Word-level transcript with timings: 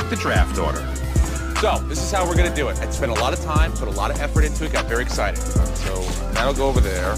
pick 0.00 0.10
the 0.10 0.16
draft 0.16 0.58
order. 0.58 0.78
So, 1.60 1.78
this 1.88 1.98
is 2.00 2.12
how 2.12 2.24
we're 2.26 2.36
gonna 2.36 2.54
do 2.54 2.68
it. 2.68 2.78
I 2.78 2.88
spent 2.90 3.10
a 3.10 3.20
lot 3.20 3.32
of 3.32 3.40
time, 3.44 3.72
put 3.72 3.88
a 3.88 3.92
lot 3.92 4.12
of 4.12 4.20
effort 4.20 4.44
into 4.44 4.64
it, 4.64 4.72
got 4.72 4.84
very 4.86 5.02
excited. 5.02 5.38
So, 5.38 6.00
that'll 6.32 6.54
go 6.54 6.68
over 6.68 6.80
there. 6.80 7.16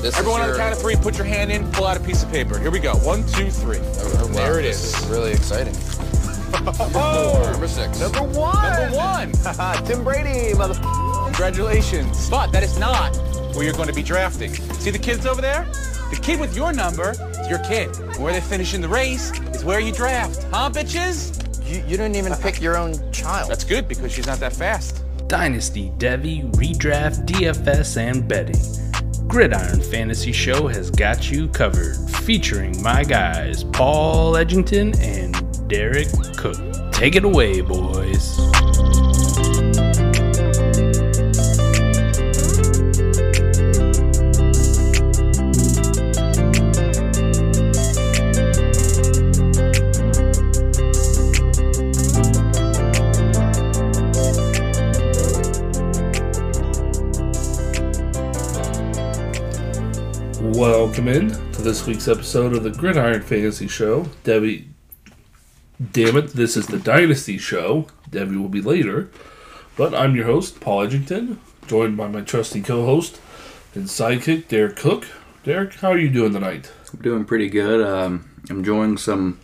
This 0.00 0.16
Everyone 0.18 0.40
is 0.40 0.46
on 0.46 0.52
the 0.52 0.58
count 0.58 0.72
of 0.74 0.80
three, 0.80 0.96
put 0.96 1.18
your 1.18 1.26
hand 1.26 1.52
in, 1.52 1.70
pull 1.72 1.86
out 1.86 1.96
a 1.96 2.00
piece 2.00 2.22
of 2.22 2.30
paper. 2.30 2.58
Here 2.58 2.70
we 2.70 2.78
go. 2.78 2.94
One, 2.96 3.26
two, 3.26 3.50
three. 3.50 3.78
Oh, 3.80 4.26
wow, 4.28 4.32
there 4.32 4.58
it 4.60 4.62
this 4.62 4.94
is. 4.94 5.02
is 5.02 5.08
really 5.08 5.32
exciting. 5.32 5.74
Oh, 6.68 7.48
Number 7.52 7.68
six. 7.68 8.00
Number 8.00 8.22
one. 8.22 8.56
number 8.72 8.96
one. 8.96 9.32
Tim 9.84 10.02
Brady, 10.02 10.52
mother. 10.54 10.74
Congratulations. 11.24 12.28
But 12.30 12.50
that 12.52 12.62
is 12.62 12.78
not 12.78 13.14
where 13.54 13.64
you're 13.64 13.74
going 13.74 13.88
to 13.88 13.94
be 13.94 14.02
drafting. 14.02 14.52
See 14.54 14.90
the 14.90 14.98
kids 14.98 15.26
over 15.26 15.40
there? 15.40 15.64
The 16.10 16.18
kid 16.20 16.40
with 16.40 16.56
your 16.56 16.72
number 16.72 17.10
is 17.10 17.48
your 17.48 17.58
kid. 17.60 17.88
Where 18.18 18.32
they 18.32 18.40
finish 18.40 18.74
in 18.74 18.80
the 18.80 18.88
race 18.88 19.30
is 19.54 19.64
where 19.64 19.78
you 19.80 19.92
draft. 19.92 20.44
Huh, 20.50 20.70
bitches? 20.70 21.45
You, 21.66 21.78
you 21.78 21.96
didn't 21.96 22.14
even 22.14 22.32
pick 22.36 22.60
your 22.60 22.76
own 22.76 22.94
child. 23.10 23.50
That's 23.50 23.64
good 23.64 23.88
because 23.88 24.12
she's 24.12 24.26
not 24.26 24.38
that 24.38 24.52
fast. 24.52 25.02
Dynasty, 25.26 25.90
Devy, 25.98 26.48
Redraft, 26.52 27.26
DFS, 27.26 27.96
and 27.96 28.28
betting. 28.28 29.26
Gridiron 29.26 29.80
Fantasy 29.80 30.30
Show 30.30 30.68
has 30.68 30.90
got 30.90 31.28
you 31.30 31.48
covered, 31.48 31.96
featuring 32.24 32.80
my 32.82 33.02
guys 33.02 33.64
Paul 33.64 34.34
Edgington 34.34 34.96
and 35.00 35.34
Derrik 35.68 36.08
Koch. 36.36 36.92
Take 36.92 37.16
it 37.16 37.24
away, 37.24 37.60
boys. 37.60 38.55
Welcome 60.56 61.08
in 61.08 61.28
to 61.52 61.60
this 61.60 61.86
week's 61.86 62.08
episode 62.08 62.54
of 62.54 62.62
the 62.62 62.70
Gridiron 62.70 63.20
Fantasy 63.20 63.68
Show. 63.68 64.04
Devy, 64.24 64.68
damn 65.92 66.16
it, 66.16 66.28
this 66.28 66.56
is 66.56 66.66
the 66.66 66.78
Dynasty 66.78 67.36
Show. 67.36 67.88
Devy 68.08 68.40
will 68.40 68.48
be 68.48 68.62
later. 68.62 69.10
But 69.76 69.94
I'm 69.94 70.16
your 70.16 70.24
host, 70.24 70.58
Paul 70.58 70.86
Edgington, 70.86 71.36
joined 71.66 71.98
by 71.98 72.08
my 72.08 72.22
trusty 72.22 72.62
co 72.62 72.86
host 72.86 73.20
and 73.74 73.84
sidekick, 73.84 74.46
Derrik 74.46 74.76
Koch. 74.76 75.04
Derek, 75.44 75.74
how 75.74 75.90
are 75.90 75.98
you 75.98 76.08
doing 76.08 76.32
tonight? 76.32 76.72
I'm 76.90 77.02
doing 77.02 77.26
pretty 77.26 77.50
good. 77.50 77.86
Um, 77.86 78.30
I'm 78.48 78.60
enjoying 78.60 78.96
some 78.96 79.38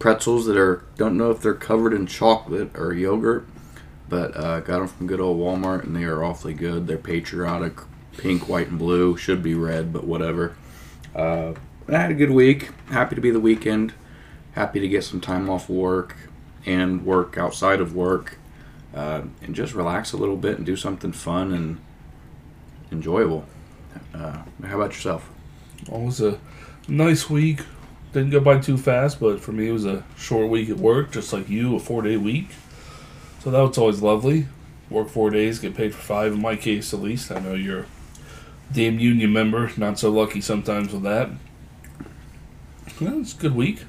pretzels 0.00 0.46
that 0.46 0.56
are 0.56 0.82
don't 0.96 1.16
know 1.16 1.30
if 1.30 1.40
they're 1.40 1.54
covered 1.54 1.92
in 1.92 2.08
chocolate 2.08 2.76
or 2.76 2.92
yogurt, 2.92 3.46
but 4.08 4.36
uh, 4.36 4.58
got 4.58 4.80
them 4.80 4.88
from 4.88 5.06
good 5.06 5.20
old 5.20 5.38
Walmart 5.38 5.84
and 5.84 5.94
they 5.94 6.02
are 6.02 6.24
awfully 6.24 6.54
good. 6.54 6.88
They're 6.88 6.98
patriotic, 6.98 7.78
pink, 8.18 8.48
white, 8.48 8.68
and 8.68 8.78
blue. 8.78 9.16
Should 9.16 9.42
be 9.42 9.54
red, 9.54 9.92
but 9.92 10.04
whatever. 10.04 10.56
Uh, 11.14 11.54
I 11.88 11.96
had 11.96 12.10
a 12.10 12.14
good 12.14 12.30
week. 12.30 12.70
Happy 12.90 13.14
to 13.14 13.20
be 13.20 13.30
the 13.30 13.40
weekend. 13.40 13.94
Happy 14.52 14.80
to 14.80 14.88
get 14.88 15.04
some 15.04 15.20
time 15.20 15.48
off 15.48 15.70
work 15.70 16.16
and 16.66 17.06
work 17.06 17.38
outside 17.38 17.80
of 17.80 17.94
work, 17.94 18.36
uh, 18.94 19.22
and 19.40 19.54
just 19.54 19.72
relax 19.72 20.12
a 20.12 20.16
little 20.18 20.36
bit 20.36 20.58
and 20.58 20.66
do 20.66 20.76
something 20.76 21.12
fun 21.12 21.52
and 21.52 21.80
enjoyable. 22.92 23.46
Uh, 24.12 24.42
how 24.64 24.76
about 24.76 24.92
yourself? 24.92 25.30
Well, 25.88 26.02
it 26.02 26.06
was 26.06 26.20
a 26.20 26.38
nice 26.86 27.30
week. 27.30 27.60
Didn't 28.12 28.30
go 28.30 28.40
by 28.40 28.58
too 28.58 28.76
fast, 28.76 29.20
but 29.20 29.40
for 29.40 29.52
me, 29.52 29.68
it 29.68 29.72
was 29.72 29.86
a 29.86 30.04
short 30.16 30.50
week 30.50 30.68
at 30.70 30.76
work, 30.76 31.12
just 31.12 31.32
like 31.32 31.48
you, 31.48 31.76
a 31.76 31.78
four 31.78 32.02
day 32.02 32.16
week. 32.16 32.50
So 33.40 33.50
that 33.50 33.60
was 33.60 33.78
always 33.78 34.02
lovely. 34.02 34.48
Work 34.90 35.08
four 35.08 35.30
days, 35.30 35.58
get 35.58 35.74
paid 35.74 35.94
for 35.94 36.00
five, 36.00 36.32
in 36.32 36.40
my 36.40 36.56
case 36.56 36.92
at 36.94 37.00
least. 37.00 37.30
I 37.30 37.38
know 37.40 37.54
you're 37.54 37.86
damn 38.72 38.98
union 38.98 39.32
member, 39.32 39.70
not 39.76 39.98
so 39.98 40.10
lucky 40.10 40.40
sometimes 40.40 40.92
with 40.92 41.02
that. 41.02 41.30
Well, 43.00 43.20
it's 43.20 43.34
a 43.34 43.38
good 43.38 43.54
week. 43.54 43.82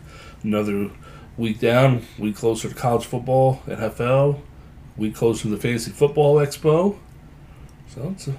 Another 0.43 0.91
week 1.37 1.59
down, 1.59 2.03
week 2.17 2.35
closer 2.35 2.69
to 2.69 2.75
college 2.75 3.05
football, 3.05 3.61
NFL, 3.67 4.39
week 4.97 5.15
closer 5.15 5.43
to 5.43 5.49
the 5.49 5.57
Fantasy 5.57 5.91
Football 5.91 6.35
Expo. 6.35 6.97
So 7.87 8.09
it's 8.15 8.27
uh, 8.27 8.33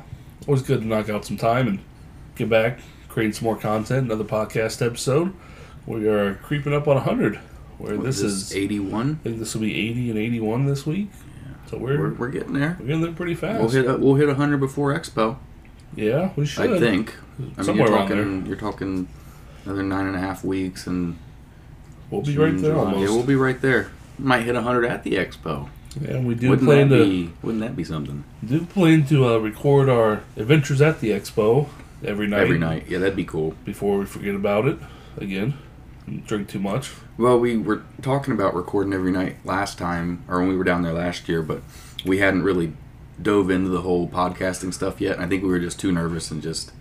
always 0.47 0.63
good 0.63 0.81
to 0.81 0.87
knock 0.87 1.09
out 1.09 1.25
some 1.25 1.37
time 1.37 1.67
and 1.69 1.79
get 2.37 2.49
back, 2.49 2.79
creating 3.09 3.33
some 3.35 3.45
more 3.47 3.57
content. 3.57 4.07
Another 4.07 4.25
podcast 4.25 4.85
episode. 4.85 5.35
We 5.87 6.07
are 6.09 6.35
creeping 6.37 6.73
up 6.73 6.87
on 6.87 6.95
100. 6.97 7.37
Where 7.79 7.97
What 7.97 8.05
this 8.05 8.21
is, 8.21 8.55
81. 8.55 9.21
I 9.21 9.25
think 9.25 9.39
this 9.39 9.55
will 9.55 9.63
be 9.63 9.75
80 9.91 10.11
and 10.11 10.19
81 10.19 10.67
this 10.67 10.87
week. 10.87 11.11
So 11.69 11.79
we're, 11.79 11.99
We're, 11.99 12.09
we're, 12.11 12.15
we're 12.15 12.29
getting 12.29 12.53
there. 12.53 12.77
pretty 13.13 13.35
fast. 13.35 13.61
We'll 13.61 13.71
hit 13.71 13.87
a, 13.87 13.97
we'll 13.97 14.17
hit 14.17 14.29
100 14.29 14.59
before 14.59 14.93
Expo. 14.95 15.39
Yeah, 15.97 16.31
we 16.37 16.47
should. 16.47 16.71
I 16.73 16.79
think. 16.79 17.15
I 17.59 17.63
mean, 17.63 17.77
you're 17.77 17.89
talking 17.89 18.47
you're 18.47 18.57
talking 18.57 19.09
another 19.65 19.83
nine 19.83 20.07
and 20.07 20.17
a 20.17 20.21
half 20.21 20.45
weeks 20.45 20.87
and 20.87 21.17
We'll 22.11 22.23
be 22.23 22.37
right 22.37 22.51
there 22.59 22.73
July. 22.73 22.85
almost. 22.85 22.99
Yeah, 23.01 23.17
we'll 23.17 23.27
be 23.27 23.37
right 23.37 23.61
there. 23.61 23.91
Might 24.19 24.43
hit 24.43 24.55
100 24.55 24.85
at 24.85 25.05
the 25.05 25.13
Expo. 25.13 25.69
Yeah, 26.01 26.19
we 26.21 26.35
do 26.35 26.51
wouldn't 26.51 26.67
plan 26.69 26.89
that 26.89 26.99
to 26.99 27.05
be 27.05 27.33
Wouldn't 27.43 27.61
that 27.63 27.75
be 27.77 27.85
something? 27.85 28.25
do 28.45 28.65
plan 28.67 29.05
to 29.07 29.27
uh, 29.29 29.39
record 29.39 29.89
our 29.89 30.23
adventures 30.37 30.81
at 30.81 31.01
the 31.01 31.11
expo 31.11 31.69
every 32.05 32.29
night. 32.29 32.41
Every 32.43 32.59
night. 32.59 32.85
Yeah, 32.89 32.99
that'd 32.99 33.17
be 33.17 33.25
cool. 33.25 33.55
before 33.65 33.99
we 33.99 34.07
forget 34.07 34.35
about 34.37 34.67
it 34.67 34.79
again. 35.17 35.55
and 36.07 36.25
Drink 36.27 36.49
too 36.49 36.61
much. 36.61 36.93
Well, 37.19 37.39
we 37.41 37.57
were 37.57 37.83
talking 38.03 38.33
about 38.35 38.55
recording 38.55 38.93
every 38.93 39.11
night 39.11 39.37
last 39.45 39.79
time, 39.79 40.23
or 40.29 40.39
when 40.39 40.49
we 40.49 40.57
were 40.57 40.65
down 40.65 40.83
there 40.83 40.93
last 40.93 41.29
year, 41.29 41.43
but 41.43 41.61
we 42.05 42.19
hadn't 42.19 42.43
really 42.45 42.73
dove 43.21 43.51
into 43.51 43.69
the 43.71 43.83
whole 43.83 44.09
podcasting 44.09 44.73
stuff 44.73 45.01
yet. 45.01 45.19
I 45.19 45.27
think 45.27 45.43
we 45.43 45.49
were 45.49 45.61
just 45.61 45.79
too 45.81 45.93
nervous 45.93 46.31
and 46.31 46.43
just 46.43 46.73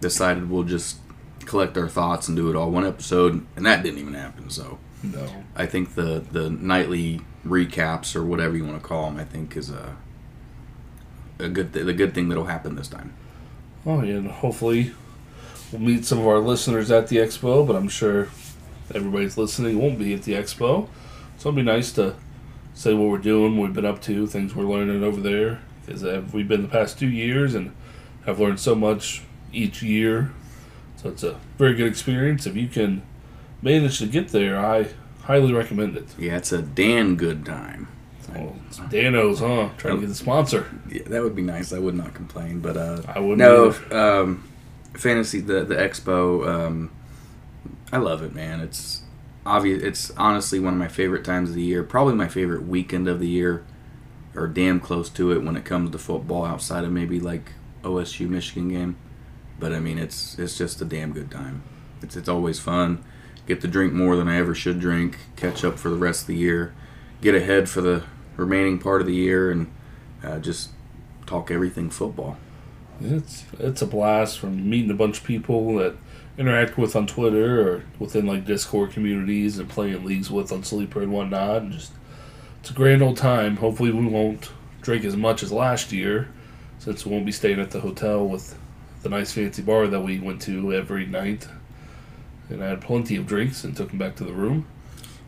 decided 0.00 0.50
we'll 0.50 0.64
just 0.64 0.98
collect 1.46 1.76
our 1.76 1.88
thoughts 1.88 2.28
and 2.28 2.36
do 2.36 2.50
it 2.50 2.56
all 2.56 2.70
one 2.70 2.86
episode, 2.86 3.44
and 3.56 3.64
that 3.66 3.82
didn't 3.82 3.98
even 3.98 4.14
happen. 4.14 4.50
So 4.50 4.78
No. 5.02 5.26
I 5.56 5.66
think 5.66 5.94
the 5.94 6.22
the 6.30 6.50
nightly 6.50 7.22
recaps 7.46 8.14
or 8.14 8.22
whatever 8.24 8.56
you 8.56 8.64
want 8.64 8.80
to 8.82 8.86
call 8.86 9.06
them, 9.06 9.18
I 9.18 9.24
think 9.24 9.56
is 9.56 9.70
a 9.70 9.96
a 11.38 11.48
good 11.48 11.72
th- 11.72 11.86
the 11.86 11.94
good 11.94 12.14
thing 12.14 12.28
that'll 12.28 12.44
happen 12.44 12.74
this 12.76 12.88
time. 12.88 13.14
Oh 13.86 14.02
yeah, 14.02 14.16
and 14.16 14.28
hopefully 14.30 14.92
we'll 15.72 15.80
meet 15.80 16.04
some 16.04 16.18
of 16.18 16.26
our 16.26 16.38
listeners 16.38 16.90
at 16.90 17.08
the 17.08 17.16
expo, 17.16 17.66
but 17.66 17.76
I'm 17.76 17.88
sure 17.88 18.28
everybody's 18.94 19.38
listening 19.38 19.78
won't 19.78 19.98
be 19.98 20.12
at 20.12 20.22
the 20.24 20.32
expo. 20.34 20.88
So 21.38 21.48
it'll 21.48 21.52
be 21.52 21.62
nice 21.62 21.92
to 21.92 22.14
say 22.74 22.92
what 22.92 23.08
we're 23.08 23.18
doing, 23.18 23.56
what 23.56 23.66
we've 23.66 23.74
been 23.74 23.86
up 23.86 24.02
to, 24.02 24.26
things 24.26 24.54
we're 24.54 24.64
learning 24.64 25.02
over 25.02 25.20
there. 25.20 25.60
Because 25.90 26.32
we've 26.32 26.46
been 26.46 26.62
the 26.62 26.68
past 26.68 26.98
two 26.98 27.08
years 27.08 27.54
and 27.54 27.74
have 28.24 28.38
learned 28.38 28.60
so 28.60 28.74
much 28.74 29.22
each 29.52 29.82
year. 29.82 30.30
So 30.96 31.08
it's 31.08 31.22
a 31.22 31.38
very 31.58 31.74
good 31.74 31.86
experience. 31.86 32.46
If 32.46 32.56
you 32.56 32.68
can 32.68 33.02
manage 33.62 33.98
to 33.98 34.06
get 34.06 34.28
there, 34.28 34.58
I 34.58 34.88
highly 35.22 35.52
recommend 35.52 35.96
it. 35.96 36.06
Yeah, 36.18 36.36
it's 36.36 36.52
a 36.52 36.62
damn 36.62 37.16
good 37.16 37.44
time. 37.44 37.88
Well, 38.32 38.54
Dano's, 38.90 39.40
huh? 39.40 39.70
Trying 39.76 39.96
to 39.96 40.00
get 40.02 40.08
the 40.08 40.14
sponsor. 40.14 40.70
Yeah, 40.88 41.02
that 41.06 41.22
would 41.22 41.34
be 41.34 41.42
nice. 41.42 41.72
I 41.72 41.78
would 41.78 41.96
not 41.96 42.14
complain, 42.14 42.60
but 42.60 42.76
uh, 42.76 43.02
I 43.08 43.18
wouldn't 43.18 43.38
no. 43.38 43.74
Um, 43.90 44.48
fantasy 44.94 45.40
the 45.40 45.64
the 45.64 45.74
expo. 45.74 46.46
Um, 46.46 46.90
I 47.92 47.96
love 47.96 48.22
it, 48.22 48.34
man. 48.34 48.60
It's 48.60 49.02
obvious. 49.44 49.82
It's 49.82 50.10
honestly 50.12 50.60
one 50.60 50.74
of 50.74 50.78
my 50.78 50.88
favorite 50.88 51.24
times 51.24 51.48
of 51.48 51.56
the 51.56 51.62
year. 51.62 51.82
Probably 51.82 52.14
my 52.14 52.28
favorite 52.28 52.66
weekend 52.68 53.08
of 53.08 53.18
the 53.18 53.28
year, 53.28 53.64
or 54.34 54.46
damn 54.46 54.80
close 54.80 55.08
to 55.10 55.32
it 55.32 55.42
when 55.42 55.56
it 55.56 55.64
comes 55.64 55.90
to 55.90 55.98
football. 55.98 56.44
Outside 56.44 56.84
of 56.84 56.92
maybe 56.92 57.20
like 57.20 57.52
OSU 57.82 58.28
Michigan 58.28 58.68
game, 58.68 58.96
but 59.58 59.72
I 59.72 59.80
mean 59.80 59.98
it's 59.98 60.38
it's 60.38 60.56
just 60.56 60.80
a 60.80 60.84
damn 60.84 61.12
good 61.12 61.30
time. 61.30 61.62
It's 62.02 62.16
it's 62.16 62.28
always 62.28 62.58
fun. 62.58 63.04
Get 63.46 63.60
to 63.62 63.68
drink 63.68 63.92
more 63.92 64.16
than 64.16 64.28
I 64.28 64.36
ever 64.36 64.54
should 64.54 64.80
drink. 64.80 65.18
Catch 65.36 65.64
up 65.64 65.78
for 65.78 65.88
the 65.88 65.96
rest 65.96 66.22
of 66.22 66.26
the 66.28 66.36
year. 66.36 66.74
Get 67.20 67.34
ahead 67.34 67.68
for 67.68 67.80
the 67.80 68.04
remaining 68.36 68.78
part 68.78 69.00
of 69.00 69.06
the 69.06 69.14
year 69.14 69.50
and 69.50 69.70
uh, 70.22 70.38
just 70.38 70.70
talk 71.26 71.50
everything 71.50 71.90
football. 71.90 72.36
It's 73.00 73.44
it's 73.58 73.82
a 73.82 73.86
blast 73.86 74.38
from 74.38 74.68
meeting 74.68 74.90
a 74.90 74.94
bunch 74.94 75.18
of 75.18 75.24
people 75.24 75.76
that 75.76 75.96
interact 76.36 76.78
with 76.78 76.94
on 76.94 77.06
Twitter 77.06 77.60
or 77.68 77.84
within 77.98 78.26
like 78.26 78.44
Discord 78.44 78.92
communities 78.92 79.58
and 79.58 79.68
playing 79.68 80.04
leagues 80.04 80.30
with 80.30 80.52
on 80.52 80.64
Sleeper 80.64 81.02
and 81.02 81.12
whatnot. 81.12 81.62
And 81.62 81.72
just 81.72 81.92
it's 82.60 82.70
a 82.70 82.74
grand 82.74 83.02
old 83.02 83.16
time. 83.16 83.56
Hopefully, 83.56 83.90
we 83.90 84.06
won't 84.06 84.50
drink 84.80 85.04
as 85.04 85.16
much 85.16 85.42
as 85.42 85.52
last 85.52 85.92
year, 85.92 86.28
since 86.78 87.04
we 87.04 87.12
won't 87.12 87.26
be 87.26 87.32
staying 87.32 87.60
at 87.60 87.70
the 87.70 87.80
hotel 87.80 88.26
with 88.26 88.56
the 89.02 89.08
nice 89.08 89.32
fancy 89.32 89.62
bar 89.62 89.86
that 89.86 90.00
we 90.00 90.18
went 90.18 90.42
to 90.42 90.72
every 90.72 91.06
night. 91.06 91.48
And 92.48 92.62
I 92.62 92.68
had 92.68 92.80
plenty 92.80 93.16
of 93.16 93.26
drinks 93.26 93.64
and 93.64 93.76
took 93.76 93.90
them 93.90 93.98
back 93.98 94.16
to 94.16 94.24
the 94.24 94.32
room. 94.32 94.66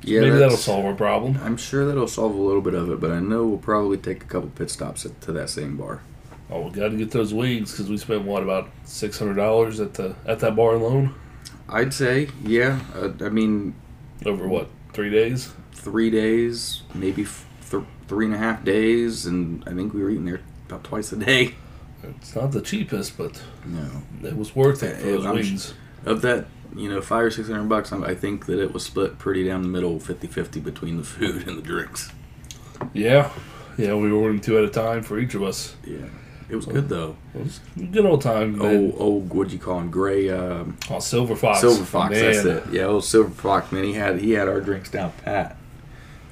Yeah, 0.02 0.20
Maybe 0.20 0.36
that'll 0.38 0.56
solve 0.56 0.84
our 0.84 0.94
problem. 0.94 1.38
I'm 1.42 1.56
sure 1.56 1.86
that'll 1.86 2.08
solve 2.08 2.34
a 2.34 2.40
little 2.40 2.60
bit 2.60 2.74
of 2.74 2.90
it, 2.90 3.00
but 3.00 3.12
I 3.12 3.20
know 3.20 3.46
we'll 3.46 3.58
probably 3.58 3.96
take 3.96 4.24
a 4.24 4.26
couple 4.26 4.50
pit 4.50 4.68
stops 4.68 5.06
at, 5.06 5.20
to 5.22 5.32
that 5.32 5.48
same 5.48 5.76
bar. 5.76 6.02
Oh, 6.50 6.62
we 6.62 6.70
got 6.70 6.88
to 6.88 6.96
get 6.96 7.12
those 7.12 7.32
wings 7.32 7.70
because 7.70 7.88
we 7.88 7.96
spent 7.96 8.24
what 8.24 8.42
about 8.42 8.68
six 8.84 9.18
hundred 9.18 9.34
dollars 9.34 9.78
at 9.78 9.94
the 9.94 10.16
at 10.26 10.40
that 10.40 10.56
bar 10.56 10.74
alone. 10.74 11.14
I'd 11.68 11.94
say, 11.94 12.28
yeah. 12.44 12.80
Uh, 12.94 13.12
I 13.20 13.28
mean, 13.28 13.74
Over 14.26 14.48
what 14.48 14.68
three 14.92 15.08
days. 15.08 15.52
Three 15.82 16.10
days, 16.10 16.82
maybe 16.94 17.26
th- 17.70 17.82
three 18.08 18.26
and 18.26 18.34
a 18.34 18.38
half 18.38 18.64
days, 18.64 19.26
and 19.26 19.62
I 19.66 19.72
think 19.72 19.92
we 19.94 20.02
were 20.02 20.10
eating 20.10 20.24
there 20.24 20.40
about 20.68 20.84
twice 20.84 21.12
a 21.12 21.16
day. 21.16 21.54
It's 22.02 22.34
not 22.34 22.50
the 22.52 22.60
cheapest, 22.60 23.16
but 23.16 23.40
No, 23.64 23.88
it 24.22 24.36
was 24.36 24.56
worth 24.56 24.82
it 24.82 24.96
for 24.96 25.06
those 25.06 25.26
I'm 25.26 25.34
wings. 25.36 25.74
of 26.04 26.20
that, 26.22 26.46
you 26.74 26.88
know, 26.90 27.00
five 27.00 27.24
or 27.24 27.30
six 27.30 27.48
hundred 27.48 27.68
bucks, 27.68 27.92
I 27.92 28.14
think 28.14 28.46
that 28.46 28.58
it 28.58 28.72
was 28.72 28.84
split 28.84 29.18
pretty 29.18 29.44
down 29.44 29.62
the 29.62 29.68
middle, 29.68 29.98
50-50 30.00 30.62
between 30.64 30.96
the 30.96 31.04
food 31.04 31.46
and 31.46 31.56
the 31.58 31.62
drinks. 31.62 32.10
Yeah, 32.92 33.30
yeah, 33.78 33.94
we 33.94 34.10
were 34.10 34.18
ordering 34.18 34.40
two 34.40 34.58
at 34.58 34.64
a 34.64 34.68
time 34.68 35.02
for 35.02 35.18
each 35.18 35.34
of 35.34 35.42
us. 35.44 35.76
Yeah, 35.86 36.06
it 36.50 36.56
was 36.56 36.66
good 36.66 36.88
though. 36.88 37.16
It 37.34 37.44
was 37.44 37.60
a 37.76 37.82
good 37.84 38.04
old 38.04 38.20
time. 38.22 38.60
Oh, 38.60 38.64
man. 38.64 38.92
oh, 38.98 39.20
what'd 39.20 39.52
you 39.52 39.60
call 39.60 39.78
him? 39.78 39.90
Gray, 39.90 40.28
um, 40.28 40.76
Oh, 40.90 40.98
Silver 40.98 41.36
Fox. 41.36 41.60
Silver 41.60 41.84
Fox. 41.84 42.10
Man. 42.10 42.32
That's 42.32 42.44
it. 42.44 42.64
Yeah, 42.72 42.86
old 42.86 43.04
Silver 43.04 43.30
Fox. 43.30 43.70
Man, 43.70 43.84
he 43.84 43.92
had 43.92 44.18
he 44.18 44.32
had 44.32 44.48
our 44.48 44.60
drinks 44.60 44.90
down 44.90 45.12
pat. 45.24 45.56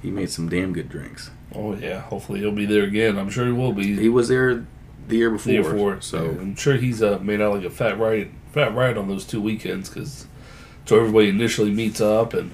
He 0.02 0.10
made 0.10 0.30
some 0.30 0.48
damn 0.48 0.72
good 0.72 0.88
drinks. 0.88 1.30
Oh 1.54 1.74
yeah, 1.74 2.00
hopefully 2.00 2.40
he'll 2.40 2.52
be 2.52 2.66
there 2.66 2.84
again. 2.84 3.18
I'm 3.18 3.30
sure 3.30 3.46
he 3.46 3.52
will 3.52 3.72
be. 3.72 3.96
He 3.96 4.08
was 4.08 4.28
there 4.28 4.66
the 5.08 5.16
year 5.16 5.30
before. 5.30 5.46
the 5.46 5.52
year 5.52 5.62
before. 5.62 6.00
so 6.00 6.18
So 6.18 6.40
I'm 6.40 6.56
sure 6.56 6.76
he's 6.76 7.02
uh, 7.02 7.18
made 7.18 7.40
out 7.40 7.54
like 7.54 7.64
a 7.64 7.70
fat 7.70 7.98
ride, 7.98 8.30
fat 8.52 8.74
right 8.74 8.96
on 8.96 9.08
those 9.08 9.24
two 9.24 9.40
weekends 9.40 9.88
because 9.88 10.26
so 10.86 10.98
everybody 10.98 11.28
initially 11.28 11.70
meets 11.70 12.00
up 12.00 12.34
and 12.34 12.50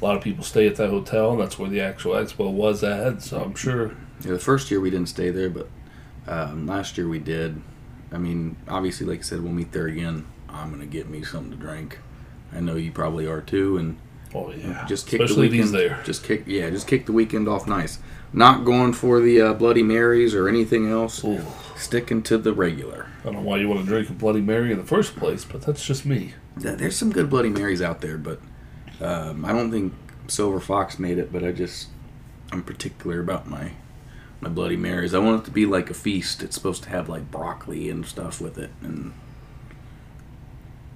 a 0.00 0.04
lot 0.04 0.16
of 0.16 0.22
people 0.22 0.44
stay 0.44 0.66
at 0.66 0.76
that 0.76 0.90
hotel 0.90 1.32
and 1.32 1.40
that's 1.40 1.58
where 1.58 1.68
the 1.68 1.80
actual 1.80 2.12
expo 2.12 2.50
was 2.50 2.82
at. 2.82 3.22
So 3.22 3.40
I'm 3.40 3.54
sure. 3.54 3.94
Yeah, 4.22 4.32
the 4.32 4.38
first 4.38 4.70
year 4.70 4.80
we 4.80 4.90
didn't 4.90 5.08
stay 5.08 5.30
there, 5.30 5.48
but 5.50 5.68
um, 6.26 6.66
last 6.66 6.98
year 6.98 7.08
we 7.08 7.18
did. 7.20 7.60
I 8.10 8.18
mean, 8.18 8.56
obviously, 8.66 9.06
like 9.06 9.20
I 9.20 9.22
said, 9.22 9.42
we'll 9.42 9.52
meet 9.52 9.72
there 9.72 9.86
again. 9.86 10.26
I'm 10.48 10.70
gonna 10.70 10.86
get 10.86 11.08
me 11.08 11.22
something 11.22 11.50
to 11.50 11.56
drink. 11.56 11.98
I 12.52 12.60
know 12.60 12.76
you 12.76 12.90
probably 12.90 13.26
are 13.26 13.42
too, 13.42 13.76
and 13.76 13.98
Oh 14.34 14.52
yeah, 14.52 14.84
just 14.86 15.06
kick 15.06 15.20
especially 15.20 15.48
the 15.48 15.52
weekend. 15.58 15.64
these 15.64 15.72
there. 15.72 16.00
Just 16.04 16.24
kick, 16.24 16.44
yeah, 16.46 16.68
just 16.70 16.86
kick 16.86 17.06
the 17.06 17.12
weekend 17.12 17.48
off 17.48 17.66
nice. 17.66 17.98
Not 18.32 18.64
going 18.66 18.92
for 18.92 19.20
the 19.20 19.40
uh, 19.40 19.54
Bloody 19.54 19.82
Marys 19.82 20.34
or 20.34 20.48
anything 20.48 20.90
else. 20.90 21.24
Ooh, 21.24 21.40
Sticking 21.76 22.22
to 22.24 22.36
the 22.36 22.52
regular. 22.52 23.06
I 23.20 23.24
don't 23.24 23.34
know 23.36 23.40
why 23.40 23.56
you 23.58 23.68
want 23.68 23.80
to 23.80 23.86
drink 23.86 24.10
a 24.10 24.12
Bloody 24.12 24.42
Mary 24.42 24.70
in 24.70 24.76
the 24.78 24.84
first 24.84 25.16
place, 25.16 25.44
but 25.46 25.62
that's 25.62 25.84
just 25.86 26.04
me. 26.04 26.34
Th- 26.60 26.76
There's 26.76 26.96
some 26.96 27.10
good 27.10 27.30
Bloody 27.30 27.48
Marys 27.48 27.80
out 27.80 28.00
there, 28.02 28.18
but 28.18 28.40
um, 29.00 29.44
I 29.46 29.52
don't 29.52 29.70
think 29.70 29.94
Silver 30.26 30.60
Fox 30.60 30.98
made 30.98 31.16
it. 31.18 31.32
But 31.32 31.42
I 31.42 31.52
just 31.52 31.88
I'm 32.52 32.62
particular 32.62 33.20
about 33.20 33.48
my 33.48 33.72
my 34.42 34.50
Bloody 34.50 34.76
Marys. 34.76 35.14
I 35.14 35.18
want 35.20 35.42
it 35.42 35.44
to 35.46 35.50
be 35.50 35.64
like 35.64 35.88
a 35.88 35.94
feast. 35.94 36.42
It's 36.42 36.54
supposed 36.54 36.82
to 36.82 36.90
have 36.90 37.08
like 37.08 37.30
broccoli 37.30 37.88
and 37.88 38.04
stuff 38.04 38.40
with 38.42 38.58
it, 38.58 38.70
and 38.82 39.14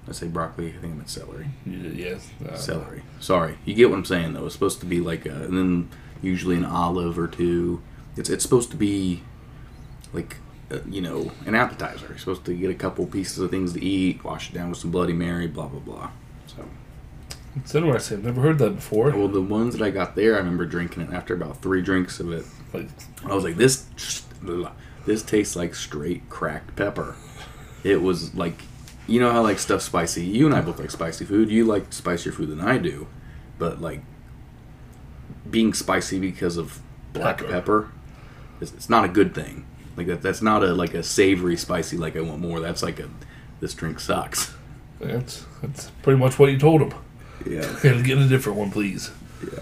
I 0.07 0.11
say 0.11 0.27
broccoli. 0.27 0.69
I 0.69 0.77
think 0.79 0.93
I 0.93 0.97
meant 0.97 1.09
celery. 1.09 1.47
Yes, 1.65 2.29
uh, 2.47 2.55
Celery. 2.55 3.03
Sorry, 3.19 3.57
you 3.65 3.73
get 3.73 3.89
what 3.89 3.97
I'm 3.97 4.05
saying 4.05 4.33
though. 4.33 4.45
It's 4.45 4.53
supposed 4.53 4.79
to 4.81 4.85
be 4.85 4.99
like 4.99 5.25
a, 5.25 5.31
and 5.31 5.57
then 5.57 5.89
usually 6.21 6.55
an 6.55 6.65
olive 6.65 7.17
or 7.17 7.27
two. 7.27 7.81
It's 8.17 8.29
it's 8.29 8.43
supposed 8.43 8.71
to 8.71 8.77
be 8.77 9.23
like 10.11 10.37
uh, 10.71 10.79
you 10.89 11.01
know 11.01 11.31
an 11.45 11.55
appetizer. 11.55 12.07
You're 12.09 12.17
supposed 12.17 12.45
to 12.45 12.53
get 12.53 12.69
a 12.69 12.75
couple 12.75 13.05
pieces 13.05 13.39
of 13.39 13.49
things 13.49 13.73
to 13.73 13.83
eat, 13.83 14.23
wash 14.23 14.49
it 14.49 14.53
down 14.53 14.69
with 14.69 14.79
some 14.79 14.91
Bloody 14.91 15.13
Mary, 15.13 15.47
blah 15.47 15.67
blah 15.67 15.79
blah. 15.79 16.11
So. 16.47 16.65
It's 17.55 17.75
interesting. 17.75 18.17
I've 18.17 18.23
never 18.23 18.41
heard 18.41 18.57
that 18.59 18.75
before. 18.77 19.11
Well, 19.11 19.27
the 19.27 19.41
ones 19.41 19.77
that 19.77 19.85
I 19.85 19.91
got 19.91 20.15
there, 20.15 20.33
I 20.35 20.39
remember 20.39 20.65
drinking 20.65 21.03
it 21.03 21.13
after 21.13 21.35
about 21.35 21.61
three 21.61 21.83
drinks 21.83 22.19
of 22.19 22.31
it. 22.31 22.45
Like, 22.73 22.87
I 23.23 23.35
was 23.35 23.43
like, 23.43 23.57
this, 23.57 23.85
this 25.05 25.21
tastes 25.21 25.55
like 25.55 25.75
straight 25.75 26.27
cracked 26.29 26.75
pepper. 26.75 27.15
It 27.83 28.01
was 28.01 28.33
like, 28.33 28.63
you 29.07 29.19
know 29.19 29.31
how 29.31 29.41
like 29.41 29.59
stuff 29.59 29.81
spicy. 29.81 30.23
You 30.25 30.45
and 30.45 30.55
I 30.55 30.61
both 30.61 30.79
like 30.79 30.91
spicy 30.91 31.25
food. 31.25 31.49
You 31.49 31.65
like 31.65 31.91
spicier 31.91 32.31
food 32.31 32.49
than 32.49 32.61
I 32.61 32.77
do, 32.77 33.07
but 33.57 33.81
like 33.81 34.01
being 35.49 35.73
spicy 35.73 36.19
because 36.19 36.57
of 36.57 36.79
black 37.11 37.39
Pepper. 37.39 37.51
pepper, 37.51 37.91
it's, 38.61 38.71
it's 38.73 38.89
not 38.89 39.05
a 39.05 39.09
good 39.09 39.35
thing. 39.35 39.65
Like 39.95 40.07
that, 40.07 40.21
that's 40.21 40.41
not 40.41 40.63
a 40.63 40.73
like 40.73 40.93
a 40.93 41.03
savory 41.03 41.57
spicy. 41.57 41.97
Like 41.97 42.15
I 42.15 42.21
want 42.21 42.41
more. 42.41 42.59
That's 42.59 42.81
like 42.81 42.99
a 42.99 43.09
this 43.59 43.73
drink 43.73 43.99
sucks. 43.99 44.53
that's 44.99 45.45
that's 45.61 45.89
pretty 46.01 46.19
much 46.19 46.39
what 46.39 46.51
you 46.51 46.57
told 46.57 46.81
him. 46.81 46.93
Yeah. 47.45 47.61
Get 47.81 48.17
a 48.17 48.27
different 48.27 48.57
one, 48.57 48.71
please. 48.71 49.11
Yeah. 49.43 49.59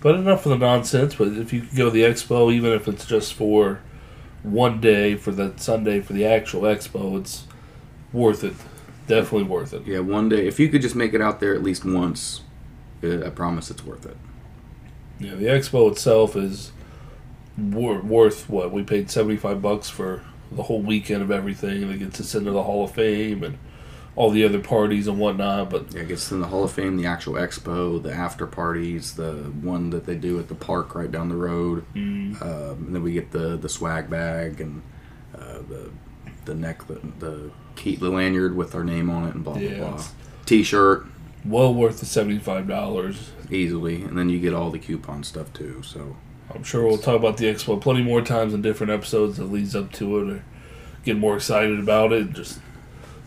But 0.00 0.14
enough 0.14 0.46
of 0.46 0.50
the 0.50 0.58
nonsense. 0.58 1.14
But 1.14 1.28
if 1.28 1.52
you 1.52 1.62
could 1.62 1.76
go 1.76 1.84
to 1.86 1.90
the 1.90 2.02
expo, 2.02 2.52
even 2.52 2.72
if 2.72 2.88
it's 2.88 3.04
just 3.06 3.34
for 3.34 3.80
one 4.42 4.80
day 4.80 5.14
for 5.16 5.32
the 5.32 5.52
Sunday 5.56 6.00
for 6.00 6.12
the 6.12 6.24
actual 6.24 6.62
expo, 6.62 7.20
it's 7.20 7.44
worth 8.12 8.44
it. 8.44 8.54
Definitely 9.08 9.44
worth 9.44 9.72
it. 9.74 9.86
Yeah, 9.86 10.00
one 10.00 10.28
day. 10.28 10.46
If 10.46 10.60
you 10.60 10.68
could 10.68 10.82
just 10.82 10.94
make 10.94 11.14
it 11.14 11.20
out 11.20 11.40
there 11.40 11.54
at 11.54 11.62
least 11.62 11.84
once, 11.84 12.42
uh, 13.02 13.24
I 13.26 13.30
promise 13.30 13.70
it's 13.70 13.84
worth 13.84 14.06
it. 14.06 14.16
Yeah, 15.18 15.34
the 15.34 15.46
expo 15.46 15.90
itself 15.90 16.36
is 16.36 16.72
wor- 17.56 18.00
worth 18.00 18.48
what 18.48 18.70
we 18.72 18.82
paid 18.82 19.10
seventy 19.10 19.36
five 19.36 19.60
bucks 19.62 19.88
for 19.90 20.22
the 20.52 20.62
whole 20.64 20.80
weekend 20.82 21.22
of 21.22 21.30
everything. 21.30 21.82
And 21.82 21.92
it 21.92 21.98
gets 21.98 22.20
us 22.20 22.34
into 22.34 22.50
the 22.52 22.62
Hall 22.62 22.84
of 22.84 22.92
Fame 22.92 23.42
and 23.42 23.58
all 24.16 24.30
the 24.30 24.44
other 24.44 24.60
parties 24.60 25.06
and 25.06 25.18
whatnot. 25.18 25.70
But 25.70 25.92
Yeah, 25.94 26.02
it 26.02 26.08
gets 26.08 26.30
in 26.30 26.40
the 26.40 26.46
Hall 26.48 26.64
of 26.64 26.72
Fame, 26.72 26.96
the 26.96 27.06
actual 27.06 27.34
expo, 27.34 28.02
the 28.02 28.12
after 28.12 28.46
parties, 28.46 29.14
the 29.14 29.32
one 29.62 29.90
that 29.90 30.04
they 30.06 30.14
do 30.16 30.38
at 30.38 30.48
the 30.48 30.54
park 30.54 30.94
right 30.94 31.10
down 31.10 31.28
the 31.28 31.36
road. 31.36 31.84
mm, 31.94 32.40
Um, 32.42 32.86
and 32.86 32.94
then 32.94 33.02
we 33.02 33.12
get 33.12 33.30
the 33.32 33.56
the 33.56 33.68
swag 33.68 34.08
bag 34.10 34.60
and 34.60 34.82
uh, 35.34 35.58
the 35.68 35.90
the 36.44 36.54
neck 36.54 36.86
the 36.86 37.00
the 37.18 37.50
key 37.78 37.96
the 37.96 38.10
lanyard 38.10 38.54
with 38.56 38.74
our 38.74 38.84
name 38.84 39.08
on 39.08 39.28
it 39.28 39.34
and 39.34 39.42
blah 39.44 39.54
blah 39.54 39.62
Yeah, 39.62 39.78
blah. 39.78 40.04
T-shirt 40.46 41.06
well 41.44 41.72
worth 41.72 42.00
the 42.00 42.06
seventy 42.06 42.38
five 42.38 42.66
dollars. 42.68 43.30
easily, 43.50 44.02
and 44.02 44.18
then 44.18 44.28
you 44.28 44.38
get 44.38 44.52
all 44.52 44.70
the 44.70 44.78
coupon 44.78 45.22
stuff 45.24 45.52
too. 45.52 45.82
So 45.82 46.16
I'm 46.54 46.62
sure 46.64 46.84
we'll 46.86 46.98
talk 46.98 47.16
about 47.16 47.36
the 47.38 47.46
expo 47.46 47.80
plenty 47.80 48.02
more 48.02 48.20
times 48.22 48.52
in 48.54 48.60
different 48.62 48.92
episodes 48.92 49.36
that 49.38 49.44
leads 49.44 49.74
up 49.76 49.92
to 49.94 50.18
it 50.20 50.30
or 50.30 50.44
get 51.04 51.16
more 51.16 51.36
excited 51.36 51.78
about 51.78 52.12
it. 52.12 52.32
Just 52.32 52.60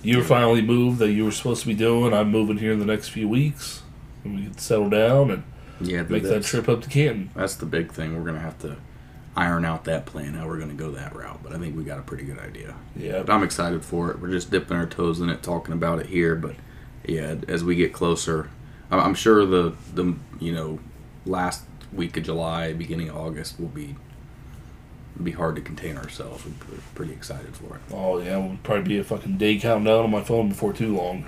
you 0.04 0.24
finally 0.24 0.62
moved 0.62 1.00
that 1.00 1.12
you 1.12 1.24
were 1.26 1.32
supposed 1.32 1.62
to 1.62 1.68
be 1.68 1.74
doing. 1.76 2.14
I'm 2.14 2.30
moving 2.32 2.58
here 2.58 2.72
in 2.74 2.80
the 2.80 2.86
next 2.86 3.10
few 3.10 3.28
weeks. 3.30 3.82
And 4.24 4.36
we 4.36 4.44
can 4.44 4.58
settle 4.58 4.90
down 4.90 5.32
and 5.32 5.44
yeah, 5.80 6.04
make 6.04 6.24
that 6.24 6.44
trip 6.44 6.70
up 6.70 6.82
to 6.84 6.90
Canton. 6.90 7.32
That's 7.36 7.56
the 7.56 7.66
big 7.66 7.92
thing. 7.92 8.16
We're 8.16 8.26
gonna 8.26 8.40
have 8.40 8.60
to 8.60 8.78
iron 9.36 9.64
out 9.66 9.86
that 9.86 10.06
plan. 10.06 10.34
How 10.34 10.48
we're 10.48 10.60
gonna 10.60 10.74
go 10.74 10.92
that 10.92 11.16
route, 11.16 11.42
but 11.44 11.54
I 11.54 11.58
think 11.60 11.76
we 11.76 11.84
got 11.84 12.00
a 12.00 12.04
pretty 12.04 12.24
good 12.24 12.40
idea. 12.40 12.76
Yeah. 12.96 13.24
But 13.24 13.32
I'm 13.34 13.44
excited 13.44 13.84
for 13.86 14.12
it. 14.12 14.20
We're 14.20 14.32
just 14.32 14.52
dipping 14.52 14.76
our 14.78 14.86
toes 14.86 15.20
in 15.22 15.30
it, 15.30 15.42
talking 15.44 15.74
about 15.74 16.00
it 16.00 16.08
here. 16.08 16.36
But 16.36 16.56
yeah, 17.06 17.36
as 17.48 17.64
we 17.64 17.76
get 17.76 17.94
closer, 17.94 18.50
I'm- 18.92 19.00
I'm 19.02 19.16
sure 19.16 19.46
the 19.46 19.74
the 19.94 20.16
you 20.40 20.52
know 20.54 20.80
last 21.26 21.64
week 21.94 22.16
of 22.18 22.24
July, 22.24 22.74
beginning 22.74 23.10
of 23.10 23.16
August 23.18 23.60
will 23.60 23.68
be 23.68 23.96
be 25.22 25.32
hard 25.32 25.56
to 25.56 25.62
contain 25.62 25.98
ourselves. 25.98 26.46
We're 26.46 26.78
pretty 26.96 27.12
excited 27.14 27.56
for 27.56 27.76
it. 27.76 27.82
Oh 27.94 28.20
yeah, 28.20 28.38
we'll 28.38 28.58
probably 28.64 28.84
be 28.84 29.00
a 29.00 29.04
fucking 29.04 29.38
day 29.38 29.58
countdown 29.60 30.06
on 30.06 30.12
my 30.12 30.24
phone 30.24 30.50
before 30.50 30.74
too 30.74 30.96
long. 30.96 31.26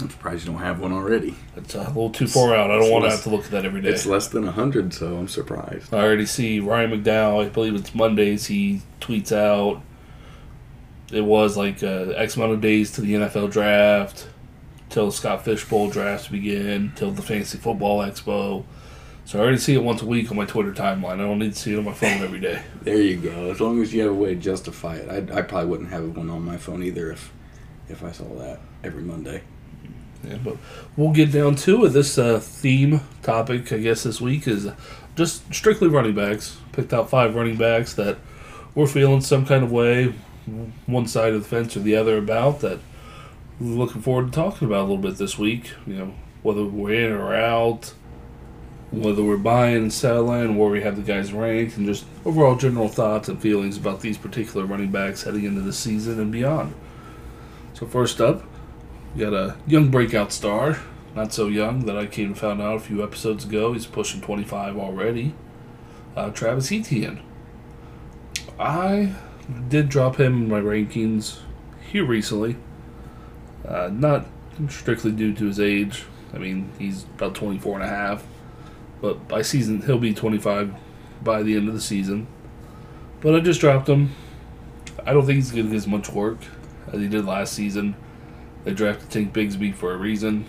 I'm 0.00 0.10
surprised 0.10 0.46
you 0.46 0.52
don't 0.52 0.62
have 0.62 0.80
one 0.80 0.92
already. 0.92 1.36
It's 1.56 1.74
a 1.74 1.80
little 1.80 2.10
too 2.10 2.26
far 2.26 2.54
out. 2.54 2.70
I 2.70 2.78
don't 2.78 2.90
want 2.90 3.04
to 3.04 3.10
have 3.10 3.22
to 3.24 3.30
look 3.30 3.44
at 3.44 3.50
that 3.50 3.64
every 3.64 3.82
day. 3.82 3.90
It's 3.90 4.06
less 4.06 4.28
than 4.28 4.46
hundred, 4.46 4.94
so 4.94 5.16
I'm 5.16 5.28
surprised. 5.28 5.92
I 5.92 6.02
already 6.02 6.26
see 6.26 6.60
Ryan 6.60 6.90
McDowell. 6.90 7.44
I 7.44 7.48
believe 7.48 7.74
it's 7.74 7.94
Mondays. 7.94 8.46
He 8.46 8.82
tweets 9.00 9.32
out. 9.32 9.82
It 11.12 11.20
was 11.20 11.56
like 11.56 11.82
uh, 11.82 12.14
X 12.16 12.36
amount 12.36 12.52
of 12.52 12.60
days 12.62 12.92
to 12.92 13.02
the 13.02 13.14
NFL 13.14 13.52
draft, 13.52 14.28
till 14.88 15.10
Scott 15.10 15.44
Fish 15.44 15.64
Bowl 15.68 15.90
drafts 15.90 16.28
begin, 16.28 16.92
till 16.96 17.10
the 17.10 17.22
Fantasy 17.22 17.58
Football 17.58 18.00
Expo. 18.00 18.64
So 19.24 19.38
I 19.38 19.42
already 19.42 19.58
see 19.58 19.74
it 19.74 19.82
once 19.84 20.02
a 20.02 20.06
week 20.06 20.30
on 20.30 20.36
my 20.36 20.46
Twitter 20.46 20.72
timeline. 20.72 21.14
I 21.14 21.16
don't 21.18 21.38
need 21.38 21.52
to 21.52 21.58
see 21.58 21.74
it 21.74 21.78
on 21.78 21.84
my 21.84 21.92
phone 21.92 22.22
every 22.22 22.40
day. 22.40 22.62
There 22.80 23.00
you 23.00 23.18
go. 23.18 23.50
As 23.50 23.60
long 23.60 23.80
as 23.80 23.94
you 23.94 24.02
have 24.02 24.10
a 24.10 24.14
way 24.14 24.34
to 24.34 24.40
justify 24.40 24.96
it, 24.96 25.30
I, 25.30 25.38
I 25.38 25.42
probably 25.42 25.68
wouldn't 25.68 25.90
have 25.90 26.16
one 26.16 26.28
on 26.28 26.42
my 26.42 26.56
phone 26.56 26.82
either 26.82 27.12
if 27.12 27.32
if 27.88 28.02
I 28.02 28.10
saw 28.10 28.24
that 28.38 28.60
every 28.82 29.02
Monday. 29.02 29.42
Yeah, 30.24 30.38
but 30.42 30.56
we'll 30.96 31.12
get 31.12 31.32
down 31.32 31.56
to 31.56 31.84
it. 31.84 31.90
This 31.90 32.16
uh, 32.16 32.38
theme 32.38 33.00
topic, 33.22 33.72
I 33.72 33.78
guess, 33.78 34.04
this 34.04 34.20
week 34.20 34.46
is 34.46 34.68
just 35.16 35.52
strictly 35.52 35.88
running 35.88 36.14
backs. 36.14 36.58
Picked 36.72 36.92
out 36.92 37.10
five 37.10 37.34
running 37.34 37.56
backs 37.56 37.94
that 37.94 38.18
we're 38.74 38.86
feeling 38.86 39.20
some 39.20 39.44
kind 39.44 39.64
of 39.64 39.72
way, 39.72 40.14
one 40.86 41.06
side 41.06 41.34
of 41.34 41.42
the 41.42 41.48
fence 41.48 41.76
or 41.76 41.80
the 41.80 41.96
other 41.96 42.18
about 42.18 42.60
that 42.60 42.78
we're 43.60 43.76
looking 43.76 44.02
forward 44.02 44.26
to 44.26 44.32
talking 44.32 44.66
about 44.66 44.80
a 44.80 44.82
little 44.82 44.98
bit 44.98 45.16
this 45.16 45.38
week. 45.38 45.72
You 45.86 45.94
know, 45.94 46.14
whether 46.42 46.64
we're 46.64 47.06
in 47.06 47.12
or 47.12 47.34
out, 47.34 47.92
whether 48.90 49.22
we're 49.22 49.36
buying 49.36 49.76
and 49.76 49.92
selling, 49.92 50.56
where 50.56 50.70
we 50.70 50.82
have 50.82 50.96
the 50.96 51.02
guys 51.02 51.32
ranked, 51.32 51.76
and 51.76 51.86
just 51.86 52.04
overall 52.24 52.56
general 52.56 52.88
thoughts 52.88 53.28
and 53.28 53.40
feelings 53.40 53.76
about 53.76 54.00
these 54.00 54.18
particular 54.18 54.66
running 54.66 54.90
backs 54.90 55.22
heading 55.22 55.44
into 55.44 55.60
the 55.60 55.72
season 55.72 56.20
and 56.20 56.32
beyond. 56.32 56.74
So 57.74 57.86
first 57.86 58.20
up, 58.20 58.44
we 59.14 59.20
got 59.20 59.34
a 59.34 59.56
young 59.66 59.90
breakout 59.90 60.32
star, 60.32 60.78
not 61.14 61.32
so 61.32 61.48
young 61.48 61.86
that 61.86 61.96
I 61.96 62.06
came 62.06 62.28
and 62.28 62.38
found 62.38 62.62
out 62.62 62.76
a 62.76 62.80
few 62.80 63.02
episodes 63.02 63.44
ago. 63.44 63.72
He's 63.72 63.86
pushing 63.86 64.20
25 64.20 64.76
already. 64.78 65.34
Uh, 66.16 66.30
Travis 66.30 66.72
Etienne. 66.72 67.20
I 68.58 69.14
did 69.68 69.88
drop 69.88 70.16
him 70.20 70.44
in 70.44 70.48
my 70.48 70.60
rankings 70.60 71.38
here 71.90 72.04
recently. 72.04 72.56
Uh, 73.66 73.90
not 73.92 74.26
strictly 74.68 75.12
due 75.12 75.34
to 75.34 75.46
his 75.46 75.60
age. 75.60 76.04
I 76.34 76.38
mean, 76.38 76.70
he's 76.78 77.04
about 77.04 77.34
24 77.34 77.76
and 77.76 77.84
a 77.84 77.88
half. 77.88 78.24
but 79.00 79.26
by 79.28 79.42
season 79.42 79.82
he'll 79.82 79.98
be 79.98 80.14
25 80.14 80.74
by 81.22 81.42
the 81.42 81.56
end 81.56 81.68
of 81.68 81.74
the 81.74 81.80
season. 81.80 82.26
But 83.20 83.34
I 83.34 83.40
just 83.40 83.60
dropped 83.60 83.88
him. 83.88 84.10
I 85.04 85.12
don't 85.12 85.26
think 85.26 85.36
he's 85.36 85.50
going 85.50 85.64
to 85.64 85.70
get 85.70 85.76
as 85.76 85.86
much 85.86 86.08
work 86.10 86.38
as 86.92 87.00
he 87.00 87.08
did 87.08 87.24
last 87.24 87.52
season. 87.52 87.96
They 88.64 88.72
drafted 88.74 89.10
Tank 89.10 89.32
Bigsby 89.32 89.74
for 89.74 89.92
a 89.92 89.96
reason. 89.96 90.46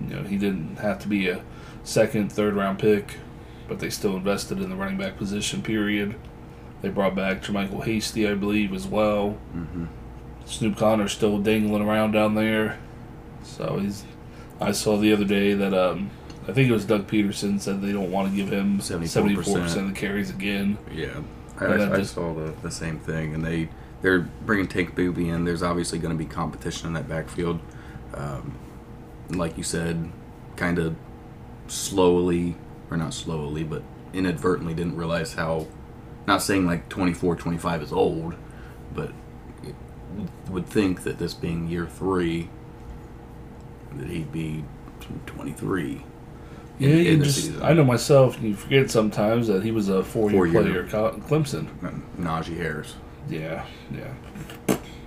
You 0.00 0.16
know, 0.16 0.22
he 0.22 0.36
didn't 0.36 0.76
have 0.76 0.98
to 1.00 1.08
be 1.08 1.28
a 1.28 1.42
second, 1.84 2.32
third 2.32 2.54
round 2.54 2.78
pick, 2.78 3.16
but 3.66 3.80
they 3.80 3.90
still 3.90 4.16
invested 4.16 4.60
in 4.60 4.70
the 4.70 4.76
running 4.76 4.98
back 4.98 5.16
position, 5.16 5.62
period. 5.62 6.14
They 6.82 6.88
brought 6.88 7.14
back 7.16 7.42
JaMycal 7.42 7.84
Hasty, 7.84 8.28
I 8.28 8.34
believe, 8.34 8.72
as 8.72 8.86
well. 8.86 9.36
Mm-hmm. 9.54 9.86
Snoop 10.46 10.76
Conner's 10.76 11.12
still 11.12 11.38
dangling 11.38 11.82
around 11.82 12.12
down 12.12 12.34
there. 12.34 12.78
So 13.42 13.78
he's. 13.78 14.04
I 14.60 14.72
saw 14.72 14.96
the 14.96 15.12
other 15.12 15.24
day 15.24 15.54
that 15.54 15.74
um, 15.74 16.10
I 16.48 16.52
think 16.52 16.68
it 16.68 16.72
was 16.72 16.84
Doug 16.84 17.06
Pederson 17.06 17.60
said 17.60 17.80
they 17.82 17.92
don't 17.92 18.10
want 18.10 18.30
to 18.30 18.36
give 18.36 18.50
him 18.50 18.78
74%. 18.78 19.36
74% 19.36 19.76
of 19.76 19.88
the 19.88 19.92
carries 19.94 20.30
again. 20.30 20.78
Yeah, 20.92 21.20
I, 21.60 21.64
I, 21.66 21.94
I 21.94 21.96
just- 21.98 22.14
saw 22.14 22.32
the, 22.34 22.52
the 22.62 22.70
same 22.70 22.98
thing, 22.98 23.34
and 23.34 23.44
they 23.44 23.68
they're 24.02 24.20
bringing 24.20 24.66
Tank 24.68 24.94
Booby 24.94 25.28
in. 25.28 25.44
There's 25.44 25.62
obviously 25.62 25.98
going 25.98 26.16
to 26.16 26.18
be 26.18 26.28
competition 26.28 26.86
in 26.86 26.92
that 26.94 27.08
backfield. 27.08 27.60
Um, 28.14 28.56
like 29.30 29.56
you 29.58 29.64
said, 29.64 30.10
kind 30.56 30.78
of 30.78 30.96
slowly, 31.66 32.56
or 32.90 32.96
not 32.96 33.12
slowly, 33.14 33.64
but 33.64 33.82
inadvertently 34.12 34.74
didn't 34.74 34.96
realize 34.96 35.34
how. 35.34 35.66
Not 36.26 36.42
saying 36.42 36.66
like 36.66 36.88
24, 36.90 37.36
25 37.36 37.82
is 37.82 37.92
old, 37.92 38.34
but 38.94 39.12
would 40.50 40.66
think 40.66 41.02
that 41.04 41.18
this 41.18 41.32
being 41.34 41.68
year 41.68 41.86
three, 41.86 42.48
that 43.96 44.08
he'd 44.08 44.30
be 44.32 44.64
23. 45.26 46.04
Yeah, 46.78 46.88
in- 46.90 46.98
you 47.04 47.12
in 47.12 47.24
just. 47.24 47.36
season. 47.44 47.62
I 47.62 47.72
know 47.72 47.84
myself. 47.84 48.40
You 48.42 48.54
forget 48.54 48.90
sometimes 48.90 49.46
that 49.48 49.62
he 49.62 49.70
was 49.70 49.88
a 49.88 50.04
four-year 50.04 50.38
Four-year. 50.52 50.62
player 50.62 50.82
at 50.84 50.90
Clemson. 51.22 51.68
Najee 52.18 52.56
Harris. 52.56 52.94
Yeah, 53.28 53.66
yeah. 53.92 54.14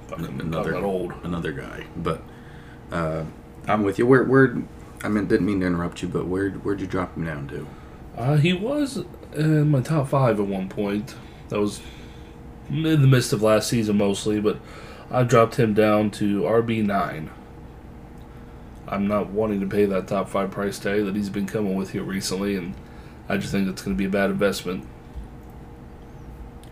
Fucking 0.08 0.42
another 0.42 0.76
old. 0.76 1.14
another 1.24 1.52
guy. 1.52 1.86
But 1.96 2.24
uh, 2.92 3.24
I'm 3.68 3.84
with 3.84 3.98
you. 3.98 4.06
Where 4.06 4.24
where 4.24 4.58
I 5.04 5.10
mean 5.10 5.28
didn't 5.28 5.46
mean 5.46 5.62
to 5.62 5.66
interrupt 5.68 6.02
you, 6.02 6.08
but 6.08 6.28
where 6.28 6.52
where'd 6.52 6.82
you 6.82 6.88
drop 6.88 7.16
him 7.16 7.26
down 7.26 7.48
to? 7.50 7.68
Uh, 8.18 8.38
he 8.38 8.54
was 8.54 9.04
in 9.34 9.70
my 9.70 9.82
top 9.82 10.10
five 10.10 10.40
at 10.40 10.46
one 10.46 10.70
point. 10.70 11.16
That 11.50 11.60
was 11.60 11.82
in 12.70 12.84
the 12.84 12.98
midst 13.08 13.34
of 13.34 13.42
last 13.42 13.70
season 13.70 13.98
mostly, 13.98 14.40
but 14.40 14.60
I 15.10 15.24
dropped 15.24 15.56
him 15.56 15.74
down 15.74 16.12
to 16.12 16.42
RB 16.42 16.84
nine. 16.86 17.30
I'm 18.88 19.08
not 19.08 19.30
wanting 19.30 19.62
to 19.62 19.68
pay 19.68 19.86
that 19.86 20.08
top 20.08 20.30
five 20.30 20.52
price 20.52 20.78
tag 20.78 21.06
that 21.06 21.16
he's 21.16 21.30
been 21.30 21.48
coming 21.48 21.76
with 21.76 21.92
here 21.92 22.04
recently, 22.04 22.58
and 22.58 22.76
I 23.30 23.38
just 23.38 23.52
think 23.54 23.70
it's 23.70 23.82
going 23.82 23.96
to 23.96 23.98
be 23.98 24.06
a 24.06 24.10
bad 24.10 24.30
investment. 24.30 24.86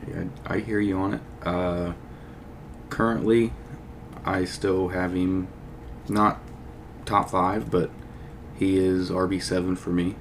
Yeah, 0.07 0.25
I 0.45 0.59
hear 0.59 0.79
you 0.79 0.97
on 0.97 1.15
it. 1.15 1.21
Uh, 1.43 1.93
currently, 2.89 3.53
I 4.25 4.45
still 4.45 4.89
have 4.89 5.13
him 5.13 5.47
not 6.07 6.39
top 7.05 7.29
five, 7.29 7.69
but 7.69 7.91
he 8.55 8.77
is 8.77 9.09
RB 9.09 9.41
seven 9.41 9.75
for 9.75 9.89
me. 9.91 10.15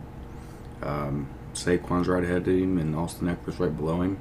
Um, 0.82 1.28
Saquon's 1.54 2.08
right 2.08 2.22
ahead 2.22 2.42
of 2.42 2.46
him, 2.46 2.78
and 2.78 2.94
Austin 2.94 3.28
Ekeler's 3.28 3.58
right 3.58 3.76
below 3.76 4.02
him. 4.02 4.20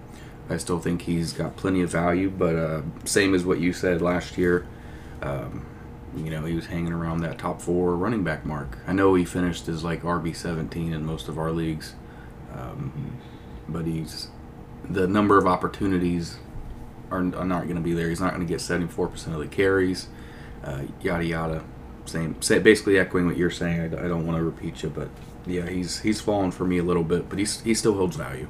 I 0.50 0.58
still 0.58 0.80
think 0.80 1.04
he's 1.04 1.34
got 1.34 1.56
plenty 1.58 1.82
of 1.82 1.92
value, 1.92 2.30
but 2.30 2.56
uh, 2.56 2.82
same 3.04 3.34
as 3.36 3.46
what 3.46 3.60
you 3.60 3.74
said 3.74 4.02
last 4.02 4.38
year. 4.38 4.66
Um, 5.22 5.66
you 6.16 6.32
know, 6.32 6.46
he 6.46 6.56
was 6.56 6.68
hanging 6.68 6.94
around 6.94 7.20
that 7.20 7.38
top 7.38 7.62
four 7.62 7.96
running 7.96 8.24
back 8.24 8.46
mark. 8.46 8.78
I 8.88 8.94
know 8.94 9.14
he 9.14 9.26
finished 9.26 9.68
as 9.68 9.84
like 9.84 10.04
RB 10.04 10.36
seventeen 10.36 10.94
in 10.94 11.06
most 11.06 11.28
of 11.28 11.38
our 11.38 11.52
leagues, 11.52 11.96
um, 12.54 13.20
but 13.68 13.86
he's 13.86 14.30
the 14.90 15.08
number 15.08 15.38
of 15.38 15.48
opportunities 15.48 16.38
are, 17.12 17.20
are 17.20 17.46
not 17.46 17.64
going 17.64 17.76
to 17.76 17.82
be 17.82 17.94
there. 17.94 18.10
He's 18.10 18.20
not 18.20 18.34
going 18.34 18.46
to 18.46 18.52
get 18.52 18.60
74% 18.60 19.28
of 19.28 19.40
the 19.40 19.48
carries, 19.48 20.08
uh, 20.64 20.84
yada 21.02 21.26
yada. 21.26 21.64
Same, 22.06 22.42
say, 22.42 22.60
basically 22.60 22.98
echoing 22.98 23.28
what 23.28 23.36
you're 23.36 23.50
saying. 23.50 23.82
I, 23.82 24.06
I 24.06 24.08
don't 24.08 24.26
want 24.26 24.38
to 24.38 24.44
repeat 24.44 24.82
you, 24.84 24.90
but 24.90 25.10
yeah, 25.46 25.68
he's 25.68 26.00
he's 26.00 26.22
fallen 26.22 26.52
for 26.52 26.66
me 26.66 26.78
a 26.78 26.84
little 26.84 27.04
bit, 27.04 27.30
but 27.30 27.38
he's 27.38 27.62
he 27.62 27.74
still 27.74 27.96
holds 27.96 28.16
value. 28.16 28.48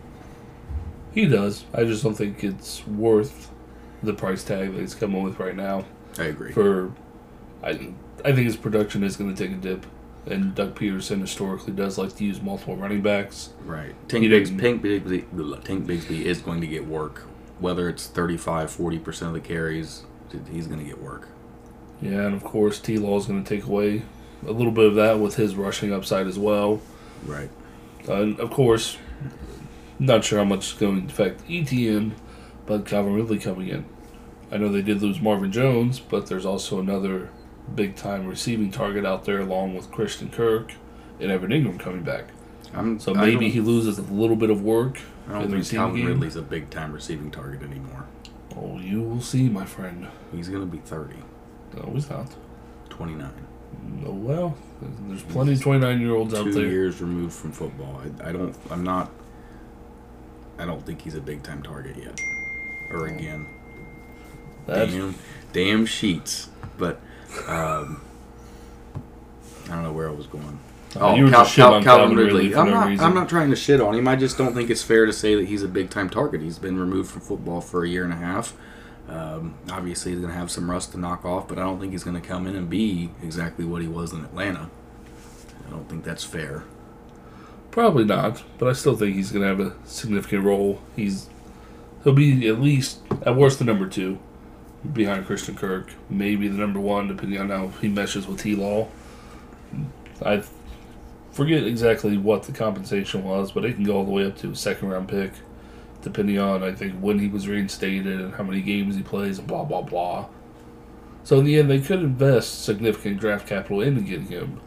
He 1.11 1.25
does. 1.25 1.65
I 1.73 1.83
just 1.83 2.03
don't 2.03 2.13
think 2.13 2.43
it's 2.43 2.85
worth 2.85 3.49
the 4.03 4.13
price 4.13 4.43
tag 4.43 4.73
that 4.73 4.79
he's 4.79 4.93
coming 4.93 5.23
with 5.23 5.39
right 5.39 5.55
now. 5.55 5.85
I 6.19 6.25
agree. 6.25 6.51
For, 6.51 6.91
I, 7.63 7.93
I 8.23 8.33
think 8.33 8.45
his 8.45 8.55
production 8.55 9.03
is 9.03 9.17
going 9.17 9.33
to 9.33 9.47
take 9.47 9.55
a 9.55 9.59
dip, 9.59 9.85
and 10.29 10.53
Doug 10.55 10.75
Pederson 10.75 11.21
historically 11.21 11.73
does 11.73 11.97
like 11.97 12.15
to 12.17 12.23
use 12.23 12.41
multiple 12.41 12.75
running 12.75 13.01
backs. 13.01 13.49
right. 13.65 13.95
Tank 14.09 14.29
Bigs, 14.29 14.49
Tank 14.49 14.81
Bigsby, 14.83 15.63
Tank 15.63 15.85
Bigsby 15.85 16.21
is 16.23 16.41
going 16.41 16.61
to 16.61 16.67
get 16.67 16.85
work, 16.85 17.23
whether 17.59 17.89
it's 17.89 18.07
35, 18.07 18.69
40% 18.69 19.21
of 19.23 19.33
the 19.33 19.39
carries. 19.39 20.03
He's 20.51 20.67
going 20.67 20.79
to 20.79 20.85
get 20.85 21.01
work. 21.01 21.29
Yeah, 22.01 22.25
and 22.25 22.35
of 22.35 22.43
course 22.43 22.79
T 22.79 22.97
Law 22.97 23.17
is 23.17 23.25
going 23.25 23.43
to 23.43 23.55
take 23.55 23.65
away 23.65 24.03
a 24.45 24.51
little 24.51 24.71
bit 24.71 24.85
of 24.85 24.95
that 24.95 25.19
with 25.19 25.35
his 25.35 25.55
rushing 25.55 25.91
upside 25.93 26.27
as 26.27 26.37
well. 26.37 26.81
Right. 27.25 27.49
Uh, 28.07 28.21
and 28.21 28.39
of 28.39 28.51
course, 28.51 28.97
not 29.99 30.23
sure 30.23 30.39
how 30.39 30.45
much 30.45 30.73
is 30.73 30.79
going 30.79 31.07
to 31.07 31.13
affect 31.13 31.41
Etienne, 31.49 32.15
but 32.65 32.85
Calvin 32.85 33.13
Ridley 33.13 33.39
coming 33.39 33.69
in. 33.69 33.85
I 34.51 34.57
know 34.57 34.69
they 34.69 34.81
did 34.81 35.01
lose 35.01 35.19
Marvin 35.19 35.51
Jones, 35.51 35.99
but 35.99 36.27
there's 36.27 36.45
also 36.45 36.79
another 36.79 37.29
big 37.75 37.95
time 37.95 38.27
receiving 38.27 38.71
target 38.71 39.05
out 39.05 39.25
there 39.25 39.39
along 39.39 39.75
with 39.75 39.91
Christian 39.91 40.29
Kirk 40.29 40.73
and 41.19 41.31
Evan 41.31 41.51
Engram 41.51 41.79
coming 41.79 42.03
back. 42.03 42.25
I'm, 42.73 42.99
So 42.99 43.13
maybe 43.13 43.49
he 43.49 43.61
loses 43.61 43.97
a 43.97 44.01
little 44.03 44.35
bit 44.35 44.49
of 44.49 44.61
work 44.61 44.99
I 45.29 45.33
don't 45.33 45.51
think 45.51 45.69
Calvin 45.69 45.97
game. 45.97 46.07
Ridley's 46.07 46.35
a 46.35 46.41
big 46.41 46.69
time 46.69 46.93
receiving 46.93 47.31
target 47.31 47.61
anymore. 47.61 48.05
Oh, 48.55 48.79
you 48.79 49.01
will 49.01 49.21
see, 49.21 49.49
my 49.49 49.65
friend. 49.65 50.07
He's 50.31 50.49
going 50.49 50.61
to 50.61 50.67
be 50.67 50.79
30, 50.79 51.15
No, 51.75 51.91
he's 51.93 52.09
not. 52.09 52.33
29. 52.89 53.31
No, 54.03 54.11
well, 54.11 54.57
there's 55.07 55.23
plenty 55.23 55.53
of 55.53 55.61
29 55.61 56.01
year 56.01 56.15
olds 56.15 56.33
out 56.33 56.45
there. 56.45 56.53
two 56.53 56.69
years 56.69 57.01
removed 57.01 57.33
from 57.33 57.51
football. 57.51 58.01
I, 58.21 58.29
I 58.29 58.31
don't. 58.31 58.55
I'm 58.71 58.83
not. 58.83 59.11
I 60.57 60.65
don't 60.65 60.83
think 60.85 61.01
he's 61.01 61.15
a 61.15 61.21
big 61.21 61.43
time 61.43 61.61
target 61.61 61.97
yet. 61.97 62.19
Or 62.91 63.05
again, 63.05 63.45
That's, 64.65 64.91
damn, 64.91 65.15
damn 65.53 65.85
sheets. 65.85 66.49
But 66.77 66.99
um, 67.47 68.01
I 69.65 69.69
don't 69.69 69.83
know 69.83 69.93
where 69.93 70.09
I 70.09 70.13
was 70.13 70.27
going. 70.27 70.59
Uh, 70.95 71.13
you 71.15 71.25
were 71.25 71.29
just 71.31 71.55
shitting 71.55 71.71
on 71.71 71.83
Calvin 71.83 72.15
Ridley 72.15 72.51
for 72.51 72.59
I'm 72.59 72.67
no 72.67 72.73
not. 72.73 72.87
reason. 72.87 73.05
I'm 73.05 73.13
not 73.13 73.29
trying 73.29 73.49
to 73.49 73.55
shit 73.55 73.81
on 73.81 73.93
him. 73.93 74.07
I 74.07 74.15
just 74.15 74.37
don't 74.37 74.53
think 74.53 74.69
it's 74.69 74.83
fair 74.83 75.05
to 75.05 75.13
say 75.13 75.35
that 75.35 75.47
he's 75.47 75.61
a 75.61 75.67
big 75.67 75.89
time 75.89 76.09
target. 76.09 76.41
He's 76.41 76.57
been 76.57 76.79
removed 76.79 77.11
from 77.11 77.21
football 77.21 77.61
for 77.61 77.83
a 77.83 77.89
year 77.89 78.03
and 78.03 78.13
a 78.13 78.17
half. 78.17 78.55
Um, 79.07 79.55
obviously, 79.69 80.11
he's 80.11 80.21
going 80.21 80.31
to 80.31 80.37
have 80.37 80.49
some 80.51 80.69
rust 80.69 80.93
to 80.93 80.99
knock 80.99 81.23
off, 81.23 81.47
but 81.47 81.57
I 81.57 81.63
don't 81.63 81.79
think 81.79 81.91
he's 81.91 82.03
going 82.03 82.19
to 82.19 82.25
come 82.27 82.47
in 82.47 82.55
and 82.55 82.69
be 82.69 83.11
exactly 83.21 83.63
what 83.65 83.81
he 83.81 83.87
was 83.87 84.11
in 84.11 84.23
Atlanta. 84.23 84.69
I 85.65 85.69
don't 85.69 85.87
think 85.87 86.03
that's 86.03 86.23
fair. 86.23 86.63
Probably 87.71 88.05
not, 88.05 88.43
but 88.57 88.67
I 88.67 88.73
still 88.73 88.95
think 88.95 89.15
he's 89.15 89.31
going 89.31 89.43
to 89.43 89.47
have 89.49 89.59
a 89.59 89.87
significant 89.87 90.43
role. 90.43 90.81
He's 90.95 91.29
he'll 92.03 92.13
be 92.13 92.47
at 92.47 92.59
least 92.59 92.99
at 93.21 93.35
worst 93.35 93.59
the 93.59 93.65
number 93.65 93.87
two 93.87 94.19
behind 94.93 95.25
Christian 95.25 95.55
Kirk, 95.55 95.91
maybe 96.09 96.47
the 96.47 96.57
number 96.57 96.79
one 96.79 97.07
depending 97.07 97.39
on 97.39 97.49
how 97.49 97.67
he 97.79 97.87
meshes 97.87 98.27
with 98.27 98.39
T 98.41 98.55
Law. 98.55 98.87
I 100.23 100.43
forget 101.31 101.63
exactly 101.63 102.17
what 102.17 102.43
the 102.43 102.51
compensation 102.51 103.23
was, 103.23 103.51
but 103.51 103.65
it 103.65 103.75
can 103.75 103.83
go 103.83 103.97
all 103.97 104.05
the 104.05 104.11
way 104.11 104.25
up 104.25 104.37
to 104.37 104.51
a 104.51 104.55
second 104.55 104.89
round 104.89 105.07
pick, 105.07 105.33
depending 106.01 106.39
on 106.39 106.63
I 106.63 106.73
think 106.73 106.95
when 106.99 107.19
he 107.19 107.27
was 107.27 107.47
reinstated 107.47 108.19
and 108.19 108.33
how 108.35 108.43
many 108.43 108.61
games 108.61 108.95
he 108.95 109.03
plays 109.03 109.39
and 109.39 109.47
blah 109.47 109.63
blah 109.63 109.81
blah. 109.81 110.27
So 111.23 111.39
in 111.39 111.45
the 111.45 111.59
end, 111.59 111.69
they 111.69 111.81
could 111.81 111.99
invest 111.99 112.63
significant 112.63 113.19
draft 113.19 113.47
capital 113.47 113.81
into 113.81 114.01
getting 114.01 114.27
him. 114.27 114.61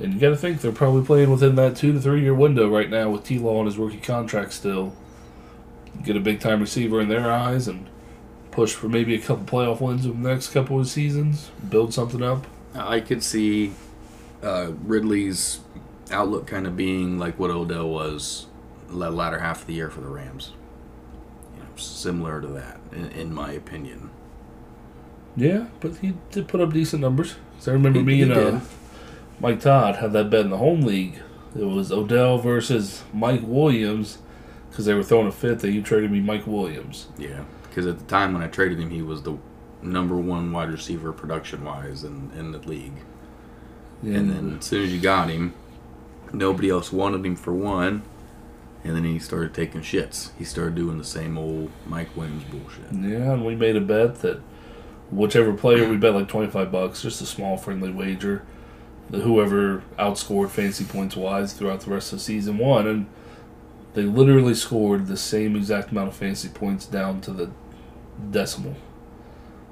And 0.00 0.12
you 0.12 0.20
got 0.20 0.30
to 0.30 0.36
think 0.36 0.60
they're 0.60 0.72
probably 0.72 1.06
playing 1.06 1.30
within 1.30 1.54
that 1.54 1.76
two 1.76 1.92
to 1.92 2.00
three 2.00 2.22
year 2.22 2.34
window 2.34 2.68
right 2.68 2.90
now 2.90 3.08
with 3.10 3.24
T 3.24 3.38
Law 3.38 3.60
on 3.60 3.66
his 3.66 3.78
rookie 3.78 3.98
contract 3.98 4.52
still. 4.52 4.94
Get 6.02 6.16
a 6.16 6.20
big 6.20 6.40
time 6.40 6.60
receiver 6.60 7.00
in 7.00 7.08
their 7.08 7.30
eyes 7.30 7.68
and 7.68 7.88
push 8.56 8.74
for 8.74 8.88
maybe 8.88 9.14
a 9.14 9.18
couple 9.20 9.44
playoff 9.44 9.80
wins 9.80 10.04
in 10.06 10.22
the 10.22 10.28
next 10.30 10.48
couple 10.48 10.80
of 10.80 10.88
seasons. 10.88 11.50
Build 11.68 11.92
something 11.94 12.22
up. 12.22 12.46
I 12.74 13.00
could 13.00 13.22
see 13.22 13.72
uh, 14.42 14.72
Ridley's 14.82 15.60
outlook 16.10 16.46
kind 16.46 16.66
of 16.66 16.76
being 16.76 17.18
like 17.18 17.38
what 17.38 17.50
Odell 17.50 17.88
was 17.88 18.46
the 18.88 19.10
latter 19.10 19.40
half 19.40 19.60
of 19.62 19.66
the 19.66 19.74
year 19.74 19.90
for 19.90 20.00
the 20.00 20.08
Rams. 20.08 20.52
You 21.54 21.60
know, 21.62 21.68
similar 21.76 22.40
to 22.40 22.46
that, 22.48 22.80
in, 22.92 23.10
in 23.10 23.34
my 23.34 23.52
opinion. 23.52 24.10
Yeah, 25.36 25.66
but 25.80 25.96
he 25.98 26.14
did 26.30 26.48
put 26.48 26.60
up 26.60 26.72
decent 26.72 27.02
numbers. 27.02 27.34
'Cause 27.58 27.68
I 27.68 27.72
remember 27.72 27.98
He- 28.00 28.04
me 28.04 28.14
he 28.16 28.22
and 28.22 28.32
uh. 28.32 28.60
Mike 29.38 29.60
Todd 29.60 29.96
had 29.96 30.12
that 30.14 30.30
bet 30.30 30.40
in 30.46 30.50
the 30.50 30.56
home 30.56 30.80
league. 30.80 31.18
It 31.58 31.64
was 31.64 31.92
Odell 31.92 32.38
versus 32.38 33.02
Mike 33.12 33.42
Williams 33.44 34.18
because 34.70 34.86
they 34.86 34.94
were 34.94 35.02
throwing 35.02 35.26
a 35.26 35.32
fit 35.32 35.58
that 35.60 35.72
you 35.72 35.82
traded 35.82 36.10
me 36.10 36.20
Mike 36.20 36.46
Williams. 36.46 37.08
Yeah, 37.18 37.44
because 37.76 37.86
at 37.86 37.98
the 37.98 38.06
time 38.06 38.32
when 38.32 38.40
I 38.40 38.46
traded 38.46 38.80
him, 38.80 38.88
he 38.88 39.02
was 39.02 39.22
the 39.22 39.36
number 39.82 40.16
one 40.16 40.50
wide 40.50 40.70
receiver 40.70 41.12
production 41.12 41.62
wise 41.62 42.04
in, 42.04 42.30
in 42.34 42.52
the 42.52 42.58
league. 42.58 43.04
And 44.00 44.30
then 44.30 44.56
as 44.58 44.64
soon 44.64 44.84
as 44.84 44.94
you 44.94 44.98
got 44.98 45.28
him, 45.28 45.52
nobody 46.32 46.70
else 46.70 46.90
wanted 46.90 47.26
him 47.26 47.36
for 47.36 47.52
one, 47.52 48.02
and 48.82 48.96
then 48.96 49.04
he 49.04 49.18
started 49.18 49.52
taking 49.52 49.82
shits. 49.82 50.30
He 50.38 50.44
started 50.44 50.74
doing 50.74 50.96
the 50.96 51.04
same 51.04 51.36
old 51.36 51.70
Mike 51.84 52.16
Williams 52.16 52.44
bullshit. 52.44 52.92
Yeah, 52.92 53.34
and 53.34 53.44
we 53.44 53.54
made 53.54 53.76
a 53.76 53.82
bet 53.82 54.22
that 54.22 54.40
whichever 55.10 55.52
player 55.52 55.86
we 55.86 55.98
bet 55.98 56.14
like 56.14 56.28
twenty 56.28 56.50
five 56.50 56.72
bucks, 56.72 57.02
just 57.02 57.20
a 57.20 57.26
small 57.26 57.58
friendly 57.58 57.90
wager, 57.90 58.42
that 59.10 59.20
whoever 59.20 59.82
outscored 59.98 60.48
fantasy 60.48 60.84
points 60.84 61.14
wise 61.14 61.52
throughout 61.52 61.80
the 61.80 61.90
rest 61.90 62.10
of 62.14 62.20
the 62.20 62.24
season 62.24 62.56
won, 62.56 62.86
and 62.86 63.06
they 63.92 64.04
literally 64.04 64.54
scored 64.54 65.08
the 65.08 65.16
same 65.18 65.56
exact 65.56 65.90
amount 65.90 66.08
of 66.08 66.16
fantasy 66.16 66.48
points 66.48 66.86
down 66.86 67.20
to 67.20 67.32
the 67.32 67.50
decimal. 68.30 68.74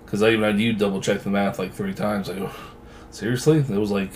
Because 0.05 0.23
I 0.23 0.31
even 0.31 0.45
had 0.45 0.61
you 0.61 0.73
double 0.73 1.01
check 1.01 1.23
the 1.23 1.31
math 1.31 1.59
like 1.59 1.73
three 1.73 1.95
times. 1.95 2.29
Like, 2.29 2.51
seriously, 3.11 3.59
it 3.59 3.69
was 3.71 3.91
like 3.91 4.11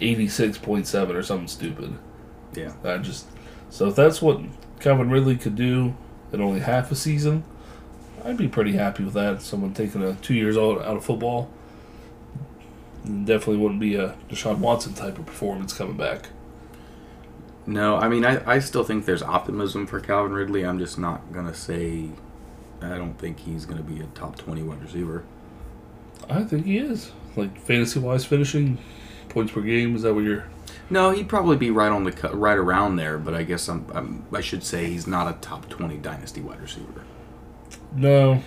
eighty 0.00 0.28
six 0.28 0.58
point 0.58 0.86
seven 0.86 1.16
or 1.16 1.22
something 1.22 1.48
stupid. 1.48 1.98
Yeah. 2.54 2.72
I 2.84 2.98
just 2.98 3.26
so 3.70 3.88
if 3.88 3.96
that's 3.96 4.20
what 4.20 4.40
Calvin 4.80 5.10
Ridley 5.10 5.36
could 5.36 5.56
do 5.56 5.94
in 6.32 6.40
only 6.40 6.60
half 6.60 6.90
a 6.90 6.94
season, 6.94 7.44
I'd 8.24 8.36
be 8.36 8.48
pretty 8.48 8.72
happy 8.72 9.04
with 9.04 9.14
that. 9.14 9.42
Someone 9.42 9.74
taking 9.74 10.02
a 10.02 10.14
two 10.16 10.34
years 10.34 10.56
old 10.56 10.78
out 10.78 10.96
of 10.96 11.04
football 11.04 11.50
definitely 13.04 13.56
wouldn't 13.56 13.80
be 13.80 13.96
a 13.96 14.16
Deshaun 14.28 14.58
Watson 14.58 14.94
type 14.94 15.18
of 15.18 15.26
performance 15.26 15.72
coming 15.72 15.96
back. 15.96 16.28
No, 17.66 17.96
I 17.96 18.08
mean, 18.08 18.24
I, 18.24 18.42
I 18.48 18.58
still 18.58 18.84
think 18.84 19.04
there's 19.04 19.22
optimism 19.22 19.86
for 19.86 20.00
Calvin 20.00 20.32
Ridley. 20.32 20.64
I'm 20.64 20.78
just 20.78 20.98
not 20.98 21.32
going 21.32 21.46
to 21.46 21.54
say, 21.54 22.08
I 22.82 22.96
don't 22.96 23.14
think 23.18 23.38
he's 23.40 23.64
going 23.66 23.78
to 23.78 23.84
be 23.84 24.00
a 24.00 24.06
top 24.14 24.36
20 24.36 24.62
wide 24.62 24.82
receiver. 24.82 25.24
I 26.28 26.42
think 26.44 26.66
he 26.66 26.78
is 26.78 27.10
like 27.36 27.58
fantasy 27.60 27.98
wise 28.00 28.24
finishing 28.24 28.78
points 29.28 29.52
per 29.52 29.60
game. 29.60 29.94
Is 29.96 30.02
that 30.02 30.14
what 30.14 30.24
you're? 30.24 30.44
No, 30.90 31.10
he'd 31.10 31.28
probably 31.28 31.56
be 31.56 31.70
right 31.70 31.90
on 31.90 32.04
the 32.04 32.12
cut, 32.12 32.38
right 32.38 32.56
around 32.58 32.96
there, 32.96 33.18
but 33.18 33.34
I 33.34 33.42
guess 33.44 33.68
I'm, 33.68 33.86
I'm 33.94 34.24
I 34.32 34.40
should 34.40 34.62
say 34.62 34.86
he's 34.86 35.06
not 35.06 35.28
a 35.34 35.38
top 35.40 35.68
20 35.68 35.96
dynasty 35.98 36.40
wide 36.40 36.60
receiver. 36.60 37.04
No, 37.94 38.42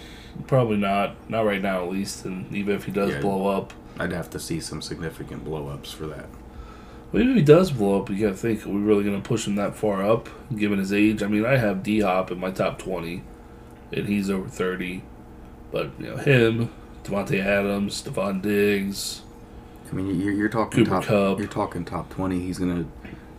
probably 0.47 0.77
not. 0.77 1.15
Not 1.29 1.45
right 1.45 1.61
now, 1.61 1.83
at 1.83 1.89
least. 1.91 2.25
And 2.25 2.53
even 2.55 2.75
if 2.75 2.85
he 2.85 2.91
does 2.91 3.11
Yeah. 3.11 3.21
blow 3.21 3.47
up, 3.47 3.73
I'd 3.99 4.11
have 4.11 4.29
to 4.31 4.39
see 4.39 4.59
some 4.59 4.81
significant 4.81 5.43
blow-ups 5.43 5.91
for 5.91 6.05
that. 6.07 6.27
Well, 7.11 7.21
even 7.23 7.31
if 7.33 7.37
he 7.37 7.43
does 7.43 7.71
blow 7.71 8.01
up, 8.01 8.09
you 8.09 8.17
gotta 8.17 8.35
think, 8.35 8.65
are 8.65 8.69
we 8.69 8.79
really 8.81 9.03
gonna 9.03 9.21
push 9.21 9.47
him 9.47 9.55
that 9.55 9.75
far 9.75 10.03
up, 10.05 10.27
given 10.55 10.79
his 10.79 10.91
age? 10.91 11.23
I 11.23 11.27
mean, 11.27 11.45
I 11.45 11.57
have 11.57 11.81
D 11.83 12.01
Hop 12.01 12.31
in 12.31 12.39
my 12.39 12.51
top 12.51 12.77
twenty, 12.79 13.23
and 13.95 14.07
he's 14.07 14.29
over 14.29 14.47
thirty. 14.47 15.03
But 15.71 15.91
you 15.99 16.07
know, 16.07 16.17
him, 16.17 16.71
Davante 17.03 17.43
Adams, 17.43 18.01
Stefon 18.03 18.41
Diggs. 18.41 19.21
I 19.91 19.93
mean, 19.95 20.19
you're, 20.19 20.33
you're 20.33 20.49
talking 20.49 20.85
Cooper 20.85 21.01
top. 21.01 21.03
Kupp. 21.05 21.39
You're 21.39 21.47
talking 21.47 21.85
top 21.85 22.09
20. 22.09 22.39
He's 22.39 22.57
gonna. 22.57 22.85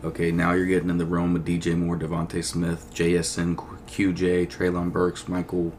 Okay, 0.03 0.31
now 0.31 0.53
you're 0.53 0.65
getting 0.65 0.89
in 0.89 0.97
the 0.97 1.05
realm 1.05 1.33
with 1.33 1.45
DJ 1.45 1.77
Moore, 1.77 1.97
DeVonta 1.97 2.43
Smith, 2.43 2.89
JSN, 2.93 3.55
QJ, 3.55 4.47
Treylon 4.47 4.91
Burks, 4.91 5.27
Michael 5.27 5.73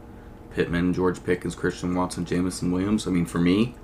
Pittman, 0.53 0.93
George 0.93 1.23
Pickens, 1.23 1.55
Christian 1.55 1.95
Watson, 1.95 2.25
Jameson 2.25 2.71
Williams. 2.71 3.07
I 3.07 3.11
mean, 3.11 3.25
for 3.25 3.39
me, 3.39 3.75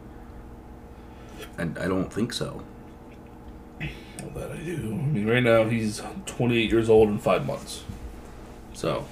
I, 1.58 1.64
I 1.64 1.88
don't 1.88 2.12
think 2.12 2.34
so. 2.34 2.64
All 3.82 4.30
that 4.36 4.52
I 4.52 4.58
do. 4.58 4.76
I 4.76 5.06
mean, 5.06 5.28
right 5.28 5.44
now 5.44 5.64
he's 5.66 6.02
twenty-eight 6.26 6.70
years 6.70 6.90
old 6.90 7.10
in 7.10 7.18
five 7.18 7.46
months, 7.46 7.84
so 8.74 9.06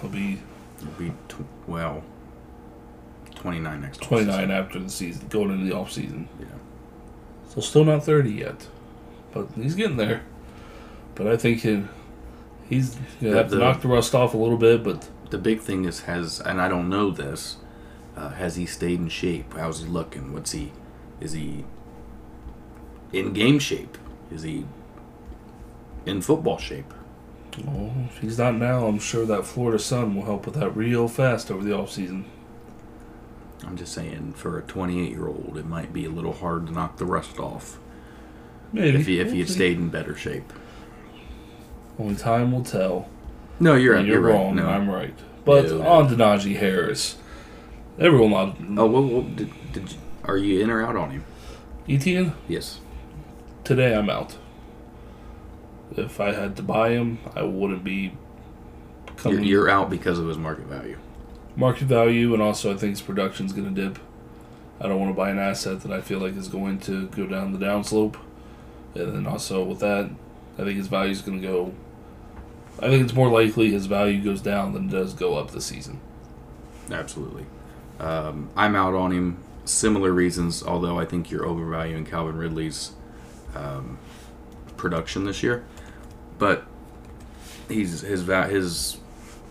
he'll 0.00 0.10
be 0.10 0.40
be 0.98 1.10
tw- 1.28 1.44
well, 1.66 2.02
29 3.34 3.80
next. 3.80 4.00
twenty-nine 4.02 4.50
after 4.50 4.78
the 4.78 4.88
season, 4.90 5.26
going 5.28 5.50
into 5.50 5.64
the 5.66 5.74
off 5.76 5.90
season. 5.92 6.28
Yeah. 6.38 6.46
So 7.48 7.60
still 7.60 7.84
not 7.84 8.04
thirty 8.04 8.30
yet, 8.32 8.68
but 9.32 9.48
he's 9.56 9.74
getting 9.74 9.96
there. 9.96 10.22
But 11.14 11.26
I 11.26 11.36
think 11.36 11.60
he, 11.60 11.84
he's 12.68 12.94
gonna 13.20 13.32
The- 13.32 13.36
have 13.36 13.48
to 13.50 13.56
the- 13.56 13.60
knock 13.60 13.80
the 13.82 13.88
rust 13.88 14.14
off 14.14 14.34
a 14.34 14.36
little 14.38 14.58
bit, 14.58 14.82
but. 14.84 15.08
The 15.30 15.38
big 15.38 15.60
thing 15.60 15.86
is 15.86 16.00
has, 16.02 16.40
and 16.40 16.60
I 16.60 16.68
don't 16.68 16.90
know 16.90 17.10
this. 17.10 17.56
Uh, 18.14 18.28
has 18.32 18.56
he 18.56 18.66
stayed 18.66 19.00
in 19.00 19.08
shape? 19.08 19.54
How's 19.56 19.80
he 19.80 19.86
looking? 19.88 20.34
What's 20.34 20.52
he? 20.52 20.72
Is 21.20 21.32
he 21.32 21.64
in 23.14 23.32
game 23.32 23.58
shape? 23.58 23.96
Is 24.30 24.42
he 24.42 24.66
in 26.04 26.20
football 26.20 26.58
shape? 26.58 26.92
Well, 27.64 27.92
if 28.08 28.18
he's 28.18 28.38
not 28.38 28.54
now, 28.54 28.86
I'm 28.86 28.98
sure 28.98 29.26
that 29.26 29.44
Florida 29.46 29.78
sun 29.78 30.14
will 30.14 30.24
help 30.24 30.46
with 30.46 30.54
that 30.54 30.70
real 30.70 31.06
fast 31.08 31.50
over 31.50 31.62
the 31.62 31.70
offseason. 31.70 32.24
I'm 33.66 33.76
just 33.76 33.92
saying, 33.92 34.32
for 34.34 34.58
a 34.58 34.62
28 34.62 35.10
year 35.10 35.28
old, 35.28 35.56
it 35.58 35.66
might 35.66 35.92
be 35.92 36.04
a 36.04 36.10
little 36.10 36.32
hard 36.32 36.66
to 36.66 36.72
knock 36.72 36.96
the 36.96 37.04
rust 37.04 37.38
off 37.38 37.78
Maybe. 38.72 38.98
if 38.98 39.06
he 39.06 39.20
if 39.20 39.32
he 39.32 39.38
had 39.40 39.48
stayed 39.48 39.76
in 39.76 39.88
better 39.90 40.16
shape. 40.16 40.52
Only 41.98 42.16
time 42.16 42.52
will 42.52 42.64
tell. 42.64 43.08
No, 43.60 43.74
you're 43.74 43.94
And 43.94 44.06
you're, 44.08 44.16
you're, 44.16 44.26
right. 44.26 44.32
wrong. 44.34 44.56
No. 44.56 44.66
I'm 44.68 44.88
right. 44.88 45.14
But 45.44 45.66
No, 45.66 45.78
no. 45.78 45.86
on 45.86 46.08
to 46.08 46.16
Najee 46.16 46.56
Harris. 46.56 47.16
Everyone 47.98 48.30
loved 48.32 48.56
Oh, 48.78 48.86
well, 48.86 49.02
well 49.04 49.22
did, 49.22 49.50
did 49.72 49.92
you, 49.92 49.98
are 50.24 50.38
you 50.38 50.60
in 50.60 50.70
or 50.70 50.82
out 50.84 50.96
on 50.96 51.10
him? 51.10 51.24
Etienne. 51.88 52.32
Yes. 52.48 52.80
Today 53.62 53.94
I'm 53.94 54.08
out. 54.10 54.36
If 55.96 56.20
I 56.20 56.32
had 56.32 56.56
to 56.56 56.62
buy 56.62 56.90
him, 56.90 57.18
I 57.34 57.42
wouldn't 57.42 57.84
be 57.84 58.12
You're, 59.06 59.16
coming 59.16 59.44
you're 59.44 59.68
out 59.68 59.90
because 59.90 60.18
of 60.18 60.26
his 60.26 60.38
market 60.38 60.66
value. 60.66 60.98
market 61.56 61.84
value, 61.84 62.32
and 62.32 62.42
also 62.42 62.72
I 62.72 62.76
think 62.76 62.90
his 62.90 63.02
production's 63.02 63.52
going 63.52 63.74
to 63.74 63.82
dip. 63.82 63.98
I 64.80 64.88
don't 64.88 64.98
want 64.98 65.10
to 65.12 65.16
buy 65.16 65.30
an 65.30 65.38
asset 65.38 65.80
that 65.82 65.92
I 65.92 66.00
feel 66.00 66.18
like 66.18 66.36
is 66.36 66.48
going 66.48 66.80
to 66.80 67.06
go 67.08 67.26
down 67.26 67.52
the 67.52 67.64
downslope, 67.64 68.16
and 68.94 69.14
then 69.14 69.26
also 69.26 69.62
with 69.62 69.80
that, 69.80 70.10
I 70.58 70.64
think 70.64 70.76
his 70.76 70.88
value 70.88 71.12
is 71.12 71.22
going 71.22 71.40
to 71.40 71.46
go. 71.46 71.72
I 72.80 72.88
think 72.88 73.04
it's 73.04 73.14
more 73.14 73.28
likely 73.28 73.70
his 73.70 73.86
value 73.86 74.22
goes 74.22 74.40
down 74.40 74.72
than 74.72 74.88
it 74.88 74.90
does 74.90 75.12
go 75.14 75.36
up 75.36 75.50
this 75.50 75.66
season. 75.66 76.00
Absolutely. 76.90 77.46
Um, 78.00 78.50
I'm 78.56 78.74
out 78.74 78.94
on 78.94 79.12
him. 79.12 79.36
Similar 79.64 80.10
reasons, 80.10 80.64
although 80.64 80.98
I 80.98 81.04
think 81.04 81.30
you're 81.30 81.46
overvaluing 81.46 82.04
Calvin 82.04 82.36
Ridley's 82.36 82.92
um, 83.54 83.98
production 84.76 85.24
this 85.24 85.40
year. 85.42 85.64
But 86.42 86.64
he's 87.68 88.00
his 88.00 88.26
his 88.26 88.96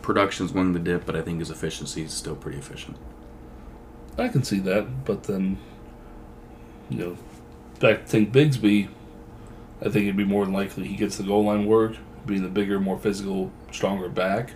production's 0.02 0.52
going 0.52 0.74
to 0.74 0.80
dip, 0.80 1.06
but 1.06 1.16
I 1.16 1.22
think 1.22 1.40
his 1.40 1.50
efficiency 1.50 2.02
is 2.02 2.12
still 2.12 2.36
pretty 2.36 2.58
efficient. 2.58 2.98
I 4.18 4.28
can 4.28 4.44
see 4.44 4.60
that, 4.60 5.06
but 5.06 5.24
then, 5.24 5.58
you 6.90 6.98
know, 6.98 7.18
back 7.80 8.02
to 8.02 8.06
think 8.08 8.34
Bigsby, 8.34 8.90
I 9.80 9.84
think 9.86 10.04
it'd 10.04 10.18
be 10.18 10.26
more 10.26 10.44
than 10.44 10.54
likely 10.54 10.86
he 10.86 10.98
gets 10.98 11.16
the 11.16 11.24
goal 11.24 11.46
line 11.46 11.66
work, 11.66 11.96
being 12.26 12.44
the 12.44 12.50
bigger, 12.50 12.78
more 12.78 13.00
physical, 13.00 13.54
stronger 13.72 14.10
back. 14.10 14.52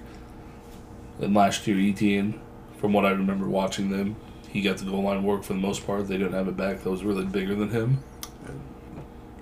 And 1.21 1.34
last 1.34 1.65
year, 1.65 1.80
Etienne, 1.80 2.41
from 2.80 2.91
what 2.91 3.06
I 3.06 3.12
remember 3.12 3.48
watching 3.48 3.91
them, 3.91 4.17
he 4.50 4.62
got 4.62 4.80
the 4.80 4.84
goal 4.84 5.04
line 5.04 5.24
work 5.24 5.43
for 5.43 5.54
the 5.54 5.60
most 5.60 5.88
part. 5.88 6.10
They 6.10 6.17
didn't 6.17 6.34
have 6.34 6.50
a 6.50 6.52
back 6.52 6.84
that 6.84 6.91
was 6.91 7.06
really 7.06 7.24
bigger 7.24 7.56
than 7.56 7.69
him. 7.69 8.04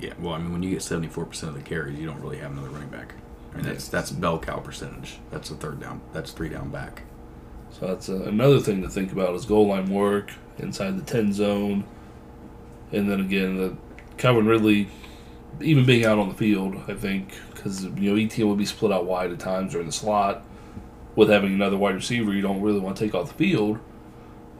Yeah, 0.04 0.12
well, 0.20 0.34
I 0.34 0.38
mean, 0.38 0.52
when 0.52 0.62
you 0.62 0.70
get 0.70 0.80
74% 0.80 1.44
of 1.44 1.54
the 1.54 1.62
carries, 1.62 1.98
you 1.98 2.06
don't 2.06 2.20
really 2.20 2.39
have 2.39 2.52
another 2.52 2.68
running 2.68 2.89
back. 2.89 3.13
I 3.54 3.56
mean, 3.56 3.66
that's 3.66 3.88
that's 3.88 4.12
bell 4.12 4.38
cow 4.38 4.60
percentage. 4.60 5.20
That's 5.32 5.50
a 5.50 5.56
third 5.56 5.80
down. 5.80 6.02
That's 6.12 6.32
three 6.32 6.50
down 6.50 6.72
back. 6.72 7.04
So 7.72 7.88
that's 7.88 8.10
uh, 8.10 8.24
another 8.24 8.60
thing 8.60 8.82
to 8.82 8.89
think 8.89 9.13
about 9.13 9.34
is 9.34 9.46
goal 9.46 9.68
line 9.68 9.89
work 9.89 10.32
inside 10.58 10.98
the 10.98 11.04
10 11.04 11.32
zone. 11.32 11.86
And 12.92 13.10
then 13.10 13.22
again, 13.22 13.56
the 13.56 13.78
Calvin 14.18 14.46
Ridley, 14.46 14.89
even 15.62 15.86
being 15.86 16.04
out 16.04 16.20
on 16.20 16.28
the 16.28 16.36
field, 16.36 16.76
I 16.89 16.96
think, 16.96 17.34
because, 17.54 17.86
you 17.86 18.12
know, 18.12 18.18
Etienne 18.18 18.50
would 18.50 18.58
be 18.58 18.66
split 18.66 18.92
out 18.92 19.06
wide 19.06 19.32
at 19.32 19.39
times 19.39 19.74
or 19.74 19.80
in 19.80 19.86
the 19.86 19.94
slot. 19.94 20.44
With 21.16 21.30
having 21.30 21.54
another 21.54 21.78
wide 21.78 21.96
receiver, 21.96 22.34
you 22.34 22.42
don't 22.42 22.62
really 22.62 22.82
want 22.82 22.98
to 22.98 23.06
take 23.06 23.16
off 23.16 23.30
the 23.30 23.36
field. 23.36 23.80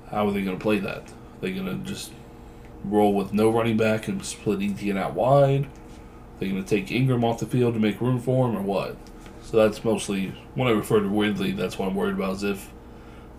How 0.10 0.26
are 0.26 0.32
they 0.32 0.42
going 0.42 0.58
to 0.58 0.64
play 0.64 0.80
that? 0.80 1.02
Are 1.02 1.42
they 1.42 1.52
going 1.52 1.66
to 1.66 1.76
just 1.86 2.14
roll 2.84 3.14
with 3.14 3.34
no 3.34 3.50
running 3.50 3.78
back 3.78 4.08
and 4.08 4.24
split 4.24 4.62
Etienne 4.62 4.98
out 4.98 5.14
wide? 5.14 5.68
they 6.40 6.50
going 6.50 6.64
to 6.64 6.70
take 6.70 6.88
Engram 6.88 7.24
off 7.24 7.40
the 7.40 7.46
field 7.46 7.74
to 7.74 7.80
make 7.80 8.02
room 8.02 8.20
for 8.20 8.50
him 8.50 8.58
or 8.58 8.62
what? 8.62 8.98
So 9.42 9.58
that's 9.58 9.84
mostly, 9.84 10.34
when 10.56 10.68
I 10.68 10.72
refer 10.72 11.00
to 11.00 11.08
Ridley, 11.08 11.52
that's 11.52 11.78
what 11.78 11.88
I'm 11.88 11.96
worried 11.96 12.16
about 12.16 12.36
is 12.36 12.44
if 12.44 12.72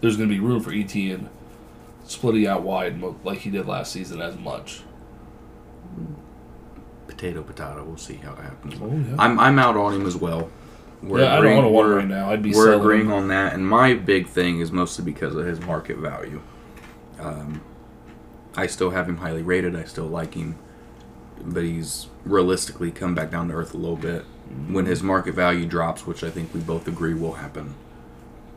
there's 0.00 0.16
going 0.16 0.28
to 0.28 0.34
be 0.34 0.40
room 0.40 0.60
for 0.60 0.72
Etienne 0.72 1.28
splitting 2.04 2.46
out 2.46 2.62
wide 2.62 3.02
like 3.24 3.38
he 3.38 3.50
did 3.50 3.66
last 3.66 3.92
season 3.92 4.20
as 4.20 4.36
much. 4.36 4.82
Potato, 7.06 7.42
potato. 7.42 7.84
We'll 7.84 7.96
see 7.96 8.14
how 8.14 8.32
it 8.32 8.38
happens. 8.38 8.74
Oh, 8.80 8.90
yeah. 8.90 9.16
I'm 9.18 9.38
I'm 9.38 9.58
out 9.58 9.76
on 9.76 9.94
him 9.94 10.06
as 10.06 10.16
well. 10.16 10.50
We're 11.02 11.20
yeah, 11.20 11.36
I 11.36 11.40
don't 11.40 11.72
want 11.72 11.88
to 11.88 11.94
right 11.94 12.08
now. 12.08 12.30
I'd 12.30 12.42
be 12.42 12.50
We're 12.50 12.64
selling. 12.64 12.80
agreeing 12.80 13.12
on 13.12 13.28
that, 13.28 13.52
and 13.52 13.66
my 13.68 13.94
big 13.94 14.26
thing 14.26 14.60
is 14.60 14.72
mostly 14.72 15.04
because 15.04 15.36
of 15.36 15.46
his 15.46 15.60
market 15.60 15.98
value. 15.98 16.40
Um, 17.20 17.60
I 18.56 18.66
still 18.66 18.90
have 18.90 19.08
him 19.08 19.18
highly 19.18 19.42
rated. 19.42 19.74
I 19.74 19.84
still 19.84 20.06
like 20.06 20.34
him, 20.34 20.56
but 21.42 21.64
he's 21.64 22.08
realistically 22.24 22.90
come 22.90 23.14
back 23.14 23.30
down 23.30 23.48
to 23.48 23.54
earth 23.54 23.74
a 23.74 23.78
little 23.78 23.96
bit. 23.96 24.22
When 24.68 24.86
his 24.86 25.02
market 25.02 25.34
value 25.34 25.66
drops, 25.66 26.06
which 26.06 26.22
I 26.22 26.30
think 26.30 26.54
we 26.54 26.60
both 26.60 26.86
agree 26.86 27.14
will 27.14 27.34
happen, 27.34 27.74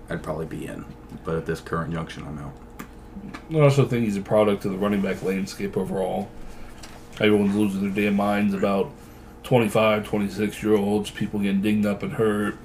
I'd 0.10 0.24
probably 0.24 0.46
be 0.46 0.66
in. 0.66 0.86
But 1.24 1.36
at 1.36 1.46
this 1.46 1.62
current 1.62 1.94
junction, 1.94 2.26
I'm 2.28 2.38
out. 2.40 2.54
I 3.52 3.60
also 3.60 3.86
think 3.86 4.06
he's 4.06 4.18
a 4.18 4.22
product 4.22 4.66
of 4.66 4.72
the 4.72 4.78
running 4.78 5.02
back 5.02 5.24
landscape 5.24 5.76
overall. 5.76 6.30
Everyone's 7.20 7.56
losing 7.56 7.82
their 7.82 8.06
damn 8.06 8.16
minds 8.16 8.54
about 8.54 8.92
25, 9.44 10.06
26 10.06 10.62
year 10.62 10.76
olds, 10.76 11.10
people 11.10 11.40
getting 11.40 11.62
dinged 11.62 11.88
up 11.88 12.04
and 12.04 12.14
hurt. 12.14 12.58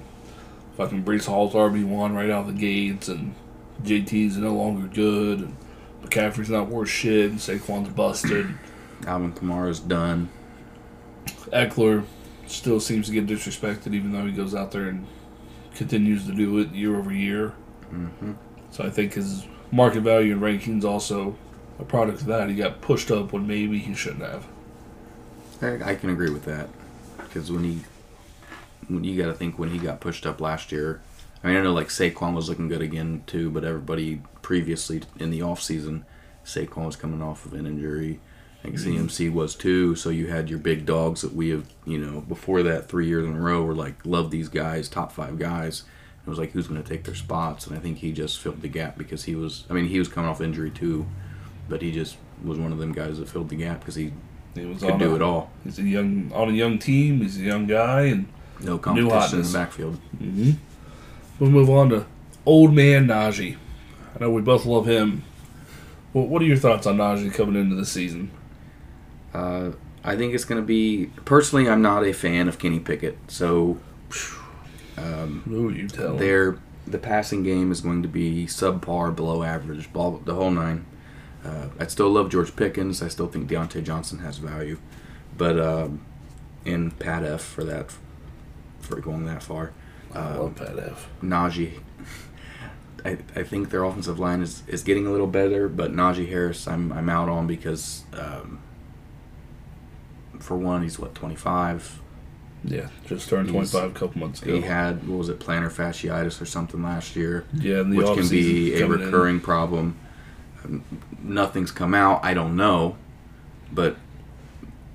Fucking 0.77 1.03
Breece 1.03 1.25
Hall's 1.25 1.53
RB1 1.53 2.13
right 2.13 2.29
out 2.29 2.47
of 2.47 2.47
the 2.47 2.59
gates, 2.59 3.07
and 3.07 3.35
JT's 3.83 4.37
no 4.37 4.53
longer 4.53 4.87
good, 4.87 5.39
and 5.39 5.55
McCaffrey's 6.13 6.49
not 6.49 6.67
worth 6.69 6.89
shit, 6.89 7.31
and 7.31 7.39
Saquon's 7.39 7.89
busted. 7.89 8.47
Alvin 9.07 9.33
Kamara's 9.33 9.79
done. 9.79 10.29
Ekeler 11.51 12.05
still 12.47 12.79
seems 12.79 13.07
to 13.07 13.13
get 13.13 13.27
disrespected, 13.27 13.93
even 13.93 14.11
though 14.11 14.25
he 14.25 14.31
goes 14.31 14.53
out 14.55 14.71
there 14.71 14.87
and 14.87 15.05
continues 15.75 16.25
to 16.25 16.33
do 16.33 16.59
it 16.59 16.71
year 16.71 16.95
over 16.97 17.11
year. 17.11 17.49
hmm 17.89 18.33
So 18.71 18.83
I 18.83 18.89
think 18.89 19.13
his 19.13 19.45
market 19.71 20.01
value 20.01 20.33
and 20.33 20.41
rankings 20.41 20.83
also 20.83 21.35
a 21.79 21.83
product 21.83 22.21
of 22.21 22.27
that. 22.27 22.49
He 22.49 22.55
got 22.55 22.81
pushed 22.81 23.09
up 23.11 23.33
when 23.33 23.47
maybe 23.47 23.79
he 23.79 23.93
shouldn't 23.93 24.21
have. 24.21 24.45
I, 25.61 25.91
I 25.91 25.95
can 25.95 26.09
agree 26.09 26.29
with 26.29 26.45
that 26.45 26.69
because 27.17 27.51
when 27.51 27.63
he, 27.63 27.79
when 28.87 29.03
you 29.03 29.21
got 29.21 29.29
to 29.29 29.33
think 29.33 29.57
when 29.57 29.69
he 29.69 29.79
got 29.79 29.99
pushed 29.99 30.25
up 30.25 30.39
last 30.39 30.71
year. 30.71 31.01
I 31.43 31.47
mean, 31.47 31.57
I 31.57 31.61
know 31.61 31.73
like 31.73 31.89
Saquon 31.89 32.33
was 32.33 32.47
looking 32.47 32.69
good 32.69 32.81
again 32.81 33.23
too, 33.27 33.49
but 33.49 33.63
everybody 33.63 34.21
previously 34.41 35.01
in 35.19 35.29
the 35.29 35.41
off 35.41 35.61
season, 35.61 36.05
Saquon 36.45 36.85
was 36.85 36.95
coming 36.95 37.21
off 37.21 37.45
of 37.45 37.53
an 37.53 37.65
injury. 37.65 38.19
I 38.59 38.67
think 38.67 38.75
mm-hmm. 38.77 39.05
CMC 39.07 39.33
was 39.33 39.55
too. 39.55 39.95
So 39.95 40.09
you 40.09 40.27
had 40.27 40.49
your 40.49 40.59
big 40.59 40.85
dogs 40.85 41.21
that 41.21 41.33
we 41.33 41.49
have, 41.49 41.65
you 41.85 41.97
know, 41.97 42.21
before 42.21 42.63
that 42.63 42.87
three 42.87 43.07
years 43.07 43.25
in 43.25 43.35
a 43.35 43.39
row 43.39 43.61
were 43.63 43.75
like 43.75 44.05
love 44.05 44.31
these 44.31 44.47
guys, 44.47 44.87
top 44.87 45.11
five 45.11 45.37
guys. 45.37 45.83
It 46.25 46.29
was 46.29 46.39
like 46.39 46.51
who's 46.51 46.67
going 46.67 46.81
to 46.81 46.87
take 46.87 47.03
their 47.03 47.15
spots, 47.15 47.67
and 47.67 47.77
I 47.77 47.81
think 47.81 47.97
he 47.97 48.13
just 48.13 48.39
filled 48.39 48.61
the 48.61 48.69
gap 48.69 48.97
because 48.97 49.25
he 49.25 49.35
was. 49.35 49.65
I 49.69 49.73
mean, 49.73 49.87
he 49.87 49.99
was 49.99 50.07
coming 50.07 50.29
off 50.29 50.39
injury 50.39 50.71
too, 50.71 51.05
but 51.67 51.81
he 51.81 51.91
just 51.91 52.15
was 52.41 52.57
one 52.57 52.71
of 52.71 52.77
them 52.77 52.93
guys 52.93 53.19
that 53.19 53.27
filled 53.27 53.49
the 53.49 53.57
gap 53.57 53.81
because 53.81 53.95
he 53.95 54.13
He 54.55 54.65
was 54.65 54.79
could 54.79 54.99
do 54.99 55.11
a, 55.11 55.15
it 55.15 55.21
all. 55.21 55.51
He's 55.65 55.79
a 55.79 55.83
young 55.83 56.31
on 56.33 56.47
a 56.47 56.53
young 56.53 56.79
team. 56.79 57.19
He's 57.19 57.37
a 57.37 57.43
young 57.43 57.67
guy, 57.67 58.03
and 58.03 58.27
No 58.61 58.77
competition 58.77 59.39
in 59.39 59.45
the 59.45 59.51
backfield. 59.51 59.99
Mm-hmm. 60.21 60.51
We'll 61.39 61.49
move 61.49 61.69
on 61.69 61.89
to 61.89 62.05
old 62.45 62.73
man 62.73 63.07
Najee. 63.07 63.57
I 64.15 64.19
know 64.19 64.29
we 64.29 64.41
both 64.41 64.65
love 64.65 64.87
him. 64.87 65.23
Well, 66.13 66.27
what 66.27 66.41
are 66.41 66.45
your 66.45 66.57
thoughts 66.57 66.85
on 66.85 66.97
Najee 66.97 67.33
coming 67.33 67.59
into 67.59 67.75
the 67.75 67.85
season? 67.85 68.31
Uh, 69.33 69.71
I 70.03 70.15
think 70.15 70.33
it's 70.33 70.45
going 70.45 70.61
to 70.61 70.65
be. 70.65 71.07
Personally, 71.25 71.67
I'm 71.67 71.81
not 71.81 72.05
a 72.05 72.13
fan 72.13 72.47
of 72.47 72.59
Kenny 72.59 72.79
Pickett, 72.79 73.17
so 73.27 73.79
Who 74.95 75.69
you 75.71 75.87
tell? 75.87 76.15
their 76.17 76.59
the 76.85 76.99
passing 76.99 77.43
game 77.43 77.71
is 77.71 77.81
going 77.81 78.03
to 78.03 78.09
be 78.09 78.45
subpar, 78.45 79.15
below 79.15 79.43
average, 79.43 79.91
ball 79.93 80.21
the 80.23 80.35
whole 80.35 80.51
nine. 80.51 80.85
Uh, 81.43 81.69
I 81.79 81.87
still 81.87 82.09
love 82.09 82.29
George 82.29 82.55
Pickens. 82.55 83.01
I 83.01 83.07
still 83.07 83.27
think 83.27 83.49
Diontae 83.49 83.83
Johnson 83.83 84.19
has 84.19 84.37
value, 84.37 84.77
but 85.37 85.59
um, 85.59 86.05
and 86.65 86.97
Pat 86.99 87.23
F 87.23 87.41
for 87.41 87.63
that 87.63 87.93
for 88.79 88.99
going 88.99 89.25
that 89.25 89.41
far. 89.43 89.73
I 90.13 90.35
love 90.35 90.55
Pat 90.55 90.77
F. 90.79 91.09
Najee. 91.21 91.79
I, 93.05 93.17
I 93.35 93.43
think 93.43 93.69
their 93.69 93.83
offensive 93.83 94.17
line 94.17 94.41
is, 94.41 94.63
is 94.67 94.81
getting 94.83 95.05
a 95.05 95.11
little 95.11 95.27
better, 95.27 95.67
but 95.67 95.91
Najee 95.91 96.29
Harris 96.29 96.67
I'm 96.67 96.91
I'm 96.93 97.09
out 97.09 97.27
on 97.29 97.47
because 97.47 98.03
um, 98.13 98.59
for 100.39 100.57
one 100.57 100.83
he's 100.83 100.97
what 100.99 101.13
25. 101.15 101.99
Yeah, 102.65 102.87
just 103.05 103.27
turned 103.27 103.49
25 103.49 103.91
a 103.91 103.93
couple 103.93 104.19
months 104.21 104.41
ago. 104.41 104.55
He 104.55 104.61
had 104.61 105.05
what 105.05 105.17
was 105.17 105.27
it 105.27 105.39
plantar 105.39 105.69
fasciitis 105.69 106.41
or 106.41 106.45
something 106.45 106.81
last 106.81 107.13
year, 107.15 107.45
yeah, 107.53 107.81
and 107.81 107.91
the 107.91 107.97
which 107.97 108.17
can 108.17 108.29
be 108.29 108.73
a 108.75 108.79
coming 108.79 108.99
in. 108.99 109.05
recurring 109.05 109.39
problem. 109.41 109.97
Um, 110.63 110.83
Nothing's 111.19 111.71
come 111.71 111.93
out. 111.93 112.23
I 112.23 112.33
don't 112.33 112.55
know, 112.55 112.95
but 113.71 113.97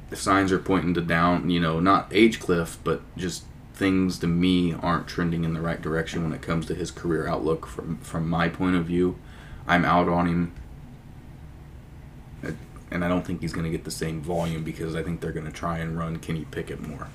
the 0.09 0.16
signs 0.16 0.50
are 0.50 0.59
pointing 0.59 0.94
to 0.94 1.02
down. 1.02 1.50
You 1.50 1.61
know, 1.61 1.78
not 1.78 2.09
age 2.11 2.40
cliff, 2.40 2.78
but 2.85 3.02
just 3.18 3.44
things 3.79 4.19
to 4.19 4.27
me 4.27 4.75
aren't 4.75 5.07
trending 5.07 5.45
in 5.45 5.55
the 5.55 5.61
right 5.61 5.81
direction 5.81 6.25
when 6.25 6.33
it 6.33 6.43
comes 6.43 6.67
to 6.67 6.75
his 6.75 6.91
career 6.91 7.27
outlook. 7.29 7.67
From 7.67 7.99
from 7.99 8.29
my 8.29 8.49
point 8.49 8.77
of 8.77 8.85
view, 8.85 9.17
I'm 9.67 9.85
out 9.85 10.09
on 10.09 10.27
him, 10.27 10.53
and 12.91 13.05
I 13.05 13.09
don't 13.09 13.25
think 13.25 13.41
he's 13.41 13.53
going 13.53 13.64
to 13.64 13.71
get 13.71 13.85
the 13.85 13.91
same 13.91 14.21
volume 14.21 14.64
because 14.64 14.97
I 14.97 15.03
think 15.03 15.21
they're 15.21 15.33
going 15.33 15.47
to 15.47 15.53
try 15.53 15.79
and 15.79 15.97
run 15.97 16.19
Kenny 16.19 16.45
Pickett 16.51 16.81
more. 16.81 17.09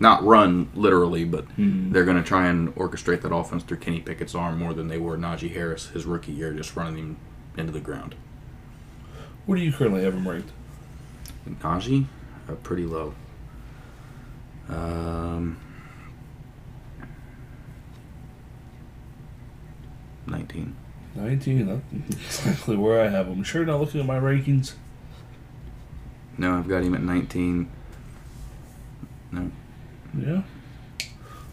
Not 0.00 0.24
run 0.24 0.70
literally, 0.74 1.24
but 1.24 1.44
they're 1.92 2.04
going 2.04 2.16
to 2.16 2.22
try 2.22 2.46
and 2.46 2.74
orchestrate 2.76 3.20
that 3.22 3.34
offense 3.34 3.64
through 3.64 3.78
Kenny 3.78 4.00
Pickett's 4.00 4.34
arm 4.34 4.58
more 4.58 4.72
than 4.72 4.86
they 4.88 4.98
were 4.98 5.18
Najee 5.18 5.52
Harris 5.52 5.88
his 5.88 6.06
rookie 6.06 6.32
year, 6.32 6.52
just 6.52 6.76
running 6.76 6.96
him 6.96 7.16
into 7.56 7.72
the 7.72 7.80
ground. 7.80 8.14
What 9.44 9.56
do 9.56 9.62
you 9.62 9.72
currently 9.72 10.04
have 10.04 10.14
him 10.14 10.28
ranked? 10.28 10.52
Najee, 11.48 12.04
uh, 12.48 12.54
pretty 12.62 12.84
low. 12.84 13.14
Um, 14.68 15.58
nineteen. 20.30 20.76
19. 21.14 21.66
That's 21.66 22.40
exactly 22.46 22.76
where 22.76 23.02
I 23.02 23.08
have 23.08 23.26
him. 23.26 23.42
Sure, 23.42 23.64
not 23.64 23.80
looking 23.80 24.00
at 24.00 24.06
my 24.06 24.18
rankings. 24.18 24.74
No, 26.36 26.56
I've 26.56 26.68
got 26.68 26.84
him 26.84 26.94
at 26.94 27.02
nineteen. 27.02 27.68
No, 29.32 29.50
Yeah. 30.16 30.42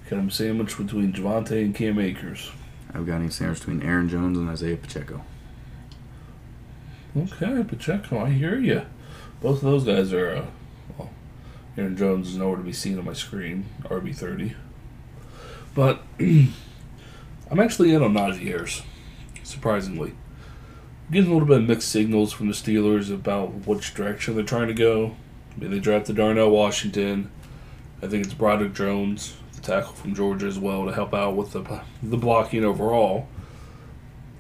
Got 0.10 0.20
him 0.20 0.30
sandwiched 0.30 0.78
between 0.78 1.12
Javonte 1.14 1.64
and 1.64 1.74
Cam 1.74 2.00
Akers. 2.00 2.52
I've 2.94 3.08
got 3.08 3.22
him 3.22 3.32
sandwiched 3.32 3.66
between 3.66 3.82
Aaron 3.82 4.08
Jones 4.08 4.38
and 4.38 4.48
Isaiah 4.50 4.78
Pacheco. 4.78 5.24
Okay, 7.18 7.64
Pacheco, 7.64 8.20
I 8.24 8.30
hear 8.30 8.60
you. 8.60 8.84
Both 9.42 9.58
of 9.58 9.64
those 9.64 9.84
guys 9.86 10.14
are, 10.14 10.36
uh, 10.36 10.46
well, 10.98 11.10
Aaron 11.78 11.98
Jones 11.98 12.30
is 12.30 12.38
nowhere 12.38 12.58
to 12.58 12.64
be 12.64 12.72
seen 12.74 13.00
on 13.00 13.06
my 13.06 13.14
screen, 13.14 13.66
RB30. 13.84 14.54
But 15.74 16.02
I'm 17.50 17.60
actually 17.60 17.94
in 17.94 18.02
on 18.02 18.14
Najee 18.14 18.48
Harris, 18.48 18.82
surprisingly. 19.44 20.14
Getting 21.12 21.30
a 21.30 21.34
little 21.34 21.48
bit 21.48 21.60
of 21.60 21.68
mixed 21.68 21.90
signals 21.90 22.34
from 22.34 22.48
the 22.48 22.54
Steelers 22.54 23.14
about 23.14 23.68
which 23.68 23.94
direction 23.94 24.36
they're 24.36 24.44
trying 24.44 24.68
to 24.68 24.74
go. 24.74 25.16
I 25.56 25.60
mean, 25.60 25.72
they 25.72 25.80
drafted 25.80 26.16
Darnell 26.16 26.50
Washington. 26.50 27.30
I 28.02 28.08
think 28.08 28.26
it's 28.26 28.34
Broderick 28.34 28.74
Jones, 28.74 29.38
the 29.54 29.62
tackle 29.62 29.94
from 29.94 30.16
Georgia 30.16 30.48
as 30.48 30.58
well, 30.58 30.86
to 30.86 30.94
help 30.94 31.14
out 31.14 31.36
with 31.36 31.52
the 31.52 31.82
the 32.02 32.18
blocking 32.18 32.66
overall. 32.66 33.28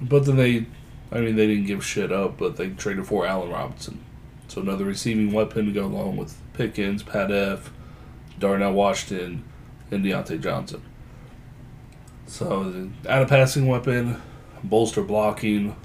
But 0.01 0.25
then 0.25 0.37
they 0.37 0.65
I 1.11 1.19
mean, 1.19 1.35
they 1.35 1.47
didn't 1.47 1.67
give 1.67 1.85
shit 1.85 2.11
up, 2.11 2.37
but 2.37 2.57
they 2.57 2.69
traded 2.69 3.07
for 3.07 3.25
Allen 3.25 3.51
Robinson. 3.51 4.03
So 4.47 4.61
another 4.61 4.85
receiving 4.85 5.31
weapon 5.31 5.65
to 5.65 5.71
go 5.71 5.85
along 5.85 6.17
with 6.17 6.37
Pickens, 6.53 7.03
Pat 7.03 7.31
F, 7.31 7.71
Darnell 8.39 8.73
Washington, 8.73 9.43
and 9.91 10.03
Diontae 10.03 10.41
Johnson. 10.41 10.81
So 12.27 12.89
add 13.07 13.21
a 13.21 13.25
passing 13.25 13.67
weapon, 13.67 14.21
bolster 14.63 15.03
blocking. 15.03 15.75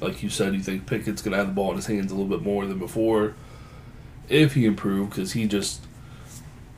Like 0.00 0.22
you 0.22 0.28
said, 0.28 0.54
you 0.54 0.60
think 0.60 0.86
Pickett's 0.86 1.22
going 1.22 1.32
to 1.32 1.38
have 1.38 1.48
the 1.48 1.52
ball 1.52 1.70
in 1.70 1.76
his 1.76 1.86
hands 1.86 2.12
a 2.12 2.14
little 2.14 2.28
bit 2.28 2.44
more 2.44 2.66
than 2.66 2.78
before. 2.78 3.34
If 4.28 4.54
he 4.54 4.66
improved, 4.66 5.10
because 5.10 5.32
he 5.32 5.46
just, 5.46 5.86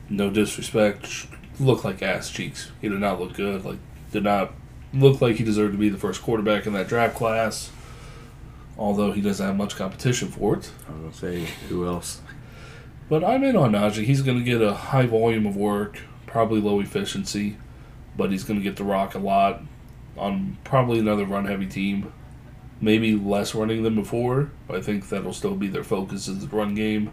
no 0.09 0.29
disrespect, 0.29 1.27
looked 1.59 1.83
like 1.83 2.01
ass 2.01 2.31
cheeks. 2.31 2.71
He 2.79 2.87
did 2.87 2.99
not 2.99 3.19
look 3.19 3.33
good. 3.33 3.65
Like, 3.65 3.79
did 4.11 4.23
not 4.23 4.53
look 4.93 5.21
like 5.21 5.35
he 5.35 5.43
deserved 5.43 5.73
to 5.73 5.77
be 5.77 5.89
the 5.89 5.97
first 5.97 6.21
quarterback 6.21 6.65
in 6.65 6.73
that 6.73 6.87
draft 6.87 7.17
class. 7.17 7.71
Although 8.77 9.11
he 9.11 9.21
doesn't 9.21 9.45
have 9.45 9.57
much 9.57 9.75
competition 9.75 10.29
for 10.29 10.55
it. 10.55 10.71
I 10.87 10.93
was 10.93 11.01
gonna 11.01 11.13
say 11.13 11.51
who 11.67 11.85
else? 11.85 12.21
But 13.09 13.25
I'm 13.25 13.43
in 13.43 13.57
on 13.57 13.73
Najee. 13.73 14.05
He's 14.05 14.21
going 14.21 14.37
to 14.37 14.43
get 14.43 14.61
a 14.61 14.73
high 14.73 15.05
volume 15.05 15.45
of 15.45 15.57
work, 15.57 15.99
probably 16.25 16.61
low 16.61 16.79
efficiency, 16.79 17.57
but 18.21 18.31
he's 18.31 18.43
going 18.43 18.59
to 18.59 18.63
get 18.63 18.75
the 18.75 18.83
rock 18.83 19.15
a 19.15 19.17
lot 19.17 19.63
on 20.15 20.55
probably 20.63 20.99
another 20.99 21.25
run 21.25 21.45
heavy 21.45 21.65
team. 21.65 22.13
Maybe 22.79 23.15
less 23.15 23.55
running 23.55 23.81
than 23.81 23.95
before. 23.95 24.51
I 24.69 24.79
think 24.79 25.09
that'll 25.09 25.33
still 25.33 25.55
be 25.55 25.67
their 25.67 25.83
focus 25.83 26.27
is 26.27 26.47
the 26.47 26.55
run 26.55 26.75
game. 26.75 27.11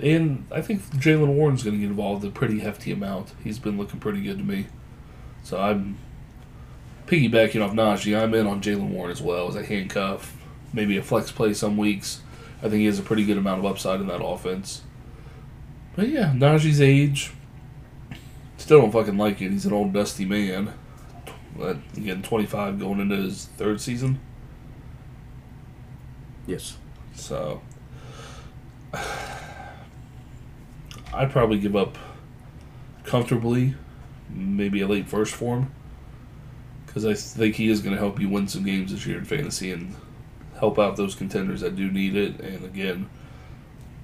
And 0.00 0.46
I 0.52 0.60
think 0.60 0.80
Jaylen 0.90 1.34
Warren's 1.34 1.64
going 1.64 1.74
to 1.74 1.80
get 1.80 1.90
involved 1.90 2.24
a 2.24 2.30
pretty 2.30 2.60
hefty 2.60 2.92
amount. 2.92 3.32
He's 3.42 3.58
been 3.58 3.76
looking 3.76 3.98
pretty 3.98 4.22
good 4.22 4.38
to 4.38 4.44
me. 4.44 4.66
So 5.42 5.60
I'm 5.60 5.98
piggybacking 7.08 7.60
off 7.60 7.72
Najee. 7.72 8.16
I'm 8.16 8.32
in 8.34 8.46
on 8.46 8.62
Jalen 8.62 8.90
Warren 8.90 9.10
as 9.10 9.20
well 9.20 9.48
as 9.48 9.56
a 9.56 9.64
handcuff, 9.64 10.36
maybe 10.72 10.98
a 10.98 11.02
flex 11.02 11.32
play 11.32 11.52
some 11.52 11.76
weeks. 11.76 12.20
I 12.58 12.68
think 12.68 12.74
he 12.74 12.86
has 12.86 13.00
a 13.00 13.02
pretty 13.02 13.24
good 13.24 13.38
amount 13.38 13.58
of 13.58 13.66
upside 13.66 14.00
in 14.00 14.06
that 14.06 14.24
offense. 14.24 14.82
But 15.96 16.10
yeah, 16.10 16.32
Najee's 16.32 16.80
age. 16.80 17.32
Still 18.70 18.82
don't 18.82 18.92
fucking 18.92 19.18
like 19.18 19.42
it. 19.42 19.50
He's 19.50 19.66
an 19.66 19.72
old 19.72 19.92
dusty 19.92 20.24
man. 20.24 20.72
But 21.58 21.78
again, 21.96 22.22
25 22.22 22.78
going 22.78 23.00
into 23.00 23.16
his 23.16 23.46
third 23.56 23.80
season. 23.80 24.20
Yes. 26.46 26.76
So 27.12 27.62
I'd 31.12 31.32
probably 31.32 31.58
give 31.58 31.74
up 31.74 31.98
comfortably, 33.02 33.74
maybe 34.28 34.82
a 34.82 34.86
late 34.86 35.08
first 35.08 35.34
for 35.34 35.56
him. 35.56 35.72
Because 36.86 37.04
I 37.04 37.14
think 37.14 37.56
he 37.56 37.68
is 37.70 37.82
going 37.82 37.96
to 37.96 38.00
help 38.00 38.20
you 38.20 38.28
win 38.28 38.46
some 38.46 38.62
games 38.62 38.92
this 38.92 39.04
year 39.04 39.18
in 39.18 39.24
fantasy 39.24 39.72
and 39.72 39.96
help 40.60 40.78
out 40.78 40.94
those 40.94 41.16
contenders 41.16 41.62
that 41.62 41.74
do 41.74 41.90
need 41.90 42.14
it. 42.14 42.38
And 42.38 42.64
again, 42.64 43.10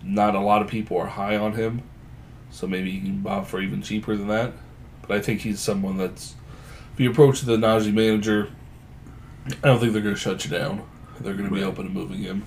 not 0.02 0.34
a 0.34 0.40
lot 0.40 0.60
of 0.60 0.66
people 0.66 0.98
are 0.98 1.06
high 1.06 1.36
on 1.36 1.52
him. 1.52 1.84
So 2.56 2.66
maybe 2.66 2.90
you 2.90 3.02
can 3.02 3.20
buy 3.20 3.44
for 3.44 3.60
even 3.60 3.82
cheaper 3.82 4.16
than 4.16 4.28
that. 4.28 4.52
But 5.02 5.18
I 5.18 5.20
think 5.20 5.42
he's 5.42 5.60
someone 5.60 5.98
that's. 5.98 6.34
If 6.94 7.00
you 7.00 7.10
approach 7.10 7.42
the 7.42 7.58
Najee 7.58 7.92
manager, 7.92 8.48
I 9.46 9.66
don't 9.66 9.78
think 9.78 9.92
they're 9.92 10.00
going 10.00 10.14
to 10.14 10.20
shut 10.20 10.42
you 10.46 10.50
down. 10.50 10.82
They're 11.20 11.34
going 11.34 11.50
to 11.50 11.54
be 11.54 11.62
open 11.62 11.84
to 11.84 11.90
moving 11.90 12.20
him. 12.20 12.44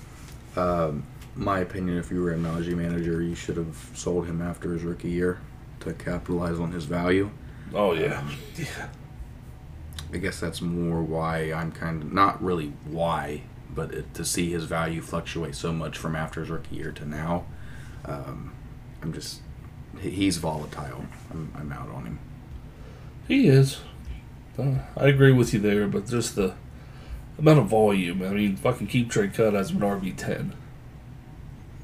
Um, 0.56 1.04
my 1.36 1.60
opinion, 1.60 2.00
if 2.00 2.10
you 2.10 2.24
were 2.24 2.32
a 2.32 2.38
Najee 2.38 2.76
manager, 2.76 3.22
you 3.22 3.36
should 3.36 3.56
have 3.58 3.78
sold 3.94 4.26
him 4.26 4.42
after 4.42 4.74
his 4.74 4.82
rookie 4.82 5.12
year 5.12 5.40
to 5.82 5.94
capitalize 5.94 6.60
on 6.60 6.72
his 6.72 6.86
value. 6.86 7.30
Oh 7.76 7.94
yeah, 7.94 8.28
yeah. 8.58 8.90
I 10.12 10.18
guess 10.18 10.40
that's 10.40 10.60
more 10.60 11.04
why 11.04 11.54
I'm 11.54 11.72
kind 11.72 12.02
of 12.02 12.12
not 12.12 12.44
really 12.44 12.74
why, 12.86 13.44
but 13.76 13.94
it, 13.94 14.12
to 14.16 14.26
see 14.26 14.50
his 14.50 14.64
value 14.64 15.02
fluctuate 15.02 15.54
so 15.54 15.72
much 15.72 16.00
from 16.00 16.16
after 16.16 16.40
his 16.40 16.50
rookie 16.50 16.78
year 16.78 16.92
to 16.94 17.08
now, 17.08 17.46
um, 18.06 18.52
I'm 19.04 19.14
just 19.14 19.36
he- 19.36 19.49
he's 20.00 20.38
volatile. 20.38 21.06
I'm, 21.32 21.52
I'm 21.56 21.72
out 21.72 21.90
on 21.90 22.06
him. 22.06 22.20
he 23.28 23.48
is. 23.48 23.80
Uh, 24.58 24.80
I 24.98 25.08
agree 25.08 25.32
with 25.32 25.54
you 25.54 25.60
there, 25.60 25.88
but 25.88 26.08
just 26.08 26.36
the 26.36 26.54
amount 27.38 27.60
of 27.60 27.68
volume. 27.68 28.22
I 28.22 28.30
mean, 28.30 28.56
fucking 28.58 28.88
KeepTradeCut 28.88 29.56
as 29.56 29.72
an 29.72 29.80
RB 29.80 30.16
ten, 30.18 30.54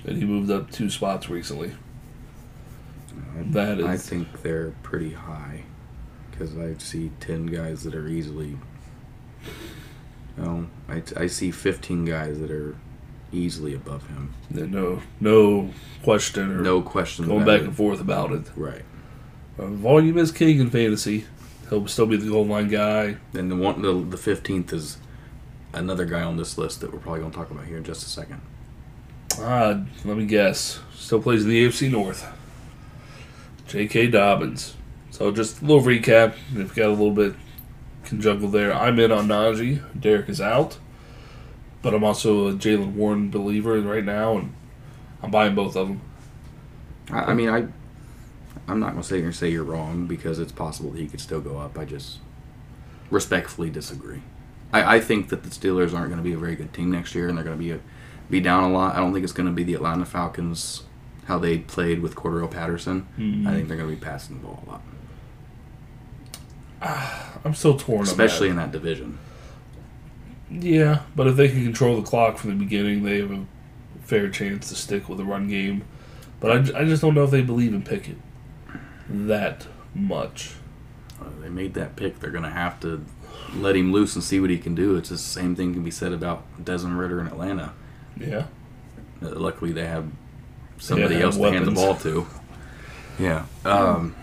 and 0.06 0.18
he 0.18 0.26
moved 0.26 0.52
up 0.52 0.72
two 0.72 0.90
spots 0.90 1.30
recently. 1.30 1.74
That 3.38 3.82
I 3.82 3.98
think 3.98 4.42
they're 4.44 4.72
pretty 4.84 5.12
high 5.12 5.64
because 6.32 6.58
I 6.58 6.76
see 6.78 7.12
ten 7.20 7.46
guys 7.46 7.84
that 7.84 7.96
are 7.96 8.08
easily. 8.08 8.58
No, 10.38 10.68
I, 10.90 11.02
I 11.16 11.28
see 11.28 11.52
fifteen 11.52 12.04
guys 12.06 12.40
that 12.40 12.52
are 12.52 12.76
easily 13.36 13.74
above 13.74 14.08
him. 14.08 14.34
No, 14.50 15.02
no 15.20 15.70
question 16.04 16.52
or 16.52 16.62
No 16.62 16.82
question. 16.82 17.28
going 17.28 17.46
back 17.46 17.62
it. 17.62 17.66
and 17.66 17.76
forth 17.76 18.00
about 18.02 18.32
it. 18.32 18.50
Right. 18.56 18.84
Uh, 19.60 19.68
volume 19.68 20.18
is 20.18 20.32
king 20.32 20.60
in 20.60 20.70
fantasy. 20.70 21.26
He'll 21.70 21.88
still 21.88 22.06
be 22.06 22.18
the 22.18 22.30
goal 22.30 22.46
line 22.46 22.68
guy. 22.68 23.18
Then 23.34 23.50
the 23.50 23.56
one, 23.56 23.82
the 23.82 23.94
the 23.94 24.18
fifteenth 24.18 24.72
is 24.74 24.98
another 25.74 26.06
guy 26.06 26.22
on 26.22 26.38
this 26.38 26.58
list 26.58 26.82
that 26.82 26.92
we're 26.94 27.00
probably 27.00 27.22
going 27.22 27.32
to 27.32 27.38
talk 27.38 27.52
about 27.52 27.66
here 27.66 27.78
in 27.78 27.84
just 27.84 28.04
a 28.04 28.10
second. 28.10 28.42
Uh, 29.40 29.82
let 30.06 30.18
me 30.18 30.26
guess. 30.26 30.80
Still 30.94 31.22
plays 31.22 31.44
in 31.44 31.50
the 31.50 31.66
AFC 31.68 31.92
North. 31.92 32.26
J.K. 33.68 34.08
Dobbins. 34.08 34.76
So 35.12 35.32
just 35.32 35.62
a 35.62 35.66
little 35.66 35.82
recap. 35.82 36.36
We've 36.56 36.74
got 36.74 36.88
a 36.88 36.92
little 36.92 37.12
bit 37.12 37.34
conjungled 38.06 38.52
there, 38.52 38.74
I'm 38.74 39.00
in 39.00 39.12
on 39.12 39.28
Najee. 39.28 39.82
Derrik 40.00 40.30
is 40.30 40.40
out. 40.40 40.78
But 41.86 41.94
I'm 41.94 42.04
also 42.04 42.48
a 42.48 42.54
Jaylen 42.54 42.96
Warren 42.96 43.30
believer 43.30 43.80
right 43.80 44.04
now, 44.04 44.40
and 44.40 44.56
I'm 45.22 45.30
buying 45.30 45.54
both 45.54 45.76
of 45.76 45.88
them. 45.88 46.02
I, 47.12 47.26
I 47.26 47.34
mean, 47.36 47.48
I 47.48 47.68
I'm 48.68 48.80
not 48.80 48.94
going 48.94 49.04
to 49.04 49.08
sit 49.08 49.18
here 49.18 49.26
and 49.26 49.36
say 49.36 49.50
you're 49.50 49.64
wrong 49.64 50.08
because 50.08 50.40
it's 50.40 50.52
possible 50.52 50.90
that 50.90 51.00
he 51.00 51.08
could 51.08 51.22
still 51.22 51.42
go 51.42 51.60
up. 51.60 51.78
I 51.78 51.86
just 51.86 52.22
respectfully 53.12 53.70
disagree. 53.70 54.24
I, 54.74 54.96
I 54.96 55.00
think 55.00 55.30
that 55.30 55.44
the 55.44 55.50
Steelers 55.50 55.94
aren't 55.94 56.10
going 56.10 56.18
to 56.18 56.24
be 56.24 56.34
a 56.34 56.40
very 56.40 56.56
good 56.56 56.74
team 56.74 56.90
next 56.90 57.14
year, 57.14 57.30
and 57.30 57.38
they're 57.38 57.46
going 57.46 57.56
to 57.56 57.64
be 57.64 57.70
a, 57.70 57.80
be 58.32 58.40
down 58.40 58.64
a 58.64 58.74
lot. 58.74 58.96
I 58.96 58.98
don't 58.98 59.14
think 59.14 59.24
it's 59.24 59.32
going 59.32 59.46
to 59.46 59.54
be 59.54 59.64
the 59.64 59.76
Atlanta 59.76 60.06
Falcons 60.06 60.86
how 61.26 61.38
they 61.38 61.60
played 61.60 62.02
with 62.02 62.16
Cordarrelle 62.16 62.50
Patterson. 62.50 63.08
Mm-hmm. 63.16 63.48
I 63.48 63.54
think 63.54 63.68
they're 63.68 63.78
going 63.78 63.92
to 63.92 63.96
be 63.96 64.04
passing 64.04 64.40
the 64.40 64.48
ball 64.48 64.64
a 64.66 64.70
lot, 64.72 64.82
I'm 67.46 67.54
still 67.54 67.78
torn 67.78 68.02
especially 68.02 68.48
on 68.48 68.54
in 68.54 68.58
that 68.58 68.72
division. 68.72 69.20
Yeah, 70.50 71.02
but 71.16 71.28
if 71.28 71.36
they 71.36 71.48
can 71.50 71.64
control 71.64 71.96
the 72.00 72.08
clock 72.08 72.38
from 72.38 72.52
the 72.52 72.56
beginning, 72.56 73.04
they 73.04 73.20
have 73.20 73.32
a 73.32 73.46
fair 74.04 74.30
chance 74.30 74.70
to 74.70 74.76
stick 74.76 75.10
with 75.10 75.20
a 75.20 75.24
run 75.26 75.48
game. 75.48 75.84
But 76.40 76.52
I, 76.76 76.82
I 76.82 76.86
just 76.86 77.02
don't 77.02 77.16
know 77.16 77.24
if 77.24 77.32
they 77.32 77.42
believe 77.42 77.74
in 77.74 77.82
Pickett 77.82 78.18
that 79.10 79.68
much. 79.94 80.54
They 81.42 81.50
made 81.50 81.74
that 81.76 81.96
pick. 81.96 82.20
They're 82.20 82.30
going 82.32 82.44
to 82.44 82.50
have 82.50 82.80
to 82.82 83.04
let 83.56 83.76
him 83.76 83.92
loose 83.92 84.16
and 84.16 84.24
see 84.24 84.40
what 84.40 84.50
he 84.50 84.58
can 84.58 84.76
do. 84.76 84.96
It's 84.98 85.10
the 85.10 85.18
same 85.18 85.56
thing 85.56 85.74
can 85.74 85.84
be 85.84 85.92
said 85.92 86.14
about 86.14 86.44
Desmond 86.64 87.00
Ridder 87.00 87.20
in 87.22 87.28
Atlanta. 87.28 87.74
Yeah. 88.18 88.46
Uh, 89.24 89.30
luckily, 89.30 89.72
they 89.72 89.86
have 89.86 90.08
somebody 90.78 91.16
Yeah, 91.16 91.22
else 91.24 91.38
to 91.38 91.44
hand 91.52 91.66
the 91.66 91.72
ball 91.72 91.96
to. 91.96 92.28
Yeah. 93.18 93.46
Um, 93.64 94.14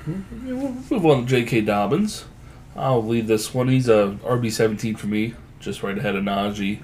Yeah, 0.44 0.52
We'll 0.54 0.72
move 0.90 1.06
on 1.06 1.22
to 1.22 1.26
J.K. 1.26 1.62
Dobbins. 1.62 2.26
I'll 2.76 3.04
leave 3.04 3.26
this 3.26 3.52
one. 3.54 3.68
He's 3.68 3.88
a 3.88 4.18
RB 4.22 4.50
seventeen 4.52 4.96
for 4.96 5.06
me, 5.06 5.34
just 5.62 5.82
right 5.82 5.96
ahead 5.96 6.16
of 6.16 6.24
Najee. 6.24 6.82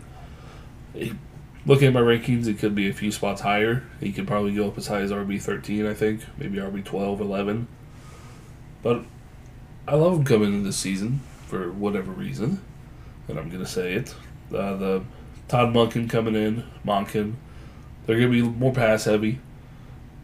Looking 1.66 1.88
at 1.88 1.92
my 1.92 2.00
rankings, 2.00 2.46
it 2.46 2.58
could 2.58 2.74
be 2.74 2.88
a 2.88 2.94
few 2.94 3.12
spots 3.12 3.42
higher. 3.42 3.82
He 4.00 4.12
could 4.12 4.26
probably 4.26 4.54
go 4.54 4.68
up 4.68 4.78
as 4.78 4.86
high 4.86 5.00
as 5.00 5.10
RB 5.10 5.40
thirteen, 5.40 5.86
I 5.86 5.92
think, 5.94 6.22
maybe 6.38 6.58
RB 6.58 6.84
12, 6.84 7.20
11. 7.20 7.68
But 8.82 9.04
I 9.86 9.96
love 9.96 10.14
him 10.18 10.24
coming 10.24 10.54
into 10.54 10.64
this 10.64 10.76
season 10.76 11.20
for 11.46 11.70
whatever 11.72 12.12
reason, 12.12 12.62
and 13.28 13.38
I'm 13.38 13.50
gonna 13.50 13.66
say 13.66 13.94
it. 13.94 14.14
Uh, 14.50 14.76
the 14.76 15.04
Todd 15.48 15.74
Monken 15.74 16.08
coming 16.08 16.34
in, 16.34 16.64
Monken, 16.86 17.34
they're 18.06 18.16
gonna 18.16 18.30
be 18.30 18.42
more 18.42 18.72
pass 18.72 19.04
heavy 19.04 19.40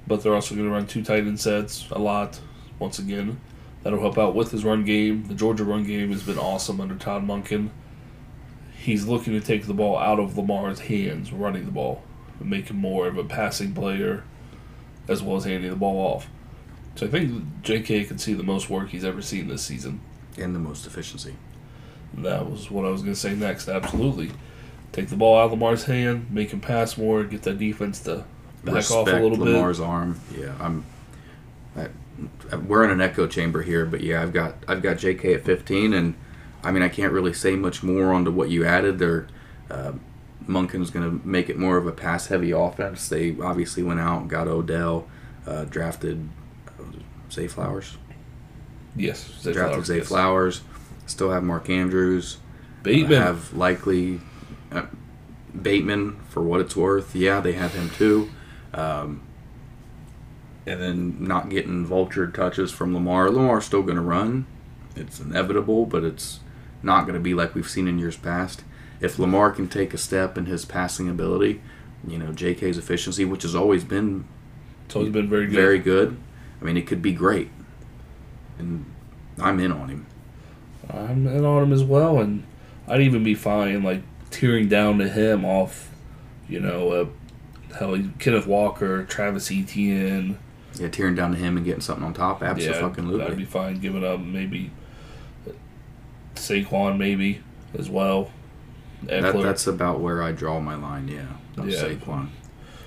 but 0.06 0.22
they're 0.22 0.34
also 0.34 0.54
going 0.54 0.66
to 0.66 0.72
run 0.72 0.86
two 0.86 1.02
tight 1.02 1.20
end 1.20 1.40
sets 1.40 1.88
a 1.90 1.98
lot. 1.98 2.40
Once 2.78 2.98
again, 2.98 3.40
that'll 3.82 4.00
help 4.00 4.18
out 4.18 4.34
with 4.34 4.50
his 4.50 4.64
run 4.64 4.84
game. 4.84 5.24
The 5.24 5.34
Georgia 5.34 5.64
run 5.64 5.84
game 5.84 6.12
has 6.12 6.22
been 6.22 6.38
awesome 6.38 6.80
under 6.80 6.94
Todd 6.94 7.26
Monken. 7.26 7.70
He's 8.84 9.06
looking 9.06 9.32
to 9.32 9.40
take 9.40 9.66
the 9.66 9.72
ball 9.72 9.96
out 9.96 10.20
of 10.20 10.36
Lamar's 10.36 10.80
hands, 10.80 11.32
running 11.32 11.64
the 11.64 11.70
ball, 11.70 12.02
and 12.38 12.50
make 12.50 12.68
him 12.68 12.76
more 12.76 13.06
of 13.06 13.16
a 13.16 13.24
passing 13.24 13.72
player, 13.72 14.24
as 15.08 15.22
well 15.22 15.36
as 15.38 15.44
handing 15.44 15.70
the 15.70 15.76
ball 15.76 15.96
off. 15.96 16.28
So 16.94 17.06
I 17.06 17.08
think 17.08 17.62
J.K. 17.62 18.04
can 18.04 18.18
see 18.18 18.34
the 18.34 18.42
most 18.42 18.68
work 18.68 18.90
he's 18.90 19.04
ever 19.04 19.22
seen 19.22 19.48
this 19.48 19.62
season. 19.62 20.00
and 20.36 20.54
the 20.54 20.58
most 20.58 20.86
efficiency. 20.86 21.34
That 22.18 22.50
was 22.50 22.70
what 22.70 22.84
I 22.84 22.90
was 22.90 23.00
going 23.00 23.14
to 23.14 23.18
say 23.18 23.34
next. 23.34 23.68
Absolutely, 23.68 24.32
take 24.92 25.08
the 25.08 25.16
ball 25.16 25.38
out 25.38 25.46
of 25.46 25.52
Lamar's 25.52 25.84
hand, 25.84 26.30
make 26.30 26.50
him 26.52 26.60
pass 26.60 26.98
more, 26.98 27.24
get 27.24 27.42
that 27.42 27.58
defense 27.58 28.00
to 28.00 28.24
back 28.64 28.90
off 28.90 29.08
a 29.08 29.12
Respect 29.12 29.22
little 29.22 29.38
bit. 29.38 29.54
Lamar's 29.54 29.80
arm. 29.80 30.20
Yeah, 30.38 30.54
I'm. 30.60 30.84
I, 31.74 31.88
we're 32.56 32.84
in 32.84 32.90
an 32.90 33.00
echo 33.00 33.26
chamber 33.26 33.62
here, 33.62 33.86
but 33.86 34.02
yeah, 34.02 34.22
I've 34.22 34.32
got 34.34 34.54
I've 34.68 34.82
got 34.82 34.98
J.K. 34.98 35.34
at 35.34 35.44
15, 35.44 35.94
and 35.94 36.14
I 36.64 36.72
mean 36.72 36.82
I 36.82 36.88
can't 36.88 37.12
really 37.12 37.32
say 37.32 37.56
much 37.56 37.82
more 37.82 38.12
onto 38.12 38.30
what 38.30 38.50
you 38.50 38.64
added 38.64 38.98
there. 38.98 39.26
Uh, 39.70 39.92
Monken's 40.46 40.90
going 40.90 41.20
to 41.20 41.26
make 41.26 41.48
it 41.48 41.58
more 41.58 41.76
of 41.76 41.86
a 41.86 41.92
pass 41.92 42.26
heavy 42.26 42.50
offense. 42.50 43.08
They 43.08 43.36
obviously 43.40 43.82
went 43.82 44.00
out 44.00 44.22
and 44.22 44.30
got 44.30 44.46
Odell, 44.46 45.08
uh, 45.46 45.64
drafted 45.64 46.28
uh, 46.68 46.82
Zay 47.30 47.46
Flowers, 47.48 47.96
Yes, 48.96 49.26
Zay 49.40 49.52
drafted 49.52 49.72
Flowers, 49.72 49.86
Zay 49.86 49.96
yes. 49.98 50.08
Flowers. 50.08 50.60
Still 51.06 51.30
have 51.30 51.42
Mark 51.42 51.68
Andrews. 51.70 52.38
Bateman. 52.82 53.22
have 53.22 53.52
likely 53.54 54.20
uh, 54.70 54.86
Bateman 55.60 56.20
for 56.28 56.42
what 56.42 56.60
it's 56.60 56.76
worth. 56.76 57.14
Yeah, 57.14 57.40
they 57.40 57.52
have 57.52 57.74
him 57.74 57.90
too. 57.90 58.30
Um, 58.74 59.22
and 60.66 60.80
then 60.80 61.16
not 61.24 61.48
getting 61.48 61.86
vultured 61.86 62.34
touches 62.34 62.70
from 62.70 62.94
Lamar. 62.94 63.30
Lamar's 63.30 63.64
still 63.64 63.82
going 63.82 63.96
to 63.96 64.02
run. 64.02 64.46
It's 64.96 65.20
inevitable, 65.20 65.86
but 65.86 66.04
it's 66.04 66.40
not 66.84 67.02
going 67.02 67.14
to 67.14 67.20
be 67.20 67.34
like 67.34 67.54
we've 67.54 67.68
seen 67.68 67.88
in 67.88 67.98
years 67.98 68.16
past. 68.16 68.62
If 69.00 69.18
Lamar 69.18 69.50
can 69.50 69.68
take 69.68 69.92
a 69.92 69.98
step 69.98 70.38
in 70.38 70.46
his 70.46 70.64
passing 70.64 71.08
ability, 71.08 71.60
you 72.06 72.18
know, 72.18 72.26
JK's 72.32 72.78
efficiency, 72.78 73.24
which 73.24 73.42
has 73.42 73.54
always 73.54 73.84
been 73.84 74.24
It's 74.86 74.96
always 74.96 75.12
been 75.12 75.28
very 75.28 75.46
good. 75.46 75.54
very 75.54 75.78
good, 75.78 76.16
I 76.60 76.64
mean, 76.64 76.76
it 76.76 76.86
could 76.86 77.02
be 77.02 77.12
great. 77.12 77.50
And 78.58 78.84
I'm 79.38 79.58
in 79.60 79.72
on 79.72 79.88
him. 79.88 80.06
I'm 80.88 81.26
in 81.26 81.44
on 81.44 81.64
him 81.64 81.72
as 81.72 81.82
well, 81.82 82.18
and 82.20 82.44
I'd 82.86 83.00
even 83.00 83.24
be 83.24 83.34
fine 83.34 83.82
like 83.82 84.02
tearing 84.30 84.68
down 84.68 84.98
to 84.98 85.08
him 85.08 85.44
off, 85.44 85.90
you 86.48 86.60
know, 86.60 86.90
uh, 86.92 87.06
hell, 87.78 87.98
Kenneth 88.18 88.46
Walker, 88.46 89.04
Travis 89.04 89.50
Etienne. 89.50 90.38
Yeah, 90.78 90.88
tearing 90.88 91.14
down 91.14 91.32
to 91.32 91.38
him 91.38 91.56
and 91.56 91.64
getting 91.64 91.80
something 91.80 92.04
on 92.04 92.14
top, 92.14 92.40
Yeah, 92.42 92.48
absolutely. 92.50 93.22
I'd 93.22 93.36
be 93.36 93.44
fine 93.44 93.78
giving 93.80 94.04
up 94.04 94.20
maybe 94.20 94.70
Saquon 96.34 96.98
maybe 96.98 97.40
as 97.78 97.88
well. 97.88 98.30
That, 99.04 99.34
that's 99.42 99.66
about 99.66 100.00
where 100.00 100.22
I 100.22 100.32
draw 100.32 100.60
my 100.60 100.74
line. 100.76 101.08
Yeah, 101.08 101.26
of 101.62 101.68
Yeah. 101.68 101.82
Saquon. 101.82 102.28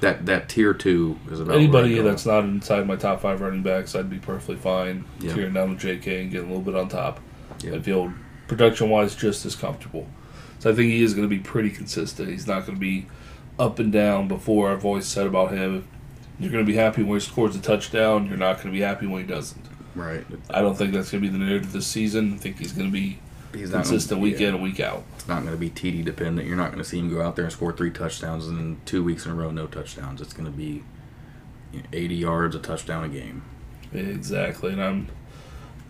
That 0.02 0.26
that 0.28 0.48
tier 0.50 0.74
two 0.74 1.18
is 1.32 1.40
about 1.40 1.56
Anybody 1.56 1.94
where 1.96 2.04
I 2.04 2.10
that's 2.10 2.26
not 2.26 2.44
inside 2.44 2.86
my 2.88 2.96
top 2.96 3.22
five 3.22 3.42
running 3.42 3.64
backs, 3.64 3.96
I'd 3.96 4.10
be 4.10 4.20
perfectly 4.20 4.56
fine 4.56 5.06
Yeah. 5.20 5.34
tearing 5.34 5.54
down 5.54 5.72
with 5.72 5.80
JK 5.80 6.22
and 6.22 6.32
getting 6.32 6.48
a 6.50 6.54
little 6.54 6.62
bit 6.62 6.76
on 6.76 6.88
top. 6.88 7.20
Yeah. 7.64 7.76
I 7.76 7.80
feel 7.80 8.14
production 8.48 8.90
wise 8.90 9.16
just 9.16 9.46
as 9.46 9.56
comfortable. 9.56 10.08
So 10.60 10.72
I 10.72 10.74
think 10.76 10.92
he 10.92 11.04
is 11.04 11.14
going 11.14 11.28
to 11.28 11.36
be 11.36 11.40
pretty 11.42 11.70
consistent. 11.70 12.30
He's 12.30 12.48
not 12.48 12.66
going 12.66 12.76
to 12.76 12.80
be 12.80 13.08
up 13.60 13.80
and 13.80 13.92
down. 13.92 14.28
Before 14.28 14.72
I've 14.72 14.86
always 14.86 15.06
said 15.08 15.26
about 15.28 15.52
him, 15.52 15.88
you're 16.40 16.52
going 16.52 16.64
to 16.66 16.72
be 16.72 16.78
happy 16.78 17.04
when 17.04 17.20
he 17.20 17.26
scores 17.26 17.56
a 17.56 17.60
touchdown. 17.60 18.28
You're 18.28 18.38
not 18.38 18.56
going 18.58 18.68
to 18.68 18.72
be 18.72 18.82
happy 18.82 19.06
when 19.08 19.22
he 19.24 19.28
doesn't. 19.28 19.64
right. 19.96 20.26
I 20.52 20.62
don't 20.62 20.76
think 20.76 20.94
that's 20.94 21.12
going 21.12 21.24
to 21.24 21.30
be 21.30 21.36
the 21.38 21.44
narrative 21.44 21.72
this 21.74 21.88
season. 21.88 22.34
I 22.34 22.38
think 22.38 22.60
he's 22.60 22.72
going 22.74 22.88
to 22.88 22.94
be 22.94 23.20
He's 23.58 23.72
not 23.72 23.84
consistent 23.84 24.20
gonna, 24.20 24.22
week 24.22 24.40
yeah, 24.40 24.50
in 24.50 24.56
and 24.56 24.64
week 24.64 24.80
out. 24.80 25.04
It's 25.16 25.28
not 25.28 25.42
going 25.44 25.54
to 25.54 25.58
be 25.58 25.70
TD 25.70 26.04
dependent. 26.06 26.48
You're 26.48 26.58
not 26.58 26.72
going 26.72 26.84
to 26.84 26.90
see 26.90 27.00
him 27.00 27.10
go 27.10 27.22
out 27.22 27.36
there 27.36 27.46
and 27.46 27.52
score 27.54 27.72
three 27.74 27.92
touchdowns 27.92 28.48
and 28.48 28.58
then 28.58 28.82
two 28.86 29.04
weeks 29.04 29.26
in 29.26 29.32
a 29.32 29.36
row 29.36 29.52
no 29.52 29.68
touchdowns. 29.68 30.22
It's 30.22 30.34
going 30.34 30.50
to 30.50 30.56
be 30.56 30.84
you 31.72 31.80
know, 31.80 31.86
80 31.94 32.16
yards, 32.16 32.56
a 32.56 32.60
touchdown 32.60 33.04
a 33.04 33.10
game. 33.10 33.44
Exactly, 33.94 34.74
and 34.74 34.82
I'm 34.82 35.08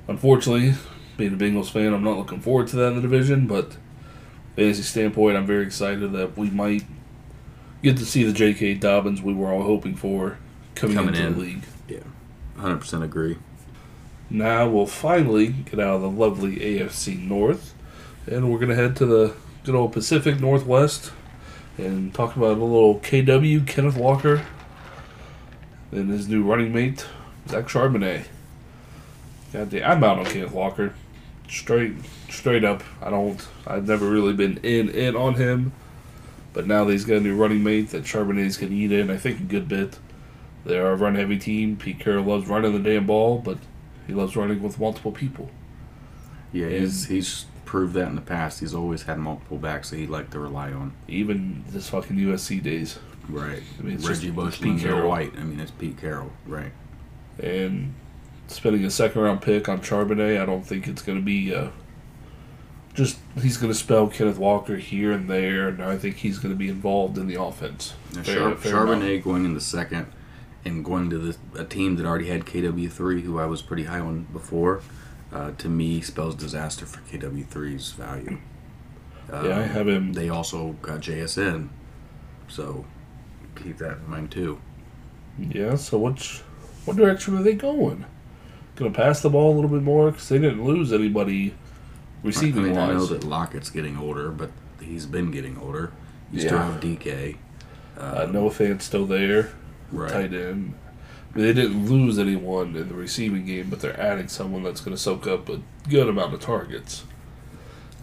unfortunately 0.07 0.73
being 1.17 1.33
a 1.33 1.37
Bengals 1.37 1.71
fan, 1.71 1.93
I'm 1.93 2.03
not 2.03 2.17
looking 2.17 2.39
forward 2.39 2.67
to 2.67 2.75
that 2.77 2.89
in 2.89 2.95
the 2.95 3.01
division. 3.01 3.47
But 3.47 3.77
fantasy 4.55 4.83
standpoint, 4.83 5.35
I'm 5.35 5.45
very 5.45 5.65
excited 5.65 6.11
that 6.13 6.37
we 6.37 6.49
might 6.49 6.83
get 7.83 7.97
to 7.97 8.05
see 8.05 8.23
the 8.23 8.33
J.K. 8.33 8.75
Dobbins 8.75 9.21
we 9.21 9.33
were 9.33 9.51
all 9.51 9.63
hoping 9.63 9.95
for 9.95 10.37
coming, 10.75 10.95
Coming 10.95 11.15
into 11.15 11.27
in. 11.27 11.33
the 11.33 11.39
league. 11.39 11.63
Yeah, 11.87 11.99
hundred 12.57 12.77
percent 12.77 13.03
agree. 13.03 13.37
Now 14.29 14.67
we'll 14.67 14.87
finally 14.87 15.47
get 15.47 15.79
out 15.79 15.95
of 15.95 16.01
the 16.01 16.09
lovely 16.09 16.57
AFC 16.57 17.17
North, 17.17 17.73
and 18.25 18.51
we're 18.51 18.59
gonna 18.59 18.75
head 18.75 18.95
to 18.97 19.05
the 19.05 19.33
good 19.63 19.75
old 19.75 19.93
Pacific 19.93 20.39
Northwest 20.39 21.11
and 21.77 22.13
talk 22.13 22.35
about 22.35 22.57
a 22.57 22.63
little 22.63 22.99
KW 22.99 23.65
Kenneth 23.65 23.95
Walker 23.95 24.45
and 25.91 26.09
his 26.09 26.27
new 26.27 26.43
running 26.43 26.73
mate 26.73 27.05
Zach 27.47 27.67
Charbonnet. 27.67 28.25
God 29.53 29.69
damn, 29.69 29.91
I'm 29.91 30.03
out 30.03 30.19
on 30.19 30.25
Kenneth 30.25 30.51
Walker, 30.51 30.93
straight 31.47 31.93
straight 32.29 32.65
up. 32.65 32.83
I 33.01 33.09
don't. 33.09 33.47
I've 33.65 33.87
never 33.87 34.09
really 34.09 34.33
been 34.33 34.57
in 34.57 34.89
in 34.89 35.15
on 35.15 35.35
him, 35.35 35.71
but 36.51 36.67
now 36.67 36.83
that 36.83 36.91
he's 36.91 37.05
got 37.05 37.17
a 37.17 37.21
new 37.21 37.35
running 37.35 37.63
mate 37.63 37.91
that 37.91 38.03
Charbonnet's 38.03 38.57
gonna 38.57 38.73
eat 38.73 38.91
in, 38.91 39.09
I 39.09 39.15
think 39.15 39.39
a 39.39 39.43
good 39.43 39.69
bit. 39.69 39.99
They 40.65 40.77
are 40.77 40.91
a 40.91 40.95
run 40.97 41.15
heavy 41.15 41.39
team. 41.39 41.77
Pete 41.77 41.99
Carroll 41.99 42.25
loves 42.25 42.47
running 42.47 42.73
the 42.73 42.89
damn 42.89 43.05
ball, 43.05 43.39
but 43.39 43.57
he 44.07 44.13
loves 44.13 44.35
running 44.35 44.63
with 44.63 44.79
multiple 44.79 45.11
people. 45.11 45.49
Yeah, 46.53 46.69
he's 46.69 47.05
he's 47.07 47.45
proved 47.65 47.93
that 47.95 48.07
in 48.07 48.15
the 48.15 48.21
past. 48.21 48.61
He's 48.61 48.73
always 48.73 49.03
had 49.03 49.19
multiple 49.19 49.57
backs 49.57 49.89
that 49.89 49.97
he'd 49.97 50.09
like 50.09 50.29
to 50.31 50.39
rely 50.39 50.71
on. 50.71 50.93
Even 51.07 51.65
this 51.69 51.89
fucking 51.89 52.15
USC 52.15 52.63
days. 52.63 52.97
Right. 53.29 53.61
I 53.77 53.81
mean, 53.81 53.95
it's 53.95 54.07
Reggie 54.07 54.31
Bush, 54.31 54.61
Pete 54.61 54.75
Pete 54.77 54.83
Carroll. 54.85 55.09
White. 55.09 55.33
I 55.37 55.43
mean, 55.43 55.59
it's 55.59 55.71
Pete 55.71 55.97
Carroll. 55.99 56.31
Right. 56.45 56.71
And 57.43 57.93
spending 58.47 58.85
a 58.85 58.89
second 58.89 59.21
round 59.21 59.41
pick 59.41 59.67
on 59.67 59.81
Charbonnet, 59.81 60.41
I 60.41 60.45
don't 60.45 60.65
think 60.65 60.87
it's 60.87 61.01
going 61.01 61.17
to 61.17 61.23
be 61.25 61.53
uh, 61.53 61.67
just 62.93 63.17
he's 63.41 63.57
going 63.57 63.71
to 63.71 63.77
spell 63.77 64.07
Kenneth 64.07 64.37
Walker 64.37 64.77
here 64.77 65.11
and 65.11 65.29
there, 65.29 65.67
and 65.67 65.83
I 65.83 65.97
think 65.97 66.15
he's 66.15 66.39
going 66.39 66.53
to 66.53 66.57
be 66.57 66.69
involved 66.69 67.17
in 67.17 67.27
the 67.27 67.39
offense. 67.41 67.93
Now, 68.15 68.23
Fair- 68.23 68.35
Char- 68.37 68.55
fair 68.55 68.73
Charbonnet 68.73 69.07
amount. 69.09 69.23
going 69.25 69.45
in 69.45 69.53
the 69.53 69.61
second 69.61 70.07
and 70.67 70.83
going 70.85 71.09
to 71.09 71.17
the, 71.17 71.37
a 71.59 71.65
team 71.65 71.95
that 71.95 72.05
already 72.05 72.27
had 72.27 72.45
KW3, 72.45 73.21
who 73.23 73.39
I 73.39 73.45
was 73.45 73.61
pretty 73.61 73.85
high 73.85 73.99
on 73.99 74.23
before, 74.33 74.81
uh, 75.31 75.51
to 75.57 75.69
me 75.69 76.01
spells 76.01 76.35
disaster 76.35 76.85
for 76.85 76.99
KW3's 77.09 77.91
value. 77.91 78.39
Um, 79.31 79.45
Yeah, 79.45 79.59
I 79.59 79.63
have 79.63 79.87
him. 79.87 80.13
They 80.13 80.29
also 80.29 80.73
got 80.81 81.01
JSN, 81.01 81.69
so 82.47 82.85
keep 83.55 83.77
that 83.79 83.97
in 83.97 84.09
mind 84.09 84.31
too. 84.31 84.59
Yeah. 85.37 85.75
So 85.75 85.97
which 85.97 86.41
what 86.85 86.97
direction 86.97 87.37
are 87.37 87.43
they 87.43 87.53
going? 87.53 88.05
Going 88.75 88.93
to 88.93 88.97
pass 88.97 89.21
the 89.21 89.29
ball 89.29 89.53
a 89.53 89.55
little 89.55 89.69
bit 89.69 89.81
more 89.83 90.11
because 90.11 90.29
they 90.29 90.37
didn't 90.39 90.63
lose 90.63 90.93
anybody 90.93 91.53
I 92.23 92.27
receiving 92.27 92.63
mean, 92.63 92.77
I 92.77 92.93
know 92.93 93.05
that 93.07 93.23
Lockett's 93.23 93.69
getting 93.69 93.97
older, 93.97 94.29
but 94.31 94.51
he's 94.79 95.05
been 95.05 95.31
getting 95.31 95.57
older. 95.57 95.91
You 96.31 96.41
still 96.41 96.59
have 96.59 96.79
DK. 96.79 97.37
Uh, 97.97 98.27
Noah 98.31 98.51
Fant's 98.51 98.85
still 98.85 99.05
there. 99.05 99.51
Right. 99.91 100.11
tight 100.11 100.33
end. 100.33 100.73
They 101.33 101.53
didn't 101.53 101.87
lose 101.87 102.17
anyone 102.17 102.75
in 102.75 102.89
the 102.89 102.95
receiving 102.95 103.45
game, 103.45 103.69
but 103.69 103.79
they're 103.79 103.99
adding 103.99 104.27
someone 104.27 104.63
that's 104.63 104.81
going 104.81 104.95
to 104.95 105.01
soak 105.01 105.27
up 105.27 105.49
a 105.49 105.61
good 105.87 106.09
amount 106.09 106.33
of 106.33 106.39
targets. 106.39 107.03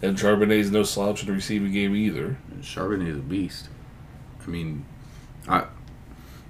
And 0.01 0.17
Charbonnet's 0.17 0.71
no 0.71 0.83
slouch 0.83 1.21
in 1.21 1.27
the 1.27 1.33
receiving 1.33 1.71
game 1.71 1.95
either. 1.95 2.37
Charbonnet 2.61 3.09
is 3.09 3.17
a 3.17 3.21
beast. 3.21 3.69
I 4.45 4.49
mean, 4.49 4.85
I 5.47 5.65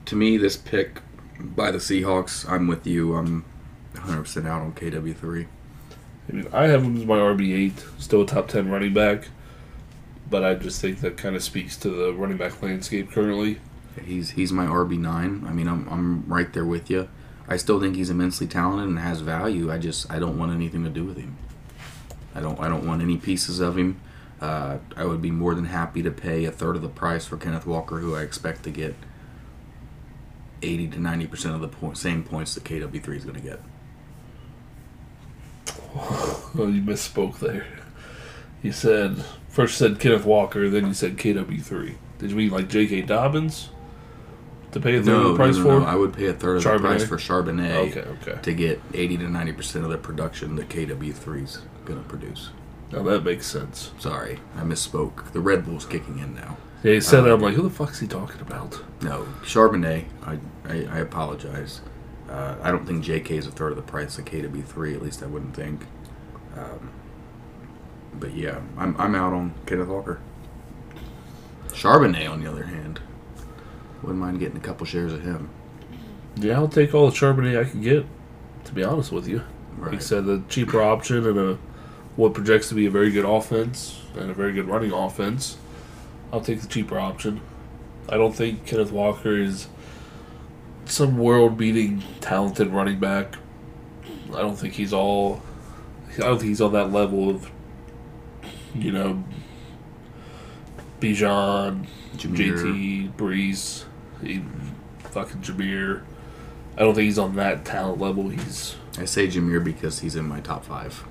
to 0.06 0.15
me 0.15 0.38
this 0.38 0.58
pick 0.58 1.02
by 1.39 1.71
the 1.71 1.80
Seahawks, 1.80 2.50
I'm 2.50 2.67
with 2.67 2.86
you. 2.86 3.15
I'm 3.15 3.45
100% 3.93 4.48
out 4.48 4.62
on 4.62 4.74
KW3. 4.74 5.48
I 6.28 6.32
mean, 6.32 6.48
I 6.54 6.67
have 6.67 6.84
him 6.84 6.98
as 6.98 7.06
my 7.06 7.17
RB8, 7.17 8.02
still 8.02 8.21
a 8.21 8.26
top 8.26 8.48
10 8.48 8.69
running 8.69 8.93
back, 8.93 9.28
but 10.30 10.43
I 10.43 10.56
just 10.56 10.82
think 10.82 11.02
that 11.02 11.17
kind 11.17 11.36
of 11.36 11.43
speaks 11.43 11.78
to 11.78 11.89
the 11.89 12.13
running 12.13 12.38
back 12.38 12.62
landscape 12.62 13.12
currently. 13.12 13.60
He's 14.03 14.31
he's 14.31 14.51
my 14.51 14.65
RB9. 14.65 15.47
I 15.47 15.53
mean, 15.53 15.67
I'm 15.67 15.88
I'm 15.89 16.25
right 16.27 16.51
there 16.51 16.65
with 16.65 16.89
you. 16.89 17.08
I 17.47 17.58
still 17.58 17.79
think 17.79 17.95
he's 17.95 18.10
immensely 18.10 18.47
talented 18.47 18.88
and 18.88 18.99
has 18.99 19.21
value. 19.21 19.71
I 19.71 19.77
just 19.77 20.12
I 20.12 20.19
don't 20.19 20.38
want 20.38 20.51
anything 20.51 20.84
to 20.84 20.89
do 20.89 21.05
with 21.05 21.17
him. 21.17 21.38
I 22.34 22.41
don't 22.41 22.60
I 22.60 22.67
don't 22.67 22.86
want 22.86 23.01
any 23.01 23.17
pieces 23.17 23.60
of 23.60 23.77
him. 23.77 24.01
Uh, 24.41 24.79
I 24.97 25.05
would 25.05 25.21
be 25.21 25.31
more 25.31 25.55
than 25.55 25.65
happy 25.65 26.03
to 26.03 26.12
pay 26.12 26.43
a 26.45 26.51
third 26.51 26.75
of 26.75 26.81
the 26.81 26.89
price 26.89 27.25
for 27.25 27.38
Kenneth 27.38 27.65
Walker, 27.65 27.99
who 27.99 28.15
I 28.15 28.21
expect 28.21 28.63
to 28.63 28.69
get 28.69 28.95
80 30.62 30.89
to 30.89 30.99
90 30.99 31.27
percent 31.27 31.55
of 31.55 31.62
the 31.62 31.67
point, 31.67 31.97
same 31.97 32.23
points 32.23 32.53
that 32.55 32.63
KW3 32.63 33.15
is 33.15 33.23
going 33.23 33.41
to 33.41 33.41
get. 33.41 33.60
Well, 36.55 36.69
you 36.69 36.81
misspoke 36.81 37.39
there. 37.39 37.65
You 38.62 38.71
said, 38.71 39.25
first 39.49 39.77
said 39.77 39.99
Kenneth 39.99 40.23
Walker, 40.23 40.69
then 40.69 40.88
you 40.88 40.93
said 40.93 41.17
KW3. 41.17 41.95
Did 42.17 42.29
you 42.29 42.36
mean 42.36 42.49
like 42.49 42.69
J.K. 42.69 43.01
Dobbins? 43.01 43.69
To 44.75 44.81
pay 44.81 44.97
a 44.97 45.01
third 45.01 45.07
of 45.15 45.21
No, 45.23 45.29
the 45.31 45.35
price 45.38 45.55
no, 45.55 45.63
for? 45.63 45.67
no, 45.69 45.79
no. 45.79 45.85
I 45.85 45.95
would 45.95 46.11
pay 46.11 46.25
a 46.25 46.33
third 46.33 46.57
of 46.57 46.63
the 46.63 46.79
price 46.79 47.05
for 47.05 47.15
Charbonnet 47.15 47.91
Okay, 47.91 48.01
okay. 48.01 48.41
to 48.41 48.53
get 48.53 48.81
80 48.93 49.17
to 49.19 49.29
90 49.29 49.53
percent 49.53 49.85
of 49.85 49.91
the 49.91 49.97
production 49.97 50.57
that 50.57 50.67
KW3 50.67 51.43
is 51.45 51.61
going 51.85 52.03
to 52.03 52.09
produce. 52.09 52.49
Now 52.91 53.01
that 53.03 53.23
makes 53.23 53.47
sense. 53.47 53.91
Sorry, 53.99 54.41
I 54.57 54.63
misspoke. 54.63 55.31
The 55.31 55.39
Red 55.39 55.63
Bull's 55.65 55.85
kicking 55.85 56.19
in 56.19 56.35
now. 56.35 56.57
Yeah, 56.83 56.91
he 56.95 56.99
said 56.99 57.21
Uh, 57.21 57.23
that. 57.23 57.33
I'm 57.35 57.39
like, 57.39 57.53
who 57.53 57.61
the 57.61 57.69
fuck's 57.69 58.01
he 58.01 58.07
talking 58.07 58.41
about? 58.41 58.83
No, 59.01 59.25
Charbonnet. 59.43 60.03
I 60.25 60.39
I, 60.67 60.88
I 60.91 60.99
apologize. 60.99 61.79
Uh, 62.29 62.55
I 62.61 62.69
don't 62.69 62.85
think 62.85 63.05
JK 63.05 63.31
is 63.31 63.47
a 63.47 63.51
third 63.51 63.71
of 63.71 63.77
the 63.77 63.81
price 63.81 64.17
of 64.17 64.25
KW3. 64.25 64.93
At 64.93 65.01
least 65.01 65.23
I 65.23 65.27
wouldn't 65.27 65.55
think. 65.55 65.85
Um, 66.57 66.89
but 68.19 68.33
yeah, 68.35 68.59
I'm 68.77 68.93
I'm 68.99 69.15
out 69.15 69.31
on 69.31 69.53
Kenneth 69.65 69.88
Walker. 69.88 70.19
Charbonnet, 71.69 72.29
on 72.29 72.43
the 72.43 72.51
other 72.51 72.65
hand, 72.65 72.99
wouldn't 74.05 74.19
mind 74.23 74.39
getting 74.39 74.57
a 74.57 74.61
couple 74.61 74.85
shares 74.85 75.11
of 75.13 75.21
him. 75.23 75.49
Yeah, 76.35 76.55
I'll 76.55 76.67
take 76.67 76.93
all 76.93 77.09
the 77.09 77.15
Charbonnet 77.15 77.59
I 77.59 77.69
can 77.69 77.81
get. 77.81 78.05
To 78.65 78.73
be 78.73 78.83
honest 78.83 79.11
with 79.11 79.27
you, 79.27 79.41
Right. 79.77 80.01
said, 80.01 80.25
the 80.25 80.41
cheaper 80.49 80.81
option 80.81 81.25
and 81.25 81.37
a 81.37 81.57
what 82.15 82.33
projects 82.33 82.69
to 82.69 82.75
be 82.75 82.85
a 82.85 82.89
very 82.89 83.11
good 83.11 83.25
offense 83.25 84.01
and 84.17 84.31
a 84.31 84.33
very 84.33 84.53
good 84.53 84.67
running 84.67 84.91
offense. 84.91 85.57
I'll 86.31 86.41
take 86.41 86.61
the 86.61 86.67
cheaper 86.67 86.97
option. 86.97 87.41
I 88.09 88.15
don't 88.17 88.33
think 88.33 88.65
Kenneth 88.65 88.91
Walker 88.91 89.35
is 89.37 89.67
some 90.85 91.17
world-beating 91.17 92.03
talented 92.21 92.69
running 92.69 92.99
back. 92.99 93.35
I 94.33 94.41
don't 94.41 94.55
think 94.57 94.73
he's 94.75 94.93
all. 94.93 95.41
I 96.17 96.21
don't 96.21 96.37
think 96.37 96.49
he's 96.49 96.61
on 96.61 96.71
that 96.73 96.91
level 96.93 97.29
of, 97.29 97.51
you 98.73 98.91
know, 98.91 99.23
Bijan, 101.01 101.85
Jahmyr. 102.17 102.37
JT, 102.37 103.13
Breece, 103.15 103.83
he, 104.25 104.43
fucking 105.09 105.41
Jahmyr. 105.41 106.01
I 106.77 106.81
don't 106.81 106.93
think 106.93 107.05
he's 107.05 107.19
on 107.19 107.35
that 107.35 107.65
talent 107.65 107.99
level. 107.99 108.29
He's 108.29 108.75
I 108.97 109.05
say 109.05 109.27
Jahmyr 109.27 109.63
because 109.63 109.99
he's 109.99 110.15
in 110.15 110.27
my 110.27 110.39
top 110.39 110.65
five. 110.65 111.03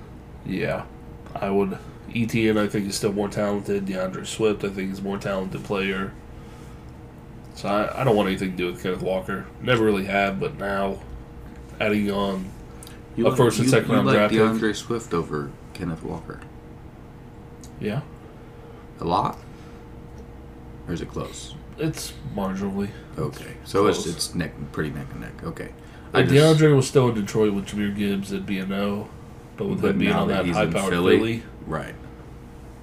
yeah. 0.45 0.85
I 1.33 1.49
would 1.49 1.77
ETN. 2.11 2.57
I 2.57 2.67
think 2.67 2.87
is 2.87 2.95
still 2.95 3.11
more 3.11 3.27
talented. 3.27 3.85
DeAndre 3.87 4.25
Swift. 4.25 4.63
I 4.63 4.69
think 4.69 4.93
is 4.93 5.01
more 5.01 5.17
talented 5.17 5.65
player. 5.65 6.13
So 7.55 7.67
I, 7.67 8.01
I 8.01 8.03
don't 8.05 8.15
want 8.15 8.29
anything 8.29 8.51
to 8.51 8.57
do 8.57 8.67
with 8.67 8.81
Kenneth 8.81 9.01
Walker. 9.01 9.45
Never 9.61 9.83
really 9.83 10.05
had, 10.05 10.39
but 10.39 10.57
now 10.57 10.99
adding 11.81 12.09
on 12.09 12.49
You 13.17 13.27
A 13.27 13.35
first 13.35 13.59
and 13.59 13.69
second 13.69 13.89
you 13.89 13.95
round 13.95 14.07
like 14.07 14.15
draft 14.15 14.33
pick. 14.33 14.41
DeAndre 14.41 14.73
Swift 14.73 15.13
over 15.13 15.51
Kenneth 15.73 16.03
Walker 16.03 16.39
yeah, 17.79 18.01
a 18.99 19.03
lot, 19.03 19.37
or 20.87 20.93
is 20.93 21.01
it 21.01 21.09
close? 21.09 21.54
It's 21.77 22.13
marginally. 22.35 22.89
Okay, 23.17 23.57
so 23.65 23.87
it's 23.87 24.03
Close. 24.03 24.15
it's 24.15 24.35
neck 24.35 24.53
pretty 24.71 24.91
neck 24.91 25.07
and 25.11 25.21
neck. 25.21 25.43
Okay, 25.43 25.69
I 26.13 26.19
Like 26.19 26.29
just- 26.29 26.59
DeAndre 26.61 26.75
was 26.75 26.87
still 26.87 27.09
in 27.09 27.15
Detroit 27.15 27.53
with 27.53 27.67
Jahmyr 27.67 27.95
Gibbs, 27.95 28.31
it'd 28.31 28.45
be 28.45 28.59
a 28.59 28.65
no. 28.65 29.09
But 29.57 29.67
with 29.69 29.81
But 29.81 29.91
him 29.91 29.99
being 29.99 30.11
now 30.11 30.21
on 30.23 30.27
that 30.29 30.37
that 30.37 30.45
he's 30.47 30.57
in 30.57 30.71
high 30.71 30.79
powered 30.79 30.91
Philly- 30.93 31.17
Philly, 31.17 31.43
right. 31.65 31.95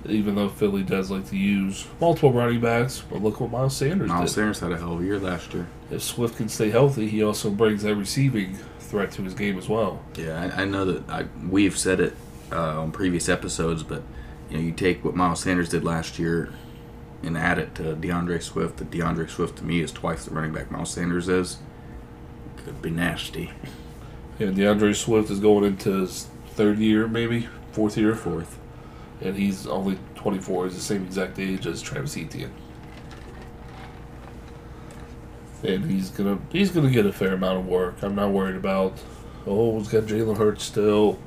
even 0.09 0.35
though 0.37 0.49
Philly 0.49 0.83
does 0.83 1.11
like 1.11 1.29
to 1.29 1.37
use 1.37 1.87
multiple 2.01 2.33
running 2.33 2.61
backs, 2.61 3.03
but 3.11 3.23
look 3.23 3.41
what 3.41 3.51
Miles 3.51 3.77
Sanders 3.77 4.09
Miles 4.09 4.31
did. 4.31 4.35
Sanders 4.35 4.61
had 4.61 4.73
a 4.73 4.79
hell 4.79 4.95
of 4.95 5.01
a 5.01 5.05
year 5.05 5.19
last 5.19 5.53
year. 5.55 5.67
If 5.91 6.03
Swift 6.03 6.37
can 6.39 6.49
stay 6.49 6.71
healthy, 6.71 7.09
he 7.09 7.23
also 7.23 7.51
brings 7.51 7.83
that 7.83 7.95
receiving 7.95 8.57
threat 8.81 9.13
to 9.13 9.23
his 9.23 9.35
game 9.35 9.59
as 9.59 9.69
well. 9.69 10.03
Yeah, 10.17 10.51
I, 10.57 10.63
I 10.63 10.65
know 10.65 10.85
that 10.87 11.09
I, 11.11 11.27
we've 11.49 11.77
said 11.79 12.01
it 12.01 12.17
uh, 12.51 12.81
on 12.81 12.91
previous 12.91 13.29
episodes, 13.29 13.83
but 13.83 14.03
you 14.51 14.57
know, 14.57 14.63
you 14.63 14.73
take 14.73 15.05
what 15.05 15.15
Miles 15.15 15.41
Sanders 15.41 15.69
did 15.69 15.85
last 15.85 16.19
year 16.19 16.51
and 17.23 17.37
add 17.39 17.59
it 17.59 17.75
to 17.77 17.83
DeAndre 17.97 18.43
Swift. 18.43 18.79
That 18.79 18.91
DeAndre 18.91 19.29
Swift 19.31 19.59
to 19.59 19.65
me 19.65 19.81
is 19.81 19.93
twice 19.93 20.25
the 20.25 20.33
running 20.35 20.53
back 20.53 20.71
Miles 20.71 20.91
Sanders 20.91 21.29
is. 21.29 21.59
Could 22.65 22.81
be 22.83 22.91
nasty. 22.91 23.51
And 24.39 24.57
DeAndre 24.57 24.95
Swift 24.97 25.31
is 25.31 25.41
going 25.41 25.65
into 25.65 25.93
his 26.01 26.29
third 26.49 26.79
year, 26.79 27.07
maybe 27.07 27.49
fourth 27.73 27.97
year, 27.97 28.15
Fourth. 28.15 28.59
and 29.21 29.37
he's 29.37 29.67
only 29.67 29.99
24. 30.17 30.65
He's 30.67 30.75
the 30.75 30.81
same 30.81 31.05
exact 31.05 31.39
age 31.39 31.67
as 31.67 31.81
Travis 31.83 32.17
Etienne. 32.17 32.53
And 35.65 35.85
he's 35.91 36.11
gonna 36.11 36.39
he's 36.51 36.71
gonna 36.73 36.91
get 36.91 37.07
a 37.07 37.13
fair 37.13 37.35
amount 37.35 37.59
of 37.61 37.67
work. 37.67 38.03
I'm 38.03 38.17
not 38.17 38.31
worried 38.31 38.57
about 38.57 38.99
Oh, 39.47 39.79
he's 39.79 39.89
got 39.89 40.05
Jalen 40.05 40.37
Hurts 40.37 40.65
still. 40.65 41.19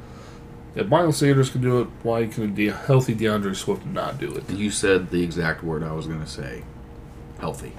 If 0.75 0.87
Miles 0.87 1.17
Sanders 1.17 1.49
can 1.49 1.61
do 1.61 1.79
it, 1.81 1.87
why 2.03 2.27
can 2.27 2.43
a 2.43 2.47
De- 2.47 2.67
healthy 2.67 3.15
DeAndre 3.15 3.55
Swift 3.55 3.85
not 3.85 4.19
do 4.19 4.33
it? 4.35 4.49
You 4.49 4.69
said 4.69 5.09
the 5.09 5.23
exact 5.23 5.63
word 5.63 5.83
I 5.83 5.93
was 5.93 6.05
going 6.05 6.19
to 6.19 6.27
say. 6.27 6.63
Healthy. 7.39 7.71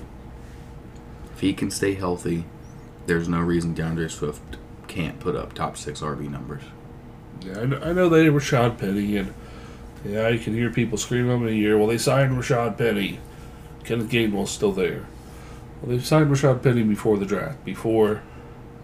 If 1.34 1.40
he 1.40 1.52
can 1.52 1.70
stay 1.70 1.94
healthy, 1.94 2.44
there's 3.06 3.28
no 3.28 3.40
reason 3.40 3.74
DeAndre 3.74 4.10
Swift 4.10 4.40
can't 4.88 5.20
put 5.20 5.36
up 5.36 5.52
top 5.52 5.76
six 5.76 6.00
RB 6.00 6.30
numbers. 6.30 6.62
Yeah, 7.42 7.60
I 7.60 7.66
know, 7.66 7.80
I 7.82 7.92
know 7.92 8.08
they 8.08 8.26
Rashad 8.26 8.78
Penny, 8.78 9.18
and 9.18 9.34
yeah, 10.04 10.28
you 10.28 10.38
can 10.38 10.54
hear 10.54 10.70
people 10.70 10.96
screaming 10.96 11.42
in 11.42 11.48
a 11.48 11.50
year. 11.50 11.76
Well, 11.76 11.88
they 11.88 11.98
signed 11.98 12.32
Rashad 12.32 12.78
Penny. 12.78 13.20
Kenneth 13.84 14.08
Gainwell's 14.08 14.50
still 14.50 14.72
there. 14.72 15.06
Well, 15.82 15.96
they 15.96 16.02
signed 16.02 16.30
Rashad 16.30 16.62
Penny 16.62 16.82
before 16.82 17.18
the 17.18 17.26
draft, 17.26 17.62
before 17.64 18.22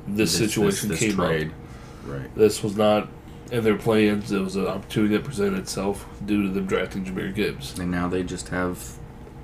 this, 0.06 0.36
situation 0.36 0.90
this 0.90 0.98
came 1.00 1.14
trade. 1.14 1.48
up. 1.48 1.54
Right. 2.06 2.34
This 2.34 2.62
was 2.62 2.76
not 2.76 3.08
in 3.52 3.62
their 3.62 3.76
plans. 3.76 4.32
It 4.32 4.40
was 4.40 4.56
an 4.56 4.66
opportunity 4.66 5.14
that 5.16 5.24
presented 5.24 5.58
itself 5.60 6.06
due 6.24 6.42
to 6.42 6.48
them 6.48 6.66
drafting 6.66 7.04
Jahmyr 7.04 7.32
Gibbs. 7.34 7.78
And 7.78 7.90
now 7.90 8.08
they 8.08 8.22
just 8.24 8.48
have 8.48 8.96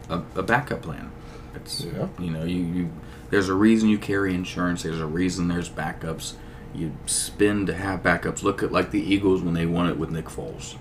a, 0.09 0.23
a 0.35 0.43
backup 0.43 0.83
plan. 0.83 1.13
It's 1.55 1.83
Yeah. 1.85 2.09
you 2.19 2.31
know 2.31 2.45
you, 2.45 2.59
you 2.63 2.91
there's 3.31 3.49
a 3.51 3.55
reason 3.55 3.89
you 3.89 3.99
carry 3.99 4.35
insurance. 4.35 4.83
There's 4.83 5.01
a 5.01 5.07
reason 5.07 5.49
there's 5.49 5.69
backups. 5.69 6.35
You 6.75 6.93
spend 7.07 7.67
to 7.69 7.75
have 7.75 8.03
backups. 8.03 8.43
Look 8.43 8.63
at 8.63 8.73
like 8.73 8.91
the 8.91 9.01
Eagles 9.03 9.43
when 9.43 9.55
they 9.55 9.67
won 9.67 9.89
it 9.89 9.99
with 9.99 10.11
Nick 10.11 10.27
Foles. 10.27 10.77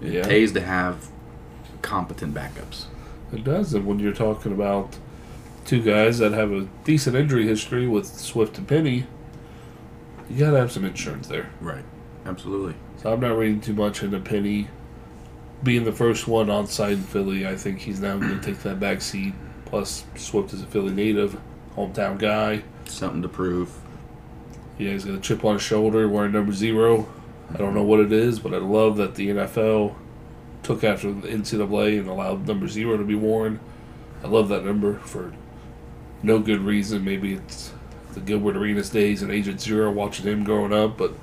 It 0.00 0.12
Yeah. 0.12 0.24
pays 0.24 0.52
to 0.52 0.60
have 0.60 1.08
competent 1.82 2.34
backups. 2.34 2.84
It 3.32 3.42
does, 3.42 3.74
and 3.74 3.84
when 3.84 3.98
you're 3.98 4.12
talking 4.12 4.52
about 4.52 4.96
two 5.64 5.82
guys 5.82 6.18
that 6.18 6.32
have 6.32 6.52
a 6.52 6.68
decent 6.84 7.16
injury 7.16 7.46
history 7.46 7.88
with 7.88 8.06
Swift 8.06 8.58
and 8.58 8.68
Penny, 8.68 9.06
you 10.30 10.38
gotta 10.38 10.58
have 10.58 10.70
some 10.70 10.84
insurance 10.84 11.26
there. 11.26 11.50
Right. 11.60 11.84
Absolutely. 12.26 12.74
So 12.96 13.12
I'm 13.12 13.20
not 13.20 13.36
reading 13.36 13.60
too 13.60 13.74
much 13.74 14.02
into 14.02 14.18
Penny 14.18 14.68
being 15.62 15.84
the 15.84 15.92
first 15.92 16.28
one 16.28 16.50
on 16.50 16.66
site 16.66 16.92
in 16.92 17.02
Philly. 17.02 17.46
I 17.46 17.56
think 17.56 17.80
he's 17.80 18.00
now 18.00 18.18
going 18.18 18.38
to 18.38 18.44
take 18.44 18.60
that 18.60 18.78
back 18.78 19.00
seat. 19.00 19.34
Plus, 19.64 20.04
Swift 20.14 20.52
is 20.52 20.62
a 20.62 20.66
Philly 20.66 20.92
native, 20.92 21.40
hometown 21.74 22.18
guy. 22.18 22.62
Something 22.86 23.22
to 23.22 23.28
prove. 23.28 23.72
Yeah, 24.78 24.92
he's 24.92 25.04
got 25.04 25.14
a 25.14 25.20
chip 25.20 25.44
on 25.44 25.54
his 25.54 25.62
shoulder, 25.62 26.08
wearing 26.08 26.32
number 26.32 26.52
zero. 26.52 27.08
I 27.52 27.56
don't 27.56 27.74
know 27.74 27.82
what 27.82 28.00
it 28.00 28.12
is, 28.12 28.38
but 28.38 28.52
I 28.52 28.58
love 28.58 28.96
that 28.96 29.14
the 29.14 29.28
NFL 29.28 29.94
took 30.62 30.82
after 30.84 31.12
the 31.12 31.28
NCAA 31.28 32.00
and 32.00 32.08
allowed 32.08 32.46
number 32.46 32.68
zero 32.68 32.96
to 32.96 33.04
be 33.04 33.14
worn. 33.14 33.60
I 34.22 34.26
love 34.26 34.48
that 34.48 34.64
number 34.64 34.98
for 35.00 35.32
no 36.22 36.38
good 36.38 36.60
reason. 36.60 37.04
Maybe 37.04 37.34
it's 37.34 37.72
the 38.12 38.20
Gilbert 38.20 38.56
Arenas 38.56 38.90
days 38.90 39.22
and 39.22 39.30
Agent 39.30 39.60
Zero, 39.60 39.90
watching 39.90 40.26
him 40.26 40.44
growing 40.44 40.72
up, 40.72 40.96
but 40.96 41.14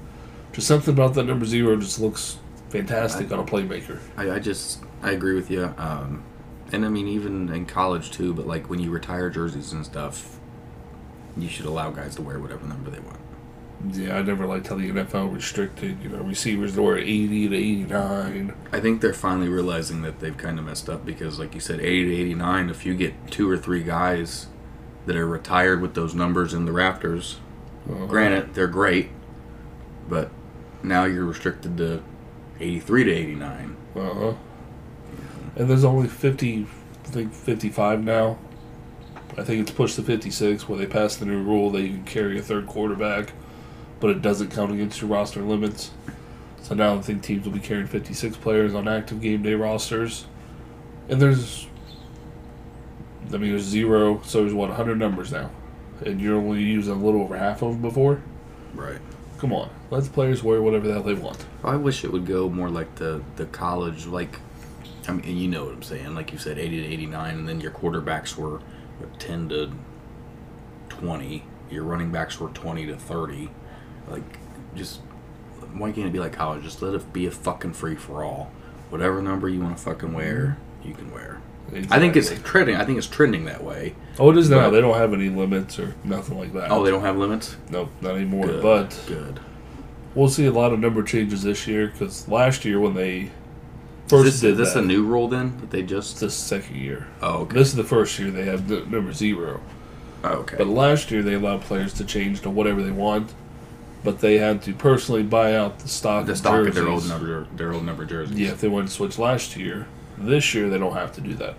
just 0.54 0.68
something 0.68 0.93
about 0.93 1.14
that 1.16 1.24
number 1.24 1.45
zero 1.45 1.76
just 1.78 1.99
looks 1.99 2.38
fantastic 2.70 3.32
on 3.32 3.39
a 3.39 3.43
playmaker. 3.43 3.99
I, 4.18 4.32
I 4.32 4.39
just 4.39 4.84
I 5.02 5.12
agree 5.12 5.36
with 5.36 5.49
you. 5.52 5.74
Um, 5.78 6.24
and 6.72 6.86
I 6.86 6.89
mean 6.89 7.08
even 7.08 7.49
in 7.49 7.66
college 7.66 8.12
too. 8.12 8.34
But 8.34 8.47
like 8.47 8.70
when 8.70 8.80
you 8.80 8.89
retire 8.91 9.30
jerseys 9.30 9.74
and 9.74 9.86
stuff, 9.86 10.39
you 11.38 11.47
should 11.49 11.66
allow 11.66 11.91
guys 11.91 12.16
to 12.16 12.22
wear 12.22 12.39
whatever 12.39 12.66
number 12.68 12.89
they 12.91 12.99
want. 12.99 13.18
Yeah, 13.93 14.18
I 14.18 14.22
never 14.22 14.45
liked 14.45 14.68
how 14.68 14.76
the 14.76 14.91
NFL 14.91 15.34
restricted, 15.34 16.04
you 16.04 16.10
know, 16.10 16.20
receivers 16.22 16.76
to 16.76 16.84
wear 16.84 16.99
80 16.99 17.49
to 17.49 17.56
89. 17.56 18.54
I 18.72 18.80
think 18.80 19.02
they're 19.02 19.12
finally 19.12 19.49
realizing 19.49 20.04
that 20.04 20.20
they've 20.20 20.38
kind 20.38 20.60
of 20.60 20.66
messed 20.66 20.88
up 20.88 21.04
because, 21.04 21.39
like 21.39 21.56
you 21.56 21.60
said, 21.60 21.80
80 21.80 22.06
to 22.16 22.22
89, 22.22 22.70
if 22.70 22.86
you 22.86 22.93
get 22.93 23.14
two 23.32 23.49
or 23.49 23.58
three 23.58 23.82
guys 23.82 24.45
that 25.08 25.16
are 25.16 25.26
retired 25.28 25.82
with 25.82 25.95
those 25.95 26.14
numbers 26.14 26.54
in 26.54 26.66
the 26.66 26.72
rafters, 26.72 27.39
Uh-huh. 27.89 28.06
granted, 28.06 28.54
they're 28.54 28.68
great, 28.68 29.10
but 30.08 30.30
now 30.84 31.06
you're 31.06 31.26
restricted 31.26 31.78
to 31.78 32.04
83 32.60 33.04
to 33.06 33.12
89. 33.12 33.78
Uh 33.96 34.00
huh. 34.14 34.34
And 35.56 35.70
there's 35.70 35.84
only 35.84 36.08
50, 36.08 36.68
I 37.06 37.08
think 37.08 37.34
55 37.34 38.04
now. 38.04 38.38
I 39.38 39.44
think 39.44 39.62
it's 39.62 39.72
pushed 39.72 39.96
to 39.96 40.04
56 40.04 40.68
where 40.68 40.78
they 40.78 40.86
passed 40.86 41.20
the 41.20 41.26
new 41.26 41.42
rule 41.42 41.72
that 41.72 41.82
you 41.82 41.90
can 41.90 42.04
carry 42.04 42.38
a 42.38 42.42
third 42.42 42.68
quarterback, 42.68 43.34
but 44.00 44.10
it 44.10 44.22
doesn't 44.22 44.52
count 44.52 44.72
against 44.72 45.02
your 45.02 45.10
roster 45.10 45.42
limits. 45.42 45.92
So 46.62 46.76
now 46.76 46.96
I 46.96 47.02
think 47.02 47.24
teams 47.24 47.46
will 47.46 47.54
be 47.54 47.60
carrying 47.60 47.88
56 47.88 48.38
players 48.38 48.74
on 48.74 48.88
active 48.88 49.22
game 49.22 49.42
day 49.42 49.56
rosters. 49.56 50.26
And 51.10 51.22
there's, 51.22 51.68
I 53.34 53.38
mean, 53.38 53.52
there's 53.52 53.64
zero, 53.64 54.22
so 54.24 54.42
there's 54.42 54.54
what, 54.54 54.70
100 54.70 54.98
numbers 54.98 55.32
now. 55.32 55.50
And 56.06 56.22
you're 56.22 56.38
only 56.38 56.62
using 56.62 56.94
a 56.94 56.98
little 56.98 57.22
over 57.22 57.38
half 57.38 57.62
of 57.62 57.74
them 57.74 57.82
before? 57.82 58.22
Right. 58.74 59.00
Come 59.38 59.54
on. 59.54 59.70
Let 59.92 60.06
the 60.06 60.10
players 60.10 60.42
wear 60.42 60.62
whatever 60.62 60.88
the 60.88 60.94
hell 60.94 61.04
they 61.04 61.14
want. 61.14 61.46
I 61.66 61.76
wish 61.76 62.06
it 62.06 62.14
would 62.14 62.26
go 62.26 62.50
more 62.50 62.70
like 62.70 62.96
the, 62.96 63.22
the 63.36 63.46
college, 63.46 64.06
like, 64.06 64.39
I 65.08 65.12
mean, 65.12 65.38
you 65.38 65.50
know 65.50 65.66
what 65.66 65.74
I'm 65.74 65.84
saying. 65.84 66.16
Like 66.16 66.32
you 66.32 66.38
said, 66.38 66.58
80 66.58 66.84
to 66.84 66.88
89, 66.88 67.39
and 67.39 67.48
then 67.48 67.60
your 67.60 67.72
quarterbacks 67.72 68.38
were 68.38 68.62
10 69.20 69.50
to 69.50 69.72
20. 70.89 71.44
Your 71.70 71.84
running 71.84 72.10
backs 72.10 72.39
were 72.39 72.48
20 72.50 72.86
to 72.88 72.96
30. 72.96 73.50
Like, 74.08 74.24
just, 74.76 75.02
why 75.74 75.92
can't 75.92 76.08
it 76.08 76.14
be 76.14 76.20
like 76.20 76.34
college? 76.34 76.64
Just 76.64 76.82
let 76.82 76.94
it 76.94 77.12
be 77.12 77.26
a 77.26 77.32
fucking 77.32 77.74
free 77.74 77.96
for 77.96 78.24
all. 78.24 78.50
Whatever 78.89 79.22
number 79.22 79.50
you 79.50 79.60
want 79.60 79.78
to 79.78 79.84
fucking 79.84 80.14
wear, 80.14 80.58
you 80.84 80.94
can 80.94 81.12
wear. 81.12 81.42
I 81.89 82.00
think 82.00 82.16
it's 82.16 82.32
trending. 82.44 82.76
I 82.76 82.86
think 82.86 82.98
it's 82.98 83.08
trending 83.08 83.46
that 83.46 83.64
way. 83.64 83.96
Oh, 84.20 84.32
it 84.32 84.38
is 84.38 84.50
now. 84.50 84.70
They 84.70 84.82
don't 84.82 84.98
have 84.98 85.14
any 85.14 85.30
limits 85.30 85.80
or 85.80 85.96
nothing 86.04 86.38
like 86.38 86.54
that. 86.54 86.70
Oh, 86.72 86.84
they 86.84 86.92
don't 86.92 87.02
have 87.02 87.18
limits. 87.18 87.56
Nope, 87.70 87.89
not 88.02 88.16
anymore. 88.16 88.48
Good. 88.48 88.64
But 88.64 89.04
good. 89.08 89.39
We'll 90.16 90.30
see 90.30 90.45
a 90.45 90.51
lot 90.51 90.74
of 90.74 90.80
number 90.80 91.03
changes 91.03 91.43
this 91.43 91.68
year 91.68 91.88
because 91.88 92.28
last 92.28 92.66
year 92.66 92.80
when 92.80 92.93
they 92.93 93.20
Is 93.20 93.30
first 94.07 94.24
this, 94.24 94.41
did 94.41 94.51
is 94.51 94.57
this 94.57 94.74
that, 94.74 94.84
a 94.84 94.86
new 94.86 95.05
rule 95.05 95.28
then 95.28 95.57
that 95.62 95.72
they 95.72 95.84
just? 95.84 96.20
the 96.20 96.30
second 96.30 96.76
year. 96.76 97.07
Oh, 97.22 97.39
okay. 97.43 97.57
This 97.57 97.70
is 97.70 97.76
the 97.76 97.84
first 97.84 98.20
year 98.20 98.30
they 98.32 98.45
have 98.45 98.68
the 98.68 98.86
number 98.86 99.14
zero. 99.14 99.62
Oh, 100.24 100.30
okay. 100.30 100.57
But 100.57 100.68
last 100.68 101.12
year 101.12 101.22
they 101.24 101.34
allowed 101.36 101.62
players 101.62 101.93
to 101.95 102.03
change 102.05 102.41
to 102.41 102.49
whatever 102.49 102.84
they 102.84 102.91
want, 102.91 103.34
but 104.03 104.20
they 104.20 104.38
had 104.38 104.62
to 104.64 104.74
personally 104.74 105.24
buy 105.24 105.55
out 105.55 105.80
the 105.80 105.88
stock. 105.88 106.26
the 106.26 106.34
of 106.34 106.38
stock 106.38 106.68
of 106.68 106.76
their 106.76 106.88
old 106.88 107.07
number, 107.07 107.47
their 107.55 107.72
old 107.74 107.86
number 107.86 108.05
jerseys. 108.05 108.38
Yeah, 108.38 108.49
if 108.49 108.62
they 108.62 108.68
wanted 108.68 108.88
to 108.88 108.93
switch 108.93 109.18
last 109.18 109.55
year, 109.55 109.88
this 110.18 110.53
year 110.53 110.70
they 110.70 110.78
don't 110.78 110.93
have 110.93 111.14
to 111.14 111.22
do 111.22 111.34
that. 111.36 111.55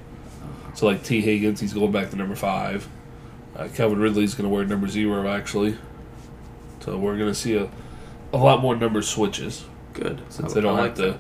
So 0.75 0.87
like 0.87 1.03
Tee 1.03 1.21
Higgins, 1.21 1.61
he's 1.61 1.73
going 1.73 1.93
back 1.93 2.11
to 2.11 2.17
number 2.17 2.37
five. 2.37 2.89
Uh, 3.57 3.69
Calvin 3.75 3.99
Ridley's 3.99 4.35
going 4.35 4.49
to 4.49 4.55
wear 4.55 4.65
number 4.65 4.89
zero 4.89 5.29
actually. 5.29 5.77
So 6.81 6.97
we're 6.99 7.17
going 7.19 7.31
to 7.31 7.35
see 7.35 7.57
a, 7.57 7.69
a 8.33 8.37
lot 8.39 8.61
more 8.61 8.75
number 8.77 9.03
switches 9.03 9.65
Good. 9.95 10.23
since 10.29 10.53
I- 10.53 10.55
they 10.55 10.61
don't 10.61 10.79
I 10.79 10.83
have 10.89 10.99
like 10.99 11.07
to 11.15 11.19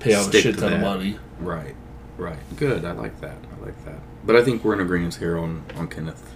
pay 0.00 0.14
out 0.14 0.34
a 0.34 0.40
shit 0.40 0.58
ton 0.58 0.72
of 0.72 0.80
money. 0.80 1.18
Right. 1.40 1.74
Right. 2.18 2.38
Good. 2.56 2.84
I 2.84 2.92
like 2.92 3.20
that. 3.20 3.36
I 3.60 3.64
like 3.64 3.84
that. 3.86 3.98
But 4.24 4.36
I 4.36 4.44
think 4.44 4.62
we're 4.64 4.74
in 4.74 4.80
agreement 4.80 5.14
here 5.14 5.38
on 5.38 5.62
on 5.76 5.88
Kenneth. 5.88 6.34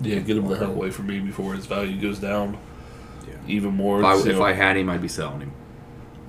Yeah, 0.00 0.18
get 0.18 0.36
him 0.36 0.46
the 0.48 0.56
hell 0.56 0.70
away 0.72 0.90
from 0.90 1.06
me 1.06 1.20
before 1.20 1.54
his 1.54 1.64
value 1.66 2.00
goes 2.00 2.18
down 2.18 2.58
Yeah. 3.26 3.34
even 3.46 3.74
more. 3.74 4.00
If 4.00 4.04
I, 4.04 4.28
if 4.30 4.40
I 4.40 4.52
had 4.52 4.76
him, 4.76 4.90
I'd 4.90 5.00
be 5.02 5.08
selling 5.08 5.40
him. 5.40 5.52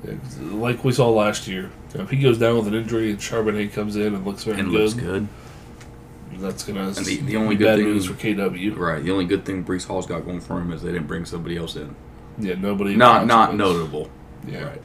Uh, 0.08 0.55
like 0.55 0.84
we 0.86 0.91
saw 0.93 1.10
last 1.10 1.47
year, 1.47 1.72
if 1.95 2.10
he 2.10 2.18
goes 2.18 2.38
down 2.38 2.55
with 2.58 2.68
an 2.68 2.76
injury 2.76 3.10
and 3.10 3.20
Charbonnet 3.20 3.74
comes 3.74 3.95
in 3.95 4.14
and 4.14 4.26
looks 4.26 4.43
very 4.43 4.60
And 4.60 4.70
good, 4.70 4.80
looks 4.82 4.93
good. 4.93 5.28
that's 6.39 6.64
gonna 6.64 6.91
the- 6.91 7.18
the 7.18 7.36
only 7.36 7.55
be 7.55 7.60
good 7.60 7.66
bad 7.66 7.76
thing- 7.80 7.86
news 7.88 8.05
for 8.05 8.14
KW. 8.14 8.76
Right. 8.78 9.03
The 9.03 9.12
only 9.12 9.26
good 9.26 9.43
thing 9.43 9.64
Breece 9.66 9.88
Hall's 9.88 10.05
got 10.05 10.24
going 10.24 10.39
for 10.39 10.60
him 10.62 10.72
is 10.72 10.82
they 10.84 10.91
didn't 10.91 11.08
bring 11.08 11.26
somebody 11.26 11.58
else 11.58 11.76
in. 11.76 11.95
Yeah, 12.38 12.56
nobody. 12.56 12.96
Not 12.96 13.26
not 13.26 13.56
notable. 13.56 14.10
Yeah. 14.48 14.64
Right. 14.66 14.82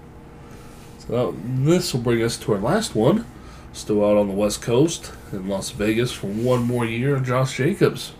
So 0.98 1.36
this 1.44 1.92
will 1.92 2.00
bring 2.00 2.22
us 2.22 2.36
to 2.38 2.52
our 2.54 2.60
last 2.60 2.94
one. 2.94 3.26
Still 3.72 4.04
out 4.04 4.16
on 4.16 4.28
the 4.28 4.34
West 4.34 4.62
Coast 4.62 5.12
in 5.32 5.48
Las 5.48 5.70
Vegas 5.70 6.12
for 6.12 6.26
one 6.26 6.62
more 6.62 6.84
year. 6.84 7.18
Josh 7.18 7.56
Jacobs. 7.56 8.12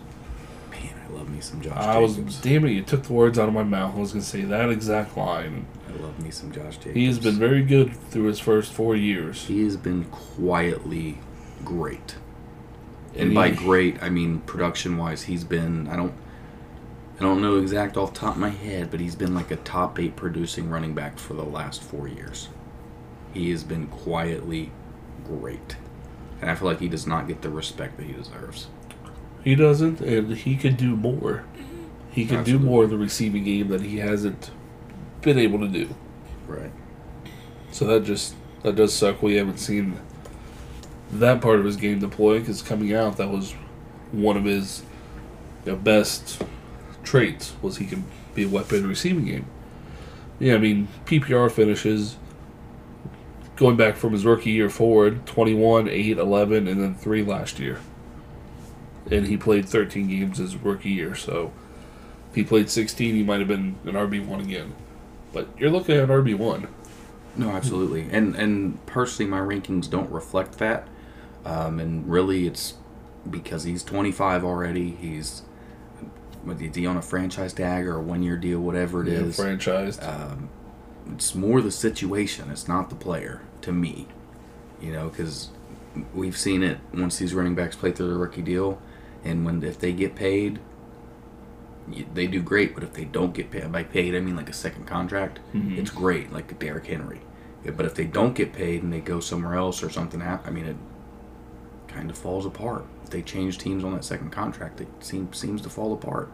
Man, 0.71 0.89
I 1.07 1.13
love 1.13 1.29
me 1.29 1.39
some 1.41 1.61
Josh 1.61 1.77
I 1.77 1.97
was 1.99 2.17
damn 2.41 2.65
it, 2.65 2.71
you 2.71 2.81
took 2.81 3.03
the 3.03 3.13
words 3.13 3.37
out 3.37 3.47
of 3.47 3.53
my 3.53 3.63
mouth. 3.63 3.95
I 3.95 3.99
was 3.99 4.11
gonna 4.11 4.23
say 4.23 4.41
that 4.41 4.69
exact 4.69 5.15
line. 5.15 5.67
I 5.87 6.01
love 6.01 6.19
me 6.23 6.31
some 6.31 6.51
Josh 6.51 6.77
Jacobs. 6.77 6.95
He 6.95 7.05
has 7.05 7.19
been 7.19 7.35
very 7.35 7.63
good 7.63 7.95
through 8.09 8.25
his 8.25 8.39
first 8.39 8.73
four 8.73 8.95
years. 8.95 9.45
He 9.45 9.63
has 9.63 9.77
been 9.77 10.05
quietly 10.05 11.19
great. 11.63 12.15
And, 13.13 13.25
And 13.25 13.35
by 13.35 13.51
great, 13.51 14.01
I 14.01 14.09
mean 14.09 14.39
production 14.39 14.97
wise, 14.97 15.23
he's 15.23 15.43
been 15.43 15.87
I 15.87 15.95
don't 15.95 16.13
I 17.17 17.21
don't 17.21 17.41
know 17.41 17.57
exact 17.57 17.95
off 17.95 18.13
the 18.13 18.19
top 18.19 18.35
of 18.35 18.41
my 18.41 18.49
head, 18.49 18.89
but 18.89 18.99
he's 18.99 19.15
been 19.15 19.35
like 19.35 19.51
a 19.51 19.55
top 19.57 19.99
eight 19.99 20.15
producing 20.15 20.69
running 20.69 20.93
back 20.93 21.19
for 21.19 21.33
the 21.33 21.43
last 21.43 21.81
four 21.81 22.07
years. 22.07 22.49
He 23.33 23.51
has 23.51 23.63
been 23.63 23.87
quietly 23.87 24.71
great. 25.23 25.77
And 26.41 26.49
I 26.49 26.55
feel 26.55 26.67
like 26.67 26.79
he 26.79 26.89
does 26.89 27.07
not 27.07 27.27
get 27.27 27.41
the 27.41 27.49
respect 27.49 27.97
that 27.97 28.05
he 28.05 28.13
deserves. 28.13 28.67
He 29.43 29.55
doesn't, 29.55 30.01
and 30.01 30.35
he 30.35 30.55
could 30.55 30.77
do 30.77 30.95
more. 30.95 31.45
He 32.11 32.25
can 32.25 32.39
Absolutely. 32.39 32.65
do 32.65 32.71
more 32.71 32.83
in 32.85 32.89
the 32.89 32.97
receiving 32.97 33.43
game 33.43 33.69
that 33.69 33.81
he 33.81 33.97
hasn't 33.97 34.51
been 35.21 35.37
able 35.37 35.59
to 35.59 35.67
do. 35.67 35.93
Right. 36.47 36.71
So 37.71 37.85
that 37.85 38.03
just 38.03 38.35
that 38.63 38.75
does 38.75 38.93
suck. 38.93 39.21
We 39.21 39.35
haven't 39.35 39.57
seen 39.57 39.99
that 41.11 41.41
part 41.41 41.59
of 41.59 41.65
his 41.65 41.75
game 41.75 41.99
deploy 41.99 42.39
because 42.39 42.61
coming 42.61 42.93
out, 42.93 43.17
that 43.17 43.29
was 43.29 43.53
one 44.11 44.37
of 44.37 44.45
his 44.45 44.83
you 45.65 45.71
know, 45.71 45.77
best 45.77 46.41
traits 47.03 47.53
was 47.61 47.77
he 47.77 47.85
can 47.85 48.05
be 48.33 48.43
a 48.43 48.47
weapon 48.47 48.87
receiving 48.87 49.25
game. 49.25 49.45
Yeah, 50.39 50.55
I 50.55 50.57
mean 50.57 50.87
PPR 51.05 51.51
finishes 51.51 52.17
going 53.55 53.77
back 53.77 53.95
from 53.95 54.13
his 54.13 54.25
rookie 54.25 54.51
year 54.51 54.69
forward 54.69 55.25
21, 55.25 55.87
8, 55.87 56.17
11, 56.17 56.67
and 56.67 56.81
then 56.81 56.95
3 56.95 57.23
last 57.23 57.59
year. 57.59 57.79
And 59.11 59.27
he 59.27 59.37
played 59.37 59.67
13 59.67 60.07
games 60.07 60.37
his 60.37 60.55
rookie 60.55 60.89
year, 60.89 61.13
so 61.15 61.51
if 62.29 62.35
he 62.35 62.43
played 62.43 62.69
16, 62.69 63.13
he 63.13 63.23
might 63.23 63.39
have 63.39 63.47
been 63.47 63.75
an 63.85 63.93
RB1 63.93 64.41
again. 64.41 64.73
But 65.33 65.49
you're 65.57 65.69
looking 65.69 65.97
at 65.97 66.09
RB1. 66.09 66.67
No, 67.35 67.49
absolutely. 67.49 68.07
And 68.11 68.35
and 68.35 68.83
personally, 68.85 69.29
my 69.29 69.39
rankings 69.39 69.89
don't 69.89 70.09
reflect 70.11 70.59
that. 70.59 70.87
Um, 71.45 71.79
and 71.79 72.09
really, 72.09 72.45
it's 72.45 72.75
because 73.29 73.63
he's 73.63 73.83
25 73.83 74.43
already. 74.43 74.91
He's 74.91 75.41
is 76.47 76.75
he 76.75 76.85
on 76.85 76.97
a 76.97 77.01
franchise 77.01 77.53
tag 77.53 77.85
or 77.85 77.95
a 77.95 78.01
one 78.01 78.23
year 78.23 78.37
deal, 78.37 78.59
whatever 78.59 79.01
it 79.05 79.11
Yeah, 79.11 79.19
is. 79.19 79.37
franchised. 79.37 80.03
Um, 80.05 80.49
it's 81.13 81.35
more 81.35 81.61
the 81.61 81.71
situation. 81.71 82.49
It's 82.49 82.67
not 82.67 82.89
the 82.89 82.95
player 82.95 83.41
to 83.61 83.71
me. 83.71 84.07
You 84.81 84.91
know, 84.91 85.09
because 85.09 85.49
we've 86.13 86.37
seen 86.37 86.63
it 86.63 86.79
once 86.93 87.17
these 87.17 87.33
running 87.33 87.55
backs 87.55 87.75
play 87.75 87.91
through 87.91 88.07
their 88.07 88.17
rookie 88.17 88.41
deal, 88.41 88.81
and 89.23 89.45
when 89.45 89.63
if 89.63 89.79
they 89.79 89.93
get 89.93 90.15
paid, 90.15 90.59
they 92.13 92.27
do 92.27 92.41
great. 92.41 92.73
But 92.73 92.83
if 92.83 92.93
they 92.93 93.05
don't 93.05 93.33
get 93.33 93.51
paid, 93.51 93.71
by 93.71 93.83
paid 93.83 94.15
I 94.15 94.19
mean 94.19 94.35
like 94.35 94.49
a 94.49 94.53
second 94.53 94.85
contract, 94.85 95.39
mm-hmm. 95.53 95.77
it's 95.79 95.91
great, 95.91 96.33
like 96.33 96.57
Derrick 96.59 96.87
Henry. 96.87 97.21
But 97.65 97.85
if 97.85 97.95
they 97.95 98.05
don't 98.05 98.35
get 98.35 98.51
paid 98.51 98.83
and 98.83 98.91
they 98.91 98.99
go 98.99 99.21
somewhere 99.21 99.55
else 99.55 99.81
or 99.83 99.89
something, 99.89 100.21
I 100.21 100.49
mean 100.49 100.65
it 100.65 100.75
kind 101.87 102.09
of 102.09 102.17
falls 102.17 102.45
apart. 102.45 102.85
They 103.13 103.21
change 103.21 103.59
teams 103.59 103.83
on 103.83 103.93
that 103.93 104.03
second 104.03 104.31
contract, 104.31 104.81
it 104.81 104.87
seems 104.99 105.37
seems 105.37 105.61
to 105.61 105.69
fall 105.69 105.93
apart. 105.93 106.31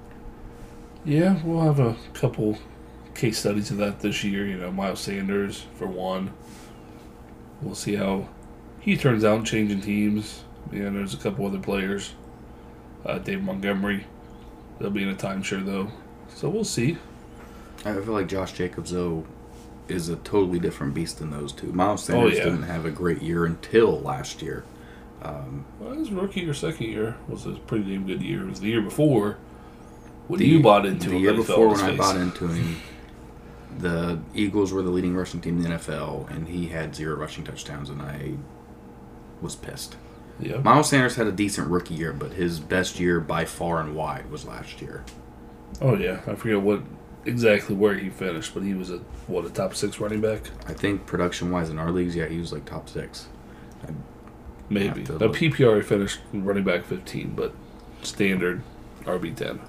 Yeah, 1.03 1.37
we'll 1.43 1.61
have 1.61 1.79
a 1.79 1.97
couple 2.13 2.57
case 3.15 3.37
studies 3.39 3.69
of 3.69 3.77
that 3.77 3.99
this 3.99 4.23
year. 4.23 4.47
You 4.47 4.57
know, 4.57 4.71
Miles 4.71 5.01
Sanders 5.01 5.65
for 5.75 5.87
one. 5.87 6.31
We'll 7.61 7.75
see 7.75 7.95
how 7.95 8.29
he 8.79 8.95
turns 8.95 9.25
out 9.25 9.43
changing 9.45 9.81
teams. 9.81 10.43
Yeah, 10.71 10.89
there's 10.89 11.13
a 11.13 11.17
couple 11.17 11.45
other 11.45 11.59
players. 11.59 12.13
Uh, 13.05 13.17
Dave 13.19 13.43
Montgomery. 13.43 14.05
They'll 14.79 14.89
be 14.89 15.03
in 15.03 15.09
a 15.09 15.15
timeshare 15.15 15.65
though, 15.65 15.91
so 16.33 16.47
we'll 16.47 16.63
see. 16.63 16.97
I 17.85 17.93
feel 17.93 18.13
like 18.13 18.27
Josh 18.29 18.53
Jacobs 18.53 18.91
though 18.91 19.25
is 19.89 20.07
a 20.07 20.15
totally 20.17 20.59
different 20.59 20.93
beast 20.93 21.19
than 21.19 21.31
those 21.31 21.51
two. 21.51 21.73
Miles 21.73 22.05
Sanders 22.05 22.35
Oh, 22.35 22.37
yeah. 22.37 22.43
didn't 22.45 22.63
have 22.63 22.85
a 22.85 22.91
great 22.91 23.21
year 23.21 23.45
until 23.45 23.99
last 23.99 24.41
year. 24.41 24.63
Um, 25.21 25.65
well, 25.79 25.93
his 25.93 26.11
rookie 26.11 26.47
or 26.47 26.53
second 26.53 26.87
year 26.87 27.17
was 27.27 27.45
a 27.45 27.51
pretty 27.51 27.91
damn 27.93 28.05
good 28.07 28.21
year. 28.21 28.43
It 28.43 28.49
was 28.49 28.61
the 28.61 28.67
year 28.69 28.81
before. 28.81 29.37
When 30.27 30.39
The- 30.39 30.47
you 30.47 30.61
bought 30.61 30.85
into 30.85 31.09
the 31.09 31.15
him, 31.15 31.21
year 31.21 31.31
that 31.31 31.37
he 31.39 31.43
fell 31.43 31.55
before 31.57 31.67
when 31.75 31.93
I 31.93 31.97
bought 31.97 32.15
into 32.17 32.47
him, 32.47 32.75
the 33.77 34.19
Eagles 34.33 34.71
were 34.71 34.81
the 34.81 34.89
leading 34.91 35.15
rushing 35.15 35.41
team 35.41 35.57
in 35.57 35.63
the 35.63 35.69
NFL, 35.69 36.27
and 36.29 36.47
he 36.47 36.67
had 36.67 36.95
zero 36.95 37.15
rushing 37.15 37.43
touchdowns, 37.43 37.89
and 37.89 38.01
I 38.01 38.33
was 39.41 39.55
pissed. 39.55 39.95
Yeah, 40.39 40.57
Miles 40.59 40.89
Sanders 40.89 41.15
had 41.15 41.27
a 41.27 41.31
decent 41.33 41.67
rookie 41.67 41.95
year, 41.95 42.13
but 42.13 42.31
his 42.33 42.59
best 42.59 42.99
year 42.99 43.19
by 43.19 43.43
far 43.45 43.81
and 43.81 43.95
wide 43.95 44.31
was 44.31 44.45
last 44.45 44.81
year. 44.81 45.03
Oh 45.81 45.95
yeah, 45.97 46.21
I 46.27 46.35
forget 46.35 46.61
what 46.61 46.81
exactly 47.25 47.75
where 47.75 47.95
he 47.95 48.09
finished, 48.09 48.53
but 48.53 48.63
he 48.63 48.73
was 48.73 48.89
a 48.89 48.99
what 49.27 49.45
a 49.45 49.49
top 49.49 49.75
six 49.75 49.99
running 49.99 50.21
back, 50.21 50.43
I 50.67 50.73
think 50.73 51.05
production 51.05 51.51
wise 51.51 51.69
in 51.69 51.77
our 51.77 51.91
leagues, 51.91 52.15
yeah, 52.15 52.27
he 52.27 52.37
was 52.39 52.53
like 52.53 52.63
top 52.65 52.87
six. 52.87 53.27
Maybe. 54.69 55.03
Now 55.03 55.15
look. 55.15 55.35
PPR 55.35 55.77
he 55.77 55.81
finished 55.81 56.19
running 56.33 56.63
back 56.63 56.85
fifteen, 56.85 57.33
but 57.35 57.53
standard 58.01 58.61
RB 59.03 59.35
ten. 59.35 59.59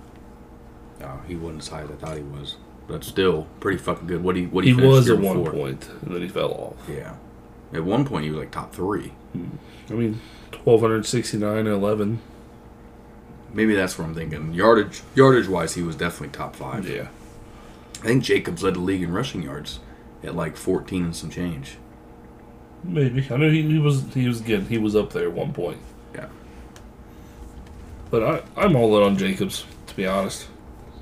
Uh, 1.03 1.19
he 1.27 1.35
wasn't 1.35 1.63
as 1.63 1.69
high 1.69 1.83
as 1.83 1.91
I 1.91 1.95
thought 1.95 2.17
he 2.17 2.23
was, 2.23 2.57
but 2.87 3.03
still 3.05 3.47
pretty 3.59 3.79
fucking 3.79 4.07
good. 4.07 4.23
What 4.23 4.37
he 4.37 4.47
what 4.47 4.65
He 4.65 4.75
he, 4.75 4.81
was 4.87 5.09
at 5.09 5.19
one 5.19 5.45
point, 5.45 5.89
and 6.03 6.15
then 6.15 6.23
he 6.23 6.29
fell 6.29 6.53
off. 6.53 6.89
Yeah, 6.89 7.15
at 7.73 7.85
one 7.85 8.05
point 8.05 8.25
he 8.25 8.31
was 8.31 8.39
like 8.41 8.51
top 8.51 8.75
three. 8.75 9.13
I 9.89 9.93
mean, 9.93 10.21
twelve 10.53 10.81
hundred 10.81 11.07
sixty 11.07 11.39
nine 11.39 11.59
and 11.59 11.69
eleven. 11.69 12.21
Maybe 13.53 13.75
that's 13.75 13.99
what 13.99 14.05
I'm 14.05 14.15
thinking. 14.15 14.55
Yardage 14.55 15.03
yardage 15.15 15.49
wise, 15.49 15.75
he 15.75 15.83
was 15.83 15.97
definitely 15.97 16.37
top 16.37 16.55
five. 16.55 16.89
Yeah, 16.89 17.09
I 18.03 18.07
think 18.07 18.23
Jacobs 18.23 18.63
led 18.63 18.75
the 18.75 18.81
league 18.81 19.03
in 19.03 19.13
rushing 19.13 19.43
yards 19.43 19.81
at 20.23 20.37
like 20.37 20.57
14 20.57 21.05
and 21.05 21.17
some 21.17 21.31
change. 21.31 21.79
Maybe. 22.85 23.27
I 23.31 23.37
know 23.37 23.51
he, 23.51 23.63
he 23.63 23.79
was 23.79 24.05
he 24.15 24.27
was 24.29 24.41
again 24.41 24.67
he 24.67 24.79
was 24.79 24.95
up 24.97 25.13
there 25.13 25.25
at 25.29 25.33
one 25.33 25.53
point. 25.53 25.79
Yeah. 26.15 26.27
But 28.11 28.23
I 28.23 28.43
I'm 28.61 28.77
all 28.77 28.97
in 28.99 29.03
on 29.05 29.17
Jacobs 29.19 29.65
to 29.89 29.97
be 29.97 30.07
honest. 30.07 30.47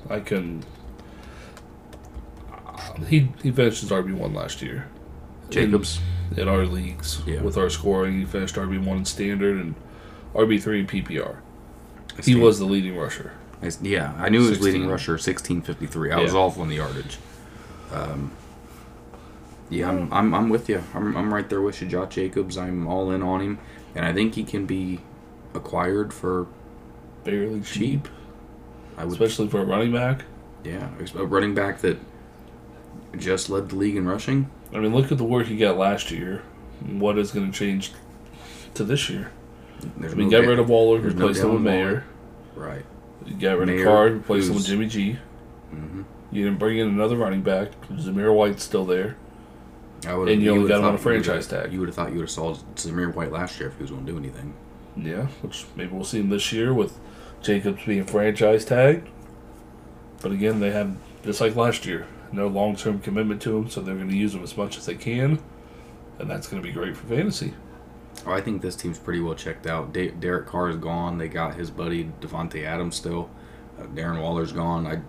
I 0.09 0.19
can. 0.19 0.63
He 3.07 3.29
he 3.41 3.51
finished 3.51 3.81
his 3.81 3.91
RB 3.91 4.13
one 4.13 4.33
last 4.33 4.61
year. 4.61 4.87
Jacobs. 5.49 5.99
in 6.37 6.47
our 6.47 6.65
leagues 6.65 7.21
Yeah. 7.25 7.41
with 7.41 7.57
our 7.57 7.69
scoring. 7.71 8.19
He 8.19 8.25
finished 8.25 8.55
RB 8.55 8.83
one 8.83 8.97
in 8.99 9.05
standard 9.05 9.57
and 9.57 9.73
RB 10.35 10.61
three 10.61 10.79
in 10.81 10.87
PPR. 10.87 11.37
I 12.17 12.21
He 12.21 12.35
was 12.35 12.59
the 12.59 12.65
leading 12.65 12.95
rusher. 12.97 13.33
I 13.61 13.65
s- 13.67 13.79
yeah, 13.81 14.13
I 14.19 14.29
knew 14.29 14.43
he 14.43 14.49
was 14.49 14.61
leading 14.61 14.87
rusher 14.87 15.13
1653. 15.17 16.11
I 16.11 16.19
was 16.21 16.33
Yeah. 16.33 16.39
off 16.39 16.59
on 16.59 16.67
the 16.69 16.75
yardage. 16.75 17.17
Um, 17.91 18.31
yeah, 19.69 19.89
I'm, 19.89 20.11
I'm, 20.11 20.33
I'm 20.33 20.49
with 20.49 20.69
you. 20.69 20.83
I'm, 20.93 21.15
I'm 21.15 21.33
right 21.33 21.47
there 21.49 21.61
with 21.61 21.81
you, 21.81 21.87
Josh 21.87 22.15
Jacobs. 22.15 22.57
I'm 22.57 22.87
all 22.87 23.11
in 23.11 23.21
on 23.21 23.41
him, 23.41 23.59
and 23.95 24.05
I 24.05 24.13
think 24.13 24.35
he 24.35 24.43
can 24.43 24.65
be 24.65 24.99
acquired 25.53 26.13
for 26.13 26.47
Barely 27.23 27.61
cheap, 27.61 28.07
I 28.97 29.03
would 29.03 29.11
especially 29.13 29.49
for 29.49 29.59
a 29.61 29.65
running 29.65 29.91
back. 29.91 30.23
yeah 30.63 30.89
a 31.15 31.25
running 31.25 31.53
back 31.53 31.81
that 31.81 31.97
just 33.17 33.49
led 33.49 33.69
the 33.69 33.75
league 33.75 33.95
in 33.97 34.05
rushing. 34.07 34.49
I 34.73 34.79
mean, 34.79 34.93
look 34.95 35.11
at 35.11 35.17
the 35.17 35.23
work 35.25 35.47
he 35.47 35.57
got 35.57 35.77
last 35.77 36.11
year. 36.11 36.43
What 36.85 37.17
is 37.17 37.31
going 37.31 37.51
to 37.51 37.57
change 37.57 37.91
to 38.75 38.83
this 38.83 39.09
year? 39.09 39.31
There's 39.97 40.13
I 40.13 40.15
mean, 40.15 40.29
no 40.29 40.39
get 40.41 40.47
rid 40.47 40.59
of 40.59 40.69
Waller, 40.69 40.99
there's 41.01 41.15
no 41.15 41.25
replace 41.25 41.43
him 41.43 41.53
with 41.53 41.61
Mayer. 41.61 42.03
right. 42.55 42.85
You 43.25 43.35
got 43.35 43.57
rid 43.57 43.67
Mayer, 43.67 43.79
of 43.81 43.85
Carr, 43.85 44.07
replace 44.07 44.47
him 44.47 44.55
with 44.55 44.65
Jimmy 44.65 44.87
G. 44.87 45.17
Mhm. 45.73 46.05
You 46.31 46.45
didn't 46.45 46.59
bring 46.59 46.77
in 46.77 46.87
another 46.87 47.17
running 47.17 47.41
back. 47.41 47.69
Zamir 47.91 48.33
White's 48.33 48.63
still 48.63 48.85
there. 48.85 49.17
I 50.07 50.15
would 50.15 50.29
And 50.29 50.41
you 50.41 50.51
only 50.51 50.63
would've 50.63 50.77
got 50.77 50.79
him 50.79 50.85
on 50.85 50.93
a 50.93 50.97
you 50.97 51.03
franchise 51.03 51.47
tag. 51.47 51.73
You 51.73 51.79
would 51.79 51.89
have 51.89 51.95
thought 51.95 52.09
you 52.09 52.15
would 52.15 52.23
have 52.23 52.31
saw 52.31 52.55
Zamir 52.75 53.13
White 53.13 53.31
last 53.31 53.59
year 53.59 53.69
if 53.69 53.75
he 53.77 53.83
was 53.83 53.91
going 53.91 54.05
to 54.05 54.11
do 54.11 54.17
anything. 54.17 54.53
Yeah, 54.95 55.27
which 55.41 55.65
maybe 55.75 55.93
we'll 55.93 56.03
see 56.03 56.19
him 56.19 56.29
this 56.29 56.51
year 56.51 56.73
with 56.73 56.97
Jacobs 57.41 57.83
being 57.85 58.05
franchise 58.05 58.65
tagged. 58.65 59.07
But 60.21 60.31
again, 60.31 60.59
they 60.59 60.71
have 60.71 60.95
just 61.23 61.41
like 61.41 61.55
last 61.55 61.85
year, 61.85 62.07
no 62.31 62.47
long 62.47 62.75
term 62.75 62.99
commitment 62.99 63.41
to 63.43 63.57
him, 63.57 63.69
so 63.69 63.81
they're 63.81 63.95
going 63.95 64.09
to 64.09 64.15
use 64.15 64.33
him 64.35 64.43
as 64.43 64.55
much 64.57 64.77
as 64.77 64.85
they 64.85 64.95
can, 64.95 65.41
and 66.17 66.29
that's 66.29 66.47
going 66.47 66.61
to 66.61 66.67
be 66.67 66.73
great 66.73 66.95
for 66.97 67.07
fantasy. 67.07 67.53
Oh, 68.25 68.31
I 68.31 68.41
think 68.41 68.61
this 68.61 68.75
team's 68.75 68.99
pretty 68.99 69.21
well 69.21 69.35
checked 69.35 69.65
out. 69.65 69.93
Da- 69.93 70.11
Derek 70.11 70.47
Carr 70.47 70.69
is 70.69 70.77
gone. 70.77 71.17
They 71.17 71.29
got 71.29 71.55
his 71.55 71.71
buddy 71.71 72.11
Davante 72.19 72.63
Adams 72.65 72.95
still. 72.95 73.29
Uh, 73.79 73.83
Darren 73.83 74.21
Waller's 74.21 74.51
gone. 74.51 74.85
I, 74.85 74.99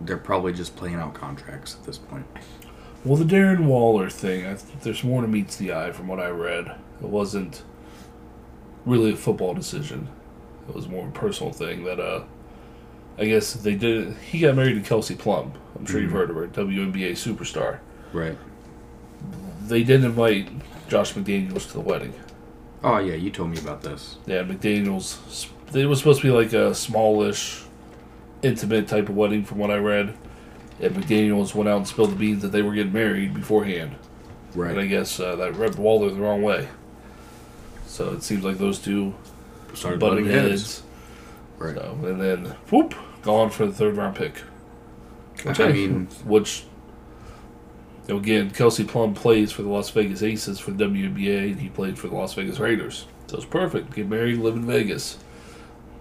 they're 0.00 0.16
probably 0.16 0.52
just 0.52 0.74
playing 0.74 0.96
out 0.96 1.14
contracts 1.14 1.76
at 1.76 1.84
this 1.84 1.98
point. 1.98 2.26
Well, 3.04 3.16
the 3.16 3.24
Darren 3.24 3.66
Waller 3.66 4.08
thing, 4.08 4.46
I, 4.46 4.56
there's 4.82 5.02
more 5.02 5.22
to 5.22 5.28
meets 5.28 5.56
the 5.56 5.72
eye 5.72 5.90
from 5.90 6.06
what 6.06 6.20
I 6.20 6.28
read. 6.28 6.66
It 6.68 7.08
wasn't 7.08 7.64
really 8.86 9.12
a 9.12 9.16
football 9.16 9.54
decision. 9.54 10.08
It 10.68 10.74
was 10.74 10.88
more 10.88 11.08
a 11.08 11.10
personal 11.10 11.52
thing 11.52 11.84
that, 11.84 11.98
uh, 11.98 12.24
I 13.18 13.24
guess 13.24 13.54
they 13.54 13.74
did. 13.74 14.16
He 14.18 14.38
got 14.38 14.54
married 14.54 14.74
to 14.74 14.88
Kelsey 14.88 15.16
Plum. 15.16 15.52
I'm 15.76 15.84
sure 15.84 16.00
you've 16.00 16.12
heard 16.12 16.30
of 16.30 16.36
her, 16.36 16.46
WNBA 16.46 17.12
superstar. 17.12 17.80
Right. 18.12 18.38
They 19.66 19.82
did 19.82 20.04
invite 20.04 20.48
Josh 20.88 21.14
McDaniels 21.14 21.66
to 21.68 21.72
the 21.72 21.80
wedding. 21.80 22.14
Oh 22.84 22.98
yeah, 22.98 23.14
you 23.14 23.30
told 23.30 23.50
me 23.50 23.58
about 23.58 23.82
this. 23.82 24.16
Yeah, 24.26 24.42
McDaniels. 24.42 25.48
It 25.74 25.86
was 25.86 25.98
supposed 25.98 26.20
to 26.20 26.26
be 26.26 26.32
like 26.32 26.52
a 26.52 26.74
smallish, 26.74 27.62
intimate 28.42 28.88
type 28.88 29.08
of 29.08 29.16
wedding, 29.16 29.44
from 29.44 29.58
what 29.58 29.70
I 29.70 29.76
read. 29.76 30.14
And 30.80 30.94
McDaniels 30.96 31.54
went 31.54 31.68
out 31.68 31.76
and 31.78 31.86
spilled 31.88 32.10
the 32.12 32.16
beans 32.16 32.42
that 32.42 32.48
they 32.48 32.62
were 32.62 32.72
getting 32.74 32.92
married 32.92 33.34
beforehand. 33.34 33.96
Right. 34.54 34.72
And 34.72 34.80
I 34.80 34.86
guess 34.86 35.18
uh, 35.20 35.36
that 35.36 35.56
rubbed 35.56 35.78
Waller 35.78 36.10
the 36.10 36.20
wrong 36.20 36.42
way. 36.42 36.68
So 37.86 38.12
it 38.12 38.22
seems 38.22 38.44
like 38.44 38.58
those 38.58 38.78
two 38.78 39.14
Started 39.74 40.00
butted 40.00 40.24
butting 40.24 40.30
heads. 40.30 40.50
heads. 40.50 40.82
Right. 41.58 41.76
So, 41.76 41.98
and 42.04 42.20
then 42.20 42.44
whoop, 42.70 42.94
gone 43.22 43.50
for 43.50 43.66
the 43.66 43.72
third 43.72 43.96
round 43.96 44.16
pick. 44.16 44.38
Which 45.44 45.60
I 45.60 45.68
I 45.68 45.72
mean- 45.72 46.06
which 46.24 46.64
you 48.08 48.14
know, 48.14 48.20
again, 48.20 48.50
Kelsey 48.50 48.82
Plum 48.84 49.14
plays 49.14 49.52
for 49.52 49.62
the 49.62 49.68
Las 49.68 49.88
Vegas 49.90 50.22
Aces 50.24 50.58
for 50.58 50.72
the 50.72 50.84
WNBA, 50.84 51.52
and 51.52 51.60
he 51.60 51.68
played 51.68 51.96
for 51.96 52.08
the 52.08 52.16
Las 52.16 52.34
Vegas 52.34 52.58
Raiders. 52.58 53.06
So 53.28 53.36
it's 53.36 53.46
perfect. 53.46 53.94
Get 53.94 54.08
married, 54.08 54.38
live 54.38 54.56
in 54.56 54.66
Vegas. 54.66 55.18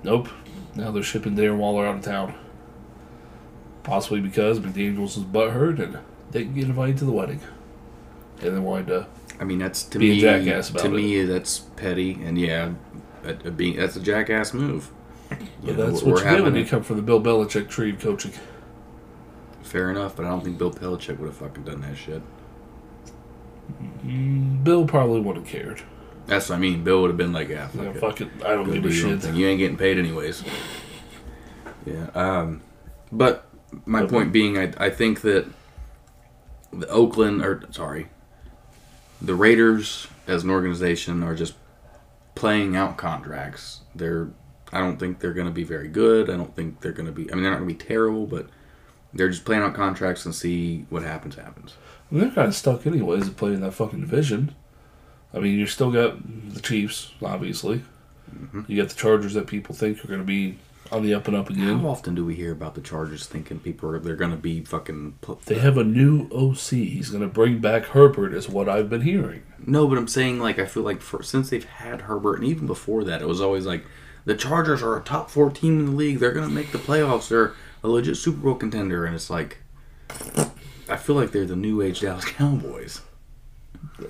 Nope. 0.04 0.28
Now 0.76 0.90
they're 0.90 1.04
shipping 1.04 1.36
Darren 1.36 1.58
Waller 1.58 1.86
out 1.86 1.98
of 1.98 2.02
town. 2.04 2.34
Possibly 3.84 4.20
because 4.22 4.60
McDaniels 4.60 5.18
is 5.18 5.24
butthurt 5.24 5.80
and 5.80 5.98
didn't 6.32 6.54
get 6.56 6.66
invited 6.66 6.98
to 7.00 7.06
the 7.06 7.12
wedding. 7.12 7.40
And 8.42 8.56
then 8.56 8.64
wanted 8.64 8.88
to 8.88 9.08
I 9.40 9.44
mean, 9.44 9.60
that's 9.60 9.84
to 9.84 9.98
Be 10.00 10.12
a 10.12 10.14
me. 10.16 10.20
jackass 10.22 10.70
about 10.70 10.82
to 10.84 10.88
it. 10.88 10.92
me, 10.92 11.24
that's 11.26 11.60
petty, 11.60 12.14
and 12.24 12.38
yeah, 12.38 12.74
a, 13.24 13.30
a 13.48 13.52
being 13.52 13.76
that's 13.78 13.96
a 13.96 14.00
jackass 14.00 14.54
move. 14.54 14.92
You 15.32 15.38
But 15.64 15.78
know, 15.78 15.90
that's 15.92 16.04
we're 16.04 16.12
what 16.14 16.20
you 16.20 16.24
get 16.26 16.34
when 16.34 16.44
having 16.44 16.56
you 16.58 16.62
it- 16.62 16.70
come 16.70 16.84
from 16.84 16.98
the 16.98 17.02
Bill 17.02 17.22
Belichick 17.22 17.70
tree 17.70 17.92
of 17.92 18.00
coaching. 18.00 18.34
fair 19.64 19.90
enough, 19.90 20.16
but 20.16 20.26
I 20.26 20.30
don't 20.30 20.44
think 20.44 20.58
Bill 20.60 20.72
Belichick 20.72 21.18
would 21.18 21.28
have 21.28 21.38
fucking 21.38 21.64
done 21.64 21.82
that 21.82 21.96
shit. 21.98 22.22
Bill 24.64 24.86
probably 24.86 25.22
would 25.22 25.38
have 25.38 25.46
cared. 25.46 25.82
That's 26.28 26.50
what 26.50 26.56
I 26.56 26.60
mean. 26.60 26.84
Bill 26.84 27.02
would 27.02 27.10
have 27.10 27.18
been 27.18 27.34
like, 27.34 27.50
yeah, 27.50 27.68
fuck 27.68 27.82
Yeah, 27.84 27.90
it. 27.90 28.00
fuck 28.00 28.22
it. 28.22 28.28
I 28.46 28.50
don't 28.54 28.66
Go 28.66 28.74
give 28.74 28.84
do 28.84 28.90
a 28.90 28.92
your 28.92 29.08
own 29.08 29.14
shit. 29.14 29.22
thing. 29.24 29.36
You 29.36 29.48
ain't 29.48 29.60
getting 29.60 29.78
paid 29.78 29.98
anyways. 29.98 30.44
Yeah. 31.84 32.10
Um, 32.14 32.62
but 33.12 33.48
my 33.86 34.06
point 34.06 34.32
being, 34.32 34.58
I, 34.58 34.74
I 34.78 34.90
think 34.90 35.22
that 35.22 35.46
the 36.74 36.88
Oakland, 36.88 37.42
or 37.44 37.64
sorry, 37.72 38.08
the 39.22 39.36
Raiders 39.36 40.08
as 40.28 40.44
an 40.44 40.50
organization 40.50 41.24
are 41.24 41.36
just 41.36 41.54
playing 42.36 42.76
out 42.76 42.98
contracts. 42.98 43.82
They're, 43.94 44.30
I 44.72 44.80
don't 44.80 44.98
think 44.98 45.20
they're 45.20 45.34
going 45.34 45.48
to 45.48 45.54
be 45.54 45.64
very 45.64 45.88
good. 45.88 46.30
I 46.30 46.38
don't 46.38 46.56
think 46.56 46.82
they're 46.82 46.92
going 46.92 47.08
to 47.08 47.12
be. 47.12 47.32
I 47.32 47.36
mean, 47.36 47.44
they're 47.44 47.52
not 47.52 47.60
going 47.60 47.70
to 47.70 47.76
be 47.76 47.86
terrible, 47.86 48.26
but 48.26 48.48
they're 49.14 49.30
just 49.30 49.46
playing 49.46 49.64
out 49.64 49.74
contracts 49.74 50.26
and 50.26 50.34
see 50.34 50.86
what 50.90 51.04
happens. 51.04 51.36
Happens. 51.36 51.76
I 52.10 52.16
mean, 52.16 52.24
they're 52.24 52.34
kind 52.34 52.48
of 52.48 52.56
stuck 52.56 52.88
anyways 52.88 53.26
to 53.26 53.32
play 53.32 53.54
in 53.54 53.62
that 53.62 53.74
fucking 53.74 54.02
division. 54.02 54.56
I 55.34 55.40
mean, 55.40 55.58
you 55.58 55.66
still 55.66 55.92
got 55.92 56.18
the 56.54 56.60
Chiefs, 56.60 57.12
obviously. 57.22 57.84
Mm-hmm. 58.34 58.64
You 58.68 58.82
got 58.82 58.90
the 58.90 58.96
Chargers 58.96 59.34
that 59.34 59.48
people 59.48 59.76
think 59.76 60.04
are 60.04 60.08
going 60.08 60.20
to 60.20 60.26
be 60.26 60.58
on 60.92 61.04
the 61.04 61.14
up 61.14 61.28
and 61.28 61.36
up 61.36 61.50
again. 61.50 61.80
How 61.80 61.90
often 61.90 62.16
do 62.16 62.26
we 62.26 62.36
hear 62.36 62.52
about 62.52 62.76
the 62.76 62.82
Chargers 62.82 63.26
thinking 63.26 63.60
people 63.60 63.90
are 63.90 64.00
they're 64.00 64.16
going 64.16 64.32
to 64.32 64.38
be 64.38 64.64
fucking? 64.64 65.18
They 65.46 65.60
have 65.60 65.78
a 65.78 65.84
new 65.84 66.28
OC. 66.32 66.70
He's 66.70 67.10
going 67.10 67.22
to 67.22 67.30
bring 67.30 67.60
back 67.60 67.86
Herbert, 67.86 68.34
is 68.34 68.50
what 68.50 68.68
I've 68.68 68.90
been 68.90 69.02
hearing. 69.02 69.44
No, 69.66 69.88
but 69.88 69.98
I'm 69.98 70.08
saying 70.08 70.40
like 70.40 70.60
I 70.60 70.66
feel 70.66 70.84
like 70.84 71.02
for 71.02 71.24
since 71.24 71.50
they've 71.50 71.64
had 71.64 72.02
Herbert, 72.02 72.36
and 72.40 72.46
even 72.48 72.68
before 72.68 73.04
that, 73.06 73.22
it 73.22 73.28
was 73.28 73.42
always 73.42 73.66
like 73.66 73.86
the 74.26 74.36
Chargers 74.36 74.84
are 74.84 74.98
a 74.98 75.02
top 75.02 75.30
four 75.30 75.50
team 75.50 75.80
in 75.80 75.86
the 75.86 75.92
league. 75.92 76.20
They're 76.20 76.34
gonna 76.34 76.50
make 76.50 76.72
the 76.72 76.78
playoffs. 76.78 77.30
They're 77.30 77.54
a 77.84 77.88
legit 77.88 78.18
Super 78.18 78.40
Bowl 78.40 78.56
contender, 78.56 79.06
and 79.06 79.16
it's 79.16 79.30
like 79.30 79.60
I 80.90 80.98
feel 80.98 81.16
like 81.16 81.32
they're 81.32 81.46
the 81.46 81.56
new 81.56 81.82
age 81.82 82.02
Dallas 82.02 82.26
Cowboys. 82.32 83.02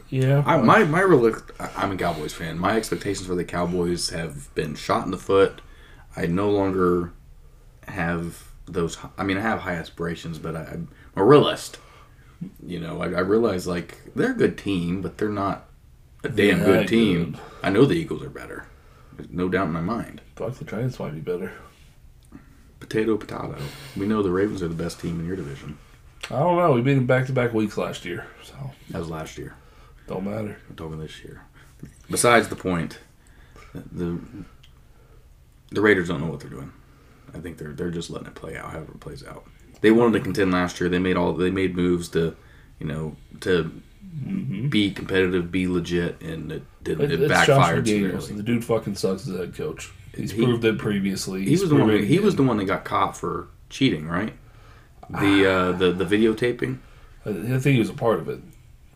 Yeah. 0.10 0.44
I, 0.46 0.58
my 0.58 0.84
my 0.84 1.02
real 1.02 1.36
I'm 1.78 1.92
a 1.92 1.98
Cowboys 1.98 2.34
fan. 2.34 2.58
My 2.58 2.76
expectations 2.76 3.28
for 3.28 3.36
the 3.36 3.44
Cowboys 3.44 4.10
have 4.10 4.54
been 4.56 4.76
shot 4.76 5.06
in 5.06 5.12
the 5.12 5.18
foot. 5.18 5.62
I 6.16 6.26
no 6.28 6.50
longer 6.50 7.14
have 7.88 8.50
those. 8.66 8.98
I 9.18 9.24
mean, 9.24 9.38
I 9.38 9.42
have 9.42 9.60
high 9.60 9.76
aspirations, 9.76 10.38
but 10.40 10.56
I, 10.56 10.62
I'm 10.64 10.88
a 11.16 11.24
realist. 11.24 11.78
You 12.66 12.80
know, 12.80 13.02
I, 13.02 13.06
I 13.08 13.20
realize 13.20 13.68
like 13.68 14.00
they're 14.16 14.32
a 14.32 14.36
good 14.36 14.58
team, 14.58 15.02
but 15.02 15.18
they're 15.18 15.30
not 15.30 15.70
a 16.24 16.30
damn 16.30 16.60
Yeah, 16.60 16.66
good 16.66 16.88
team. 16.88 17.32
good. 17.32 17.40
I 17.64 17.70
know 17.70 17.86
the 17.86 17.96
Eagles 17.96 18.24
are 18.24 18.30
better. 18.30 18.66
There's 19.16 19.30
no 19.30 19.48
doubt 19.50 19.68
in 19.68 19.74
my 19.74 19.82
mind. 19.82 20.22
Thought 20.36 20.56
the 20.58 20.66
Giants 20.66 21.00
might 21.00 21.14
be 21.14 21.20
better. 21.20 21.52
Potato, 22.80 23.16
potato. 23.18 23.58
We 23.96 24.08
know 24.08 24.24
the 24.24 24.32
Ravens 24.32 24.64
are 24.64 24.68
the 24.68 24.74
best 24.84 25.00
team 25.00 25.20
in 25.20 25.28
your 25.28 25.36
division. 25.36 25.78
I 26.32 26.40
don't 26.40 26.58
know. 26.58 26.72
We 26.72 26.82
beat 26.82 26.96
them 26.96 27.06
back 27.06 27.28
to 27.28 27.34
back 27.34 27.54
weeks 27.54 27.78
last 27.78 28.06
year, 28.06 28.26
so 28.44 28.54
That 28.90 29.00
was 29.00 29.10
last 29.10 29.38
year. 29.38 29.54
don't 30.08 30.24
matter. 30.26 30.58
I'm 30.70 30.76
talking 30.76 31.00
this 31.00 31.24
year. 31.24 31.44
Besides 32.10 32.48
the 32.48 32.56
point, 32.56 33.00
the 33.74 34.20
the 35.72 35.82
Raiders 35.82 36.08
don't 36.10 36.22
know 36.22 36.28
what 36.28 36.40
they're 36.40 36.50
doing. 36.50 36.72
I 37.34 37.40
think 37.40 37.58
they're 37.58 37.74
they're 37.74 37.92
just 37.92 38.10
letting 38.10 38.28
it 38.28 38.36
play 38.36 38.58
out, 38.58 38.72
however 38.72 38.92
it 38.94 39.00
plays 39.00 39.24
out. 39.26 39.46
They 39.82 39.92
wanted 39.92 40.20
to 40.20 40.24
contend 40.24 40.52
last 40.52 40.80
year. 40.80 40.90
They 40.90 41.00
made 41.00 41.18
all 41.18 41.34
they 41.34 41.50
made 41.50 41.76
moves 41.76 42.10
to, 42.10 42.36
you 42.80 42.86
know, 42.86 43.16
to 43.42 43.72
be 44.70 44.92
competitive, 44.92 45.52
be 45.52 45.68
legit, 45.68 46.22
and 46.22 46.52
it 46.52 46.64
didn't. 46.84 47.12
It, 47.12 47.22
It, 47.22 47.30
backfired 47.30 47.86
The 47.86 48.44
dude 48.44 48.66
fucking 48.66 48.96
sucks 48.96 49.28
as 49.28 49.36
a 49.36 49.38
head 49.40 49.56
coach. 49.56 49.92
He's 50.16 50.32
He- 50.32 50.44
proved 50.44 50.66
it 50.66 50.78
previously. 50.78 51.46
He 51.46 51.52
was 51.52 51.70
the 51.70 51.76
one. 51.76 51.88
proven 51.88 52.06
He 52.06 52.20
was 52.20 52.36
the 52.36 52.44
one 52.44 52.58
that 52.58 52.66
got 52.66 52.84
caught 52.84 53.16
for 53.18 53.48
cheating, 53.70 54.08
right? 54.08 54.34
The 55.10 55.50
uh, 55.50 55.72
the 55.74 55.92
the 55.92 56.06
videotaping. 56.06 56.80
I 57.26 57.32
think 57.32 57.66
he 57.66 57.80
was 57.80 57.90
a 57.90 57.94
part 57.94 58.20
of 58.20 58.28
it. 58.30 58.40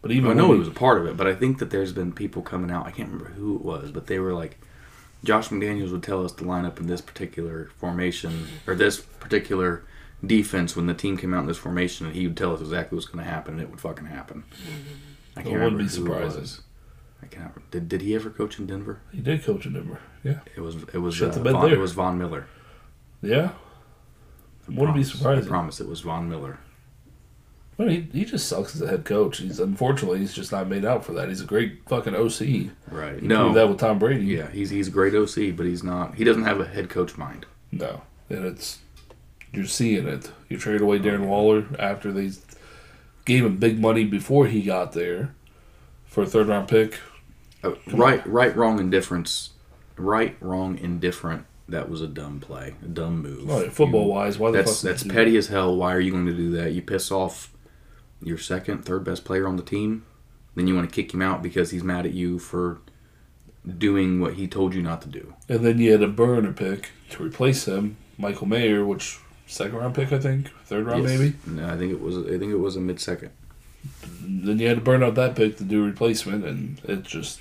But 0.01 0.11
even 0.11 0.29
I 0.29 0.33
know 0.33 0.53
he 0.53 0.59
was 0.59 0.67
a 0.67 0.71
part 0.71 0.99
of 0.99 1.07
it, 1.07 1.17
but 1.17 1.25
I 1.25 1.33
think 1.33 1.57
that 1.59 1.71
there's 1.71 1.91
been 1.91 2.11
people 2.11 2.41
coming 2.43 2.69
out. 2.69 2.85
I 2.85 2.91
can't 2.91 3.09
remember 3.09 3.31
who 3.31 3.55
it 3.55 3.63
was, 3.63 3.91
but 3.91 4.05
they 4.07 4.19
were 4.19 4.33
like, 4.33 4.59
Josh 5.25 5.49
McDaniels 5.49 5.91
would 5.91 6.03
tell 6.03 6.23
us 6.23 6.31
to 6.33 6.43
line 6.45 6.65
up 6.65 6.79
in 6.79 6.87
this 6.87 7.01
particular 7.01 7.69
formation 7.77 8.47
or 8.67 8.75
this 8.75 9.01
particular 9.01 9.83
defense 10.25 10.75
when 10.75 10.85
the 10.85 10.93
team 10.93 11.17
came 11.17 11.33
out 11.33 11.41
in 11.41 11.47
this 11.47 11.57
formation, 11.57 12.05
and 12.05 12.15
he 12.15 12.27
would 12.27 12.37
tell 12.37 12.53
us 12.53 12.61
exactly 12.61 12.95
what's 12.95 13.07
going 13.07 13.23
to 13.23 13.29
happen, 13.29 13.55
and 13.55 13.61
it 13.61 13.69
would 13.69 13.81
fucking 13.81 14.05
happen. 14.05 14.43
I 15.35 15.41
can't 15.41 15.47
It 15.47 15.57
remember 15.57 15.77
wouldn't 15.77 15.91
be 15.91 15.97
who 16.09 16.13
it 16.13 16.25
was. 16.25 16.61
I 17.23 17.27
can't. 17.27 17.71
Did, 17.71 17.89
did 17.89 18.01
he 18.01 18.13
ever 18.15 18.29
coach 18.29 18.59
in 18.59 18.67
Denver? 18.67 19.01
he 19.11 19.19
did 19.19 19.43
coach 19.43 19.65
in 19.65 19.73
Denver. 19.73 19.99
Yeah. 20.23 20.39
It 20.55 20.61
was 20.61 20.75
it 20.93 20.99
was 20.99 21.21
uh, 21.21 21.27
bed 21.41 21.53
Von, 21.53 21.65
there. 21.65 21.73
it 21.73 21.79
was 21.79 21.91
Von 21.93 22.17
Miller. 22.17 22.45
Yeah. 23.21 23.49
I 24.67 24.71
Wouldn't 24.71 24.77
be 24.95 25.01
promise. 25.03 25.11
surprising. 25.11 25.45
I 25.45 25.47
promise 25.47 25.79
it 25.81 25.87
was 25.87 26.01
Von 26.01 26.29
Miller. 26.29 26.59
Well, 27.77 27.89
he, 27.89 28.07
he 28.13 28.23
just 28.23 28.47
sucks 28.47 28.75
as 28.75 28.81
a 28.81 28.87
head 28.87 29.03
coach. 29.03 29.39
He's 29.39 29.59
unfortunately 29.59 30.19
he's 30.19 30.33
just 30.33 30.51
not 30.51 30.67
made 30.67 30.85
out 30.85 31.03
for 31.03 31.11
that. 31.13 31.27
He's 31.27 31.41
a 31.41 31.45
great 31.45 31.79
fucking 31.87 32.15
OC. 32.15 32.71
Right. 32.89 33.19
He 33.19 33.27
no. 33.27 33.53
that 33.53 33.67
with 33.67 33.79
Tom 33.79 33.99
Brady. 33.99 34.25
Yeah, 34.25 34.49
he's 34.49 34.69
he's 34.69 34.87
a 34.87 34.91
great 34.91 35.13
OC, 35.13 35.57
but 35.57 35.65
he's 35.65 35.83
not. 35.83 36.15
He 36.15 36.23
doesn't 36.23 36.45
have 36.45 36.59
a 36.61 36.65
head 36.65 36.89
coach 36.89 37.17
mind. 37.17 37.45
No. 37.71 38.01
And 38.29 38.45
it's 38.45 38.79
you're 39.51 39.65
seeing 39.65 40.07
it. 40.07 40.31
You 40.47 40.57
trade 40.57 40.81
away 40.81 40.99
Darren 40.99 41.27
Waller 41.27 41.65
after 41.77 42.11
they 42.11 42.31
gave 43.25 43.43
him 43.45 43.57
big 43.57 43.79
money 43.79 44.05
before 44.05 44.47
he 44.47 44.61
got 44.61 44.93
there 44.93 45.33
for 46.05 46.23
a 46.23 46.27
third 46.27 46.47
round 46.47 46.67
pick. 46.67 46.99
Uh, 47.63 47.73
right, 47.91 48.25
right, 48.27 48.55
wrong, 48.55 48.79
indifference. 48.79 49.51
Right, 49.97 50.37
wrong, 50.39 50.77
indifferent. 50.77 51.45
That 51.67 51.89
was 51.89 52.01
a 52.01 52.07
dumb 52.07 52.39
play, 52.39 52.75
a 52.83 52.87
dumb 52.87 53.23
move. 53.23 53.49
Oh, 53.49 53.69
football 53.69 54.07
wise, 54.07 54.37
why 54.37 54.51
the 54.51 54.59
That's 54.59 54.81
that's 54.81 55.03
you 55.03 55.11
petty 55.11 55.35
as 55.35 55.47
hell. 55.47 55.75
Why 55.75 55.93
are 55.93 55.99
you 55.99 56.11
going 56.11 56.27
to 56.27 56.33
do 56.35 56.51
that? 56.51 56.73
You 56.73 56.83
piss 56.83 57.11
off 57.11 57.51
your 58.21 58.37
second, 58.37 58.85
third 58.85 59.03
best 59.03 59.25
player 59.25 59.47
on 59.47 59.57
the 59.57 59.63
team, 59.63 60.05
then 60.55 60.67
you 60.67 60.75
want 60.75 60.89
to 60.89 60.93
kick 60.95 61.13
him 61.13 61.21
out 61.21 61.43
because 61.43 61.71
he's 61.71 61.83
mad 61.83 62.05
at 62.05 62.13
you 62.13 62.39
for 62.39 62.79
doing 63.77 64.19
what 64.19 64.35
he 64.35 64.47
told 64.47 64.73
you 64.75 64.81
not 64.81 65.01
to 65.01 65.09
do. 65.09 65.33
And 65.49 65.65
then 65.65 65.79
you 65.79 65.91
had 65.91 66.01
to 66.01 66.07
burn 66.07 66.45
a 66.45 66.51
burner 66.51 66.53
pick 66.53 66.91
to 67.11 67.23
replace 67.23 67.67
him, 67.67 67.97
Michael 68.17 68.47
Mayer, 68.47 68.85
which 68.85 69.19
second 69.47 69.75
round 69.77 69.95
pick 69.95 70.11
I 70.11 70.19
think, 70.19 70.49
third 70.65 70.85
round 70.85 71.03
Yes. 71.03 71.19
maybe. 71.19 71.35
No, 71.47 71.67
I 71.67 71.77
think 71.77 71.91
it 71.91 72.01
was. 72.01 72.17
I 72.17 72.37
think 72.37 72.51
it 72.51 72.59
was 72.59 72.75
a 72.75 72.79
mid 72.81 72.99
second. 72.99 73.31
then 74.21 74.59
you 74.59 74.67
had 74.67 74.77
to 74.77 74.83
burn 74.83 75.03
out 75.03 75.15
that 75.15 75.35
pick 75.35 75.57
to 75.57 75.63
do 75.63 75.85
replacement, 75.85 76.45
and 76.45 76.79
it 76.85 77.03
just 77.03 77.39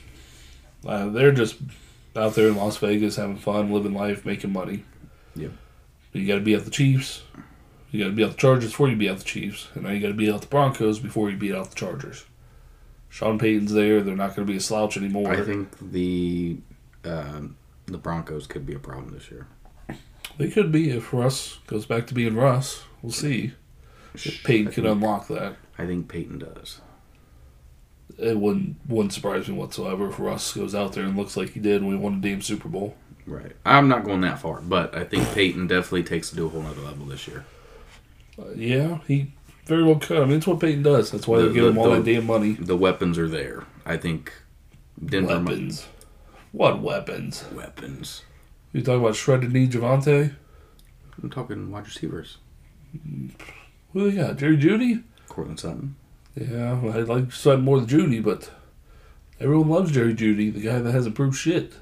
uh, 0.87 1.09
they're 1.09 1.33
just 1.33 1.57
out 2.17 2.35
there 2.35 2.49
in 2.49 2.57
Las 2.57 2.77
Vegas 2.79 3.17
having 3.17 3.37
fun, 3.37 3.73
living 3.73 3.95
life, 3.95 4.25
making 4.27 4.53
money. 4.53 4.85
Yep. 5.37 5.53
But 6.13 6.21
you 6.21 6.29
got 6.29 6.35
to 6.37 6.41
be 6.41 6.55
at 6.55 6.65
the 6.65 6.71
Chiefs. 6.71 7.23
You 7.95 8.03
got 8.03 8.11
to 8.11 8.17
beat 8.17 8.25
out 8.25 8.31
the 8.33 8.39
Chargers 8.39 8.71
before 8.71 8.89
you 8.89 8.97
beat 8.97 9.09
out 9.09 9.19
the 9.19 9.25
Chiefs, 9.25 9.69
and 9.73 9.85
now 9.85 9.91
you 9.91 10.01
got 10.01 10.09
to 10.09 10.15
beat 10.15 10.29
out 10.29 10.41
the 10.41 10.49
Broncos 10.49 10.99
before 10.99 11.31
you 11.31 11.37
beat 11.37 11.55
out 11.55 11.71
the 11.71 11.77
Chargers. 11.77 12.25
Sean 13.09 13.39
Payton's 13.39 13.73
there; 13.73 14.03
they're 14.03 14.17
not 14.17 14.35
going 14.35 14.45
to 14.45 14.53
be 14.53 14.57
a 14.57 14.61
slouch 14.61 14.97
anymore. 14.97 15.31
I 15.31 15.43
think 15.43 15.79
the 15.93 16.57
um, 17.05 17.57
the 17.87 17.97
Broncos 17.97 18.49
could 18.49 18.67
be 18.67 18.75
a 18.75 18.81
problem 18.81 19.15
this 19.15 19.31
year. 19.31 19.47
they 20.39 20.51
could 20.51 20.73
be 20.73 20.91
if 20.91 21.13
Russ 21.13 21.61
goes 21.69 21.87
back 21.87 22.09
to 22.09 22.15
being 22.15 22.35
Russ. 22.35 22.83
We'll 23.01 23.13
see 23.13 23.53
if 24.13 24.43
Payton 24.43 24.73
I 24.73 24.73
can 24.73 24.87
unlock 24.87 25.29
that. 25.29 25.55
I 25.79 25.87
think 25.87 26.09
Payton 26.09 26.41
does. 26.41 26.81
It 28.19 28.37
wouldn't 28.37 28.75
wouldn't 28.89 29.13
surprise 29.13 29.47
me 29.47 29.55
whatsoever 29.55 30.09
if 30.09 30.19
Russ 30.19 30.53
goes 30.53 30.75
out 30.75 30.95
there 30.95 31.05
and 31.05 31.17
looks 31.17 31.37
like 31.37 31.51
he 31.51 31.61
did 31.61 31.81
when 31.81 31.93
we 31.93 31.97
won 31.97 32.21
the 32.21 32.29
damn 32.29 32.43
Super 32.43 32.69
Bowl. 32.69 32.97
Right. 33.25 33.53
I'm 33.65 33.87
not 33.87 34.03
going 34.03 34.23
that 34.23 34.41
far, 34.41 34.61
but 34.63 34.97
I 34.97 35.05
think 35.05 35.33
Payton 35.33 35.69
definitely 35.69 36.03
takes 36.03 36.33
it 36.33 36.37
to 36.37 36.47
a 36.47 36.49
whole 36.49 36.63
nother 36.63 36.83
level 36.83 37.07
this 37.07 37.29
year. 37.29 37.45
Yeah, 38.57 38.99
he 39.07 39.33
very 39.67 39.83
well 39.85 39.97
could. 39.99 40.19
I 40.23 40.25
mean, 40.25 40.39
it's 40.39 40.47
what 40.47 40.61
Payton 40.61 40.83
does. 40.83 41.11
That's 41.11 41.27
why 41.29 41.39
The- 41.41 41.49
they 41.49 41.55
give 41.55 41.65
the- 41.65 41.71
him 41.71 41.79
all 41.79 41.91
the- 41.91 41.97
that 41.97 42.05
damn 42.05 42.27
money. 42.27 42.53
The 42.53 42.77
weapons 42.77 43.19
are 43.19 43.29
there. 43.29 43.65
I 43.87 43.97
think 43.97 44.33
Denver 45.05 45.41
might- 45.41 45.51
weapons. 45.51 45.87
What 46.53 46.81
weapons? 46.83 47.45
weapons. 47.55 48.23
You 48.73 48.83
talking 48.83 49.01
about 49.01 49.17
shredded 49.17 49.53
knee 49.53 49.69
Javonte? 49.69 50.33
I'm 51.23 51.31
talking 51.31 51.71
wide 51.71 51.87
receivers. 51.87 52.39
Who 53.93 54.11
they 54.11 54.17
got? 54.17 54.39
Jerry 54.39 54.57
Jeudy? 54.57 55.03
Courtland 55.29 55.61
Sutton. 55.61 55.97
Yeah, 56.37 56.81
well, 56.81 56.97
I'd 56.99 57.09
like 57.09 57.33
something 57.33 57.65
more 57.65 57.81
than 57.81 57.89
Jeudy, 57.89 58.21
but 58.23 58.51
everyone 59.41 59.69
loves 59.69 59.93
Jerry 59.93 60.15
Jeudy, 60.15 60.53
the 60.53 60.61
guy 60.61 60.81
that 60.81 60.93
hasn't 60.93 61.15
proved 61.15 61.37
shit. 61.37 61.75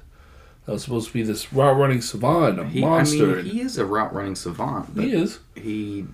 That 0.65 0.73
was 0.73 0.83
supposed 0.83 1.07
to 1.07 1.13
be 1.13 1.23
this 1.23 1.51
route 1.51 1.77
running 1.77 2.01
savant, 2.01 2.59
a 2.59 2.65
He, 2.67 2.81
monster. 2.81 3.39
I 3.39 3.41
mean, 3.41 3.51
he 3.51 3.61
is 3.61 3.77
a 3.77 3.85
route 3.85 4.13
running 4.13 4.35
savant, 4.35 4.89
he 4.97 5.11
is. 5.11 5.39
he 5.55 6.05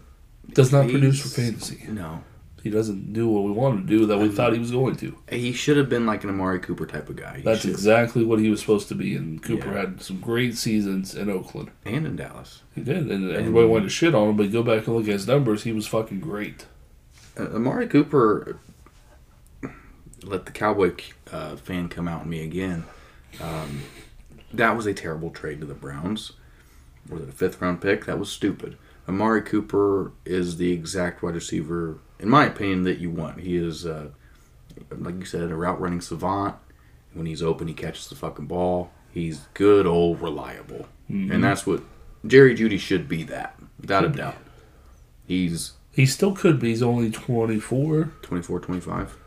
Does 0.53 0.71
not 0.71 0.89
produce 0.89 1.21
for 1.21 1.29
fantasy. 1.29 1.83
No, 1.89 2.23
He 2.63 2.69
doesn't 2.69 3.13
do 3.13 3.27
what 3.29 3.43
we 3.43 3.51
want 3.51 3.75
him 3.79 3.87
to 3.87 3.97
do 3.99 4.05
that 4.07 4.17
we 4.17 4.29
thought 4.29 4.53
he 4.53 4.59
was 4.59 4.71
going 4.71 4.95
to. 4.97 5.17
he 5.31 5.53
should 5.53 5.77
have 5.77 5.87
been 5.89 6.05
like 6.05 6.23
an 6.23 6.29
Amari 6.29 6.59
Cooper 6.59 6.85
type 6.85 7.07
of 7.09 7.15
guy. 7.15 7.37
He 7.37 7.43
That's 7.43 7.61
should- 7.61 7.69
exactly 7.71 8.23
what 8.25 8.39
he 8.39 8.49
was 8.49 8.59
supposed 8.59 8.87
to 8.89 8.95
be, 8.95 9.15
and 9.15 9.41
Cooper 9.41 9.67
Yeah. 9.71 9.79
had 9.79 10.01
some 10.01 10.19
great 10.19 10.57
seasons 10.57 11.15
in 11.15 11.29
Oakland. 11.29 11.71
and 11.85 12.05
in 12.05 12.15
Dallas. 12.15 12.61
He 12.75 12.81
did, 12.81 13.09
and 13.09 13.31
everybody 13.31 13.67
wanted 13.67 13.83
to 13.85 13.89
shit 13.89 14.13
on 14.15 14.29
him, 14.29 14.37
but 14.37 14.51
go 14.51 14.61
back 14.63 14.87
and 14.87 14.95
look 14.95 15.07
at 15.07 15.13
his 15.13 15.27
numbers, 15.27 15.63
he 15.63 15.71
was 15.71 15.87
fucking 15.87 16.19
great. 16.19 16.65
Uh, 17.37 17.43
Amari 17.55 17.87
Cooper 17.87 18.59
let 20.23 20.45
the 20.45 20.51
Cowboy 20.51 20.93
uh, 21.31 21.55
fan 21.55 21.87
come 21.87 22.07
out 22.07 22.23
in 22.23 22.29
me 22.29 22.43
again. 22.43 22.83
Um, 23.41 23.83
that 24.53 24.75
was 24.75 24.85
a 24.85 24.93
terrible 24.93 25.29
trade 25.29 25.59
to 25.61 25.65
the 25.65 25.73
Browns. 25.73 26.33
Was 27.07 27.21
it 27.21 27.29
a 27.29 27.31
fifth 27.31 27.61
round 27.61 27.81
pick? 27.81 28.05
That 28.05 28.19
was 28.19 28.29
stupid. 28.29 28.77
Amari 29.09 29.41
Cooper 29.41 30.13
is 30.25 30.57
the 30.57 30.71
exact 30.71 31.21
wide 31.23 31.35
receiver, 31.35 31.97
in 32.19 32.29
my 32.29 32.45
opinion, 32.45 32.83
that 32.83 32.99
you 32.99 33.09
want. 33.09 33.39
He 33.41 33.57
is, 33.57 33.85
uh, 33.85 34.09
like 34.91 35.15
you 35.15 35.25
said, 35.25 35.51
a 35.51 35.55
route 35.55 35.81
running 35.81 35.99
savant. 36.01 36.55
When 37.13 37.25
he's 37.25 37.41
open, 37.41 37.67
he 37.67 37.73
catches 37.73 38.07
the 38.07 38.15
fucking 38.15 38.45
ball. 38.45 38.91
He's 39.11 39.47
good, 39.55 39.87
old, 39.87 40.21
reliable, 40.21 40.85
and 41.07 41.43
that's 41.43 41.65
what 41.65 41.81
Jerry 42.25 42.55
Jeudy 42.55 42.79
should 42.79 43.09
be. 43.09 43.23
That 43.23 43.55
without 43.79 44.05
a 44.05 44.09
doubt. 44.09 44.35
He's 45.25 45.73
He 45.91 46.05
still 46.05 46.33
could 46.35 46.59
be. 46.59 46.69
He's 46.69 46.83
only 46.83 47.09
24. 47.09 48.11
24, 48.21 48.59
25. 48.59 49.17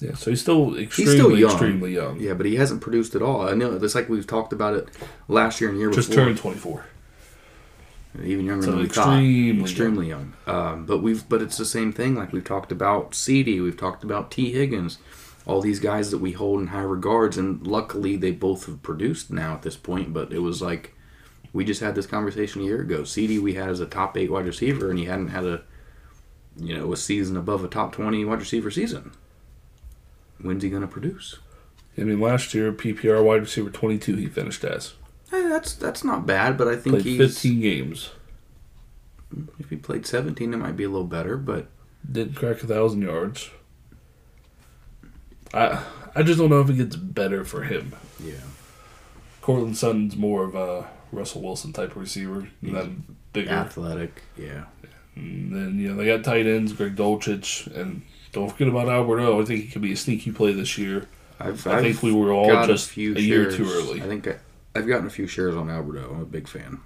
Yeah, 0.00 0.14
so 0.14 0.30
he's 0.30 0.40
still 0.40 0.76
extremely, 0.76 1.14
still 1.14 1.36
young. 1.38 1.50
extremely 1.50 1.94
young. 1.94 2.20
Yeah, 2.20 2.34
but 2.34 2.46
he 2.46 2.56
hasn't 2.56 2.80
produced 2.80 3.14
at 3.16 3.22
all. 3.22 3.42
I 3.48 3.54
know 3.54 3.72
it's 3.74 3.94
like 3.94 4.08
we've 4.08 4.26
talked 4.26 4.52
about 4.52 4.74
it 4.74 4.88
last 5.28 5.60
year 5.60 5.70
and 5.70 5.78
year 5.78 5.90
Just 5.90 6.10
before. 6.10 6.24
turned 6.26 6.38
24. 6.38 6.84
Even 8.20 8.44
younger 8.44 8.64
So 8.64 8.70
than 8.72 8.80
we 8.80 8.86
extremely 8.86 9.52
thought. 9.52 9.62
Extremely 9.62 10.08
young. 10.08 10.34
Um, 10.46 10.84
but 10.84 10.98
we've 10.98 11.26
but 11.28 11.40
it's 11.40 11.56
the 11.56 11.64
same 11.64 11.92
thing. 11.92 12.14
Like 12.14 12.32
we've 12.32 12.44
talked 12.44 12.70
about 12.70 13.12
CeeDee, 13.12 13.62
we've 13.62 13.76
talked 13.76 14.04
about 14.04 14.30
Tee 14.30 14.52
Higgins, 14.52 14.98
all 15.46 15.62
these 15.62 15.80
guys 15.80 16.10
that 16.10 16.18
we 16.18 16.32
hold 16.32 16.60
in 16.60 16.66
high 16.68 16.82
regards, 16.82 17.38
and 17.38 17.66
luckily 17.66 18.16
they 18.16 18.30
both 18.30 18.66
have 18.66 18.82
produced 18.82 19.30
now 19.30 19.54
at 19.54 19.62
this 19.62 19.76
point. 19.76 20.12
But 20.12 20.30
it 20.32 20.40
was 20.40 20.60
like 20.60 20.94
we 21.54 21.64
just 21.64 21.80
had 21.80 21.94
this 21.94 22.06
conversation 22.06 22.60
a 22.60 22.64
year 22.64 22.82
ago. 22.82 23.00
CeeDee 23.02 23.40
we 23.40 23.54
had 23.54 23.70
as 23.70 23.80
a 23.80 23.86
top 23.86 24.16
eight 24.18 24.30
wide 24.30 24.46
receiver, 24.46 24.90
and 24.90 24.98
he 24.98 25.06
hadn't 25.06 25.28
had 25.28 25.44
a 25.44 25.62
you 26.58 26.76
know 26.76 26.92
a 26.92 26.96
season 26.98 27.36
above 27.36 27.64
a 27.64 27.68
top 27.68 27.92
twenty 27.92 28.24
wide 28.26 28.40
receiver 28.40 28.70
season. 28.70 29.12
When's 30.38 30.62
he 30.62 30.68
gonna 30.68 30.86
produce? 30.86 31.38
I 31.96 32.02
mean, 32.02 32.20
last 32.20 32.54
year, 32.54 32.72
PPR 32.72 33.22
wide 33.22 33.42
receiver 33.42 33.68
22 33.68 34.16
he 34.16 34.26
finished 34.26 34.64
as. 34.64 34.94
Eh, 35.32 35.48
that's 35.48 35.74
that's 35.74 36.04
not 36.04 36.26
bad, 36.26 36.58
but 36.58 36.68
I 36.68 36.76
think 36.76 36.96
Played 36.96 37.04
he's 37.04 37.18
15 37.18 37.60
games. 37.60 38.10
if 39.58 39.70
he 39.70 39.76
played 39.76 40.06
seventeen, 40.06 40.52
it 40.52 40.58
might 40.58 40.76
be 40.76 40.84
a 40.84 40.88
little 40.90 41.06
better. 41.06 41.36
But 41.36 41.68
Didn't 42.10 42.34
crack 42.36 42.62
a 42.62 42.66
1,000 42.66 43.00
yards. 43.02 43.50
I 45.54 45.82
I 46.14 46.22
just 46.22 46.38
don't 46.38 46.50
know 46.50 46.60
if 46.60 46.70
it 46.70 46.76
gets 46.76 46.96
better 46.96 47.44
for 47.44 47.62
him. 47.62 47.94
yeah, 48.22 48.34
Courtland 49.40 49.76
Sutton's 49.76 50.16
more 50.16 50.44
of 50.44 50.54
a 50.54 50.88
Russell 51.10 51.42
Wilson 51.42 51.72
type 51.72 51.90
of 51.92 51.96
receiver. 51.98 52.48
And 52.62 52.74
then 52.74 53.16
bigger. 53.32 53.50
athletic, 53.50 54.22
yeah. 54.36 54.64
And 55.14 55.54
then, 55.54 55.78
you 55.78 55.88
know, 55.90 55.96
they 55.96 56.06
got 56.06 56.24
tight 56.24 56.46
ends, 56.46 56.72
Greg 56.72 56.96
Dulcich, 56.96 57.66
and 57.76 58.02
don't 58.32 58.50
forget 58.50 58.68
about 58.68 58.88
Alberto. 58.88 59.42
I 59.42 59.44
think 59.44 59.60
he 59.64 59.68
could 59.68 59.82
be 59.82 59.92
a 59.92 59.96
sneaky 59.96 60.32
play 60.32 60.52
this 60.54 60.78
year. 60.78 61.06
I've, 61.38 61.66
I 61.66 61.76
I've 61.76 61.82
think 61.82 62.02
we 62.02 62.12
were 62.12 62.32
all 62.32 62.48
got 62.48 62.66
just 62.66 62.96
a, 62.96 63.00
year 63.00 63.50
too 63.50 63.64
early. 63.64 64.00
I 64.00 64.06
think 64.06 64.26
I, 64.28 64.36
I've 64.74 64.86
gotten 64.86 65.06
a 65.06 65.10
few 65.10 65.26
shares 65.26 65.54
on 65.54 65.68
Alberto. 65.70 66.12
I'm 66.14 66.20
a 66.22 66.26
big 66.26 66.48
fan. 66.48 66.80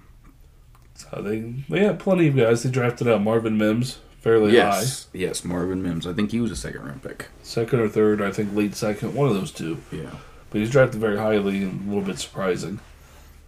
So 0.95 1.21
they, 1.21 1.39
they 1.69 1.83
had 1.85 1.99
plenty 1.99 2.27
of 2.27 2.35
guys. 2.35 2.63
They 2.63 2.71
drafted 2.71 3.07
out 3.07 3.21
Marvin 3.21 3.57
Mims 3.57 3.99
fairly 4.19 4.51
yes, 4.51 5.07
yes, 5.13 5.45
Marvin 5.45 5.81
Mims. 5.83 6.05
I 6.07 6.11
think 6.13 6.31
he 6.31 6.41
was 6.41 6.51
a 6.51 6.55
second 6.55 6.83
round 6.83 7.03
pick. 7.03 7.27
Second 7.43 7.79
or 7.79 7.87
third, 7.87 8.21
I 8.21 8.31
think 8.31 8.53
late 8.53 8.75
second, 8.75 9.13
one 9.13 9.27
of 9.29 9.35
those 9.35 9.51
two. 9.51 9.77
Yeah, 9.91 10.09
But 10.49 10.59
he's 10.59 10.71
drafted 10.71 10.99
very 10.99 11.17
highly 11.17 11.63
and 11.63 11.85
a 11.85 11.89
little 11.89 12.03
bit 12.03 12.19
surprising. 12.19 12.79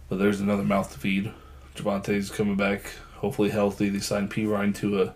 But 0.08 0.18
there's 0.20 0.40
another 0.40 0.62
mouth 0.62 0.92
to 0.92 0.98
feed. 0.98 1.32
Javonte's 1.74 2.30
coming 2.30 2.56
back, 2.56 2.92
hopefully 3.16 3.50
healthy. 3.50 3.88
They 3.88 3.98
signed 3.98 4.30
Perine 4.30 4.74
to 4.76 5.02
a 5.02 5.14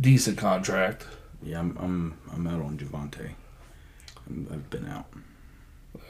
decent 0.00 0.38
contract. 0.38 1.06
yeah. 1.42 1.58
I'm 1.60 1.76
I'm 1.78 2.18
I'm 2.32 2.46
out 2.46 2.62
on 2.62 2.78
Javonte. 2.78 3.32
I've 4.50 4.70
been 4.70 4.86
out. 4.88 5.06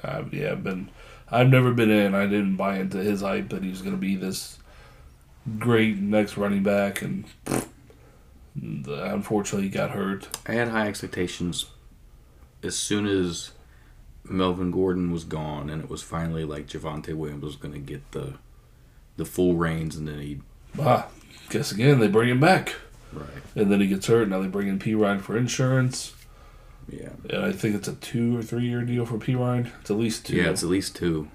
Uh, 0.03 0.25
yeah, 0.33 0.53
I've 0.53 0.65
been. 0.65 0.91
I've 1.31 1.49
never 1.49 1.73
been 1.73 1.91
in. 1.91 2.15
I 2.15 2.27
didn't 2.27 2.57
buy 2.57 2.79
into 2.79 2.99
his 2.99 3.21
hype 3.23 3.49
that 3.51 3.63
he 3.63 3.71
was 3.71 3.83
going 3.83 3.95
to 3.95 4.01
be 4.01 4.15
this 4.17 4.59
great 5.59 5.99
next 5.99 6.37
running 6.37 6.63
back, 6.63 7.03
and 7.03 7.25
unfortunately, 8.55 9.65
he 9.69 9.69
got 9.75 9.91
hurt. 9.91 10.29
I 10.47 10.53
had 10.53 10.69
high 10.69 10.87
expectations 10.89 11.67
as 12.63 12.77
soon 12.77 13.07
as 13.07 13.53
Melvin 14.25 14.71
Gordon 14.71 15.11
was 15.11 15.25
gone, 15.25 15.69
and 15.71 15.83
it 15.83 15.91
was 15.91 16.03
finally 16.03 16.45
like 16.45 16.67
Javonte 16.69 17.15
Williams 17.15 17.45
was 17.45 17.57
going 17.57 17.75
to 17.75 17.81
get 17.81 18.13
the 18.13 18.35
the 19.17 19.25
full 19.25 19.55
reins, 19.55 19.97
and 19.97 20.07
then 20.07 20.21
he 20.21 20.41
Ah, 20.79 21.07
guess 21.49 21.73
again 21.73 22.01
they 22.01 22.09
bring 22.09 22.29
him 22.29 22.41
back, 22.41 22.75
right. 23.13 23.27
and 23.55 23.71
then 23.73 23.81
he 23.81 23.87
gets 23.87 24.07
hurt. 24.09 24.29
Now 24.29 24.41
they 24.43 24.49
bring 24.49 24.69
in 24.69 24.79
Perine 24.79 25.21
for 25.23 25.37
insurance, 25.37 26.13
Yeah, 26.89 27.09
and 27.31 27.45
I 27.45 27.53
think 27.53 27.75
it's 27.75 27.89
a 27.89 27.95
two 27.95 28.39
or 28.39 28.43
three 28.43 28.65
year 28.65 28.83
deal 28.83 29.07
for 29.07 29.19
Perine. 29.19 29.71
It's 29.81 29.91
at 29.91 29.97
least 29.97 30.27
two. 30.27 30.37
yeah. 30.37 30.51
It's 30.51 30.63
at 30.63 30.69
least 30.69 30.95
two, 30.97 31.29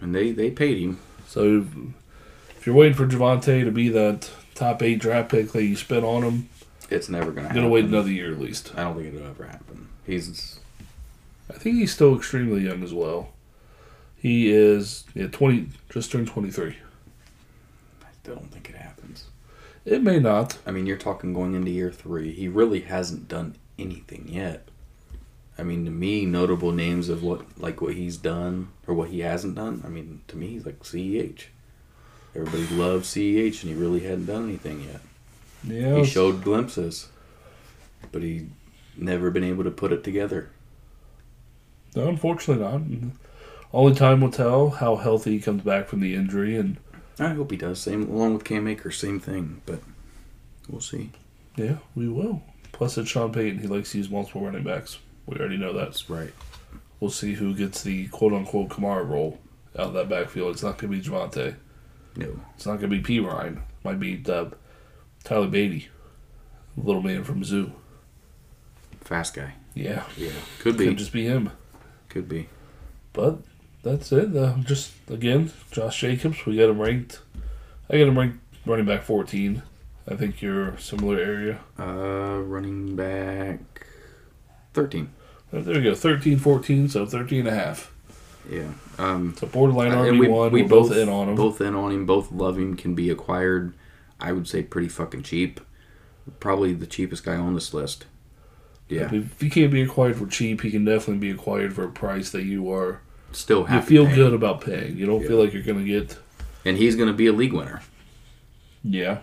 and 0.00 0.14
they 0.14 0.32
they 0.32 0.50
paid 0.50 0.78
him. 0.78 0.98
So 1.26 1.66
if 2.56 2.66
you're 2.66 2.74
waiting 2.74 2.94
for 2.96 3.06
Javonte 3.06 3.64
to 3.64 3.70
be 3.70 3.88
that 3.90 4.30
top 4.54 4.82
eight 4.82 4.98
draft 4.98 5.30
pick 5.30 5.52
that 5.52 5.64
you 5.64 5.76
spent 5.76 6.04
on 6.04 6.22
him, 6.22 6.48
It's 6.90 7.08
never 7.08 7.26
going 7.26 7.34
to 7.36 7.40
you're 7.42 7.48
happen. 7.48 7.62
gonna 7.62 7.68
wait 7.72 7.84
another 7.84 8.10
year 8.10 8.32
at 8.32 8.40
least. 8.40 8.72
I 8.76 8.84
don't 8.84 8.96
think 8.96 9.14
it'll 9.14 9.26
ever 9.28 9.44
happen. 9.44 9.88
He's 10.06 10.58
I 11.50 11.54
think 11.54 11.76
he's 11.76 11.92
still 11.92 12.16
extremely 12.16 12.62
young 12.62 12.82
as 12.82 12.94
well. 12.94 13.30
He 14.16 14.50
is 14.50 15.04
yeah, 15.14 15.26
twenty, 15.28 15.68
just 15.90 16.10
turned 16.10 16.28
twenty 16.28 16.50
three. 16.50 16.76
I 18.02 18.06
still 18.22 18.36
don't 18.36 18.50
think 18.50 18.70
it 18.70 18.76
happens. 18.76 19.26
It 19.84 20.02
may 20.02 20.18
not. 20.18 20.58
I 20.66 20.70
mean, 20.70 20.86
you're 20.86 20.96
talking 20.96 21.32
going 21.34 21.54
into 21.54 21.70
year 21.70 21.90
three. 21.92 22.32
He 22.32 22.48
really 22.48 22.80
hasn't 22.80 23.28
done 23.28 23.54
anything 23.78 24.26
yet. 24.28 24.67
I 25.58 25.64
mean, 25.64 25.84
to 25.86 25.90
me, 25.90 26.24
notable 26.24 26.70
names 26.72 27.08
of 27.08 27.22
what 27.22 27.42
like 27.60 27.80
what 27.80 27.94
he's 27.94 28.16
done 28.16 28.68
or 28.86 28.94
what 28.94 29.08
he 29.10 29.20
hasn't 29.20 29.56
done. 29.56 29.82
I 29.84 29.88
mean, 29.88 30.20
to 30.28 30.36
me, 30.36 30.48
he's 30.48 30.64
like 30.66 30.80
CEH. 30.80 31.44
Everybody 32.36 32.66
loves 32.76 33.08
CEH, 33.08 33.62
and 33.62 33.72
he 33.72 33.74
really 33.74 34.00
hadn't 34.00 34.26
done 34.26 34.44
anything 34.48 34.82
yet. 34.84 35.00
Yeah, 35.64 35.96
He 35.96 36.04
showed 36.04 36.44
glimpses, 36.44 37.08
but 38.12 38.22
he 38.22 38.46
never 38.96 39.30
been 39.30 39.42
able 39.42 39.64
to 39.64 39.70
put 39.70 39.92
it 39.92 40.04
together. 40.04 40.50
No, 41.96 42.06
unfortunately 42.08 42.62
not. 42.62 43.10
Only 43.72 43.94
time 43.94 44.20
will 44.20 44.30
tell 44.30 44.70
how 44.70 44.96
healthy 44.96 45.32
he 45.32 45.40
comes 45.40 45.62
back 45.62 45.88
from 45.88 46.00
the 46.00 46.14
injury, 46.14 46.56
and 46.56 46.76
I 47.18 47.30
hope 47.30 47.50
he 47.50 47.56
does. 47.56 47.80
Same 47.80 48.08
along 48.08 48.34
with 48.34 48.44
Cam 48.44 48.68
Akers, 48.68 48.98
same 48.98 49.18
thing. 49.18 49.60
But 49.66 49.80
we'll 50.68 50.80
see. 50.80 51.10
yeah, 51.56 51.78
we 51.96 52.08
will. 52.08 52.42
Plus, 52.70 52.96
it's 52.98 53.08
Sean 53.10 53.32
Payton. 53.32 53.58
He 53.60 53.66
likes 53.66 53.90
to 53.92 53.98
use 53.98 54.08
multiple 54.10 54.42
running 54.42 54.62
backs. 54.62 54.98
We 55.28 55.38
already 55.38 55.58
know 55.58 55.74
that. 55.74 55.84
That's 55.84 56.08
right. 56.08 56.32
We'll 57.00 57.10
see 57.10 57.34
who 57.34 57.54
gets 57.54 57.82
the 57.82 58.08
quote 58.08 58.32
unquote 58.32 58.70
Kamara 58.70 59.06
role 59.08 59.38
out 59.78 59.88
of 59.88 59.92
that 59.92 60.08
backfield. 60.08 60.54
It's 60.54 60.62
not 60.62 60.78
going 60.78 60.90
to 60.92 60.98
be 60.98 61.06
Javonte. 61.06 61.54
No. 62.16 62.40
It's 62.56 62.64
not 62.64 62.80
going 62.80 62.90
to 62.90 62.98
be 62.98 63.02
Perine. 63.02 63.60
Might 63.84 64.00
be 64.00 64.22
uh, 64.26 64.46
Tyler 65.24 65.46
Badie, 65.46 65.86
little 66.76 67.02
man 67.02 67.24
from 67.24 67.44
Zoo. 67.44 67.72
Fast 69.02 69.34
guy. 69.34 69.54
Yeah, 69.74 70.04
Yeah. 70.16 70.30
Could 70.60 70.76
be. 70.78 70.86
could 70.86 70.98
just 70.98 71.12
be 71.12 71.24
him. 71.26 71.50
Could 72.08 72.28
be. 72.28 72.48
But 73.12 73.38
that's 73.82 74.10
it. 74.10 74.34
Uh, 74.34 74.56
just 74.64 74.92
again, 75.08 75.52
Josh 75.70 76.00
Jacobs. 76.00 76.44
We 76.46 76.56
got 76.56 76.70
him 76.70 76.80
ranked. 76.80 77.20
I 77.90 77.98
got 77.98 78.08
him 78.08 78.18
ranked 78.18 78.38
running 78.66 78.86
back 78.86 79.02
14. 79.02 79.62
I 80.10 80.16
think 80.16 80.40
you're 80.42 80.70
a 80.70 80.80
similar 80.80 81.18
area. 81.18 81.60
Uh, 81.78 82.40
running 82.42 82.96
back. 82.96 83.60
13. 84.74 85.10
Uh, 85.52 85.60
There 85.60 85.74
we 85.76 85.82
go. 85.82 85.94
13, 85.94 86.38
14, 86.38 86.88
so 86.88 87.06
13 87.06 87.40
and 87.40 87.48
a 87.48 87.54
half. 87.54 87.92
Yeah. 88.50 88.68
Um, 88.98 89.34
So 89.36 89.46
borderline 89.46 89.92
and 89.92 90.00
RB1. 90.18 90.50
We, 90.52 90.62
are 90.62 90.68
both, 90.68 90.92
in 90.92 91.08
on 91.08 91.28
him. 91.28 91.34
Both 91.36 91.60
in 91.60 91.74
on 91.74 91.92
him. 91.92 92.06
Both 92.06 92.32
love 92.32 92.58
him. 92.58 92.76
Can 92.76 92.94
be 92.94 93.10
acquired. 93.10 93.74
I 94.20 94.32
would 94.32 94.48
say 94.48 94.62
pretty 94.62 94.88
fucking 94.88 95.22
cheap. 95.22 95.60
Probably 96.40 96.72
the 96.72 96.86
cheapest 96.86 97.24
guy 97.24 97.36
on 97.36 97.54
this 97.54 97.72
list. 97.72 98.06
Yeah. 98.88 99.12
If 99.14 99.40
he 99.40 99.50
can't 99.50 99.70
be 99.72 99.82
acquired 99.82 100.16
for 100.16 100.26
cheap, 100.26 100.62
he 100.62 100.70
can 100.70 100.84
definitely 100.84 101.18
be 101.18 101.30
acquired 101.30 101.74
for 101.74 101.84
a 101.84 101.90
price 101.90 102.30
that 102.30 102.44
you 102.44 102.72
are. 102.72 103.00
Still 103.32 103.66
You 103.70 103.82
feel 103.82 104.04
paying. 104.06 104.16
good 104.16 104.32
about 104.32 104.62
paying. 104.62 104.96
You 104.96 105.04
don't 105.06 105.20
Yeah. 105.22 105.28
feel 105.28 105.38
like 105.38 105.52
you're 105.52 105.62
going 105.62 105.78
to 105.78 105.84
get. 105.84 106.16
And 106.64 106.76
he's 106.78 106.96
going 106.96 107.08
to 107.08 107.14
be 107.14 107.26
a 107.26 107.32
league 107.32 107.52
winner. 107.52 107.82
Yeah. 108.82 109.18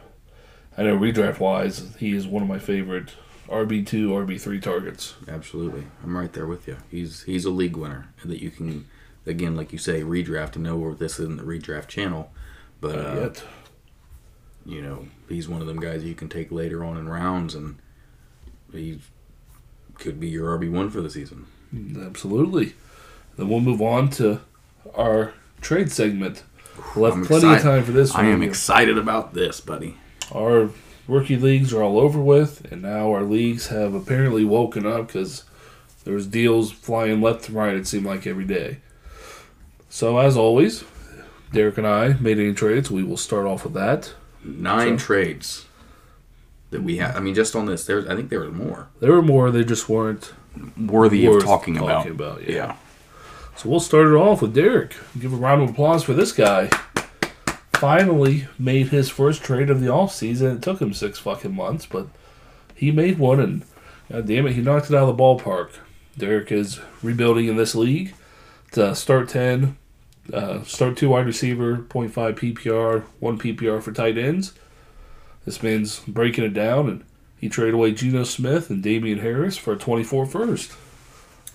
I 0.77 0.83
know 0.83 0.97
redraft 0.97 1.39
wise, 1.39 1.95
he 1.99 2.13
is 2.15 2.27
one 2.27 2.43
of 2.43 2.49
my 2.49 2.59
favorite 2.59 3.11
RB2, 3.47 3.85
RB3 4.07 4.61
targets. 4.61 5.15
Absolutely. 5.27 5.83
I'm 6.03 6.17
right 6.17 6.31
there 6.33 6.47
with 6.47 6.67
you. 6.67 6.77
He's 6.89 7.23
he's 7.23 7.45
a 7.45 7.49
league 7.51 7.75
winner 7.77 8.09
that 8.23 8.41
you 8.41 8.49
can 8.51 8.87
again 9.25 9.55
like 9.55 9.71
you 9.71 9.77
say 9.77 10.01
redraft 10.01 10.55
and 10.55 10.63
know 10.63 10.77
where 10.77 10.93
this 10.93 11.19
isn't 11.19 11.37
the 11.37 11.43
redraft 11.43 11.87
channel. 11.87 12.31
But 12.81 12.95
Not 12.95 13.05
uh, 13.05 13.19
yet. 13.21 13.43
you 14.65 14.81
know, 14.81 15.07
he's 15.29 15.47
one 15.47 15.61
of 15.61 15.67
them 15.67 15.79
guys 15.79 16.03
you 16.03 16.15
can 16.15 16.29
take 16.29 16.51
later 16.51 16.83
on 16.83 16.97
in 16.97 17.07
rounds 17.07 17.55
and 17.55 17.77
he 18.71 18.99
could 19.95 20.19
be 20.19 20.27
your 20.27 20.57
RB1 20.57 20.91
for 20.91 21.01
the 21.01 21.09
season. 21.09 21.45
Absolutely. 22.03 22.73
Then 23.37 23.49
we'll 23.49 23.59
move 23.61 23.81
on 23.81 24.09
to 24.11 24.41
our 24.93 25.33
trade 25.61 25.91
segment. 25.91 26.43
We'll 26.95 27.05
have 27.05 27.13
I'm 27.15 27.25
plenty 27.25 27.47
of 27.47 27.53
excited. 27.53 27.63
time 27.77 27.83
for 27.85 27.91
this 27.91 28.13
I 28.13 28.23
one. 28.23 28.31
am 28.33 28.43
excited 28.43 28.97
about 28.97 29.33
this, 29.33 29.61
buddy. 29.61 29.97
Our 30.33 30.69
rookie 31.07 31.37
leagues 31.37 31.73
are 31.73 31.83
all 31.83 31.99
over 31.99 32.19
with, 32.19 32.71
and 32.71 32.81
now 32.81 33.11
our 33.11 33.23
leagues 33.23 33.67
have 33.67 33.93
apparently 33.93 34.43
woken 34.45 34.85
up 34.85 35.07
because 35.07 35.43
there's 36.03 36.27
deals 36.27 36.71
flying 36.71 37.21
left 37.21 37.47
and 37.47 37.57
right, 37.57 37.75
it 37.75 37.87
seemed 37.87 38.05
like 38.05 38.25
every 38.27 38.45
day. 38.45 38.77
So, 39.89 40.17
as 40.17 40.35
always, 40.35 40.83
Derrik 41.53 41.77
and 41.77 41.87
I 41.87 42.13
made 42.19 42.37
any 42.39 42.53
trades. 42.53 42.91
We 42.91 43.03
will 43.03 43.17
start 43.17 43.45
off 43.45 43.63
with 43.63 43.73
that. 43.73 44.13
Nine 44.43 44.99
So- 44.99 45.05
trades. 45.05 45.65
that 46.71 46.81
we 46.83 46.97
had. 46.97 47.15
I 47.15 47.19
mean, 47.21 47.35
just 47.35 47.55
on 47.55 47.67
this, 47.67 47.85
there's 47.85 48.05
I 48.07 48.15
think 48.15 48.29
there 48.29 48.39
were 48.41 48.51
more 48.51 48.87
There 48.99 49.13
were 49.13 49.21
more. 49.21 49.49
They 49.51 49.63
just 49.63 49.87
weren't. 49.87 50.33
worthy 50.77 51.25
Worth 51.27 51.43
of 51.43 51.47
talking, 51.47 51.75
talking 51.75 52.11
about. 52.11 52.39
about, 52.39 52.49
yeah. 52.49 52.75
So 53.55 53.69
we'll 53.69 53.79
start 53.79 54.07
it 54.07 54.13
off 54.13 54.41
with 54.41 54.53
Derrik. 54.55 54.93
Give 55.17 55.31
a 55.31 55.37
round 55.37 55.61
of 55.61 55.69
applause 55.69 56.03
for 56.03 56.13
this 56.13 56.31
guy. 56.33 56.69
Finally 57.79 58.47
made 58.57 58.87
his 58.87 59.09
first 59.09 59.43
trade 59.43 59.69
of 59.69 59.81
the 59.81 59.87
offseason. 59.87 60.57
It 60.57 60.61
took 60.61 60.81
him 60.81 60.93
six 60.93 61.19
fucking 61.19 61.55
months, 61.55 61.85
but 61.85 62.07
he 62.73 62.91
made 62.91 63.17
one, 63.19 63.39
and 63.39 63.63
god 64.11 64.27
damn 64.27 64.47
it, 64.47 64.53
he 64.53 64.61
knocked 64.61 64.89
it 64.89 64.95
out 64.95 65.09
of 65.09 65.15
the 65.15 65.23
ballpark. 65.23 65.71
Derrik 66.17 66.51
is 66.51 66.79
rebuilding 67.01 67.47
in 67.47 67.57
this 67.57 67.75
league. 67.75 68.13
To 68.71 68.93
start 68.95 69.29
10, 69.29 69.77
uh, 70.33 70.63
start 70.63 70.97
2 70.97 71.09
wide 71.09 71.25
receiver, 71.25 71.77
0.5 71.77 72.11
PPR, 72.35 73.03
1 73.19 73.39
PPR 73.39 73.81
for 73.81 73.91
tight 73.91 74.17
ends. 74.17 74.53
This 75.45 75.61
man's 75.61 75.99
breaking 75.99 76.43
it 76.43 76.53
down, 76.53 76.89
and 76.89 77.03
he 77.37 77.47
traded 77.47 77.75
away 77.75 77.91
Geno 77.91 78.23
Smith 78.23 78.69
and 78.69 78.81
Damien 78.81 79.19
Harris 79.19 79.57
for 79.57 79.73
a 79.73 79.77
24 79.77 80.25
first. 80.25 80.73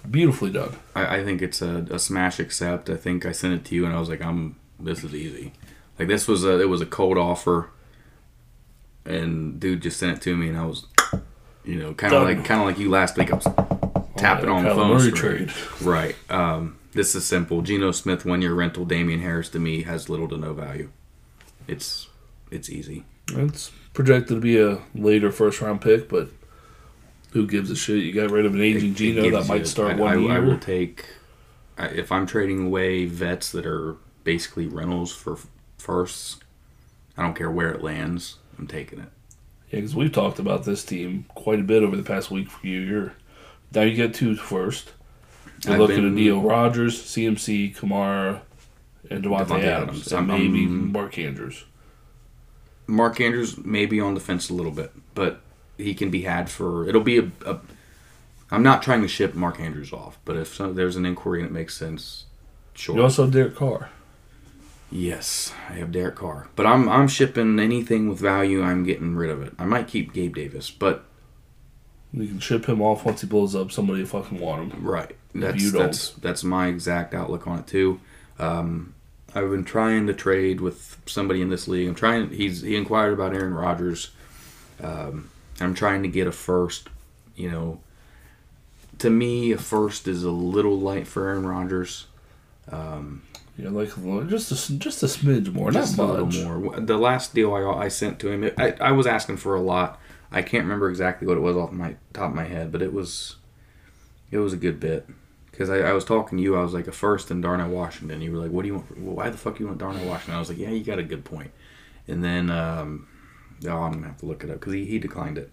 Beautifully 0.09 0.51
done. 0.51 0.77
I, 0.95 1.17
I 1.19 1.25
think 1.25 1.43
it's 1.43 1.61
a, 1.61 1.87
a 1.91 1.99
smash 1.99 2.39
accept. 2.39 2.89
I 2.89 2.97
think 2.97 3.27
I 3.27 3.33
sent 3.33 3.55
it 3.55 3.65
to 3.67 3.75
you, 3.75 3.85
and 3.85 3.95
I 3.95 4.01
was 4.01 4.09
like, 4.09 4.23
"I'm 4.23 4.57
this 4.79 5.05
is 5.05 5.15
easy." 5.15 5.53
Like 6.01 6.09
this 6.09 6.27
was 6.27 6.47
a 6.47 6.59
it 6.59 6.71
was 6.71 6.81
a 6.81 6.87
cold 6.87 7.19
offer, 7.19 7.69
and 9.05 9.61
dude 9.61 9.83
just 9.83 9.99
sent 9.99 10.17
it 10.17 10.23
to 10.23 10.35
me, 10.35 10.49
and 10.49 10.57
I 10.57 10.65
was, 10.65 10.87
you 11.63 11.77
know, 11.77 11.93
kind 11.93 12.15
of 12.15 12.23
like 12.23 12.43
kind 12.43 12.59
of 12.59 12.67
like 12.67 12.79
you 12.79 12.89
last 12.89 13.19
week. 13.19 13.31
I 13.31 13.35
was 13.35 13.45
tapping 14.17 14.49
on 14.49 14.65
the 14.65 14.71
phone. 14.71 14.99
Screen. 14.99 15.15
trade. 15.15 15.53
Right. 15.83 16.17
Um, 16.31 16.79
this 16.93 17.15
is 17.15 17.27
simple. 17.27 17.61
Geno 17.61 17.93
Smith, 17.93 18.25
one 18.25 18.41
year 18.41 18.55
rental. 18.55 18.87
Damien 18.87 19.21
Harris 19.21 19.51
to 19.51 19.59
me 19.59 19.83
has 19.83 20.09
little 20.09 20.27
to 20.29 20.39
no 20.39 20.55
value. 20.55 20.89
It's 21.69 22.09
it's 22.51 22.71
easy. 22.71 23.05
It's 23.33 23.71
projected 23.93 24.37
to 24.37 24.41
be 24.41 24.59
a 24.59 24.79
later 24.95 25.31
first 25.31 25.61
round 25.61 25.83
pick, 25.83 26.09
but 26.09 26.31
who 27.33 27.47
gives 27.47 27.71
a 27.71 27.77
shit? 27.77 27.99
You 27.99 28.15
got 28.15 28.31
rid 28.31 28.47
of 28.47 28.55
an 28.55 28.63
aging 28.63 28.93
It- 28.93 28.97
Geno 28.97 29.31
that 29.33 29.49
might 29.49 29.67
start 29.67 29.93
I, 29.93 29.95
one 29.97 30.13
I, 30.13 30.17
year. 30.17 30.33
I 30.33 30.39
will 30.39 30.59
take 30.59 31.05
if 31.79 32.11
I'm 32.11 32.27
trading 32.27 32.69
away 32.69 33.05
vets 33.05 33.53
that 33.53 33.67
are 33.67 33.97
basically 34.25 34.67
rentals 34.67 35.13
for 35.13 35.37
firsts. 35.81 36.39
I 37.17 37.23
don't 37.23 37.35
care 37.37 37.51
where 37.51 37.71
it 37.71 37.83
lands. 37.83 38.37
I'm 38.59 38.67
taking 38.67 39.01
it. 39.01 39.09
Yeah, 39.71 39.77
because 39.81 39.95
we've 39.95 40.13
talked 40.13 40.39
about 40.39 40.65
this 40.65 40.85
team 40.85 41.25
quite 41.35 41.61
a 41.61 41.65
bit 41.65 41.83
over 41.83 41.97
the 41.97 42.03
past 42.03 42.31
week 42.31 42.51
for 42.51 42.67
you. 42.67 42.81
You're, 42.81 43.13
now 43.75 43.83
you 43.83 43.95
get 43.95 44.15
two 44.15 44.37
first. 44.37 44.91
You're 45.65 45.75
I've 45.75 45.81
looking 45.81 45.97
been- 45.97 46.07
at 46.07 46.13
Neil 46.13 46.41
Rogers, 46.41 47.01
CMC, 47.01 47.75
Kamara, 47.77 48.41
and 49.11 49.25
Davante, 49.25 49.47
Davante 49.47 49.63
Adams, 49.65 49.73
Adams. 49.91 50.13
and 50.13 50.31
I'm- 50.33 50.41
maybe 50.43 50.67
Mark 50.67 51.19
Andrews. 51.19 51.65
Mark 52.87 53.21
Andrews 53.21 53.57
may 53.65 53.87
be 53.87 54.01
on 54.01 54.15
the 54.15 54.21
fence 54.21 54.51
a 54.51 54.55
little 54.55 54.73
bit, 54.73 54.93
but 55.15 55.41
he 55.79 55.95
can 55.95 56.11
be 56.11 56.23
had 56.23 56.51
for. 56.51 56.89
It'll 56.89 57.01
be 57.03 57.19
a. 57.19 57.31
a 57.47 57.61
I'm 58.51 58.65
not 58.65 58.83
trying 58.83 59.03
to 59.03 59.09
ship 59.09 59.35
Mark 59.37 59.61
Andrews 59.61 59.93
off, 59.93 60.19
but 60.25 60.37
if 60.37 60.53
so, 60.57 60.73
there's 60.73 60.97
an 60.97 61.07
inquiry 61.07 61.39
and 61.41 61.49
it 61.49 61.53
makes 61.53 61.77
sense, 61.77 62.25
sure. 62.75 62.97
You 62.97 63.03
also 63.05 63.23
have 63.23 63.33
Derek 63.33 63.55
Carr. 63.55 63.91
Yes, 64.91 65.53
I 65.69 65.75
have 65.75 65.93
Derek 65.93 66.17
Carr, 66.17 66.49
but 66.57 66.67
I'm 66.67 66.89
I'm 66.89 67.07
shipping 67.07 67.61
anything 67.61 68.09
with 68.09 68.19
value. 68.19 68.63
I'm 68.63 68.83
getting 68.85 69.15
rid 69.15 69.31
of 69.31 69.41
it. 69.43 69.53
I 69.59 69.65
might 69.65 69.87
keep 69.87 70.13
Gabe 70.13 70.35
Davis, 70.35 70.71
but 70.71 71.05
You 72.13 72.27
can 72.27 72.41
ship 72.41 72.67
him 72.69 72.83
off 72.83 73.05
once 73.05 73.21
he 73.21 73.27
blows 73.29 73.55
up. 73.55 73.71
Somebody 73.71 74.05
fucking 74.05 74.41
want 74.41 74.73
him. 74.73 74.85
right, 74.85 75.15
that's 75.35 75.63
that's 75.79 76.11
that's 76.15 76.43
my 76.45 76.67
exact 76.67 77.15
outlook 77.15 77.47
on 77.47 77.61
it 77.61 77.67
too. 77.69 78.01
Um, 78.41 78.95
I've 79.33 79.49
been 79.51 79.65
trying 79.65 80.09
to 80.09 80.13
trade 80.13 80.61
with 80.61 80.97
somebody 81.07 81.41
in 81.41 81.51
this 81.51 81.69
league. 81.69 81.87
I'm 81.87 81.95
trying. 81.95 82.31
He's 82.31 82.63
he 82.63 82.75
inquired 82.75 83.13
about 83.13 83.33
Aaron 83.33 83.55
Rodgers. 83.55 84.11
Um, 84.83 85.31
I'm 85.61 85.75
trying 85.75 86.03
to 86.03 86.09
get 86.09 86.27
a 86.27 86.33
first. 86.33 86.89
You 87.37 87.49
know, 87.51 87.81
to 88.99 89.09
me, 89.09 89.53
a 89.53 89.59
first 89.59 90.09
is 90.09 90.25
a 90.25 90.33
little 90.33 90.81
light 90.81 91.07
for 91.07 91.29
Aaron 91.29 91.47
Rodgers. 91.47 92.07
Yeah, 93.57 93.71
like 93.71 93.97
a 93.97 94.25
just 94.25 94.71
a, 94.71 94.75
just 94.79 95.03
a 95.03 95.07
smidge 95.07 95.53
more, 95.53 95.71
just 95.71 95.99
not 95.99 96.11
a 96.11 96.23
little 96.23 96.59
more. 96.61 96.81
The 96.81 96.97
last 96.97 97.35
deal 97.35 97.53
I, 97.55 97.85
I 97.85 97.89
sent 97.89 98.19
to 98.21 98.31
him, 98.31 98.51
I, 98.57 98.73
I 98.81 98.93
was 98.93 99.07
asking 99.07 99.37
for 99.37 99.55
a 99.55 99.61
lot. 99.61 100.01
I 100.33 100.43
can't 100.43 100.65
remember 100.65 100.89
exactly 100.89 101.27
what 101.27 101.37
it 101.37 101.41
was 101.41 101.57
off 101.57 101.73
my 101.73 101.97
top 102.13 102.31
of 102.31 102.37
my 102.37 102.45
head, 102.45 102.73
but 102.73 102.81
it 102.81 102.93
was 102.93 103.37
it 104.31 104.39
was 104.39 104.53
a 104.53 104.57
good 104.57 104.81
bit. 104.81 105.07
Because 105.51 105.69
I, 105.69 105.79
I 105.81 105.93
was 105.93 106.05
talking 106.05 106.39
to 106.39 106.45
you, 106.45 106.57
I 106.57 106.63
was 106.63 106.73
like 106.73 106.87
a 106.87 106.93
first 106.93 107.31
in 107.31 107.41
Darnell 107.43 107.69
Washington. 107.69 108.23
You 108.23 108.33
were 108.33 108.39
like, 108.39 108.51
"What 108.51 108.63
do 108.63 108.69
you 108.69 108.75
want? 108.77 108.89
For, 108.89 108.95
well, 108.95 109.17
why 109.17 109.29
the 109.29 109.37
fuck 109.37 109.61
you 109.61 109.67
want 109.67 109.79
Darnell 109.79 110.07
Washington?" 110.07 110.37
I 110.37 110.39
was 110.39 110.49
like, 110.49 110.59
"Yeah, 110.59 110.71
you 110.71 110.83
got 110.83 110.99
a 110.99 111.03
good 111.03 111.25
point." 111.25 111.51
And 112.09 112.25
then, 112.25 112.51
um, 112.51 113.09
oh, 113.67 113.83
I'm 113.83 113.93
gonna 113.93 114.07
have 114.07 114.19
to 114.19 114.27
look 114.27 114.43
it 114.43 114.51
up 114.51 114.61
because 114.61 114.73
he, 114.73 114.87
he 114.87 114.99
declined 114.99 115.37
it. 115.37 115.51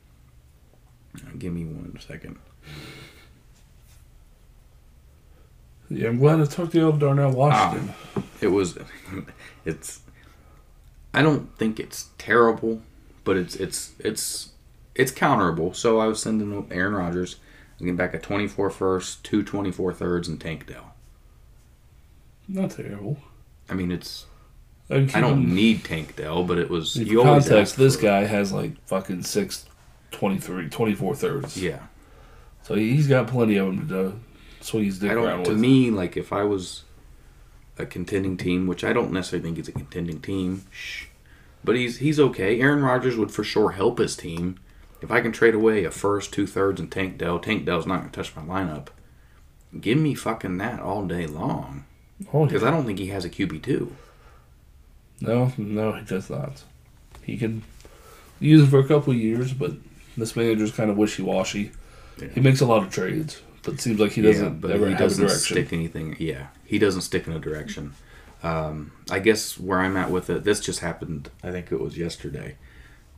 Give 1.37 1.51
me 1.51 1.65
one 1.65 1.97
second. 1.99 2.37
Yeah, 5.89 6.09
I'm 6.09 6.17
glad 6.17 6.41
I 6.41 6.45
talked 6.45 6.73
to 6.73 6.79
you 6.79 6.87
about 6.87 6.99
Darnell 6.99 7.31
Washington. 7.31 7.93
Ah, 8.15 8.23
it 8.41 8.47
was, 8.47 8.77
it's. 9.65 10.01
I 11.13 11.21
don't 11.21 11.55
think 11.57 11.79
it's 11.79 12.09
terrible, 12.17 12.81
but 13.23 13.37
it's 13.37 13.55
it's 13.55 13.93
it's 13.99 14.49
it's 14.95 15.11
counterable. 15.11 15.75
So 15.75 15.99
I 15.99 16.07
was 16.07 16.21
sending 16.21 16.67
Aaron 16.71 16.93
Rodgers, 16.93 17.37
I'm 17.79 17.85
getting 17.85 17.95
back 17.95 18.13
a 18.13 18.19
24 18.19 18.69
first, 18.69 19.23
two 19.23 19.43
24 19.43 19.93
thirds, 19.93 20.27
and 20.27 20.39
Tank 20.41 20.67
Dell. 20.67 20.93
Not 22.47 22.71
terrible. 22.71 23.17
I 23.69 23.73
mean, 23.73 23.91
it's 23.91 24.25
I 24.89 24.99
don't 25.19 25.53
need 25.53 25.83
Tank 25.83 26.15
Dell, 26.15 26.43
but 26.43 26.57
it 26.57 26.69
was 26.69 26.95
you 26.95 27.21
context, 27.21 27.77
this 27.77 27.95
guy 27.95 28.23
has 28.23 28.51
like 28.51 28.81
fucking 28.87 29.23
six, 29.23 29.65
23, 30.11 30.69
24 30.69 31.15
thirds. 31.15 31.61
Yeah, 31.61 31.79
So 32.63 32.75
he's 32.75 33.07
got 33.07 33.27
plenty 33.27 33.57
of 33.57 33.67
them 33.67 33.89
to 33.89 33.95
swing 33.95 34.26
dick 34.71 35.11
I 35.11 35.13
don't. 35.13 35.43
To 35.43 35.51
with. 35.51 35.59
me, 35.59 35.91
like 35.91 36.17
if 36.17 36.31
I 36.31 36.43
was 36.43 36.83
a 37.77 37.85
contending 37.85 38.37
team, 38.37 38.67
which 38.67 38.83
I 38.83 38.93
don't 38.93 39.11
necessarily 39.11 39.43
think 39.43 39.57
he's 39.57 39.67
a 39.67 39.71
contending 39.71 40.21
team, 40.21 40.65
shh, 40.71 41.05
but 41.63 41.75
he's 41.75 41.97
he's 41.97 42.19
okay. 42.19 42.59
Aaron 42.59 42.83
Rodgers 42.83 43.17
would 43.17 43.31
for 43.31 43.43
sure 43.43 43.71
help 43.71 43.99
his 43.99 44.15
team. 44.15 44.59
If 45.01 45.11
I 45.11 45.21
can 45.21 45.31
trade 45.31 45.53
away 45.53 45.83
a 45.83 45.91
first, 45.91 46.33
two 46.33 46.47
thirds, 46.47 46.79
and 46.79 46.91
Tank 46.91 47.17
Dell, 47.17 47.39
Tank 47.39 47.65
Dell's 47.65 47.85
not 47.85 47.99
going 47.99 48.09
to 48.09 48.15
touch 48.15 48.35
my 48.35 48.41
lineup. 48.41 48.87
Give 49.79 49.97
me 49.97 50.15
fucking 50.15 50.57
that 50.57 50.79
all 50.79 51.05
day 51.05 51.27
long 51.27 51.85
oh, 52.33 52.45
because 52.45 52.63
I 52.63 52.71
don't 52.71 52.85
think 52.85 52.99
he 52.99 53.07
has 53.07 53.25
a 53.25 53.29
QB 53.29 53.63
two. 53.63 53.95
no, 55.19 55.51
no, 55.57 55.93
he 55.93 56.05
does 56.05 56.29
not. 56.29 56.63
He 57.23 57.37
can 57.37 57.63
use 58.39 58.63
it 58.63 58.67
for 58.67 58.79
a 58.79 58.87
couple 58.87 59.13
years, 59.13 59.53
but 59.53 59.73
this 60.15 60.35
manager's 60.35 60.71
kind 60.71 60.89
of 60.89 60.97
wishy 60.97 61.21
washy. 61.21 61.71
Yeah. 62.19 62.29
He 62.29 62.39
makes 62.39 62.61
a 62.61 62.65
lot 62.65 62.83
of 62.83 62.91
trades, 62.91 63.41
but 63.67 63.73
it 63.75 63.81
seems 63.81 63.99
like 63.99 64.13
he 64.13 64.21
doesn't 64.21 64.63
Yeah, 64.63 64.77
but 64.77 64.87
he 64.87 64.95
doesn't 64.95 65.29
stick 65.29 65.73
anything. 65.73 66.15
Yeah, 66.19 66.47
he 66.63 66.79
doesn't 66.79 67.01
stick 67.01 67.27
in 67.27 67.33
a 67.33 67.39
direction. 67.39 67.93
Um, 68.43 68.93
I 69.11 69.19
guess 69.19 69.59
where 69.59 69.79
I'm 69.79 69.97
at 69.97 70.09
with 70.09 70.29
it, 70.29 70.45
this 70.45 70.61
just 70.61 70.79
happened. 70.79 71.29
I 71.43 71.51
think 71.51 71.69
it 71.71 71.81
was 71.81 71.97
yesterday. 71.97 72.55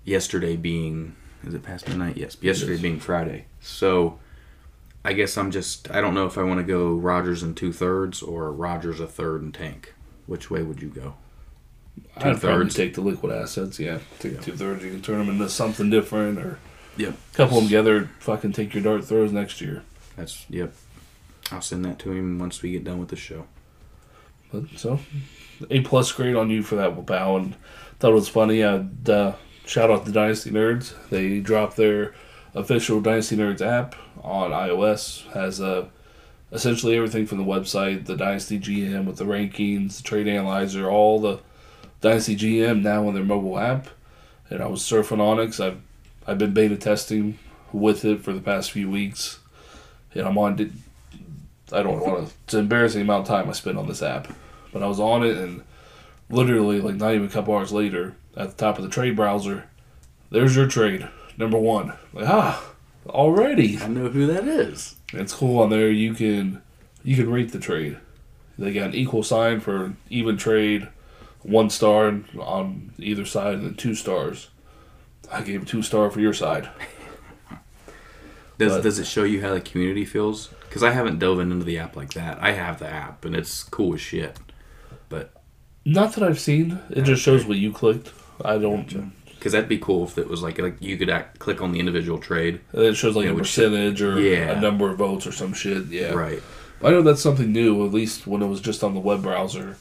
Yesterday 0.03 0.55
being, 0.55 1.15
is 1.45 1.53
it 1.53 1.61
past 1.61 1.87
midnight? 1.87 2.17
Yes. 2.17 2.35
Yesterday 2.41 2.73
is. 2.73 2.81
being 2.81 2.99
Friday. 2.99 3.45
So, 3.61 4.17
I 5.05 5.13
guess 5.13 5.37
I'm 5.37 5.51
just. 5.51 5.91
I 5.91 6.01
don't 6.01 6.15
know 6.15 6.25
if 6.25 6.37
I 6.37 6.43
want 6.43 6.59
to 6.59 6.63
go 6.63 6.93
Rodgers 6.95 7.43
and 7.43 7.55
two 7.55 7.71
thirds 7.71 8.23
or 8.23 8.51
Rodgers 8.51 8.99
a 8.99 9.05
third 9.07 9.43
and 9.43 9.53
tank. 9.53 9.93
Which 10.25 10.49
way 10.49 10.63
would 10.63 10.81
you 10.81 10.89
go? 10.89 11.15
I'd 12.17 12.33
two-thirds. 12.33 12.75
take 12.75 12.95
the 12.95 13.01
liquid 13.01 13.31
assets. 13.31 13.79
Yeah, 13.79 13.99
take 14.19 14.33
Yeah. 14.33 14.39
two 14.41 14.53
thirds. 14.53 14.83
You 14.83 14.91
can 14.91 15.01
turn 15.01 15.19
them 15.19 15.29
into 15.29 15.47
something 15.49 15.89
different, 15.89 16.39
or 16.39 16.57
yeah, 16.97 17.11
couple 17.33 17.57
them 17.57 17.65
together. 17.65 18.09
Fucking 18.19 18.53
take 18.53 18.73
your 18.73 18.83
dart 18.83 19.03
throws 19.05 19.31
next 19.31 19.61
year. 19.61 19.83
That's 20.19 20.45
yep. 20.49 20.73
I'll 21.49 21.61
send 21.61 21.85
that 21.85 21.97
to 21.99 22.11
him 22.11 22.37
once 22.39 22.61
we 22.61 22.73
get 22.73 22.83
done 22.83 22.99
with 22.99 23.09
the 23.09 23.15
show. 23.15 23.45
But 24.51 24.65
so, 24.75 24.99
a 25.69 25.79
plus 25.81 26.11
grade 26.11 26.35
on 26.35 26.49
you 26.49 26.61
for 26.61 26.75
that, 26.75 27.05
bow, 27.05 27.37
And 27.37 27.55
thought 27.99 28.11
it 28.11 28.15
was 28.15 28.29
funny. 28.29 28.61
Uh, 28.61 28.83
the, 29.03 29.35
shout 29.65 29.89
out 29.89 30.05
to 30.05 30.11
Dynasty 30.11 30.51
Nerds. 30.51 30.93
They 31.09 31.39
dropped 31.39 31.77
their 31.77 32.13
official 32.53 32.99
Dynasty 32.99 33.37
Nerds 33.37 33.61
app 33.61 33.95
on 34.21 34.51
iOS. 34.51 35.25
Has 35.31 35.61
uh, 35.61 35.87
essentially 36.51 36.97
everything 36.97 37.25
from 37.25 37.37
the 37.37 37.43
website, 37.43 38.05
the 38.05 38.17
Dynasty 38.17 38.59
GM 38.59 39.05
with 39.05 39.17
the 39.17 39.25
rankings, 39.25 39.97
the 39.97 40.03
trade 40.03 40.27
analyzer, 40.27 40.89
all 40.89 41.19
the 41.19 41.39
Dynasty 42.01 42.35
GM 42.35 42.81
now 42.81 43.07
on 43.07 43.13
their 43.13 43.23
mobile 43.23 43.57
app. 43.57 43.87
And 44.49 44.61
I 44.61 44.67
was 44.67 44.81
surfing 44.81 45.21
on 45.21 45.39
it 45.39 45.45
because 45.45 45.61
I've 45.61 45.81
I've 46.27 46.37
been 46.37 46.53
beta 46.53 46.75
testing 46.75 47.39
with 47.71 48.03
it 48.03 48.21
for 48.21 48.33
the 48.33 48.41
past 48.41 48.71
few 48.71 48.89
weeks, 48.89 49.39
and 50.13 50.27
I'm 50.27 50.37
on. 50.37 50.59
it. 50.59 50.71
I 51.71 51.83
don't 51.83 51.99
want 51.99 52.27
to. 52.27 52.33
It's 52.45 52.53
an 52.53 52.61
embarrassing 52.61 53.01
amount 53.01 53.21
of 53.21 53.27
time 53.27 53.49
I 53.49 53.53
spent 53.53 53.77
on 53.77 53.87
this 53.87 54.01
app, 54.01 54.27
but 54.73 54.81
I 54.81 54.87
was 54.87 54.99
on 54.99 55.23
it 55.23 55.37
and 55.37 55.63
literally 56.29 56.81
like 56.81 56.95
not 56.95 57.13
even 57.13 57.27
a 57.27 57.31
couple 57.31 57.55
hours 57.55 57.71
later, 57.71 58.15
at 58.35 58.49
the 58.49 58.55
top 58.55 58.77
of 58.77 58.83
the 58.83 58.89
trade 58.89 59.15
browser, 59.15 59.65
there's 60.29 60.55
your 60.55 60.67
trade 60.67 61.07
number 61.37 61.57
one. 61.57 61.93
Like 62.13 62.27
ah, 62.27 62.73
already. 63.07 63.79
I 63.79 63.87
know 63.87 64.09
who 64.09 64.27
that 64.27 64.47
is. 64.47 64.95
It's 65.13 65.33
cool 65.33 65.59
on 65.59 65.69
there. 65.69 65.89
You 65.89 66.13
can 66.13 66.61
you 67.03 67.15
can 67.15 67.31
rate 67.31 67.51
the 67.51 67.59
trade. 67.59 67.97
They 68.57 68.73
got 68.73 68.89
an 68.89 68.95
equal 68.95 69.23
sign 69.23 69.61
for 69.61 69.93
even 70.09 70.37
trade, 70.37 70.89
one 71.43 71.69
star 71.69 72.07
on 72.39 72.93
either 72.97 73.25
side, 73.25 73.55
and 73.55 73.65
then 73.65 73.75
two 73.75 73.95
stars. 73.95 74.49
I 75.31 75.41
gave 75.41 75.65
two 75.65 75.81
star 75.81 76.09
for 76.11 76.19
your 76.19 76.33
side. 76.33 76.69
Does 78.59 78.73
But- 78.73 78.83
does 78.83 78.99
it 78.99 79.07
show 79.07 79.23
you 79.23 79.41
how 79.41 79.53
the 79.55 79.61
community 79.61 80.05
feels? 80.05 80.49
Because 80.67 80.83
I 80.83 80.91
haven't 80.91 81.17
dove 81.17 81.39
into 81.39 81.65
the 81.65 81.79
app 81.79 81.95
like 81.95 82.13
that. 82.13 82.37
I 82.41 82.51
have 82.51 82.77
the 82.77 82.87
app 82.87 83.25
and 83.25 83.35
it's 83.35 83.63
cool 83.63 83.95
as 83.95 84.01
shit. 84.01 84.37
But 85.09 85.33
Not 85.85 86.13
that 86.13 86.23
I've 86.23 86.39
seen. 86.39 86.77
It 86.91 87.01
just 87.03 87.23
shows 87.23 87.45
what 87.45 87.57
you 87.57 87.71
clicked. 87.71 88.11
I 88.45 88.57
don't. 88.59 89.11
because 89.31 89.53
that'd 89.53 89.69
be 89.69 89.77
cool 89.77 90.03
if 90.03 90.17
it 90.17 90.27
was 90.27 90.43
like 90.43 90.59
like 90.59 90.75
you 90.81 90.97
could 90.97 91.09
act, 91.09 91.39
click 91.39 91.61
on 91.61 91.71
the 91.71 91.79
individual 91.79 92.19
trade. 92.19 92.59
And 92.73 92.83
It 92.83 92.95
shows 92.95 93.15
like 93.15 93.25
Yeah, 93.25 93.31
a 93.31 93.35
percentage 93.35 94.01
or 94.01 94.19
Yeah. 94.19 94.57
a 94.57 94.61
number 94.61 94.89
of 94.91 94.97
votes 94.97 95.25
or 95.25 95.31
some 95.31 95.53
shit. 95.53 95.85
Yeah. 95.87 96.11
Right. 96.11 96.43
I 96.83 96.91
know 96.91 97.01
that's 97.01 97.21
something 97.21 97.51
new. 97.51 97.85
At 97.85 97.93
least 97.93 98.27
when 98.27 98.41
it 98.41 98.47
was 98.47 98.59
just 98.61 98.83
on 98.83 98.93
the 98.93 98.99
web 98.99 99.23
browser, 99.23 99.77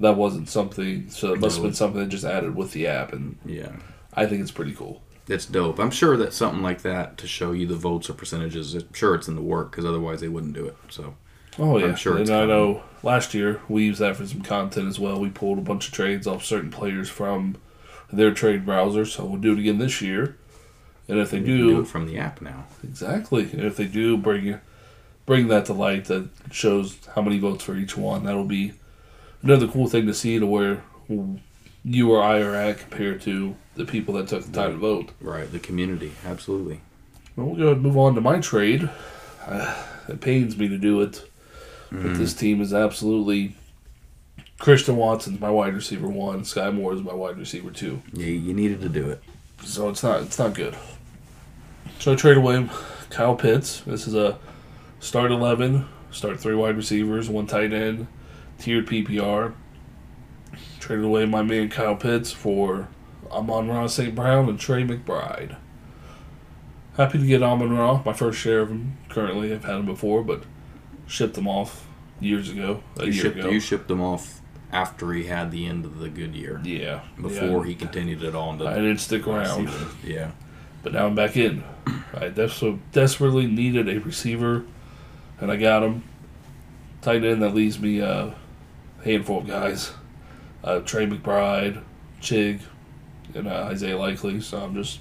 that 0.00 0.16
wasn't 0.16 0.48
something. 0.50 1.06
So 1.08 1.32
it 1.32 1.40
must 1.40 1.56
have 1.56 1.64
been 1.64 1.74
something 1.74 2.00
that 2.00 2.08
just 2.10 2.24
added 2.24 2.54
with 2.54 2.72
the 2.72 2.86
app, 2.86 3.12
and 3.14 3.36
Yeah. 3.46 3.72
I 4.14 4.26
think 4.26 4.42
it's 4.42 4.50
pretty 4.50 4.72
cool. 4.72 5.02
That's 5.26 5.46
dope. 5.46 5.78
I'm 5.78 5.90
sure 5.90 6.16
that 6.16 6.32
something 6.32 6.62
like 6.62 6.82
that 6.82 7.16
to 7.18 7.26
show 7.26 7.52
you 7.52 7.66
the 7.66 7.76
votes 7.76 8.10
or 8.10 8.14
percentages. 8.14 8.74
I'm 8.74 8.92
sure 8.92 9.14
it's 9.14 9.28
in 9.28 9.36
the 9.36 9.42
work 9.42 9.70
because 9.70 9.84
otherwise 9.84 10.20
they 10.20 10.28
wouldn't 10.28 10.54
do 10.54 10.66
it. 10.66 10.76
So 10.90 11.14
Oh 11.58 11.78
yeah, 11.78 11.86
I'm 11.86 11.96
sure 11.96 12.12
and 12.12 12.22
it's 12.22 12.30
I 12.30 12.46
know 12.46 12.82
last 13.02 13.34
year 13.34 13.60
we 13.68 13.84
used 13.84 14.00
that 14.00 14.16
for 14.16 14.26
some 14.26 14.42
content 14.42 14.88
as 14.88 14.98
well. 14.98 15.20
We 15.20 15.30
pulled 15.30 15.58
a 15.58 15.62
bunch 15.62 15.88
of 15.88 15.94
trades 15.94 16.26
off 16.26 16.44
certain 16.44 16.70
players 16.70 17.08
from 17.08 17.56
their 18.10 18.32
trade 18.32 18.64
browser, 18.64 19.04
so 19.04 19.24
we'll 19.24 19.40
do 19.40 19.52
it 19.52 19.58
again 19.58 19.78
this 19.78 20.00
year. 20.00 20.36
And 21.08 21.18
if 21.18 21.30
they 21.30 21.40
do, 21.40 21.70
do 21.70 21.80
it 21.80 21.88
from 21.88 22.06
the 22.06 22.18
app 22.18 22.40
now. 22.40 22.64
exactly, 22.82 23.50
and 23.52 23.62
if 23.62 23.76
they 23.76 23.86
do 23.86 24.16
bring 24.16 24.60
bring 25.26 25.48
that 25.48 25.66
to 25.66 25.72
light, 25.72 26.06
that 26.06 26.30
shows 26.50 26.98
how 27.14 27.22
many 27.22 27.38
votes 27.38 27.64
for 27.64 27.76
each 27.76 27.96
one. 27.96 28.24
That'll 28.24 28.44
be 28.44 28.72
another 29.42 29.68
cool 29.68 29.88
thing 29.88 30.06
to 30.06 30.14
see 30.14 30.38
to 30.38 30.46
where 30.46 30.82
you 31.84 32.10
or 32.12 32.22
I 32.22 32.40
are 32.40 32.54
at 32.54 32.78
compared 32.78 33.20
to 33.22 33.56
the 33.74 33.84
people 33.84 34.14
that 34.14 34.28
took 34.28 34.44
the 34.44 34.52
time 34.52 34.72
to 34.72 34.78
vote. 34.78 35.10
Right. 35.20 35.50
The 35.50 35.58
community. 35.58 36.12
Absolutely. 36.24 36.80
Well, 37.36 37.46
we'll 37.46 37.56
go 37.56 37.62
ahead 37.64 37.76
and 37.76 37.82
move 37.82 37.96
on 37.96 38.14
to 38.14 38.20
my 38.20 38.38
trade. 38.40 38.88
Uh, 39.46 39.84
it 40.08 40.20
pains 40.20 40.56
me 40.56 40.68
to 40.68 40.78
do 40.78 41.00
it, 41.00 41.28
but 41.90 42.14
this 42.14 42.34
team 42.34 42.60
is 42.60 42.72
absolutely. 42.72 43.56
Christian 44.58 44.96
Watson's 44.96 45.40
my 45.40 45.50
wide 45.50 45.74
receiver 45.74 46.08
one. 46.08 46.44
Sky 46.44 46.70
Moore 46.70 46.92
is 46.92 47.02
my 47.02 47.14
wide 47.14 47.36
receiver 47.36 47.70
two. 47.70 48.00
Yeah, 48.12 48.26
you 48.26 48.54
needed 48.54 48.80
to 48.82 48.88
do 48.88 49.10
it. 49.10 49.22
So 49.64 49.88
it's 49.88 50.02
not 50.02 50.22
it's 50.22 50.38
not 50.38 50.54
good. 50.54 50.76
So 51.98 52.12
I 52.12 52.16
trade 52.16 52.36
away 52.36 52.68
Kyle 53.10 53.34
Pitts. 53.34 53.80
This 53.80 54.06
is 54.06 54.14
a 54.14 54.38
start 55.00 55.32
eleven, 55.32 55.86
start 56.12 56.38
three 56.38 56.54
wide 56.54 56.76
receivers, 56.76 57.28
one 57.28 57.46
tight 57.46 57.72
end, 57.72 58.06
tiered 58.58 58.86
PPR. 58.86 59.54
Traded 60.82 61.04
away 61.04 61.26
my 61.26 61.42
man 61.42 61.68
Kyle 61.68 61.94
Pitts 61.94 62.32
for 62.32 62.88
Amon 63.30 63.68
Ra 63.68 63.86
St. 63.86 64.16
Brown 64.16 64.48
and 64.48 64.58
Trey 64.58 64.82
McBride. 64.82 65.54
Happy 66.96 67.18
to 67.18 67.24
get 67.26 67.40
Amon 67.40 67.70
Ra, 67.76 68.02
my 68.04 68.12
first 68.12 68.40
share 68.40 68.58
of 68.62 68.70
him 68.70 68.96
currently. 69.08 69.52
I've 69.54 69.62
had 69.64 69.76
him 69.76 69.86
before, 69.86 70.24
but 70.24 70.42
shipped 71.06 71.34
them 71.34 71.46
off 71.46 71.86
years 72.18 72.50
ago, 72.50 72.82
a 72.98 73.06
You 73.06 73.12
year 73.12 73.22
shipped, 73.22 73.38
ago. 73.38 73.50
you 73.50 73.60
shipped 73.60 73.86
them 73.86 74.00
off 74.00 74.40
after 74.72 75.12
he 75.12 75.26
had 75.26 75.52
the 75.52 75.66
end 75.66 75.84
of 75.84 76.00
the 76.00 76.08
good 76.08 76.34
year. 76.34 76.60
yeah, 76.64 77.02
Before 77.14 77.60
yeah. 77.64 77.68
he 77.68 77.74
continued 77.76 78.24
it 78.24 78.34
on 78.34 78.58
to 78.58 78.66
I 78.66 78.74
didn't 78.74 78.98
stick 78.98 79.28
around. 79.28 79.70
Yeah. 80.04 80.32
But 80.82 80.94
now 80.94 81.06
I'm 81.06 81.14
back 81.14 81.36
in. 81.36 81.62
I 82.12 82.28
des- 82.30 82.76
desperately 82.90 83.46
needed 83.46 83.88
a 83.88 84.00
receiver, 84.00 84.64
and 85.40 85.52
I 85.52 85.58
got 85.58 85.84
him. 85.84 86.02
Tight 87.02 87.22
end 87.22 87.40
that 87.40 87.54
leaves 87.54 87.78
me 87.78 88.00
a 88.00 88.34
handful 89.04 89.38
of 89.38 89.46
guys: 89.46 89.92
uh, 90.64 90.80
Trey 90.80 91.06
McBride, 91.06 91.82
Chig, 92.20 92.60
and 93.34 93.48
uh, 93.48 93.68
Isaiah 93.70 93.98
Likely. 93.98 94.40
So 94.40 94.58
I'm 94.58 94.74
just 94.74 95.00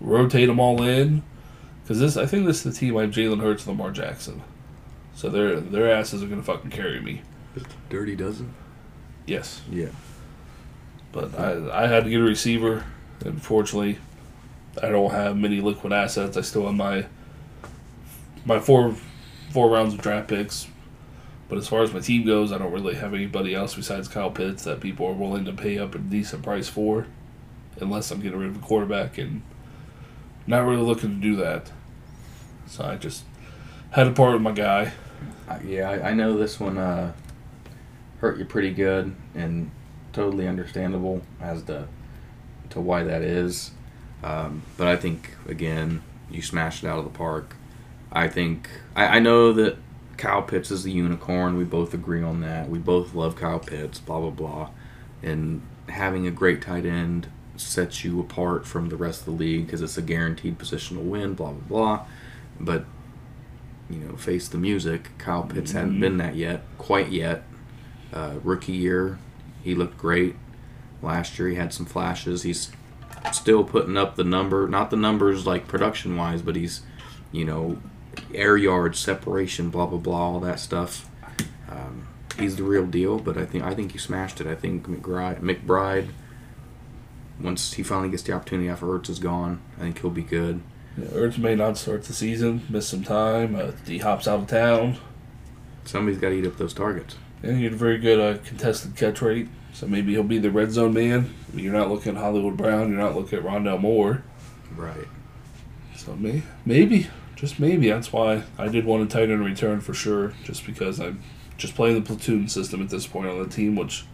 rotate 0.00 0.48
them 0.48 0.60
all 0.60 0.82
in 0.82 1.22
because 1.82 1.98
this. 2.00 2.16
I 2.16 2.26
think 2.26 2.46
this 2.46 2.58
is 2.64 2.72
the 2.74 2.78
team. 2.78 2.96
I 2.96 3.02
have 3.02 3.10
Jalen 3.10 3.40
Hurts, 3.40 3.66
and 3.66 3.76
Lamar 3.78 3.92
Jackson. 3.92 4.42
So 5.14 5.28
their 5.28 5.60
their 5.60 5.92
asses 5.92 6.22
are 6.22 6.26
gonna 6.26 6.42
fucking 6.42 6.70
carry 6.70 7.00
me. 7.00 7.22
Dirty 7.90 8.16
dozen? 8.16 8.54
Yes, 9.26 9.60
Yeah. 9.70 9.88
but 11.12 11.38
I 11.38 11.84
I 11.84 11.86
had 11.86 12.04
to 12.04 12.10
get 12.10 12.20
a 12.20 12.24
receiver. 12.24 12.84
Unfortunately, 13.24 13.98
I 14.82 14.88
don't 14.88 15.10
have 15.12 15.36
many 15.36 15.60
liquid 15.60 15.92
assets. 15.92 16.36
I 16.36 16.40
still 16.40 16.64
have 16.66 16.74
my 16.74 17.04
my 18.44 18.58
four 18.58 18.96
four 19.50 19.68
rounds 19.70 19.92
of 19.94 20.00
draft 20.00 20.28
picks. 20.28 20.66
But 21.52 21.58
as 21.58 21.68
far 21.68 21.82
as 21.82 21.92
my 21.92 22.00
team 22.00 22.24
goes, 22.24 22.50
I 22.50 22.56
don't 22.56 22.72
really 22.72 22.94
have 22.94 23.12
anybody 23.12 23.54
else 23.54 23.74
besides 23.74 24.08
Kyle 24.08 24.30
Pitts 24.30 24.64
that 24.64 24.80
people 24.80 25.06
are 25.06 25.12
willing 25.12 25.44
to 25.44 25.52
pay 25.52 25.78
up 25.78 25.94
a 25.94 25.98
decent 25.98 26.42
price 26.42 26.66
for, 26.66 27.06
unless 27.78 28.10
I'm 28.10 28.22
getting 28.22 28.38
rid 28.38 28.48
of 28.48 28.56
a 28.56 28.60
quarterback, 28.60 29.18
and 29.18 29.42
not 30.46 30.64
really 30.64 30.80
looking 30.80 31.10
to 31.10 31.20
do 31.20 31.36
that. 31.36 31.70
So 32.68 32.84
I 32.84 32.96
just 32.96 33.24
had 33.90 34.04
to 34.04 34.12
part 34.12 34.32
with 34.32 34.40
my 34.40 34.52
guy. 34.52 34.92
Yeah, 35.62 35.90
I, 35.90 36.08
I 36.08 36.14
know 36.14 36.38
this 36.38 36.58
one 36.58 36.78
uh, 36.78 37.12
hurt 38.20 38.38
you 38.38 38.46
pretty 38.46 38.72
good 38.72 39.14
and 39.34 39.70
totally 40.14 40.48
understandable 40.48 41.20
as 41.38 41.64
to 41.64 41.86
to 42.70 42.80
why 42.80 43.02
that 43.02 43.20
is. 43.20 43.72
Um, 44.24 44.62
but 44.78 44.86
I 44.86 44.96
think 44.96 45.36
again, 45.46 46.00
you 46.30 46.40
smashed 46.40 46.82
it 46.82 46.86
out 46.86 46.96
of 46.96 47.04
the 47.04 47.10
park. 47.10 47.56
I 48.10 48.28
think 48.28 48.70
I, 48.96 49.18
I 49.18 49.18
know 49.18 49.52
that 49.52 49.76
Kyle 50.16 50.42
Pitts 50.42 50.70
is 50.70 50.82
the 50.82 50.92
unicorn. 50.92 51.56
We 51.56 51.64
both 51.64 51.94
agree 51.94 52.22
on 52.22 52.40
that. 52.40 52.68
We 52.68 52.78
both 52.78 53.14
love 53.14 53.36
Kyle 53.36 53.58
Pitts. 53.58 53.98
Blah 53.98 54.20
blah 54.20 54.30
blah. 54.30 54.70
And 55.22 55.62
having 55.88 56.26
a 56.26 56.30
great 56.30 56.62
tight 56.62 56.86
end 56.86 57.28
sets 57.56 58.04
you 58.04 58.20
apart 58.20 58.66
from 58.66 58.88
the 58.88 58.96
rest 58.96 59.20
of 59.20 59.26
the 59.26 59.30
league 59.32 59.66
because 59.66 59.82
it's 59.82 59.98
a 59.98 60.02
guaranteed 60.02 60.58
positional 60.58 61.02
win. 61.02 61.34
Blah 61.34 61.52
blah 61.52 61.68
blah. 61.68 62.06
But 62.60 62.84
you 63.90 63.98
know, 63.98 64.16
face 64.16 64.48
the 64.48 64.58
music. 64.58 65.10
Kyle 65.18 65.42
Pitts 65.42 65.72
hadn't 65.72 66.00
been 66.00 66.16
that 66.16 66.34
yet, 66.34 66.62
quite 66.78 67.10
yet. 67.10 67.42
Uh, 68.12 68.34
rookie 68.42 68.72
year, 68.72 69.18
he 69.62 69.74
looked 69.74 69.98
great. 69.98 70.36
Last 71.02 71.38
year, 71.38 71.48
he 71.48 71.56
had 71.56 71.72
some 71.72 71.86
flashes. 71.86 72.42
He's 72.42 72.70
still 73.32 73.64
putting 73.64 73.96
up 73.96 74.16
the 74.16 74.24
number, 74.24 74.68
not 74.68 74.90
the 74.90 74.96
numbers 74.96 75.46
like 75.46 75.68
production 75.68 76.16
wise, 76.16 76.42
but 76.42 76.56
he's, 76.56 76.82
you 77.32 77.44
know, 77.44 77.78
air 78.34 78.56
yard 78.56 78.96
separation, 78.96 79.70
blah 79.70 79.86
blah 79.86 79.98
blah, 79.98 80.18
all 80.18 80.40
that 80.40 80.60
stuff. 80.60 81.08
Um, 81.68 82.08
he's 82.38 82.56
the 82.56 82.64
real 82.64 82.86
deal. 82.86 83.18
But 83.18 83.36
I 83.36 83.44
think 83.44 83.64
I 83.64 83.74
think 83.74 83.94
you 83.94 84.00
smashed 84.00 84.40
it. 84.40 84.46
I 84.46 84.54
think 84.54 84.86
McBride, 84.86 85.40
McBride, 85.40 86.08
once 87.40 87.74
he 87.74 87.82
finally 87.82 88.10
gets 88.10 88.22
the 88.22 88.32
opportunity 88.32 88.68
after 88.68 88.86
Ertz 88.86 89.08
is 89.08 89.18
gone, 89.18 89.60
I 89.78 89.82
think 89.82 90.00
he'll 90.00 90.10
be 90.10 90.22
good. 90.22 90.62
Yeah, 90.96 91.06
Ertz 91.06 91.38
may 91.38 91.54
not 91.54 91.78
start 91.78 92.04
the 92.04 92.12
season, 92.12 92.62
miss 92.68 92.86
some 92.86 93.02
time. 93.02 93.54
Uh, 93.54 93.72
he 93.86 93.98
hops 93.98 94.28
out 94.28 94.40
of 94.40 94.46
town. 94.46 94.98
Somebody's 95.84 96.20
got 96.20 96.28
to 96.28 96.34
eat 96.34 96.46
up 96.46 96.58
those 96.58 96.74
targets. 96.74 97.16
And 97.42 97.56
he 97.56 97.64
had 97.64 97.72
a 97.72 97.76
very 97.76 97.98
good 97.98 98.20
uh, 98.20 98.38
contested 98.44 98.94
catch 98.94 99.20
rate, 99.22 99.48
so 99.72 99.86
maybe 99.86 100.12
he'll 100.12 100.22
be 100.22 100.38
the 100.38 100.50
red 100.50 100.70
zone 100.70 100.92
man. 100.92 101.34
You're 101.54 101.72
not 101.72 101.90
looking 101.90 102.14
at 102.14 102.22
Hollywood 102.22 102.56
Brown. 102.56 102.90
You're 102.90 103.00
not 103.00 103.16
looking 103.16 103.38
at 103.38 103.44
Rondell 103.44 103.80
Moore. 103.80 104.22
Right. 104.76 105.08
So 105.96 106.14
may, 106.14 106.42
maybe, 106.64 107.08
just 107.42 107.58
maybe. 107.58 107.90
That's 107.90 108.12
why 108.12 108.44
I 108.56 108.68
did 108.68 108.84
want 108.84 109.02
a 109.02 109.06
tight 109.06 109.28
end 109.28 109.44
return 109.44 109.80
for 109.80 109.92
sure, 109.92 110.32
just 110.44 110.64
because 110.64 111.00
I'm 111.00 111.20
just 111.56 111.74
playing 111.74 111.96
the 111.96 112.00
platoon 112.00 112.46
system 112.46 112.80
at 112.80 112.88
this 112.88 113.04
point 113.04 113.28
on 113.28 113.42
the 113.42 113.48
team, 113.48 113.74
which, 113.74 114.04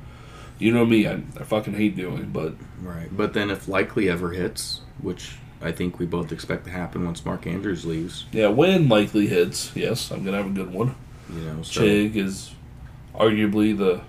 you 0.58 0.72
know 0.72 0.86
me, 0.86 1.06
I, 1.06 1.20
I 1.38 1.44
fucking 1.44 1.74
hate 1.74 1.94
doing. 1.94 2.30
But 2.32 2.54
Right. 2.80 3.14
But 3.14 3.34
then 3.34 3.50
if 3.50 3.68
likely 3.68 4.08
ever 4.08 4.30
hits, 4.30 4.80
which 5.02 5.36
I 5.60 5.72
think 5.72 5.98
we 5.98 6.06
both 6.06 6.32
expect 6.32 6.64
to 6.64 6.70
happen 6.70 7.04
once 7.04 7.22
Mark 7.22 7.46
Andrews 7.46 7.84
leaves, 7.84 8.24
yeah, 8.32 8.48
when 8.48 8.88
likely 8.88 9.26
hits, 9.26 9.76
yes, 9.76 10.10
I'm 10.10 10.24
gonna 10.24 10.38
have 10.38 10.46
a 10.46 10.50
good 10.50 10.72
one. 10.72 10.94
you 11.30 11.40
know, 11.40 11.62
so 11.62 11.82
Chig 11.82 12.16
is 12.16 12.52
arguably 13.14 13.76
the 13.76 14.00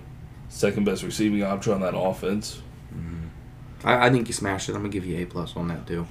second 0.48 0.86
best 0.86 1.04
receiving 1.04 1.44
option 1.44 1.74
on 1.74 1.82
that 1.82 1.94
offense. 1.94 2.62
Mm-hmm. 2.96 3.86
I, 3.86 4.08
I 4.08 4.10
think 4.12 4.30
you 4.30 4.34
smashed 4.34 4.70
it. 4.70 4.76
I'm 4.76 4.80
gonna 4.80 4.94
give 4.94 5.06
you 5.06 5.18
A 5.18 5.26
plus 5.26 5.58
on 5.58 5.68
that 5.68 5.86
too. 5.86 6.08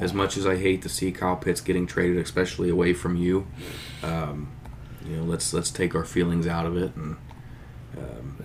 As 0.00 0.14
much 0.14 0.36
as 0.36 0.46
I 0.46 0.56
hate 0.56 0.82
to 0.82 0.88
see 0.88 1.10
Kyle 1.12 1.36
Pitts 1.36 1.60
getting 1.60 1.86
traded, 1.86 2.18
especially 2.18 2.70
away 2.70 2.92
from 2.94 3.16
you, 3.16 3.46
um, 4.02 4.48
you 5.04 5.16
know, 5.16 5.24
let's 5.24 5.52
let's 5.52 5.70
take 5.70 5.94
our 5.94 6.04
feelings 6.04 6.46
out 6.46 6.66
of 6.66 6.76
it. 6.76 6.94
And 6.96 7.16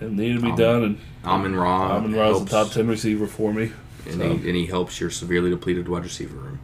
It 0.00 0.10
needed 0.10 0.36
to 0.36 0.42
be 0.42 0.50
Um, 0.50 0.56
done, 0.56 0.82
and 0.84 0.98
Amon 1.24 1.54
Ra, 1.54 1.96
Amon 1.96 2.12
Ra's 2.12 2.32
the 2.32 2.38
helps, 2.38 2.50
top 2.50 2.70
ten 2.72 2.88
receiver 2.88 3.26
for 3.26 3.52
me. 3.52 3.70
and, 4.06 4.14
so. 4.14 4.36
he, 4.36 4.48
and 4.48 4.56
he 4.56 4.66
helps 4.66 5.00
your 5.00 5.10
severely 5.10 5.50
depleted 5.50 5.88
wide 5.88 6.02
receiver 6.02 6.34
room 6.36 6.58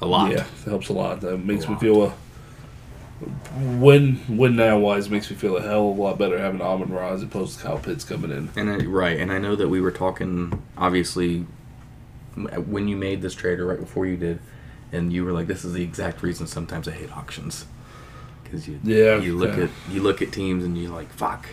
a 0.00 0.06
lot. 0.06 0.30
Yeah, 0.30 0.44
it 0.64 0.68
helps 0.68 0.88
a 0.88 0.92
lot. 0.94 1.20
That 1.20 1.38
makes 1.44 1.66
me 1.68 1.74
lot. 1.74 1.80
feel 1.80 2.02
a 2.04 2.12
win 3.78 4.18
win 4.28 4.56
now 4.56 4.78
wise 4.78 5.10
makes 5.10 5.30
me 5.30 5.36
feel 5.36 5.56
a 5.58 5.62
hell 5.62 5.90
of 5.90 5.98
a 5.98 6.02
lot 6.02 6.18
better 6.18 6.38
having 6.38 6.62
Amon 6.62 6.88
Ra 6.90 7.12
as 7.12 7.22
opposed 7.22 7.58
to 7.58 7.64
Kyle 7.64 7.78
Pitts 7.78 8.02
coming 8.04 8.30
in. 8.30 8.48
And 8.56 8.70
I, 8.70 8.76
right, 8.86 9.18
and 9.20 9.30
I 9.30 9.38
know 9.38 9.54
that 9.56 9.68
we 9.68 9.80
were 9.80 9.90
talking 9.90 10.62
obviously 10.78 11.44
when 12.36 12.88
you 12.88 12.96
made 12.96 13.22
this 13.22 13.34
trade 13.34 13.58
or 13.60 13.66
right 13.66 13.80
before 13.80 14.06
you 14.06 14.16
did, 14.16 14.38
and 14.92 15.12
you 15.12 15.24
were 15.24 15.32
like, 15.32 15.46
"This 15.46 15.64
is 15.64 15.72
the 15.72 15.82
exact 15.82 16.22
reason 16.22 16.46
sometimes 16.46 16.88
I 16.88 16.92
hate 16.92 17.14
auctions." 17.16 17.66
Because 18.44 18.66
you 18.68 18.80
Yeah, 18.82 19.16
you 19.16 19.36
look 19.36 19.56
yeah. 19.56 19.64
at 19.64 19.70
you 19.90 20.02
look 20.02 20.22
at 20.22 20.32
teams 20.32 20.64
and 20.64 20.76
you're 20.76 20.92
like, 20.92 21.10
"Fuck." 21.12 21.46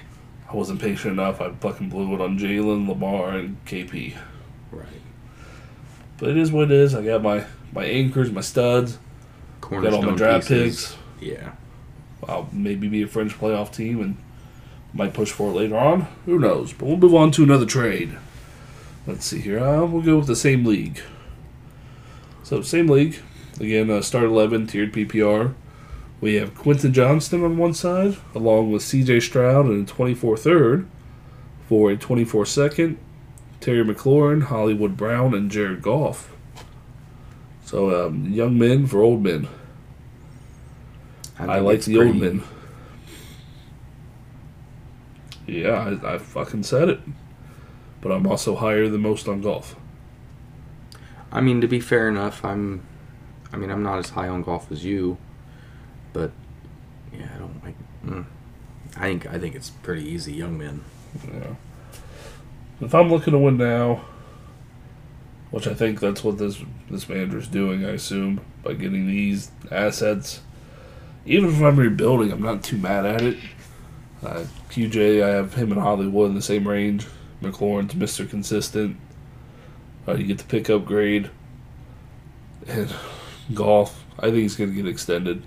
I 0.50 0.56
wasn't 0.56 0.80
patient 0.80 1.12
enough. 1.14 1.42
I 1.42 1.52
fucking 1.52 1.90
blew 1.90 2.14
it 2.16 2.22
on 2.22 2.40
Jalen, 2.40 2.88
Lamar, 2.88 3.32
and 3.32 3.58
KP. 3.66 4.16
Right. 4.72 4.86
But 6.18 6.30
it 6.30 6.38
is 6.38 6.52
what 6.54 6.66
it 6.66 6.72
is. 6.72 6.96
I 6.96 7.04
got 7.04 7.22
my 7.22 7.44
my 7.74 7.84
anchors, 7.86 8.32
my 8.32 8.42
studs, 8.42 8.98
got 9.62 9.94
all 9.94 10.02
my 10.02 10.16
draft 10.16 10.48
pieces. 10.48 10.96
picks. 11.20 11.30
Yeah. 11.30 11.52
I'll 12.28 12.50
maybe 12.52 12.88
be 12.88 13.02
a 13.04 13.08
French 13.08 13.38
playoff 13.38 13.72
team 13.74 14.02
and 14.02 14.18
might 14.94 15.14
push 15.14 15.32
for 15.32 15.52
it 15.52 15.54
later 15.54 15.78
on. 15.78 16.08
Who 16.26 16.40
knows? 16.40 16.74
But 16.74 16.88
we'll 16.88 16.98
move 16.98 17.14
on 17.14 17.32
to 17.32 17.44
another 17.44 17.66
trade. 17.66 18.18
Let's 19.08 19.26
see 19.26 19.40
here. 19.40 19.60
Uh, 19.60 19.86
we'll 19.86 20.02
go 20.02 20.18
with 20.18 20.28
the 20.28 20.36
same 20.36 20.66
league. 20.66 21.00
So 22.44 22.62
same 22.62 22.88
league. 22.88 23.18
Again, 23.58 23.90
uh, 23.90 24.02
start 24.02 24.26
eleven 24.26 24.68
tiered 24.68 24.92
PPR. 24.92 25.54
We 26.20 26.36
have 26.36 26.54
Quentin 26.56 26.94
Johnston 26.94 27.44
on 27.44 27.58
one 27.58 27.74
side, 27.74 28.18
along 28.36 28.72
with 28.72 28.82
C.J. 28.82 29.22
Stroud 29.22 29.68
and 29.68 29.88
24 29.88 30.36
third 30.38 30.88
for 31.70 31.92
a 31.92 31.98
24 31.98 32.46
second. 32.46 32.98
Terry 33.62 33.84
McLaurin, 33.84 34.44
Hollywood 34.44 34.98
Brown, 34.98 35.34
and 35.34 35.50
Jared 35.50 35.82
Goff. 35.82 36.34
So 37.64 38.08
um, 38.08 38.32
young 38.32 38.58
men 38.58 38.88
for 38.88 39.02
old 39.02 39.24
men. 39.24 39.48
I, 41.40 41.56
think 41.56 41.66
like 41.66 41.82
the 41.84 42.00
old 42.00 42.16
men. 42.16 42.44
Yeah, 45.46 45.98
I, 46.04 46.16
I 46.16 46.18
fucking 46.18 46.64
said 46.64 46.90
it. 46.90 47.00
But 48.02 48.12
I'm 48.12 48.28
also 48.28 48.56
higher 48.56 48.88
than 48.88 49.02
most 49.02 49.28
on 49.28 49.42
Goff. 49.42 49.76
I 51.32 51.42
mean, 51.42 51.62
to 51.62 51.68
be 51.68 51.80
fair 51.80 52.10
enough, 52.10 52.44
I'm. 52.44 52.86
I 53.52 53.58
mean, 53.58 53.72
I'm 53.72 53.84
not 53.84 54.00
as 54.00 54.10
high 54.10 54.28
on 54.28 54.44
Goff 54.44 54.72
as 54.72 54.84
you, 54.84 55.18
but 56.14 56.32
yeah, 57.14 57.30
I 57.36 57.40
don't 57.40 57.64
like. 57.64 57.76
Mm, 58.06 58.26
I 58.96 59.02
think 59.02 59.28
I 59.28 59.40
think 59.40 59.56
it's 59.56 59.70
pretty 59.70 60.04
easy, 60.04 60.34
young 60.34 60.58
men. 60.58 60.84
Yeah. 61.26 61.56
If 62.80 62.94
I'm 62.94 63.10
looking 63.10 63.34
to 63.34 63.40
win 63.40 63.58
now, 63.58 64.06
which 65.52 65.68
I 65.68 65.74
think 65.74 66.00
that's 66.00 66.24
what 66.24 66.38
this 66.38 66.62
this 66.90 67.10
manager's 67.10 67.48
doing, 67.48 67.86
I 67.86 67.90
assume, 67.90 68.42
by 68.64 68.74
getting 68.74 69.08
these 69.08 69.52
assets. 69.72 70.42
Even 71.26 71.50
if 71.50 71.62
I'm 71.62 71.78
rebuilding, 71.78 72.32
I'm 72.32 72.42
not 72.42 72.64
too 72.64 72.78
mad 72.78 73.06
at 73.06 73.22
it. 73.22 73.38
Uh, 74.24 74.46
QJ, 74.70 75.22
I 75.22 75.30
have 75.30 75.54
him 75.56 75.72
and 75.72 75.82
Hollywood 75.82 76.30
in 76.30 76.36
the 76.36 76.42
same 76.42 76.68
range. 76.68 77.06
McLaurin's 77.42 77.94
Mr. 77.94 78.30
Consistent. 78.30 78.98
Uh, 80.08 80.16
you 80.16 80.26
get 80.26 80.38
the 80.38 80.44
pick 80.44 80.70
upgrade. 80.70 81.30
And 82.68 82.94
Goff, 83.54 84.04
I 84.18 84.24
think 84.24 84.38
he's 84.38 84.56
going 84.56 84.70
to 84.70 84.76
get 84.76 84.88
extended. 84.88 85.44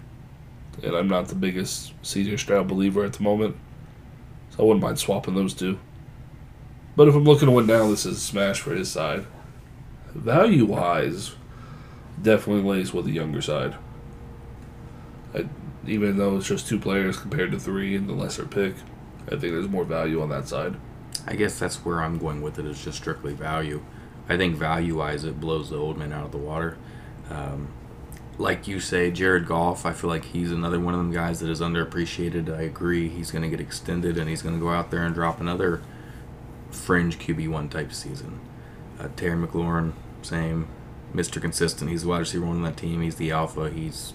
And 0.83 0.97
I'm 0.97 1.09
not 1.09 1.29
the 1.29 1.35
biggest 1.35 2.01
CJ 2.03 2.39
Stroud 2.39 2.69
believer 2.69 3.05
at 3.05 3.15
the 3.15 3.23
moment. 3.23 3.57
So 4.51 4.63
I 4.63 4.67
wouldn't 4.67 4.83
mind 4.83 4.99
swapping 4.99 5.35
those 5.35 5.55
two. 5.55 5.79
But 6.97 7.09
if 7.09 7.15
I'm 7.15 7.25
looking 7.25 7.47
to 7.47 7.53
win 7.53 7.67
now, 7.67 7.89
this 7.89 8.07
is 8.07 8.17
a 8.17 8.21
smash 8.21 8.61
for 8.61 8.75
his 8.75 8.91
side. 8.91 9.27
Value 10.15 10.65
wise, 10.65 11.35
definitely 12.21 12.69
lays 12.69 12.93
with 12.93 13.05
the 13.05 13.13
younger 13.13 13.41
side. 13.41 13.77
I, 15.35 15.47
even 15.87 16.19
though 16.19 16.37
it's 16.37 16.49
just 16.49 16.67
two 16.67 16.79
players 16.79 17.17
compared 17.17 17.53
to 17.53 17.59
three 17.59 17.95
and 17.95 18.09
the 18.09 18.13
lesser 18.13 18.45
pick, 18.45 18.75
I 19.27 19.31
think 19.31 19.53
there's 19.53 19.69
more 19.69 19.85
value 19.85 20.21
on 20.21 20.29
that 20.31 20.49
side. 20.49 20.77
I 21.27 21.35
guess 21.37 21.59
that's 21.59 21.85
where 21.85 22.03
I'm 22.03 22.19
going 22.19 22.43
with 22.43 22.59
it. 22.59 22.67
Is 22.67 22.83
just 22.83 22.99
strictly 22.99 23.33
value. 23.33 23.83
I 24.29 24.37
think 24.37 24.57
value 24.57 24.99
wise, 24.99 25.25
it 25.25 25.41
blows 25.41 25.71
the 25.71 25.77
old 25.77 25.99
man 25.99 26.13
out 26.13 26.25
of 26.25 26.33
the 26.33 26.39
water. 26.39 26.77
Um, 27.29 27.69
like 28.39 28.67
you 28.67 28.81
say, 28.81 29.11
Jared 29.11 29.47
Goff, 29.47 29.85
I 29.85 29.93
feel 29.93 30.09
like 30.09 30.25
he's 30.27 30.51
another 30.51 30.81
one 30.81 30.95
of 30.95 30.99
them 30.99 31.13
guys 31.13 31.41
that 31.41 31.51
is 31.51 31.61
underappreciated. 31.61 32.49
I 32.49 32.63
agree. 32.63 33.09
He's 33.09 33.31
going 33.31 33.43
to 33.43 33.49
get 33.49 33.61
extended 33.61 34.17
and 34.17 34.29
he's 34.29 34.41
going 34.41 34.55
to 34.55 34.61
go 34.61 34.71
out 34.71 34.91
there 34.91 35.05
and 35.05 35.15
drop 35.15 35.41
another 35.41 35.83
fringe 36.71 37.19
QB1 37.19 37.71
type 37.71 37.93
season. 37.93 38.41
Uh, 38.99 39.09
Terry 39.17 39.37
McLaurin, 39.37 39.93
same. 40.23 40.69
Mr. 41.15 41.41
Consistent. 41.41 41.91
He's 41.91 42.03
the 42.03 42.09
wide 42.09 42.21
receiver 42.21 42.47
one 42.47 42.57
on 42.57 42.63
that 42.63 42.77
team. 42.77 43.03
He's 43.03 43.17
the 43.17 43.31
alpha. 43.31 43.69
He's, 43.69 44.15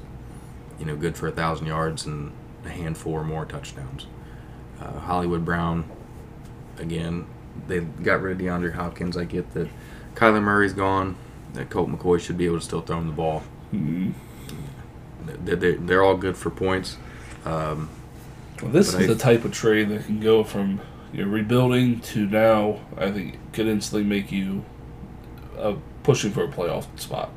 you 0.80 0.86
know, 0.86 0.96
good 0.96 1.18
for 1.18 1.28
a 1.28 1.32
thousand 1.32 1.68
yards 1.68 2.06
and 2.06 2.32
a 2.66 2.70
handful 2.70 3.14
or 3.14 3.24
more 3.24 3.46
touchdowns. 3.46 4.08
Uh, 4.80 5.00
Hollywood 5.00 5.46
Brown, 5.46 5.90
again, 6.78 7.26
they 7.68 7.80
got 7.80 8.22
rid 8.22 8.40
of 8.40 8.46
DeAndre 8.46 8.74
Hopkins. 8.74 9.16
I 9.18 9.24
get 9.26 9.54
that 9.54 9.68
Kyler 10.16 10.42
Murray's 10.44 10.74
gone. 10.74 11.16
That 11.54 11.70
Colt 11.70 11.90
McCoy 11.90 12.20
should 12.20 12.38
be 12.38 12.46
able 12.46 12.60
to 12.60 12.66
still 12.66 12.82
throw 12.82 12.98
him 12.98 13.08
the 13.08 13.14
ball. 13.14 13.44
They're, 15.44 15.56
they're, 15.56 15.76
they're 15.78 16.04
all 16.04 16.18
good 16.18 16.38
for 16.38 16.50
points. 16.50 16.98
Um, 17.46 17.90
Well, 18.62 18.72
this 18.72 18.90
is 18.90 18.96
I- 18.96 19.06
the 19.08 19.16
type 19.16 19.46
of 19.46 19.52
trade 19.52 19.90
that 19.90 20.06
can 20.06 20.20
go 20.20 20.44
from 20.44 20.82
your 21.14 21.28
rebuilding 21.28 22.00
to 22.02 22.26
now. 22.28 22.80
I 22.98 23.12
think 23.12 23.38
could 23.54 23.68
instantly 23.68 24.04
make 24.08 24.32
you 24.32 24.66
uh, 25.58 25.76
pushing 26.04 26.32
for 26.32 26.44
a 26.44 26.48
playoff 26.48 26.86
spot 27.00 27.30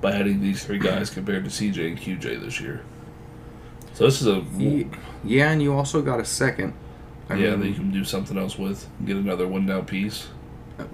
by 0.00 0.12
adding 0.12 0.40
these 0.40 0.64
three 0.64 0.78
guys 0.90 1.10
compared 1.10 1.44
to 1.44 1.50
CJ 1.50 1.86
and 1.88 1.98
QJ 2.00 2.40
this 2.40 2.60
year. 2.60 2.82
So 3.94 4.04
this 4.04 4.22
is 4.22 4.26
a 4.26 4.44
yeah, 5.24 5.50
and 5.52 5.62
you 5.62 5.74
also 5.74 6.00
got 6.00 6.18
a 6.20 6.24
second. 6.24 6.72
I 7.28 7.34
yeah 7.36 7.50
mean, 7.50 7.60
that 7.60 7.68
you 7.68 7.74
can 7.74 7.90
do 7.90 8.04
something 8.04 8.36
else 8.36 8.58
with, 8.58 8.88
get 9.04 9.16
another 9.16 9.46
one 9.48 9.66
down 9.66 9.86
piece. 9.86 10.28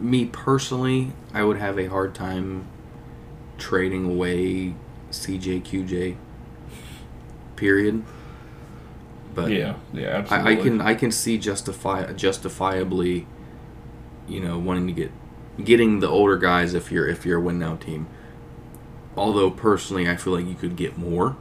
me 0.00 0.26
personally, 0.26 1.12
I 1.32 1.44
would 1.44 1.58
have 1.58 1.78
a 1.78 1.86
hard 1.86 2.14
time 2.14 2.66
trading 3.58 4.04
away 4.04 4.74
CJQJ. 5.10 6.16
Period. 7.56 8.04
But 9.34 9.50
yeah, 9.50 9.76
yeah, 9.92 10.08
absolutely. 10.08 10.56
I, 10.56 10.58
I 10.58 10.62
can 10.62 10.80
I 10.80 10.94
can 10.94 11.10
see 11.10 11.38
justify 11.38 12.12
justifiably, 12.12 13.26
you 14.28 14.40
know, 14.40 14.58
wanting 14.58 14.86
to 14.86 14.92
get 14.92 15.12
getting 15.64 16.00
the 16.00 16.08
older 16.08 16.36
guys 16.36 16.74
if 16.74 16.90
you're 16.92 17.08
if 17.08 17.26
you're 17.26 17.38
a 17.38 17.40
win 17.42 17.58
now 17.58 17.76
team. 17.76 18.06
Although 19.16 19.50
personally, 19.50 20.08
I 20.08 20.16
feel 20.16 20.34
like 20.34 20.46
you 20.46 20.54
could 20.54 20.76
get 20.76 20.96
more 20.96 21.36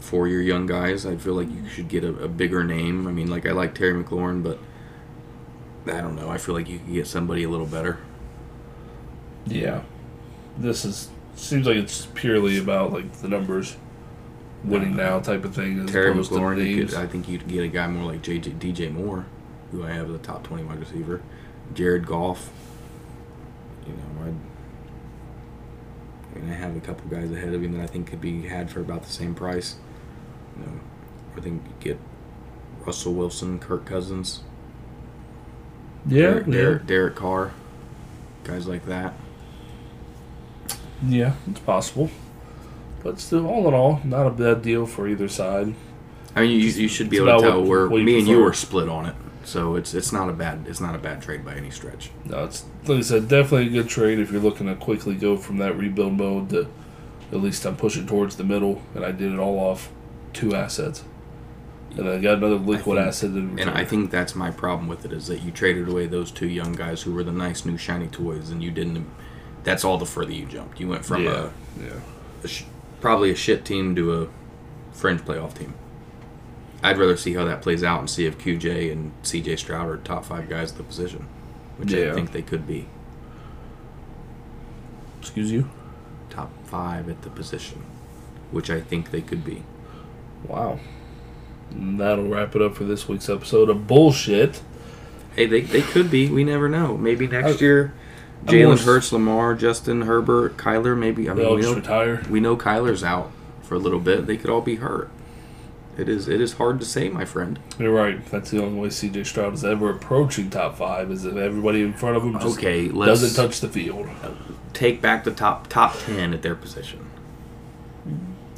for 0.00 0.26
your 0.26 0.40
young 0.42 0.66
guys. 0.66 1.06
I 1.06 1.16
feel 1.16 1.34
like 1.34 1.48
you 1.48 1.68
should 1.68 1.88
get 1.88 2.04
a, 2.04 2.14
a 2.24 2.28
bigger 2.28 2.64
name. 2.64 3.06
I 3.06 3.12
mean, 3.12 3.28
like 3.28 3.46
I 3.46 3.52
like 3.52 3.74
Terry 3.74 4.02
McLaurin, 4.02 4.42
but 4.42 4.58
I 5.86 6.00
don't 6.00 6.16
know. 6.16 6.28
I 6.28 6.38
feel 6.38 6.54
like 6.54 6.68
you 6.68 6.78
could 6.78 6.92
get 6.92 7.06
somebody 7.06 7.44
a 7.44 7.48
little 7.48 7.66
better. 7.66 7.98
Yeah, 9.46 9.82
this 10.58 10.84
is 10.84 11.08
seems 11.36 11.66
like 11.66 11.76
it's 11.76 12.06
purely 12.14 12.58
about 12.58 12.92
like 12.92 13.12
the 13.20 13.28
numbers, 13.28 13.76
winning 14.64 14.96
now 14.96 15.20
type 15.20 15.44
of 15.44 15.54
thing 15.54 15.80
as 15.80 15.90
Terry 15.90 16.10
opposed 16.10 16.30
to 16.30 16.36
McLaurin, 16.38 16.58
you 16.58 16.76
names. 16.76 16.94
could, 16.94 17.02
I 17.02 17.06
think 17.06 17.28
you'd 17.28 17.48
get 17.48 17.64
a 17.64 17.68
guy 17.68 17.86
more 17.86 18.10
like 18.12 18.22
JJ, 18.22 18.58
DJ 18.58 18.92
Moore, 18.92 19.26
who 19.70 19.84
I 19.84 19.90
have 19.90 20.08
as 20.08 20.14
a 20.14 20.18
top 20.18 20.42
20 20.44 20.64
wide 20.64 20.80
receiver. 20.80 21.22
Jared 21.74 22.06
Goff. 22.06 22.50
You 23.86 23.92
know, 23.92 24.26
I'd, 24.26 24.34
I 26.36 26.38
mean, 26.38 26.50
I 26.50 26.54
have 26.54 26.76
a 26.76 26.80
couple 26.80 27.08
guys 27.08 27.30
ahead 27.32 27.54
of 27.54 27.62
him 27.62 27.72
that 27.72 27.82
I 27.82 27.86
think 27.86 28.08
could 28.08 28.20
be 28.20 28.42
had 28.42 28.70
for 28.70 28.80
about 28.80 29.02
the 29.02 29.10
same 29.10 29.34
price. 29.34 29.76
You 30.60 30.66
know, 30.66 30.80
I 31.36 31.40
think 31.40 31.62
you 31.66 31.72
get 31.80 31.98
Russell 32.84 33.14
Wilson, 33.14 33.58
Kirk 33.58 33.84
Cousins, 33.86 34.42
yeah, 36.06 36.20
Derek, 36.22 36.46
yeah, 36.46 36.52
Derek, 36.52 36.86
Derek 36.86 37.16
Carr, 37.16 37.52
guys 38.44 38.66
like 38.66 38.86
that. 38.86 39.14
yeah, 41.06 41.34
it's 41.50 41.60
possible. 41.60 42.10
But 43.02 43.18
still, 43.18 43.46
all 43.46 43.66
in 43.68 43.74
all, 43.74 44.00
not 44.04 44.26
a 44.26 44.30
bad 44.30 44.62
deal 44.62 44.84
for 44.86 45.08
either 45.08 45.28
side. 45.28 45.74
I 46.36 46.42
mean, 46.42 46.50
you, 46.50 46.58
you 46.68 46.88
should 46.88 47.08
be 47.08 47.16
It's 47.16 47.26
able 47.26 47.40
to 47.40 47.46
tell 47.46 47.60
what- 47.60 47.68
where 47.68 47.88
what 47.88 48.02
me 48.02 48.18
and 48.18 48.28
you 48.28 48.44
are 48.44 48.52
split 48.52 48.88
on 48.88 49.06
it. 49.06 49.14
So 49.42 49.74
it's 49.74 49.94
it's 49.94 50.12
not 50.12 50.28
a 50.28 50.32
bad 50.34 50.66
it's 50.68 50.80
not 50.80 50.94
a 50.94 50.98
bad 50.98 51.22
trade 51.22 51.44
by 51.44 51.54
any 51.54 51.70
stretch. 51.70 52.10
No, 52.26 52.44
it's 52.44 52.64
like 52.84 52.98
I 52.98 53.00
said, 53.00 53.26
definitely 53.26 53.68
a 53.68 53.70
good 53.82 53.88
trade 53.88 54.18
if 54.18 54.30
you're 54.30 54.40
looking 54.40 54.66
to 54.66 54.74
quickly 54.76 55.14
go 55.14 55.36
from 55.38 55.56
that 55.58 55.76
rebuild 55.78 56.12
mode 56.12 56.50
to 56.50 56.68
at 57.32 57.40
least 57.40 57.64
I'm 57.64 57.74
pushing 57.76 58.06
towards 58.06 58.36
the 58.36 58.44
middle, 58.44 58.82
and 58.94 59.02
I 59.04 59.12
did 59.12 59.32
it 59.32 59.38
all 59.38 59.58
off 59.58 59.90
two 60.32 60.54
assets, 60.54 61.04
and 61.96 62.08
I 62.08 62.18
got 62.18 62.38
another 62.38 62.56
liquid 62.56 62.96
think- 62.96 63.08
asset. 63.08 63.30
And 63.30 63.70
I 63.70 63.84
think 63.84 64.10
that's 64.10 64.34
my 64.34 64.50
problem 64.50 64.88
with 64.88 65.04
it 65.04 65.12
is 65.12 65.26
that 65.28 65.42
you 65.42 65.50
traded 65.50 65.88
away 65.88 66.06
those 66.06 66.30
two 66.30 66.48
young 66.48 66.72
guys 66.72 67.02
who 67.02 67.12
were 67.12 67.24
the 67.24 67.32
nice 67.32 67.64
new 67.64 67.76
shiny 67.76 68.08
toys, 68.08 68.50
and 68.50 68.62
you 68.62 68.70
didn't. 68.70 69.06
That's 69.64 69.84
all 69.84 69.98
the 69.98 70.06
further 70.06 70.32
you 70.32 70.46
jumped. 70.46 70.80
You 70.80 70.88
went 70.88 71.04
from 71.04 71.24
yeah, 71.24 71.50
yeah. 71.78 72.00
a, 72.42 72.44
a 72.44 72.48
sh- 72.48 72.64
probably 73.00 73.30
a 73.30 73.34
shit 73.36 73.64
team 73.64 73.94
to 73.96 74.22
a 74.22 74.28
fringe 74.92 75.20
playoff 75.22 75.54
team. 75.58 75.74
I'd 76.82 76.96
rather 76.96 77.16
see 77.18 77.34
how 77.34 77.44
that 77.44 77.60
plays 77.60 77.84
out 77.84 78.00
and 78.00 78.08
see 78.08 78.24
if 78.24 78.38
QJ 78.38 78.90
and 78.90 79.12
CJ 79.22 79.58
Stroud 79.58 79.86
are 79.88 79.98
top 79.98 80.24
five 80.24 80.48
guys 80.48 80.72
at 80.72 80.78
the 80.78 80.82
position, 80.84 81.26
which 81.76 81.92
Yeah. 81.92 82.10
I 82.10 82.14
think 82.14 82.32
they 82.32 82.40
could 82.40 82.66
be 82.66 82.86
Excuse 85.20 85.52
you. 85.52 85.68
top 86.30 86.50
five 86.66 87.08
at 87.10 87.20
the 87.22 87.28
position, 87.30 87.84
which 88.50 88.70
I 88.70 88.80
think 88.80 89.10
they 89.10 89.20
could 89.20 89.44
be. 89.44 89.62
Wow. 90.46 90.78
And 91.70 92.00
that'll 92.00 92.26
wrap 92.28 92.56
it 92.56 92.62
up 92.62 92.74
for 92.74 92.84
this 92.84 93.06
week's 93.08 93.28
episode 93.28 93.68
of 93.70 93.86
bullshit. 93.86 94.62
Hey, 95.36 95.46
they, 95.46 95.60
they 95.60 95.82
could 95.82 96.10
be. 96.10 96.28
We 96.28 96.42
never 96.44 96.68
know. 96.68 96.96
Maybe 96.96 97.26
next 97.28 97.58
I- 97.58 97.64
year, 97.64 97.94
Jalen 98.46 98.84
Hurts, 98.84 99.12
Lamar, 99.12 99.54
Justin 99.54 100.02
Herbert, 100.02 100.56
Kyler. 100.56 100.96
Maybe 100.98 101.28
I 101.30 101.34
mean 101.34 101.54
we 101.54 101.60
just 101.62 101.70
know 101.70 101.76
retire. 101.76 102.22
we 102.28 102.40
know 102.40 102.56
Kyler's 102.56 103.04
out 103.04 103.30
for 103.62 103.74
a 103.74 103.78
little 103.78 104.00
bit. 104.00 104.26
They 104.26 104.36
could 104.36 104.50
all 104.50 104.62
be 104.62 104.76
hurt. 104.76 105.10
It 105.98 106.08
is 106.08 106.26
it 106.26 106.40
is 106.40 106.54
hard 106.54 106.80
to 106.80 106.86
say, 106.86 107.08
my 107.10 107.24
friend. 107.26 107.58
You're 107.78 107.92
right. 107.92 108.24
That's 108.30 108.50
the 108.50 108.62
only 108.62 108.80
way 108.80 108.88
CJ 108.88 109.26
Stroud 109.26 109.52
is 109.54 109.64
ever 109.64 109.90
approaching 109.90 110.48
top 110.48 110.76
five 110.78 111.10
is 111.10 111.24
if 111.26 111.36
everybody 111.36 111.82
in 111.82 111.92
front 111.92 112.16
of 112.16 112.22
him 112.24 112.32
just 112.40 112.56
Okay, 112.58 112.88
doesn't 112.88 113.34
touch 113.40 113.60
the 113.60 113.68
field. 113.68 114.08
take 114.72 115.02
back 115.02 115.24
the 115.24 115.30
top 115.32 115.66
top 115.68 115.96
ten 116.06 116.32
at 116.32 116.40
their 116.42 116.54
position. 116.54 117.06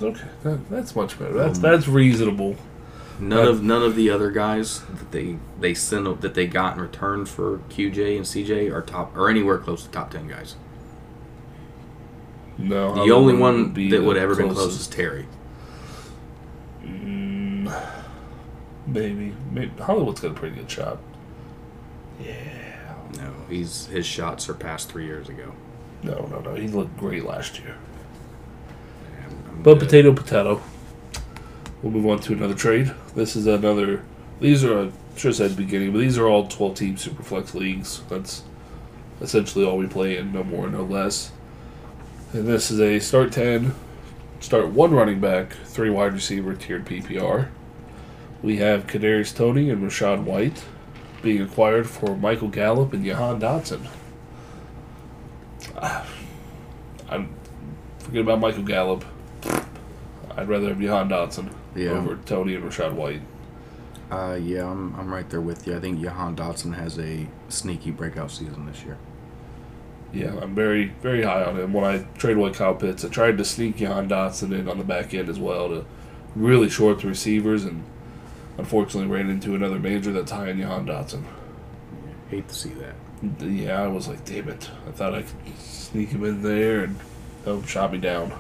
Okay, 0.03 0.29
that, 0.43 0.69
that's 0.71 0.97
much 0.97 1.19
better. 1.19 1.33
That's 1.35 1.59
that's 1.59 1.87
reasonable. 1.89 2.57
None 3.21 3.47
of 3.47 3.63
none 3.63 3.83
of 3.83 3.95
the 3.95 4.11
other 4.11 4.31
guys 4.31 4.81
that 4.81 5.13
they 5.13 5.37
they 5.61 5.75
sent 5.75 6.09
up 6.09 6.21
that 6.23 6.35
they 6.35 6.47
got 6.47 6.75
in 6.77 6.83
return 6.83 7.25
for 7.25 7.59
QJ 7.71 8.17
and 8.17 8.25
CJ 8.25 8.73
are 8.73 8.83
top 8.83 9.17
or 9.17 9.29
anywhere 9.29 9.59
close 9.59 9.85
to 9.85 9.91
top 9.91 10.11
ten 10.11 10.27
guys. 10.27 10.57
No, 12.59 12.95
The 12.95 13.13
only 13.13 13.35
Hollywood 13.35 13.41
one 13.41 13.73
be 13.73 13.91
that 13.91 13.99
the 13.99 14.05
would 14.05 14.17
ever 14.17 14.35
been 14.35 14.53
close 14.53 14.79
is 14.79 14.87
Terry. 14.87 15.27
Mm, 16.85 17.75
maybe, 18.87 19.35
maybe 19.51 19.73
Hollywood's 19.81 20.21
got 20.21 20.33
a 20.33 20.35
pretty 20.35 20.57
good 20.57 20.71
shot. 20.71 20.99
Yeah. 22.21 22.95
No, 23.17 23.33
he's 23.49 23.87
his 23.87 24.07
shot 24.07 24.41
surpassed 24.41 24.91
three 24.91 25.07
years 25.07 25.29
ago. 25.29 25.53
No, 26.03 26.27
no, 26.27 26.41
no. 26.41 26.55
He 26.55 26.69
looked 26.69 26.97
great 26.97 27.25
last 27.25 27.59
year. 27.61 27.77
But 29.59 29.79
potato, 29.79 30.13
potato. 30.13 30.61
We'll 31.83 31.93
move 31.93 32.07
on 32.07 32.21
to 32.21 32.33
another 32.33 32.55
trade. 32.55 32.93
This 33.15 33.37
is 33.37 33.47
another. 33.47 34.03
These 34.41 34.65
are, 34.65 34.87
I 34.87 34.91
should 35.17 35.37
have 35.37 35.57
beginning, 35.57 35.93
but 35.93 35.99
these 35.99 36.19
are 36.19 36.29
all 36.29 36.47
12 36.47 36.75
team 36.75 36.97
Superflex 36.97 37.55
leagues. 37.55 38.03
That's 38.09 38.43
essentially 39.21 39.65
all 39.65 39.77
we 39.77 39.87
play 39.87 40.17
in, 40.17 40.33
no 40.33 40.43
more, 40.43 40.69
no 40.69 40.83
less. 40.83 41.33
And 42.33 42.47
this 42.47 42.71
is 42.71 42.81
a 42.81 42.99
start 42.99 43.31
10, 43.33 43.75
start 44.41 44.69
one 44.69 44.93
running 44.93 45.21
back, 45.21 45.53
three 45.65 45.91
wide 45.91 46.15
receiver 46.15 46.55
tiered 46.55 46.87
PPR. 46.87 47.49
We 48.43 48.57
have 48.57 48.87
Kadarius 48.87 49.35
Toney 49.35 49.71
and 49.71 49.83
Rachaad 49.83 50.25
White 50.25 50.65
being 51.23 51.41
acquired 51.41 51.89
for 51.89 52.17
Michael 52.17 52.49
Gallup 52.49 52.93
and 52.93 53.05
Jahan 53.05 53.41
Dotson. 53.41 53.87
I'm 57.09 57.29
forget 58.01 58.23
about 58.23 58.41
Michael 58.41 58.65
Gallup. 58.65 59.05
I'd 60.37 60.49
rather 60.49 60.69
have 60.69 60.81
Jahan 60.81 61.09
Dotson 61.09 61.53
Yeah. 61.75 61.91
over 61.91 62.17
Toney 62.17 62.55
and 62.55 62.65
Rachaad 62.65 62.93
White. 62.95 63.23
Uh, 64.11 64.35
yeah, 64.35 64.69
I'm, 64.71 64.95
I'm 64.97 65.13
right 65.13 65.29
there 65.31 65.41
with 65.41 65.67
you. 65.67 65.77
I 65.77 65.81
think 65.81 66.01
Jahan 66.03 66.37
Dotson 66.37 66.75
has 66.75 66.99
a 66.99 67.27
sneaky 67.49 67.91
breakout 67.91 68.31
season 68.31 68.67
this 68.67 68.85
year. 68.85 68.99
Yeah, 70.13 70.35
I'm 70.43 70.55
very, 70.55 70.89
very 71.01 71.23
high 71.23 71.43
on 71.45 71.59
him. 71.59 71.73
When 71.73 71.85
I 71.85 72.05
traded 72.19 72.37
away 72.37 72.51
Kyle 72.51 72.75
Pitts, 72.75 73.03
I 73.05 73.09
tried 73.09 73.39
to 73.39 73.45
sneak 73.45 73.77
Jahan 73.79 74.09
Dotson 74.11 74.53
in 74.53 74.69
on 74.69 74.77
the 74.77 74.85
back 74.85 75.15
end 75.15 75.31
as 75.31 75.39
well 75.39 75.69
to 75.71 75.87
really 76.37 76.69
short 76.69 77.01
the 77.01 77.09
receivers, 77.09 77.65
and 77.65 77.83
unfortunately 78.59 79.09
ran 79.11 79.31
into 79.31 79.55
another 79.55 79.79
major 79.79 80.13
that's 80.13 80.31
high 80.31 80.51
on 80.51 80.59
Jahan 80.59 80.87
Dotson. 80.87 81.25
Hate 82.29 82.49
to 82.49 82.55
see 82.55 82.71
that. 82.75 82.95
Yeah, 83.41 83.83
I 83.83 83.87
was 83.87 84.09
like, 84.09 84.23
damn 84.27 84.49
it. 84.51 84.69
I 84.87 84.91
thought 84.91 85.15
I 85.15 85.23
could 85.23 85.59
sneak 85.59 86.11
him 86.11 86.25
in 86.25 86.43
there, 86.43 86.85
and 86.85 86.99
oh, 87.47 87.63
shot 87.63 87.93
me 87.93 87.99
down. 87.99 88.33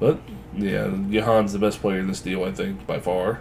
But, 0.00 0.20
yeah, 0.56 0.86
Jahan's 0.88 1.52
the 1.52 1.58
best 1.58 1.80
player 1.80 1.98
in 1.98 2.06
this 2.06 2.20
deal, 2.20 2.44
I 2.44 2.52
think, 2.52 2.86
by 2.86 3.00
far. 3.00 3.40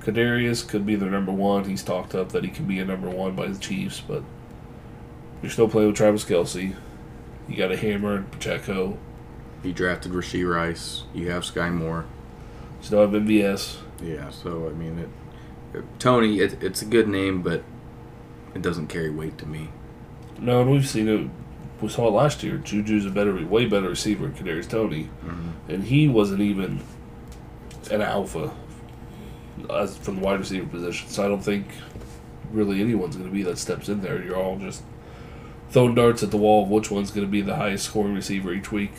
Kadarius 0.00 0.66
could 0.66 0.84
be 0.84 0.96
their 0.96 1.10
number 1.10 1.30
one. 1.32 1.64
He's 1.64 1.82
talked 1.84 2.14
up 2.14 2.32
that 2.32 2.42
he 2.44 2.50
can 2.50 2.66
be 2.66 2.80
a 2.80 2.84
number 2.84 3.08
one 3.08 3.36
by 3.36 3.46
the 3.46 3.58
Chiefs, 3.58 4.00
but 4.00 4.24
you're 5.40 5.50
still 5.50 5.68
playing 5.68 5.88
with 5.88 5.96
Travis 5.96 6.24
Kelce. 6.24 6.74
You 7.48 7.56
got 7.56 7.70
a 7.70 7.76
hammer 7.76 8.16
and 8.16 8.30
Pacheco. 8.32 8.98
You 9.62 9.72
drafted 9.72 10.10
Rashee 10.12 10.48
Rice. 10.48 11.04
You 11.14 11.30
have 11.30 11.44
Sky 11.44 11.70
Moore. 11.70 12.04
Still 12.80 13.00
have 13.02 13.10
MVS. 13.10 13.76
Yeah, 14.02 14.30
so 14.30 14.66
I 14.68 14.72
mean, 14.72 14.98
it, 14.98 15.08
it- 15.78 15.84
Toney, 16.00 16.40
it, 16.40 16.60
it's 16.62 16.82
a 16.82 16.86
good 16.86 17.06
name, 17.08 17.42
but 17.42 17.62
it 18.54 18.62
doesn't 18.62 18.88
carry 18.88 19.10
weight 19.10 19.38
to 19.38 19.46
me. 19.46 19.68
No, 20.40 20.62
and 20.62 20.70
we've 20.70 20.88
seen 20.88 21.08
it. 21.08 21.30
We 21.82 21.88
saw 21.88 22.06
it 22.06 22.12
last 22.12 22.42
year. 22.42 22.58
Juju's 22.58 23.04
a 23.04 23.10
better, 23.10 23.44
way 23.44 23.66
better 23.66 23.88
receiver 23.88 24.28
than 24.28 24.34
Kadarius 24.34 24.68
Toney, 24.70 25.10
mm-hmm. 25.24 25.70
and 25.70 25.84
he 25.84 26.08
wasn't 26.08 26.40
even 26.40 26.80
an 27.90 28.00
alpha 28.00 28.52
as 29.70 29.96
from 29.98 30.16
the 30.16 30.22
wide 30.22 30.38
receiver 30.38 30.66
position. 30.66 31.08
So 31.08 31.24
I 31.24 31.28
don't 31.28 31.42
think 31.42 31.66
really 32.52 32.80
anyone's 32.80 33.16
going 33.16 33.28
to 33.28 33.34
be 33.34 33.42
that 33.42 33.58
steps 33.58 33.88
in 33.88 34.00
there. 34.00 34.22
You're 34.22 34.36
all 34.36 34.58
just 34.58 34.82
throwing 35.70 35.94
darts 35.94 36.22
at 36.22 36.30
the 36.30 36.36
wall 36.36 36.64
of 36.64 36.70
which 36.70 36.90
one's 36.90 37.10
going 37.10 37.26
to 37.26 37.30
be 37.30 37.40
the 37.40 37.56
highest 37.56 37.86
scoring 37.86 38.14
receiver 38.14 38.52
each 38.52 38.70
week. 38.70 38.92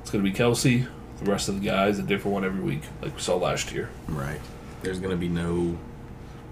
It's 0.00 0.10
going 0.10 0.24
to 0.24 0.30
be 0.30 0.36
Kelce. 0.36 0.86
The 1.22 1.30
rest 1.30 1.50
of 1.50 1.60
the 1.60 1.66
guys 1.66 1.98
a 1.98 2.02
different 2.02 2.32
one 2.32 2.44
every 2.44 2.62
week, 2.62 2.82
like 3.02 3.14
we 3.14 3.20
saw 3.20 3.36
last 3.36 3.72
year. 3.72 3.90
Right. 4.08 4.40
There's 4.82 4.98
going 4.98 5.10
to 5.10 5.16
be 5.18 5.28
no 5.28 5.78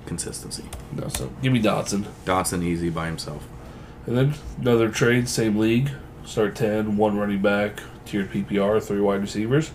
consistency. 0.05 0.65
No, 0.93 1.09
so 1.09 1.33
give 1.41 1.53
me 1.53 1.63
Dotson. 1.63 2.05
Dotson 2.27 2.63
easy 2.63 2.91
by 2.91 3.07
himself. 3.07 3.49
And 4.09 4.17
then 4.17 4.35
another 4.59 4.89
trade, 4.89 5.29
same 5.29 5.59
league. 5.59 5.91
Start 6.25 6.57
10, 6.57 6.97
one 6.97 7.19
running 7.19 7.43
back, 7.43 7.83
tiered 8.07 8.31
PPR, 8.31 8.83
three 8.83 9.03
wide 9.03 9.21
receivers. 9.21 9.71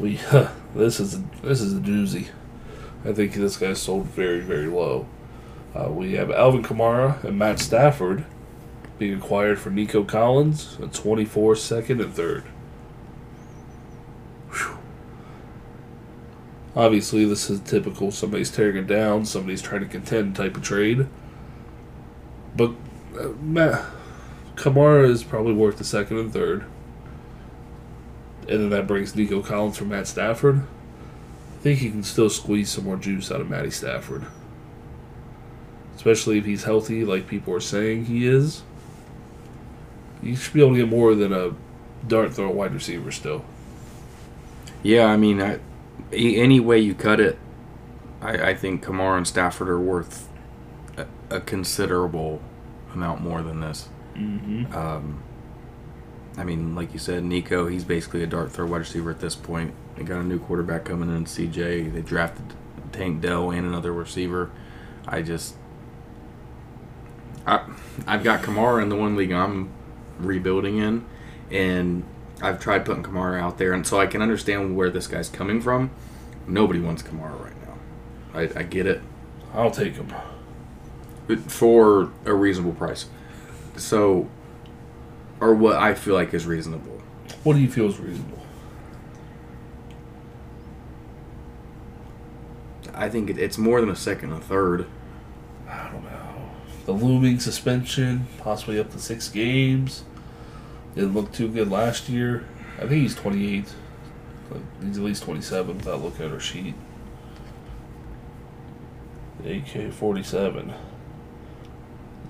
We 0.00 0.18
this 0.74 0.98
is 0.98 1.14
a, 1.14 1.24
this 1.42 1.60
is 1.60 1.72
a 1.72 1.80
doozy. 1.80 2.30
I 3.04 3.12
think 3.12 3.34
this 3.34 3.56
guy's 3.56 3.80
sold 3.80 4.06
very 4.06 4.40
very 4.40 4.66
low. 4.66 5.06
Uh, 5.76 5.90
we 5.92 6.14
have 6.14 6.32
Alvin 6.32 6.64
Kamara 6.64 7.22
and 7.22 7.38
Matt 7.38 7.60
Stafford 7.60 8.24
being 8.98 9.14
acquired 9.14 9.60
for 9.60 9.70
Nico 9.70 10.02
Collins, 10.02 10.76
a 10.82 10.88
24 10.88 11.54
second 11.54 12.00
and 12.00 12.12
third. 12.12 12.42
Whew. 14.50 14.78
Obviously, 16.74 17.24
this 17.24 17.48
is 17.48 17.60
typical. 17.60 18.10
Somebody's 18.10 18.50
tearing 18.50 18.76
it 18.76 18.88
down, 18.88 19.24
somebody's 19.24 19.62
trying 19.62 19.82
to 19.82 19.88
contend 19.88 20.34
type 20.34 20.56
of 20.56 20.64
trade. 20.64 21.06
Kamara 23.16 25.08
is 25.08 25.24
probably 25.24 25.52
worth 25.52 25.78
the 25.78 25.84
second 25.84 26.18
and 26.18 26.32
third. 26.32 26.64
And 28.48 28.60
then 28.60 28.70
that 28.70 28.86
brings 28.86 29.14
Nico 29.14 29.42
Collins 29.42 29.78
for 29.78 29.84
Matt 29.84 30.06
Stafford. 30.06 30.62
I 31.58 31.62
think 31.62 31.80
he 31.80 31.90
can 31.90 32.04
still 32.04 32.30
squeeze 32.30 32.70
some 32.70 32.84
more 32.84 32.96
juice 32.96 33.32
out 33.32 33.40
of 33.40 33.50
Matty 33.50 33.70
Stafford. 33.70 34.26
Especially 35.96 36.38
if 36.38 36.44
he's 36.44 36.64
healthy, 36.64 37.04
like 37.04 37.26
people 37.26 37.52
are 37.54 37.60
saying 37.60 38.04
he 38.04 38.26
is. 38.26 38.62
You 40.22 40.36
should 40.36 40.54
be 40.54 40.60
able 40.60 40.74
to 40.74 40.78
get 40.78 40.88
more 40.88 41.14
than 41.14 41.32
a 41.32 41.54
dart 42.06 42.34
throw 42.34 42.50
wide 42.50 42.72
receiver 42.72 43.10
still. 43.10 43.44
Yeah, 44.82 45.06
I 45.06 45.16
mean, 45.16 45.42
I, 45.42 45.58
any 46.12 46.60
way 46.60 46.78
you 46.78 46.94
cut 46.94 47.18
it, 47.18 47.38
I, 48.20 48.50
I 48.50 48.54
think 48.54 48.84
Kamara 48.84 49.16
and 49.16 49.26
Stafford 49.26 49.68
are 49.68 49.80
worth 49.80 50.28
a, 50.96 51.06
a 51.30 51.40
considerable 51.40 52.40
amount 52.96 53.20
more 53.20 53.42
than 53.42 53.60
this. 53.60 53.88
Mm-hmm. 54.14 54.74
Um, 54.74 55.22
I 56.36 56.44
mean, 56.44 56.74
like 56.74 56.92
you 56.92 56.98
said, 56.98 57.24
Nico, 57.24 57.66
he's 57.66 57.84
basically 57.84 58.22
a 58.22 58.26
dart 58.26 58.52
throw 58.52 58.66
wide 58.66 58.78
receiver 58.78 59.10
at 59.10 59.20
this 59.20 59.34
point. 59.34 59.74
They 59.96 60.04
got 60.04 60.20
a 60.20 60.24
new 60.24 60.38
quarterback 60.38 60.84
coming 60.84 61.14
in, 61.14 61.24
CJ. 61.24 61.92
They 61.92 62.02
drafted 62.02 62.54
Tank 62.92 63.22
Dell 63.22 63.50
and 63.50 63.66
another 63.66 63.92
receiver. 63.92 64.50
I 65.06 65.22
just, 65.22 65.54
I, 67.46 67.64
I've 68.06 68.24
got 68.24 68.42
Kamara 68.42 68.82
in 68.82 68.88
the 68.88 68.96
one 68.96 69.16
league 69.16 69.32
I'm 69.32 69.70
rebuilding 70.18 70.78
in, 70.78 71.06
and 71.50 72.04
I've 72.42 72.60
tried 72.60 72.84
putting 72.84 73.02
Kamara 73.02 73.40
out 73.40 73.58
there, 73.58 73.72
and 73.72 73.86
so 73.86 73.98
I 74.00 74.06
can 74.06 74.20
understand 74.20 74.76
where 74.76 74.90
this 74.90 75.06
guy's 75.06 75.28
coming 75.28 75.60
from. 75.60 75.90
Nobody 76.46 76.80
wants 76.80 77.02
Kamara 77.02 77.42
right 77.42 77.62
now. 77.62 77.78
I, 78.34 78.60
I 78.60 78.62
get 78.64 78.86
it 78.86 79.00
I'll 79.56 79.70
take 79.70 79.94
him. 79.94 80.12
But 81.26 81.40
for 81.50 82.12
a 82.24 82.34
reasonable 82.34 82.72
price. 82.72 83.06
So, 83.76 84.28
or 85.40 85.54
what 85.54 85.76
I 85.76 85.94
feel 85.94 86.14
like 86.14 86.32
is 86.32 86.46
reasonable. 86.46 87.02
What 87.42 87.54
do 87.54 87.60
you 87.60 87.70
feel 87.70 87.86
is 87.86 87.98
reasonable? 87.98 88.42
I 92.94 93.08
think 93.08 93.28
it, 93.28 93.38
it's 93.38 93.58
more 93.58 93.80
than 93.80 93.90
a 93.90 93.96
second, 93.96 94.32
a 94.32 94.40
third. 94.40 94.86
I 95.68 95.90
don't 95.90 96.04
know. 96.04 96.50
The 96.86 96.92
looming 96.92 97.40
suspension, 97.40 98.26
possibly 98.38 98.78
up 98.78 98.90
to 98.92 98.98
six 98.98 99.28
games. 99.28 100.04
Didn't 100.94 101.12
look 101.12 101.30
too 101.32 101.48
good 101.48 101.70
last 101.70 102.08
year. 102.08 102.46
I 102.78 102.80
think 102.80 103.02
he's 103.02 103.14
28. 103.14 103.66
But 104.48 104.60
he's 104.82 104.96
at 104.96 105.04
least 105.04 105.24
27 105.24 105.76
without 105.76 106.02
looking 106.02 106.24
at 106.24 106.30
her 106.30 106.40
sheet. 106.40 106.74
AK 109.44 109.92
47. 109.92 110.72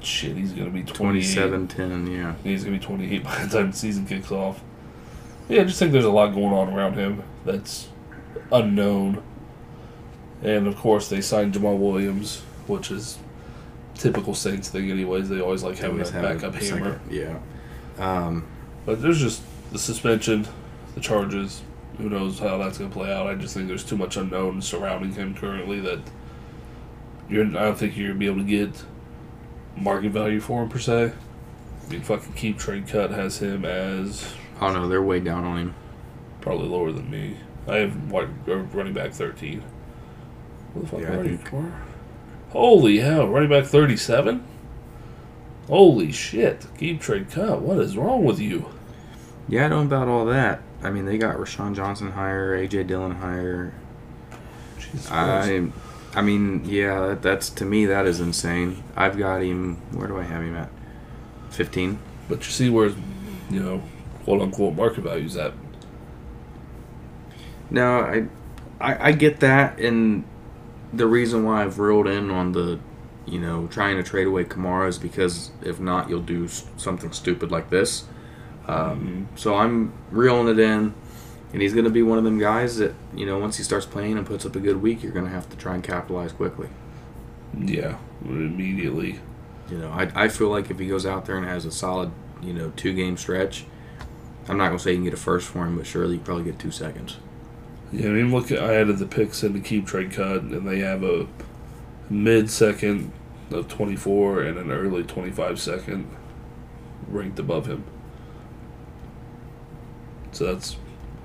Shit, 0.06 0.36
he's 0.36 0.52
going 0.52 0.66
to 0.66 0.70
be 0.70 0.82
28. 0.82 0.94
27 0.94 1.68
10, 1.68 2.06
yeah. 2.06 2.34
He's 2.44 2.62
going 2.64 2.78
to 2.78 2.80
be 2.80 2.84
28 2.86 3.24
by 3.24 3.44
the 3.44 3.56
time 3.58 3.70
the 3.72 3.76
season 3.76 4.06
kicks 4.06 4.30
off. 4.30 4.60
Yeah, 5.48 5.62
I 5.62 5.64
just 5.64 5.78
think 5.78 5.92
there's 5.92 6.04
a 6.04 6.10
lot 6.10 6.28
going 6.34 6.52
on 6.52 6.72
around 6.72 6.94
him 6.94 7.22
that's 7.44 7.88
unknown. 8.52 9.22
And 10.42 10.66
of 10.66 10.76
course, 10.76 11.08
they 11.08 11.20
signed 11.20 11.54
Jamaal 11.54 11.78
Williams, 11.78 12.42
which 12.66 12.90
is 12.90 13.18
typical 13.94 14.34
Saints 14.34 14.68
thing, 14.68 14.90
anyways. 14.90 15.28
They 15.28 15.40
always 15.40 15.62
like 15.62 15.76
having 15.76 15.92
Always 15.96 16.12
that 16.12 16.24
a 16.24 16.34
backup 16.34 16.54
hammer. 16.54 17.00
second- 17.00 17.00
Yeah. 17.10 17.38
Um, 17.98 18.44
But 18.84 19.02
there's 19.02 19.20
just 19.20 19.42
the 19.72 19.78
suspension, 19.78 20.46
the 20.94 21.00
charges. 21.00 21.62
who 21.98 22.10
knows 22.10 22.38
how 22.38 22.58
that's 22.58 22.76
going 22.78 22.90
to 22.90 22.94
play 22.94 23.10
out. 23.12 23.26
I 23.26 23.34
just 23.36 23.54
think 23.54 23.68
there's 23.68 23.82
too 23.82 23.96
much 23.96 24.16
unknown 24.18 24.60
surrounding 24.60 25.12
him 25.14 25.34
currently 25.34 25.80
that 25.80 25.98
you're. 27.30 27.44
I 27.46 27.48
don't 27.64 27.78
think 27.78 27.96
you're 27.96 28.08
going 28.08 28.16
to 28.16 28.20
be 28.20 28.26
able 28.26 28.38
to 28.38 28.44
get 28.44 28.84
market 29.76 30.10
value 30.12 30.40
for 30.40 30.62
him 30.62 30.68
per 30.68 30.78
se. 30.78 31.12
I 31.86 31.90
mean, 31.90 32.00
fucking 32.02 32.32
KeepTradeCut 32.32 33.10
has 33.10 33.38
him 33.38 33.64
as 33.64 34.32
Oh 34.60 34.72
no, 34.72 34.88
they're 34.88 35.02
way 35.02 35.20
down 35.20 35.44
on 35.44 35.58
him. 35.58 35.74
probably 36.40 36.68
lower 36.68 36.92
than 36.92 37.10
me. 37.10 37.36
I 37.68 37.76
have 37.76 38.10
what, 38.10 38.28
uh, 38.48 38.56
running 38.56 38.92
back 38.94 39.12
thirteen. 39.12 39.62
What 40.72 40.82
the 40.84 40.88
fuck 40.90 41.00
Yeah, 41.00 41.12
I 41.12 41.16
are 41.16 41.24
you 41.24 41.36
think- 41.36 41.48
for? 41.48 41.72
Holy 42.50 42.98
hell, 43.00 43.28
running 43.28 43.50
back 43.50 43.64
thirty-seven. 43.64 44.42
Holy 45.68 46.12
shit! 46.12 46.60
KeepTradeCut. 46.78 47.60
What 47.60 47.78
is 47.78 47.96
wrong 47.96 48.24
with 48.24 48.38
you? 48.38 48.66
Yeah, 49.48 49.66
I 49.66 49.68
don't 49.68 49.88
know 49.88 49.96
about 49.96 50.08
all 50.08 50.24
that. 50.26 50.60
I 50.82 50.90
mean, 50.90 51.06
they 51.06 51.18
got 51.18 51.36
Roschon 51.36 51.74
Johnson 51.74 52.12
higher, 52.12 52.56
AJ 52.56 52.86
Dillon 52.86 53.12
higher. 53.16 53.72
Jesus 54.78 55.08
Christ. 55.08 55.48
I, 55.50 55.68
I 56.16 56.22
mean, 56.22 56.64
yeah, 56.64 57.08
that, 57.08 57.22
that's 57.22 57.50
to 57.50 57.64
me 57.66 57.84
that 57.86 58.06
is 58.06 58.20
insane. 58.20 58.82
I've 58.96 59.18
got 59.18 59.42
him. 59.42 59.76
Where 59.92 60.08
do 60.08 60.18
I 60.18 60.22
have 60.22 60.42
him 60.42 60.56
at? 60.56 60.70
Fifteen. 61.50 61.98
But 62.28 62.38
you 62.38 62.50
see 62.50 62.70
where, 62.70 62.88
you 63.50 63.62
know, 63.62 63.82
quote 64.24 64.40
unquote 64.40 64.74
market 64.74 65.02
value's 65.02 65.36
at. 65.36 65.52
No, 67.70 68.00
I, 68.00 68.26
I, 68.80 69.08
I 69.08 69.12
get 69.12 69.40
that, 69.40 69.78
and 69.78 70.24
the 70.92 71.06
reason 71.06 71.44
why 71.44 71.62
I've 71.62 71.78
reeled 71.78 72.06
in 72.06 72.30
on 72.30 72.52
the, 72.52 72.78
you 73.26 73.38
know, 73.38 73.66
trying 73.66 73.96
to 73.96 74.02
trade 74.02 74.26
away 74.26 74.44
Kamara 74.44 74.88
is 74.88 74.98
because 74.98 75.50
if 75.62 75.78
not, 75.78 76.08
you'll 76.08 76.20
do 76.20 76.48
something 76.76 77.12
stupid 77.12 77.50
like 77.50 77.70
this. 77.70 78.04
Um, 78.66 79.28
so 79.36 79.54
I'm 79.54 79.92
reeling 80.10 80.48
it 80.48 80.58
in, 80.58 80.94
and 81.56 81.62
he's 81.62 81.72
going 81.72 81.86
to 81.86 81.90
be 81.90 82.02
one 82.02 82.18
of 82.18 82.24
them 82.24 82.38
guys 82.38 82.76
that 82.76 82.94
you 83.14 83.24
know 83.24 83.38
once 83.38 83.56
he 83.56 83.62
starts 83.62 83.86
playing 83.86 84.18
and 84.18 84.26
puts 84.26 84.44
up 84.44 84.54
a 84.56 84.60
good 84.60 84.82
week, 84.82 85.02
you're 85.02 85.10
going 85.10 85.24
to 85.24 85.30
have 85.30 85.48
to 85.48 85.56
try 85.56 85.72
and 85.72 85.82
capitalize 85.82 86.30
quickly. 86.30 86.68
Yeah, 87.58 87.96
immediately. 88.22 89.20
You 89.70 89.78
know, 89.78 89.88
I, 89.90 90.10
I 90.14 90.28
feel 90.28 90.50
like 90.50 90.70
if 90.70 90.78
he 90.78 90.86
goes 90.86 91.06
out 91.06 91.24
there 91.24 91.38
and 91.38 91.46
has 91.46 91.64
a 91.64 91.72
solid, 91.72 92.12
you 92.42 92.52
know, 92.52 92.74
two 92.76 92.92
game 92.92 93.16
stretch, 93.16 93.64
I'm 94.50 94.58
not 94.58 94.66
gonna 94.66 94.78
say 94.78 94.90
you 94.90 94.96
can 94.98 95.04
get 95.04 95.14
a 95.14 95.16
first 95.16 95.48
for 95.48 95.64
him, 95.66 95.78
but 95.78 95.86
surely 95.86 96.16
you 96.16 96.20
probably 96.20 96.44
get 96.44 96.58
two 96.58 96.70
seconds. 96.70 97.16
Yeah, 97.90 98.08
I 98.08 98.10
mean, 98.10 98.30
look, 98.30 98.52
at, 98.52 98.62
I 98.62 98.74
added 98.74 98.98
the 98.98 99.06
picks 99.06 99.42
in 99.42 99.54
the 99.54 99.60
KeepTradeCut, 99.60 100.52
and 100.52 100.68
they 100.68 100.80
have 100.80 101.02
a 101.02 101.26
mid 102.10 102.50
second 102.50 103.12
of 103.50 103.66
24 103.68 104.42
and 104.42 104.58
an 104.58 104.70
early 104.70 105.04
25 105.04 105.58
second 105.58 106.14
ranked 107.08 107.38
above 107.38 107.64
him. 107.64 107.84
So 110.32 110.52
that's 110.52 110.76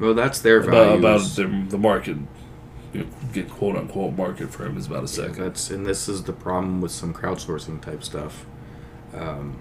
Well, 0.01 0.15
that's 0.15 0.41
their 0.41 0.61
about, 0.61 0.99
value. 0.99 0.99
about 0.99 1.35
the, 1.37 1.47
the 1.69 1.79
market, 1.79 2.17
you 2.93 3.01
know, 3.01 3.07
get 3.33 3.49
quote 3.49 3.77
unquote 3.77 4.15
market 4.17 4.51
for 4.51 4.65
him 4.65 4.77
is 4.77 4.87
about 4.87 5.05
a 5.05 5.07
Yeah, 5.07 5.07
second. 5.07 5.43
that's 5.43 5.71
and 5.71 5.85
this 5.85 6.09
is 6.09 6.23
the 6.23 6.33
problem 6.33 6.81
with 6.81 6.91
some 6.91 7.13
crowdsourcing 7.13 7.81
type 7.81 8.03
stuff. 8.03 8.45
Um, 9.13 9.59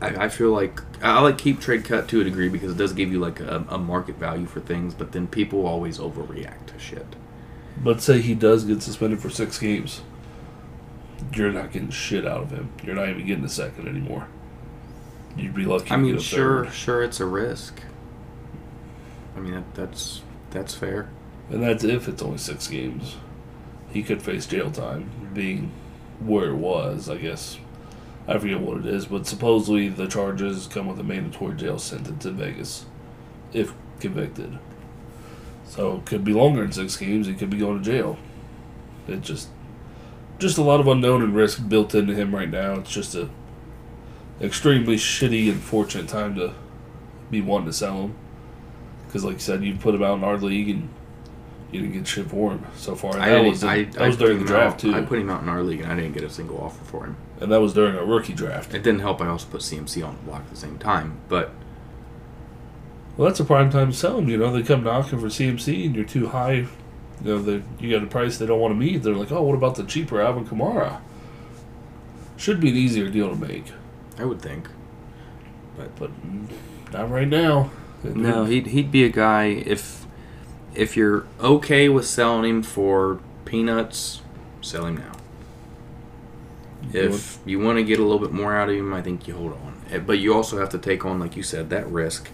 I, 0.00 0.26
I 0.26 0.28
feel 0.30 0.52
like 0.52 0.80
I 1.02 1.20
like 1.20 1.38
KeepTradeCut 1.38 2.08
to 2.08 2.20
a 2.20 2.24
degree 2.24 2.48
because 2.48 2.72
it 2.72 2.78
does 2.78 2.92
give 2.94 3.12
you 3.12 3.20
like 3.20 3.40
a, 3.40 3.64
a 3.68 3.78
market 3.78 4.16
value 4.16 4.46
for 4.46 4.60
things, 4.60 4.94
but 4.94 5.12
then 5.12 5.28
people 5.28 5.66
always 5.66 5.98
overreact 5.98 6.66
to 6.68 6.78
shit. 6.78 7.16
But 7.82 8.02
say 8.02 8.20
he 8.20 8.34
does 8.34 8.64
get 8.64 8.82
suspended 8.82 9.20
for 9.20 9.30
six 9.30 9.58
games, 9.58 10.02
you're 11.34 11.52
not 11.52 11.72
getting 11.72 11.90
shit 11.90 12.26
out 12.26 12.42
of 12.42 12.50
him. 12.52 12.72
You're 12.84 12.94
not 12.96 13.08
even 13.10 13.26
getting 13.26 13.44
a 13.44 13.48
second 13.50 13.88
anymore. 13.88 14.28
You'd 15.36 15.54
be 15.54 15.64
lucky. 15.64 15.90
I 15.90 15.96
to 15.96 15.98
mean, 15.98 16.18
sure, 16.18 16.64
third. 16.64 16.72
sure, 16.74 17.02
it's 17.02 17.20
a 17.20 17.26
risk. 17.26 17.80
I 19.36 19.40
mean, 19.40 19.54
that, 19.54 19.74
that's 19.74 20.22
that's 20.50 20.74
fair. 20.74 21.08
and 21.48 21.62
that's 21.62 21.84
if 21.84 22.08
it's 22.08 22.22
only 22.22 22.38
six 22.38 22.66
games. 22.68 23.16
He 23.92 24.02
could 24.02 24.22
face 24.22 24.46
jail 24.46 24.70
time, 24.70 25.10
being 25.34 25.72
where 26.20 26.50
it 26.50 26.56
was. 26.56 27.08
I 27.08 27.16
guess 27.16 27.58
I 28.28 28.38
forget 28.38 28.60
what 28.60 28.78
it 28.78 28.86
is, 28.86 29.06
but 29.06 29.26
supposedly 29.26 29.88
the 29.88 30.06
charges 30.06 30.66
come 30.66 30.86
with 30.86 31.00
a 31.00 31.04
mandatory 31.04 31.56
jail 31.56 31.78
sentence 31.78 32.24
in 32.24 32.36
Vegas, 32.36 32.86
if 33.52 33.72
convicted. 33.98 34.58
So 35.64 35.96
it 35.96 36.06
could 36.06 36.24
be 36.24 36.32
longer 36.32 36.62
than 36.62 36.72
six 36.72 36.96
games. 36.96 37.26
He 37.26 37.34
could 37.34 37.50
be 37.50 37.58
going 37.58 37.78
to 37.78 37.84
jail. 37.84 38.18
It 39.08 39.22
just, 39.22 39.48
just 40.38 40.58
a 40.58 40.62
lot 40.62 40.80
of 40.80 40.86
unknown 40.88 41.22
and 41.22 41.34
risk 41.34 41.68
built 41.68 41.94
into 41.94 42.14
him 42.14 42.34
right 42.34 42.50
now. 42.50 42.74
It's 42.74 42.92
just 42.92 43.14
a 43.14 43.28
extremely 44.40 44.96
shitty 44.96 45.50
and 45.50 45.60
fortunate 45.60 46.08
time 46.08 46.34
to 46.36 46.54
be 47.30 47.40
wanting 47.40 47.66
to 47.68 47.72
sell 47.72 48.02
him. 48.02 48.14
Because, 49.06 49.24
like 49.24 49.34
you 49.34 49.40
said, 49.40 49.64
you 49.64 49.74
put 49.76 49.94
him 49.94 50.02
out 50.02 50.18
in 50.18 50.24
our 50.24 50.38
league 50.38 50.68
and 50.70 50.88
you 51.72 51.80
didn't 51.80 51.94
get 51.94 52.06
shit 52.06 52.26
for 52.28 52.52
him 52.52 52.64
so 52.76 52.94
far. 52.94 53.14
And 53.14 53.22
I, 53.22 53.28
that 53.30 53.44
was, 53.44 53.64
I, 53.64 53.84
that 53.84 54.02
I 54.02 54.06
was 54.08 54.16
during 54.16 54.38
the 54.40 54.44
draft 54.44 54.74
out, 54.74 54.78
too, 54.80 54.94
I 54.94 55.02
put 55.02 55.18
him 55.18 55.30
out 55.30 55.42
in 55.42 55.48
our 55.48 55.62
league, 55.62 55.80
and 55.80 55.92
I 55.92 55.96
didn't 55.96 56.12
get 56.14 56.24
a 56.24 56.30
single 56.30 56.58
offer 56.60 56.84
for 56.84 57.04
him. 57.06 57.16
and 57.40 57.50
that 57.52 57.60
was 57.60 57.74
during 57.74 57.96
a 57.96 58.04
rookie 58.04 58.32
draft. 58.34 58.74
It 58.74 58.82
didn't 58.82 59.00
help. 59.00 59.20
I 59.20 59.28
also 59.28 59.46
put 59.48 59.60
CMC 59.60 60.06
on 60.06 60.16
the 60.16 60.22
block 60.22 60.40
at 60.42 60.50
the 60.50 60.56
same 60.56 60.78
time, 60.78 61.20
but 61.28 61.50
Well, 63.16 63.28
that's 63.28 63.40
a 63.40 63.44
prime 63.44 63.70
time 63.70 63.90
to 63.92 63.96
sell 63.96 64.16
them. 64.16 64.28
You 64.28 64.36
know, 64.36 64.52
they 64.52 64.62
come 64.62 64.82
knocking 64.84 65.20
for 65.20 65.26
CMC, 65.26 65.86
and 65.86 65.94
you're 65.94 66.04
too 66.04 66.28
high. 66.28 66.52
You 66.52 66.66
know, 67.22 67.38
they 67.42 67.62
you 67.78 67.90
got 67.90 68.02
a 68.02 68.06
price 68.10 68.38
they 68.38 68.46
don't 68.46 68.60
want 68.60 68.72
to 68.72 68.78
meet. 68.78 69.02
They're 69.02 69.14
like, 69.14 69.30
oh, 69.30 69.42
what 69.42 69.54
about 69.54 69.74
the 69.74 69.84
cheaper 69.84 70.20
Alvin 70.20 70.46
Kamara? 70.46 71.00
Should 72.36 72.60
be 72.60 72.70
an 72.70 72.76
easier 72.76 73.08
deal 73.10 73.28
to 73.28 73.36
make, 73.36 73.66
I 74.20 74.24
would 74.24 74.40
think. 74.42 74.68
but 75.76 76.10
mm, 76.26 76.46
not 76.92 77.10
right 77.10 77.28
now. 77.28 77.70
No, 78.04 78.44
he'd 78.44 78.68
he'd 78.68 78.90
be 78.90 79.04
a 79.04 79.08
guy 79.08 79.46
if 79.46 80.06
if 80.74 80.96
you're 80.96 81.26
okay 81.40 81.88
with 81.88 82.06
selling 82.06 82.48
him 82.48 82.62
for 82.62 83.20
peanuts, 83.44 84.22
sell 84.60 84.86
him 84.86 84.96
now. 84.96 85.12
If 86.92 87.38
you 87.44 87.60
want 87.60 87.78
to 87.78 87.84
get 87.84 87.98
a 87.98 88.02
little 88.02 88.18
bit 88.18 88.32
more 88.32 88.56
out 88.56 88.68
of 88.68 88.74
him, 88.76 88.92
I 88.94 89.02
think 89.02 89.28
you 89.28 89.34
hold 89.34 89.52
on. 89.52 89.74
Eh, 89.90 89.98
But 89.98 90.18
you 90.18 90.34
also 90.34 90.58
have 90.58 90.70
to 90.70 90.78
take 90.78 91.04
on, 91.04 91.18
like 91.20 91.36
you 91.36 91.42
said, 91.42 91.70
that 91.70 91.86
risk 91.88 92.30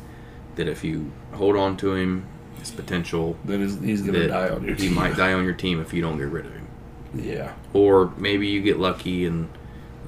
that 0.55 0.69
if 0.69 0.83
you 0.85 1.11
hold 1.33 1.57
on 1.57 1.77
to 1.79 1.95
him, 1.95 2.27
his 2.59 2.71
potential 2.71 3.37
then 3.45 3.61
he's, 3.61 3.79
he's 3.81 4.03
gonna 4.03 4.21
that 4.21 4.29
die 4.29 4.49
on 4.49 4.65
your 4.65 4.75
he 4.75 4.85
team. 4.87 4.95
might 4.95 5.17
die 5.17 5.33
on 5.35 5.45
your 5.45 5.53
team 5.55 5.81
if 5.81 5.93
you 5.93 6.01
don't 6.01 6.17
get 6.17 6.29
rid 6.29 6.47
of 6.47 6.53
him. 6.53 6.67
Yeah, 7.15 7.53
Or 7.73 8.13
maybe 8.17 8.47
you 8.47 8.63
get 8.63 8.79
lucky 8.79 9.27
and 9.27 9.49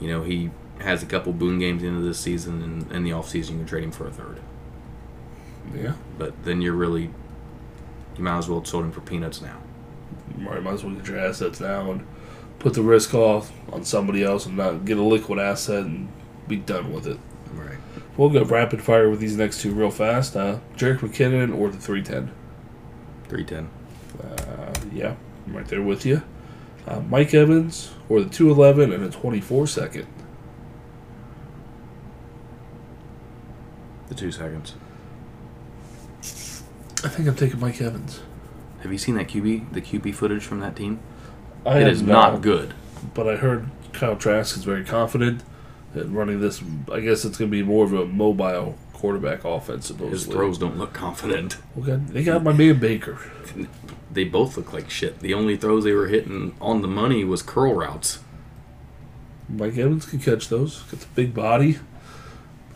you 0.00 0.08
know 0.08 0.22
he 0.22 0.50
has 0.80 1.02
a 1.02 1.06
couple 1.06 1.32
boon 1.32 1.58
games 1.58 1.82
into 1.82 2.00
this 2.00 2.18
season, 2.20 2.62
and 2.62 2.92
in 2.92 3.04
the 3.04 3.12
off 3.12 3.28
season 3.28 3.54
you 3.54 3.60
can 3.60 3.68
trade 3.68 3.84
him 3.84 3.92
for 3.92 4.06
a 4.06 4.10
third. 4.10 4.40
yeah. 5.74 5.94
But 6.18 6.44
then 6.44 6.60
you're 6.62 6.74
really 6.74 7.10
you 8.16 8.24
might 8.24 8.38
as 8.38 8.48
well 8.48 8.64
sold 8.64 8.84
him 8.84 8.92
for 8.92 9.00
peanuts 9.00 9.40
now. 9.40 9.58
Right, 10.38 10.62
might 10.62 10.74
as 10.74 10.84
well 10.84 10.94
get 10.94 11.06
your 11.06 11.18
assets 11.18 11.60
now 11.60 11.90
and 11.92 12.06
put 12.58 12.74
the 12.74 12.82
risk 12.82 13.14
off 13.14 13.52
on 13.72 13.84
somebody 13.84 14.22
else 14.24 14.46
and 14.46 14.56
not 14.56 14.84
get 14.84 14.98
a 14.98 15.02
liquid 15.02 15.38
asset 15.38 15.84
and 15.84 16.08
be 16.48 16.56
done 16.56 16.92
with 16.92 17.06
it. 17.06 17.18
Right. 17.54 17.78
We'll 18.16 18.30
go 18.30 18.44
rapid 18.44 18.82
fire 18.82 19.08
with 19.08 19.20
these 19.20 19.36
next 19.36 19.60
two 19.60 19.72
real 19.72 19.90
fast. 19.90 20.36
Uh, 20.36 20.58
Jerick 20.76 20.98
McKinnon 20.98 21.56
or 21.56 21.70
the 21.70 21.78
310. 21.78 22.34
Three 23.28 23.44
ten. 23.44 23.68
Uh, 24.22 24.72
yeah, 24.92 25.14
I'm 25.46 25.56
right 25.56 25.66
there 25.68 25.82
with 25.82 26.04
you. 26.04 26.22
Uh, 26.86 27.00
Mike 27.00 27.34
Evans 27.34 27.92
or 28.08 28.22
the 28.22 28.30
211 28.30 28.92
and 28.92 29.04
a 29.04 29.10
24 29.10 29.66
second. 29.66 30.06
The 34.08 34.14
two 34.14 34.32
seconds. 34.32 34.74
I 37.04 37.08
think 37.08 37.28
I'm 37.28 37.36
taking 37.36 37.60
Mike 37.60 37.80
Evans. 37.80 38.20
Have 38.82 38.90
you 38.92 38.98
seen 38.98 39.16
that 39.16 39.28
QB 39.28 39.72
the 39.72 39.80
QB 39.80 40.14
footage 40.14 40.42
from 40.44 40.60
that 40.60 40.76
team? 40.76 41.00
I 41.66 41.78
It 41.78 41.82
have 41.82 41.92
is 41.92 42.02
not 42.02 42.40
good. 42.40 42.74
But 43.14 43.28
I 43.28 43.36
heard 43.36 43.68
Kyle 43.92 44.16
Trask 44.16 44.56
is 44.56 44.64
very 44.64 44.84
confident 44.84 45.42
at 45.94 46.08
running 46.10 46.40
this. 46.40 46.62
I 46.92 47.00
guess 47.00 47.24
it's 47.24 47.38
going 47.38 47.50
to 47.50 47.56
be 47.56 47.62
more 47.62 47.84
of 47.84 47.92
a 47.92 48.04
mobile 48.06 48.76
quarterback 48.92 49.44
offense, 49.44 49.86
supposedly. 49.86 50.10
His 50.10 50.26
throws 50.26 50.58
don't 50.58 50.76
look 50.78 50.92
confident. 50.92 51.58
Okay, 51.78 51.96
they 52.08 52.24
got 52.24 52.42
my 52.42 52.52
man 52.52 52.78
Baker. 52.78 53.18
They 54.10 54.24
both 54.24 54.56
look 54.56 54.72
like 54.72 54.88
shit. 54.88 55.20
The 55.20 55.34
only 55.34 55.54
throws 55.58 55.84
they 55.84 55.92
were 55.92 56.06
hitting 56.08 56.56
on 56.62 56.80
the 56.80 56.88
money 56.88 57.24
was 57.24 57.42
curl 57.42 57.74
routes. 57.74 58.20
Mike 59.50 59.76
Evans 59.76 60.06
can 60.06 60.18
catch 60.18 60.48
those. 60.48 60.80
Got 60.84 61.00
the 61.00 61.06
big 61.14 61.34
body. 61.34 61.78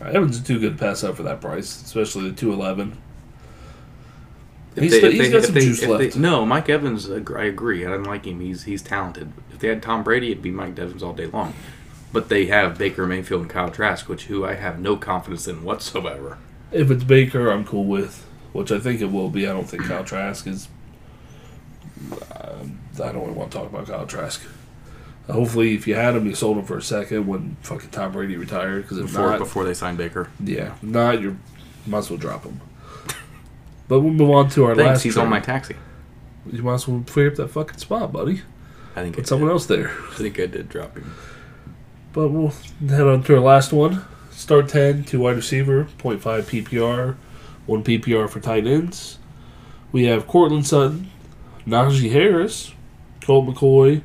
Evans 0.09 0.37
is 0.39 0.43
too 0.43 0.59
good 0.59 0.79
to 0.79 0.85
pass 0.85 1.03
up 1.05 1.16
for 1.16 1.23
that 1.24 1.41
price, 1.41 1.83
especially 1.83 2.31
the 2.31 2.37
211. 2.37 2.97
If 4.74 4.83
He's 4.85 4.93
they- 4.93 5.01
got- 5.03 5.12
he's 5.12 5.20
they- 5.23 5.31
got 5.31 5.45
some 5.45 5.55
they- 5.55 5.61
juice 5.61 5.83
if 5.83 5.89
they- 5.89 6.05
left. 6.07 6.16
no, 6.16 6.47
Mike 6.47 6.69
Evans. 6.69 7.11
I 7.11 7.16
agree. 7.45 7.85
I 7.85 7.91
don't 7.91 8.05
like 8.05 8.24
him. 8.27 8.41
He's 8.41 8.65
he's 8.65 8.81
talented. 8.83 9.33
If 9.53 9.59
they 9.59 9.69
had 9.69 9.83
Tom 9.83 10.03
Brady, 10.03 10.31
it'd 10.31 10.43
be 10.43 10.51
Mike 10.51 10.79
Evans 10.79 11.03
all 11.03 11.12
day 11.12 11.27
long. 11.27 11.53
But 12.12 12.29
they 12.29 12.47
have 12.47 12.77
Baker 12.79 13.07
Mayfield 13.07 13.43
and 13.43 13.51
Kyle 13.51 13.70
Trask, 13.70 14.09
which 14.09 14.24
who 14.27 14.45
I 14.45 14.55
have 14.55 14.79
no 14.81 14.97
confidence 14.97 15.47
in 15.49 15.62
whatsoever. 15.62 16.39
If 16.70 16.91
it's 16.91 17.05
Baker, 17.05 17.51
I'm 17.51 17.65
cool 17.65 17.85
with, 17.85 18.24
which 18.53 18.73
I 18.73 18.79
think 18.79 19.01
it 19.03 19.11
will 19.12 19.29
be. 19.31 19.47
I 19.47 19.53
don't 19.53 19.69
think 19.69 19.85
Kyle 19.85 20.05
Trask 20.05 20.47
is. 20.47 20.69
Um, 22.35 22.79
I 22.95 23.12
don't 23.12 23.23
really 23.23 23.33
want 23.33 23.51
to 23.53 23.59
talk 23.59 23.69
about 23.70 23.87
Kyle 23.87 24.07
Trask. 24.07 24.43
Hopefully, 25.32 25.74
if 25.74 25.86
you 25.86 25.94
had 25.94 26.14
him, 26.14 26.26
you 26.26 26.34
sold 26.34 26.59
him 26.59 26.64
for 26.64 26.76
a 26.78 26.82
second 26.82 27.26
when 27.26 27.56
fucking 27.62 27.90
Tom 27.90 28.12
Brady 28.12 28.36
retired. 28.36 28.82
Because 28.82 28.98
Before 28.98 29.30
not, 29.30 29.38
before 29.38 29.64
they 29.64 29.74
signed 29.74 29.98
Baker. 29.98 30.28
yeah, 30.42 30.74
if 30.74 30.82
not 30.82 31.20
you're 31.20 31.36
might 31.86 31.98
as 31.98 32.10
well 32.10 32.18
drop 32.18 32.44
him. 32.44 32.60
But 33.88 34.00
we'll 34.00 34.12
move 34.14 34.30
on 34.30 34.48
to 34.50 34.64
our 34.64 34.74
Thanks, 34.74 34.88
last. 34.88 35.02
he's 35.02 35.18
on 35.18 35.28
my 35.28 35.40
taxi. 35.40 35.74
You 36.50 36.62
might 36.62 36.74
as 36.74 36.88
well 36.88 37.02
free 37.06 37.26
up 37.26 37.34
that 37.34 37.48
fucking 37.48 37.76
spot, 37.78 38.12
buddy. 38.12 38.40
I 38.96 39.02
think 39.02 39.16
Put 39.16 39.26
someone 39.26 39.48
did. 39.48 39.52
else 39.52 39.66
there. 39.66 39.90
I 40.10 40.14
think 40.14 40.38
I 40.40 40.46
did 40.46 40.68
drop 40.70 40.96
him. 40.96 41.12
But 42.14 42.28
we'll 42.28 42.52
head 42.88 43.02
on 43.02 43.22
to 43.24 43.34
our 43.34 43.40
last 43.40 43.72
one. 43.72 44.02
Start 44.30 44.68
10, 44.68 45.04
two 45.04 45.20
wide 45.20 45.36
receiver, 45.36 45.88
0.5 45.98 46.20
PPR, 46.64 47.16
1 47.66 47.84
PPR 47.84 48.30
for 48.30 48.40
tight 48.40 48.66
ends. 48.66 49.18
We 49.90 50.04
have 50.04 50.26
Courtland 50.26 50.66
Sutton, 50.66 51.10
Najee 51.66 52.10
Harris, 52.12 52.72
Colt 53.20 53.46
McCoy, 53.46 54.02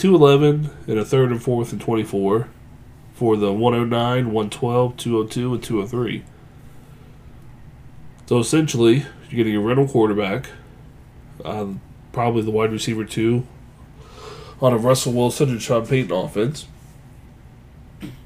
211, 0.00 0.70
and 0.86 0.98
a 0.98 1.04
third 1.04 1.30
and 1.30 1.42
fourth 1.42 1.72
and 1.72 1.80
24 1.80 2.48
for 3.12 3.36
the 3.36 3.52
109, 3.52 4.32
112, 4.32 4.96
202, 4.96 5.54
and 5.54 5.62
203. 5.62 6.24
So 8.26 8.38
essentially, 8.38 9.06
you're 9.28 9.36
getting 9.36 9.56
a 9.56 9.60
rental 9.60 9.86
quarterback, 9.86 10.46
uh, 11.44 11.66
probably 12.12 12.42
the 12.42 12.50
wide 12.50 12.72
receiver 12.72 13.04
two, 13.04 13.46
on 14.60 14.72
a 14.72 14.78
Russell 14.78 15.12
Wilson 15.12 15.50
and 15.50 15.60
Sean 15.60 15.86
Payton 15.86 16.12
offense 16.12 16.66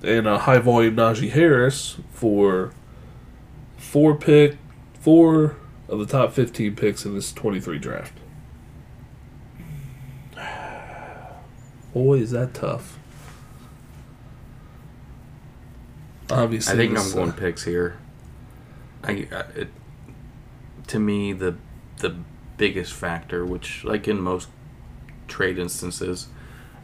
and 0.02 0.26
a 0.26 0.38
high 0.38 0.58
volume 0.58 0.96
Najee 0.96 1.30
Harris 1.30 1.96
for 2.12 2.72
four 3.76 4.14
pick 4.14 4.56
four 5.00 5.56
of 5.88 5.98
the 5.98 6.06
top 6.06 6.32
fifteen 6.32 6.76
picks 6.76 7.04
in 7.04 7.14
this 7.14 7.32
twenty 7.32 7.60
three 7.60 7.78
draft. 7.78 8.12
Boy, 11.94 12.18
is 12.18 12.32
that 12.32 12.52
tough. 12.52 12.98
Obviously, 16.28 16.74
I 16.74 16.76
think 16.76 16.90
I'm 16.90 16.96
this, 16.96 17.12
uh, 17.12 17.16
going 17.16 17.32
picks 17.32 17.64
here. 17.64 17.98
I, 19.04 19.28
I 19.30 19.40
it, 19.56 19.68
to 20.88 20.98
me 20.98 21.32
the 21.32 21.54
the 21.98 22.16
biggest 22.56 22.92
factor, 22.92 23.44
which 23.44 23.84
like 23.84 24.08
in 24.08 24.20
most 24.20 24.48
trade 25.28 25.58
instances, 25.58 26.28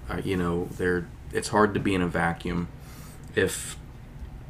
uh, 0.08 0.20
you 0.24 0.36
know, 0.36 0.68
there 0.70 1.08
it's 1.32 1.48
hard 1.48 1.74
to 1.74 1.80
be 1.80 1.94
in 1.94 2.02
a 2.02 2.06
vacuum. 2.06 2.68
If 3.34 3.76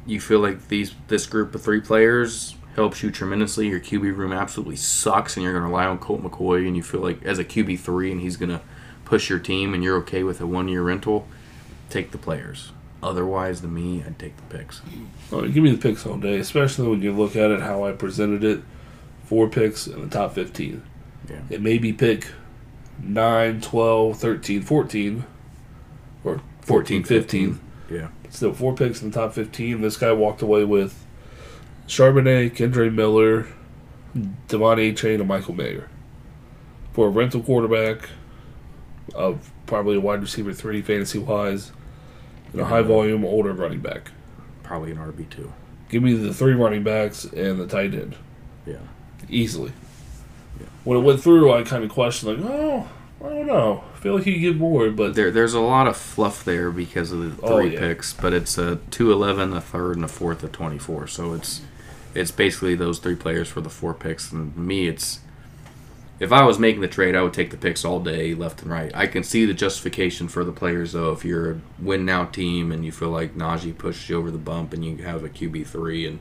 you 0.05 0.19
feel 0.19 0.39
like 0.39 0.67
these 0.67 0.93
this 1.07 1.25
group 1.25 1.55
of 1.55 1.63
three 1.63 1.81
players 1.81 2.55
helps 2.75 3.01
you 3.01 3.09
tremendously, 3.09 3.67
your 3.67 3.79
QB 3.79 4.15
room 4.15 4.31
absolutely 4.31 4.75
sucks, 4.75 5.35
and 5.35 5.43
you're 5.43 5.53
going 5.53 5.63
to 5.63 5.67
rely 5.67 5.85
on 5.85 5.97
Colt 5.97 6.21
McCoy, 6.21 6.67
and 6.67 6.75
you 6.75 6.83
feel 6.83 7.01
like 7.01 7.23
as 7.23 7.39
a 7.39 7.43
QB 7.43 7.79
three, 7.79 8.11
and 8.11 8.21
he's 8.21 8.37
going 8.37 8.49
to 8.49 8.61
push 9.11 9.29
your 9.29 9.39
team, 9.39 9.73
and 9.73 9.83
you're 9.83 9.97
okay 9.97 10.23
with 10.23 10.39
a 10.39 10.47
one 10.47 10.69
year 10.69 10.81
rental, 10.81 11.27
take 11.89 12.11
the 12.11 12.17
players. 12.17 12.71
Otherwise, 13.03 13.59
to 13.59 13.67
me, 13.67 14.01
I'd 14.07 14.17
take 14.17 14.37
the 14.37 14.57
picks. 14.57 14.81
Oh, 15.33 15.45
give 15.45 15.61
me 15.61 15.69
the 15.69 15.77
picks 15.77 16.05
all 16.05 16.15
day, 16.15 16.37
especially 16.37 16.87
when 16.87 17.01
you 17.01 17.11
look 17.11 17.35
at 17.35 17.51
it 17.51 17.59
how 17.59 17.83
I 17.83 17.91
presented 17.91 18.41
it. 18.45 18.61
Four 19.25 19.49
picks 19.49 19.85
in 19.85 19.99
the 19.99 20.07
top 20.07 20.33
15. 20.33 20.81
Yeah. 21.29 21.41
It 21.49 21.61
may 21.61 21.77
be 21.77 21.91
pick 21.91 22.27
9, 23.03 23.59
12, 23.59 24.17
13, 24.17 24.61
14, 24.61 25.25
or 26.23 26.41
14, 26.61 27.03
15. 27.03 27.59
Yeah. 27.89 28.07
Still, 28.29 28.53
four 28.53 28.73
picks 28.73 29.01
in 29.01 29.11
the 29.11 29.19
top 29.19 29.33
15. 29.33 29.81
This 29.81 29.97
guy 29.97 30.13
walked 30.13 30.41
away 30.41 30.63
with 30.63 31.05
Charbonnet, 31.85 32.55
Kendre 32.55 32.93
Miller, 32.93 33.47
De'Von 34.15 34.77
Achane, 34.77 35.19
and 35.19 35.27
Michael 35.27 35.55
Mayer. 35.55 35.89
For 36.93 37.07
a 37.07 37.09
rental 37.09 37.41
quarterback 37.43 38.09
of 39.13 39.51
probably 39.65 39.95
a 39.97 39.99
wide 40.01 40.21
receiver 40.21 40.53
three, 40.53 40.81
fantasy 40.81 41.19
wise, 41.19 41.71
and 42.51 42.61
a 42.61 42.65
high 42.65 42.81
volume 42.81 43.23
older 43.25 43.53
running 43.53 43.79
back. 43.79 44.11
Probably 44.63 44.91
an 44.91 44.97
RB 44.97 45.29
two. 45.29 45.51
Give 45.89 46.01
me 46.03 46.13
the 46.13 46.33
three 46.33 46.53
running 46.53 46.83
backs 46.83 47.25
and 47.25 47.59
the 47.59 47.67
tight 47.67 47.93
end. 47.93 48.15
Yeah. 48.65 48.75
Easily. 49.29 49.73
When 50.83 50.97
it 50.97 51.01
went 51.01 51.21
through, 51.21 51.51
I 51.53 51.63
kind 51.63 51.83
of 51.83 51.91
questioned, 51.91 52.41
like, 52.41 52.51
oh, 52.51 52.87
I 53.23 53.29
don't 53.29 53.45
know. 53.45 53.83
I 53.95 53.99
feel 53.99 54.15
like 54.15 54.23
he 54.23 54.33
could 54.33 54.41
get 54.41 54.55
more, 54.57 54.89
but 54.89 55.13
There, 55.13 55.29
there's 55.29 55.53
a 55.53 55.59
lot 55.59 55.85
of 55.87 55.95
fluff 55.95 56.43
there 56.43 56.71
because 56.71 57.11
of 57.11 57.19
the 57.19 57.45
oh, 57.45 57.57
three 57.57 57.69
Oh, 57.69 57.71
yeah. 57.73 57.79
picks, 57.79 58.13
but 58.13 58.33
it's 58.33 58.57
a 58.57 58.77
two 58.89 59.11
eleven, 59.11 59.53
a 59.53 59.61
third, 59.61 59.97
and 59.97 60.05
a 60.05 60.07
fourth 60.07 60.41
of 60.43 60.51
twenty 60.51 60.79
four. 60.79 61.05
So 61.07 61.33
it's 61.33 61.61
it's 62.15 62.31
basically 62.31 62.73
those 62.75 62.97
three 62.97 63.15
players 63.15 63.47
for 63.47 63.61
the 63.61 63.69
four 63.69 63.93
picks. 63.93 64.31
And 64.31 64.55
me, 64.57 64.87
it's 64.87 65.19
if 66.21 66.31
I 66.31 66.43
was 66.43 66.59
making 66.59 66.81
the 66.81 66.87
trade, 66.87 67.15
I 67.15 67.23
would 67.23 67.33
take 67.33 67.49
the 67.49 67.57
picks 67.57 67.83
all 67.83 67.99
day, 67.99 68.35
left 68.35 68.61
and 68.61 68.69
right. 68.69 68.91
I 68.93 69.07
can 69.07 69.23
see 69.23 69.45
the 69.45 69.55
justification 69.55 70.27
for 70.27 70.43
the 70.43 70.51
players 70.51 70.91
though. 70.93 71.11
If 71.11 71.25
you're 71.25 71.51
a 71.53 71.61
win 71.79 72.05
now 72.05 72.25
team 72.25 72.71
and 72.71 72.85
you 72.85 72.91
feel 72.91 73.09
like 73.09 73.35
Najee 73.35 73.75
pushes 73.77 74.07
you 74.07 74.17
over 74.17 74.29
the 74.29 74.37
bump 74.37 74.71
and 74.71 74.85
you 74.85 74.97
have 74.97 75.23
a 75.23 75.29
QB 75.29 75.65
three 75.65 76.05
and 76.05 76.19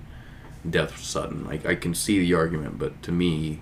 Death 0.68 0.98
Sutton, 0.98 1.44
like 1.44 1.66
I 1.66 1.74
can 1.74 1.94
see 1.94 2.18
the 2.18 2.32
argument, 2.34 2.78
but 2.78 3.02
to 3.02 3.12
me, 3.12 3.60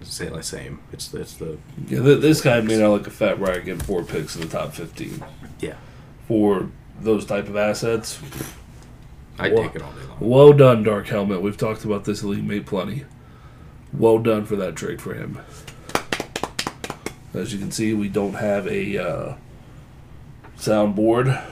it's 0.00 0.16
the 0.18 0.42
same. 0.42 0.80
It's 0.92 1.12
it's 1.12 1.34
the 1.34 1.58
yeah, 1.88 2.00
this 2.00 2.40
guy 2.40 2.60
made 2.60 2.80
out 2.80 2.92
like 2.92 3.06
a 3.08 3.10
fat 3.10 3.40
rat 3.40 3.64
getting 3.64 3.80
four 3.80 4.04
picks 4.04 4.36
in 4.36 4.42
the 4.42 4.48
top 4.48 4.74
15. 4.74 5.24
yeah. 5.60 5.74
For 6.28 6.70
those 7.00 7.26
type 7.26 7.48
of 7.48 7.56
assets, 7.56 8.20
I 9.40 9.48
Well- 9.48 9.62
take 9.64 9.74
it 9.76 9.82
all 9.82 9.90
day 9.92 10.06
long. 10.08 10.18
well 10.20 10.52
done, 10.52 10.84
Dark 10.84 11.08
Helmet. 11.08 11.42
We've 11.42 11.56
talked 11.56 11.84
about 11.84 12.04
this 12.04 12.22
League 12.22 12.44
Mate 12.44 12.64
plenty. 12.66 13.04
Well 13.92 14.18
done 14.18 14.44
for 14.44 14.56
that 14.56 14.74
trade 14.76 15.00
for 15.00 15.14
him. 15.14 15.38
As 17.34 17.52
you 17.52 17.58
can 17.58 17.70
see, 17.72 17.92
we 17.94 18.08
don't 18.08 18.34
have 18.34 18.66
a 18.68 18.96
uh, 18.98 19.34
soundboard, 20.56 21.44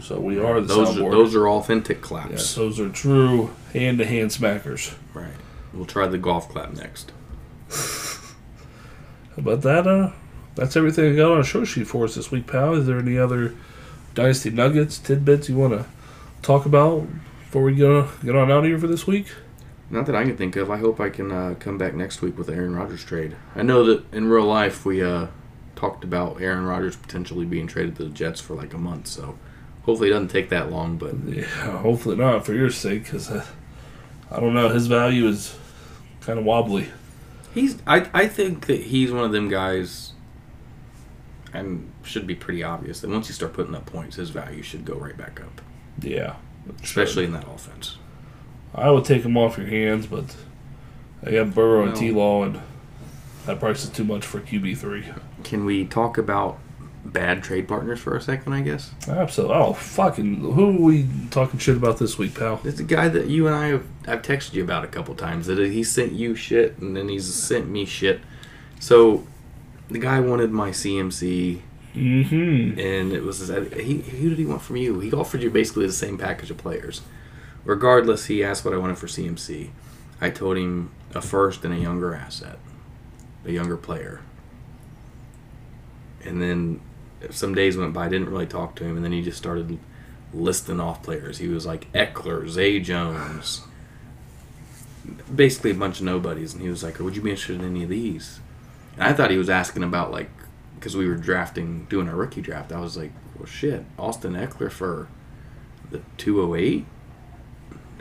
so 0.00 0.18
we 0.18 0.38
are 0.40 0.60
the 0.60 0.66
Those 0.66 0.88
soundboard. 0.96 1.06
are, 1.06 1.10
those 1.12 1.34
are 1.36 1.48
authentic 1.48 1.98
Yes, 1.98 2.06
claps. 2.06 2.54
those 2.54 2.80
are 2.80 2.88
true 2.88 3.50
hand-to-hand 3.72 4.30
smackers. 4.30 4.94
Right. 5.14 5.30
We'll 5.72 5.86
try 5.86 6.08
the 6.08 6.18
golf 6.18 6.48
clap 6.48 6.72
next. 6.72 7.12
But 9.38 9.62
that, 9.62 9.86
uh, 9.86 10.10
that's 10.54 10.76
everything 10.76 11.12
I 11.12 11.16
got 11.16 11.32
on 11.32 11.40
a 11.40 11.44
show 11.44 11.64
sheet 11.64 11.86
for 11.86 12.04
us 12.04 12.16
this 12.16 12.30
week, 12.30 12.46
pal. 12.46 12.74
Is 12.74 12.86
there 12.86 12.98
any 12.98 13.16
other 13.16 13.54
Dynasty 14.14 14.50
Nuggets, 14.50 14.98
tidbits 14.98 15.48
you 15.48 15.56
want 15.56 15.72
to 15.72 15.86
talk 16.42 16.66
about 16.66 17.06
before 17.44 17.62
we 17.62 17.74
go 17.74 18.08
get 18.22 18.36
on 18.36 18.50
out 18.50 18.58
of 18.58 18.64
here 18.64 18.78
for 18.78 18.88
this 18.88 19.06
week? 19.06 19.28
Not 19.90 20.06
that 20.06 20.14
I 20.14 20.24
can 20.24 20.36
think 20.36 20.54
of. 20.56 20.70
I 20.70 20.76
hope 20.76 21.00
I 21.00 21.10
can 21.10 21.32
uh, 21.32 21.54
come 21.58 21.76
back 21.76 21.94
next 21.94 22.22
week 22.22 22.38
with 22.38 22.46
the 22.46 22.54
Aaron 22.54 22.76
Rodgers 22.76 23.04
trade. 23.04 23.36
I 23.56 23.62
know 23.62 23.84
that 23.84 24.12
in 24.14 24.28
real 24.28 24.44
life 24.46 24.84
we 24.86 25.02
uh, 25.02 25.26
talked 25.74 26.04
about 26.04 26.40
Aaron 26.40 26.64
Rodgers 26.64 26.94
potentially 26.96 27.44
being 27.44 27.66
traded 27.66 27.96
to 27.96 28.04
the 28.04 28.10
Jets 28.10 28.40
for 28.40 28.54
like 28.54 28.72
a 28.72 28.78
month, 28.78 29.08
so 29.08 29.36
hopefully 29.82 30.10
it 30.10 30.12
doesn't 30.12 30.28
take 30.28 30.48
that 30.50 30.70
long. 30.70 30.96
But 30.96 31.16
Yeah, 31.24 31.44
hopefully 31.78 32.16
not 32.16 32.46
for 32.46 32.54
your 32.54 32.70
sake, 32.70 33.04
because 33.04 33.30
uh, 33.30 33.44
I 34.30 34.38
don't 34.38 34.54
know. 34.54 34.68
His 34.68 34.86
value 34.86 35.26
is 35.26 35.56
kind 36.20 36.38
of 36.38 36.44
wobbly. 36.44 36.88
he's 37.52 37.78
I, 37.86 38.08
I 38.14 38.28
think 38.28 38.66
that 38.66 38.80
he's 38.80 39.10
one 39.10 39.24
of 39.24 39.32
them 39.32 39.48
guys 39.48 40.12
and 41.52 41.90
should 42.04 42.26
be 42.26 42.34
pretty 42.36 42.62
obvious 42.62 43.00
that 43.00 43.10
once 43.10 43.28
you 43.28 43.34
start 43.34 43.54
putting 43.54 43.74
up 43.74 43.86
points, 43.86 44.16
his 44.16 44.30
value 44.30 44.62
should 44.62 44.84
go 44.84 44.94
right 44.94 45.16
back 45.16 45.40
up. 45.40 45.60
Yeah, 46.00 46.36
Especially 46.82 47.24
in 47.24 47.32
that 47.32 47.46
offense. 47.48 47.96
I 48.74 48.90
would 48.90 49.04
take 49.04 49.24
him 49.24 49.36
off 49.36 49.58
your 49.58 49.66
hands, 49.66 50.06
but 50.06 50.36
I 51.24 51.32
got 51.32 51.54
Burrow 51.54 51.82
and 51.84 51.94
No. 51.94 52.00
T. 52.00 52.10
Law, 52.12 52.44
and 52.44 52.60
that 53.46 53.58
price 53.60 53.84
is 53.84 53.90
too 53.90 54.04
much 54.04 54.24
for 54.24 54.40
QB 54.40 54.76
three. 54.78 55.04
Can 55.44 55.64
we 55.64 55.84
talk 55.84 56.18
about 56.18 56.58
bad 57.04 57.42
trade 57.42 57.66
partners 57.66 57.98
for 57.98 58.14
a 58.16 58.20
second, 58.20 58.52
I 58.52 58.60
guess? 58.60 58.92
Absolutely. 59.08 59.56
Oh, 59.56 59.72
fucking! 59.72 60.36
Who 60.36 60.68
are 60.68 60.80
we 60.82 61.08
talking 61.30 61.58
shit 61.58 61.76
about 61.76 61.98
this 61.98 62.16
week, 62.18 62.34
pal? 62.34 62.60
It's 62.64 62.78
a 62.80 62.84
guy 62.84 63.08
that 63.08 63.26
you 63.28 63.46
and 63.46 63.56
I 63.56 63.66
have 63.68 63.84
I've 64.06 64.22
texted 64.22 64.54
you 64.54 64.62
about 64.62 64.84
a 64.84 64.88
couple 64.88 65.14
times. 65.14 65.46
That 65.46 65.58
he 65.58 65.82
sent 65.82 66.12
you 66.12 66.34
shit 66.34 66.78
and 66.78 66.96
then 66.96 67.08
he's 67.08 67.32
sent 67.32 67.68
me 67.68 67.84
shit. 67.84 68.20
So 68.78 69.26
the 69.88 69.98
guy 69.98 70.20
wanted 70.20 70.50
my 70.52 70.70
CMC 70.70 71.60
Mm-hmm. 71.92 72.78
and 72.78 73.12
it 73.12 73.24
was 73.24 73.48
he 73.48 73.98
who 74.02 74.28
did 74.28 74.38
he 74.38 74.44
want 74.46 74.62
from 74.62 74.76
you? 74.76 75.00
He 75.00 75.10
offered 75.12 75.42
you 75.42 75.50
basically 75.50 75.86
the 75.88 75.92
same 75.92 76.16
package 76.18 76.48
of 76.52 76.56
players. 76.56 77.00
Regardless, 77.64 78.26
he 78.26 78.42
asked 78.42 78.64
what 78.64 78.74
I 78.74 78.78
wanted 78.78 78.98
for 78.98 79.06
CMC. 79.06 79.70
I 80.20 80.30
told 80.30 80.56
him 80.56 80.90
a 81.14 81.20
first 81.20 81.64
and 81.64 81.74
a 81.74 81.78
younger 81.78 82.14
asset, 82.14 82.58
a 83.44 83.52
younger 83.52 83.76
player. 83.76 84.20
And 86.24 86.40
then 86.40 86.80
some 87.30 87.54
days 87.54 87.76
went 87.76 87.92
by, 87.92 88.06
I 88.06 88.08
didn't 88.08 88.30
really 88.30 88.46
talk 88.46 88.76
to 88.76 88.84
him, 88.84 88.96
and 88.96 89.04
then 89.04 89.12
he 89.12 89.22
just 89.22 89.38
started 89.38 89.78
listing 90.32 90.80
off 90.80 91.02
players. 91.02 91.38
He 91.38 91.48
was 91.48 91.66
like 91.66 91.92
Ekeler, 91.92 92.48
Zay 92.48 92.80
Jones, 92.80 93.62
basically 95.34 95.72
a 95.72 95.74
bunch 95.74 95.98
of 95.98 96.04
nobodies, 96.04 96.52
and 96.52 96.62
he 96.62 96.68
was 96.68 96.82
like, 96.82 96.98
"Would 96.98 97.16
you 97.16 97.22
be 97.22 97.30
interested 97.30 97.60
in 97.60 97.66
any 97.66 97.82
of 97.82 97.88
these?" 97.88 98.40
And 98.94 99.04
I 99.04 99.12
thought 99.12 99.30
he 99.30 99.38
was 99.38 99.50
asking 99.50 99.82
about 99.82 100.12
like 100.12 100.30
because 100.76 100.96
we 100.96 101.06
were 101.06 101.16
drafting, 101.16 101.86
doing 101.90 102.08
our 102.08 102.16
rookie 102.16 102.40
draft. 102.40 102.72
I 102.72 102.80
was 102.80 102.96
like, 102.96 103.12
"Well, 103.36 103.46
shit, 103.46 103.84
Austin 103.98 104.34
Ekeler 104.34 104.70
for 104.70 105.08
the 105.90 106.00
208? 106.16 106.86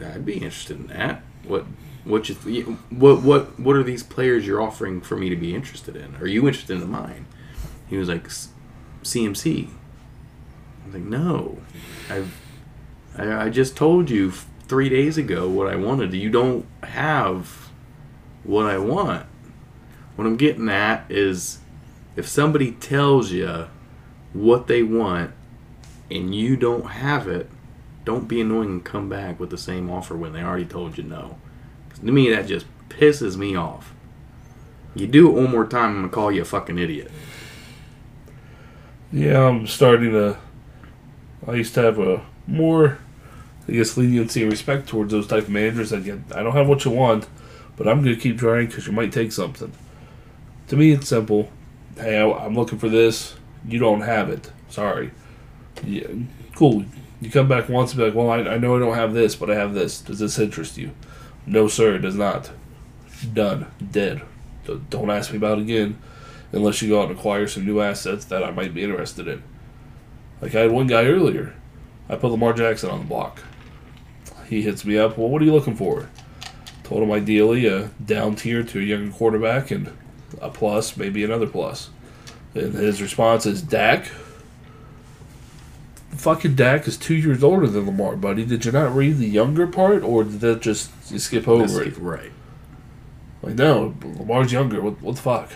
I'd 0.04 0.26
be 0.26 0.36
interested 0.36 0.80
in 0.80 0.88
that. 0.88 1.24
What?" 1.46 1.66
What 2.06 2.30
you 2.30 2.36
what 2.90 3.22
what 3.22 3.60
what 3.60 3.76
are 3.76 3.84
these 3.84 4.04
players 4.04 4.48
you're 4.48 4.62
offering 4.62 5.02
for 5.02 5.18
me 5.18 5.30
to 5.30 5.36
be 5.36 5.54
interested 5.54 5.98
in? 5.98 6.16
Are 6.16 6.26
you 6.26 6.48
interested 6.48 6.82
in 6.82 6.90
mine? 6.90 7.28
He 7.90 7.98
was 7.98 8.08
like, 8.08 8.28
CMC. 9.04 9.68
I 9.68 10.86
was 10.86 10.94
like, 10.94 11.04
no, 11.04 11.58
I've, 12.10 12.36
I, 13.18 13.46
I 13.46 13.50
just 13.50 13.76
told 13.76 14.10
you 14.10 14.32
three 14.68 14.90
days 14.90 15.18
ago 15.18 15.50
what 15.50 15.68
I 15.68 15.76
wanted. 15.76 16.14
You 16.14 16.30
don't 16.30 16.66
have 16.84 17.70
what 18.44 18.66
I 18.66 18.78
want. 18.78 19.26
What 20.16 20.28
I'm 20.28 20.38
getting 20.38 20.70
at 20.70 21.10
is 21.10 21.60
if 22.16 22.28
somebody 22.28 22.74
tells 22.74 23.32
you 23.32 23.68
what 24.34 24.68
they 24.68 24.84
want 24.84 25.32
and 26.12 26.36
you 26.36 26.56
don't 26.56 26.92
have 26.92 27.28
it, 27.28 27.50
don't 28.06 28.28
be 28.28 28.42
annoying 28.42 28.70
and 28.70 28.84
come 28.86 29.10
back 29.10 29.40
with 29.40 29.50
the 29.50 29.58
same 29.58 29.90
offer 29.90 30.16
when 30.16 30.34
they 30.34 30.42
already 30.42 30.66
told 30.66 30.98
you 30.98 31.04
no. 31.04 31.38
to 31.96 32.12
me, 32.12 32.30
that 32.32 32.48
just 32.48 32.66
pisses 32.90 33.38
me 33.38 33.56
off. 33.56 33.94
You 34.96 35.08
do 35.08 35.30
it 35.30 35.42
one 35.42 35.52
more 35.52 35.66
time, 35.66 35.92
I'm 35.92 35.96
gonna 35.98 36.10
call 36.10 36.32
you 36.32 36.42
a 36.42 36.46
fucking 36.46 36.78
idiot. 36.80 37.12
Yeah, 39.12 39.48
I'm 39.48 39.68
starting 39.68 40.12
to. 40.12 40.38
I 41.48 41.54
used 41.54 41.74
to 41.76 41.82
have 41.82 42.00
a 42.00 42.22
more, 42.46 43.00
I 43.68 43.72
guess, 43.72 43.98
leniency 43.98 44.44
and 44.44 44.52
respect 44.52 44.88
towards 44.88 45.12
those 45.12 45.28
type 45.28 45.44
of 45.44 45.50
managers. 45.50 45.92
Again, 45.92 46.26
I 46.34 46.44
don't 46.44 46.54
have 46.54 46.68
what 46.68 46.86
you 46.86 46.92
want, 46.92 47.28
but 47.76 47.88
I'm 47.88 48.04
to 48.04 48.16
keep 48.16 48.38
trying 48.38 48.68
because 48.68 48.86
you 48.88 48.94
might 48.94 49.12
take 49.12 49.32
something. 49.32 49.72
To 50.68 50.76
me, 50.76 50.92
it's 50.92 51.08
simple. 51.08 51.50
Hey, 51.98 52.20
I- 52.20 52.46
I'm 52.46 52.56
looking 52.56 52.78
for 52.78 52.90
this. 52.90 53.36
You 53.68 53.80
don't 53.80 54.02
have 54.02 54.30
it. 54.30 54.52
Sorry. 54.70 55.12
Yeah, 55.84 56.08
cool. 56.56 56.86
You 57.22 57.30
come 57.30 57.48
back 57.48 57.68
once 57.68 57.92
and 57.92 58.00
be 58.00 58.06
like, 58.06 58.16
well, 58.16 58.30
I, 58.30 58.38
I 58.38 58.58
know 58.58 58.76
I 58.76 58.80
don't 58.80 58.96
have 58.96 59.14
this, 59.14 59.36
but 59.36 59.50
I 59.50 59.56
have 59.56 59.74
this. 59.74 60.02
Does 60.02 60.20
this 60.20 60.40
interest 60.40 60.78
you? 60.78 60.92
No, 61.46 61.68
sir, 61.68 61.96
it 61.96 62.00
does 62.00 62.16
not. 62.16 62.52
Done. 63.34 63.68
Dead. 63.92 64.22
Don't 64.90 65.10
ask 65.10 65.32
me 65.32 65.38
about 65.38 65.58
it 65.58 65.62
again 65.62 66.00
unless 66.52 66.82
you 66.82 66.90
go 66.90 67.02
out 67.02 67.10
and 67.10 67.18
acquire 67.18 67.48
some 67.48 67.66
new 67.66 67.82
assets 67.82 68.26
that 68.26 68.44
I 68.44 68.52
might 68.52 68.74
be 68.74 68.84
interested 68.84 69.28
in. 69.28 69.44
Like 70.42 70.56
I 70.56 70.62
had 70.62 70.72
one 70.72 70.88
guy 70.88 71.06
earlier. 71.06 71.56
I 72.08 72.16
put 72.16 72.32
Lamar 72.32 72.54
Jackson 72.54 72.90
on 72.90 73.00
the 73.00 73.06
block. 73.06 73.44
He 74.48 74.62
hits 74.62 74.86
me 74.86 74.98
up. 74.98 75.18
Well, 75.18 75.30
what 75.30 75.42
are 75.42 75.46
you 75.46 75.54
looking 75.54 75.76
for? 75.76 76.10
Told 76.84 77.04
him 77.04 77.12
ideally 77.12 77.68
a 77.68 77.90
down 78.04 78.36
tier 78.36 78.64
to 78.64 78.80
a 78.80 78.84
younger 78.84 79.12
quarterback 79.12 79.70
and 79.70 79.92
a 80.42 80.50
plus, 80.50 80.98
maybe 80.98 81.24
another 81.24 81.46
plus. 81.46 81.90
And 82.56 82.74
his 82.74 83.02
response 83.02 83.46
is 83.46 83.62
Dak. 83.62 84.10
Fucking 86.12 86.56
Dak 86.56 86.88
is 86.88 86.98
two 86.98 87.16
years 87.16 87.44
older 87.44 87.68
than 87.68 87.86
Lamar, 87.86 88.16
buddy. 88.16 88.46
Did 88.46 88.66
you 88.66 88.72
not 88.72 88.94
read 88.94 89.18
the 89.18 89.28
younger 89.28 89.68
part, 89.68 90.04
or 90.04 90.24
did 90.24 90.40
that 90.42 90.62
just 90.62 90.92
you 91.10 91.20
skip 91.20 91.48
over 91.48 91.84
it? 91.84 91.98
Right. 91.98 92.32
Like 93.42 93.56
no, 93.56 93.96
Lamar's 94.04 94.52
younger. 94.52 94.82
What, 94.82 95.02
what 95.02 95.16
the 95.16 95.22
fuck? 95.22 95.52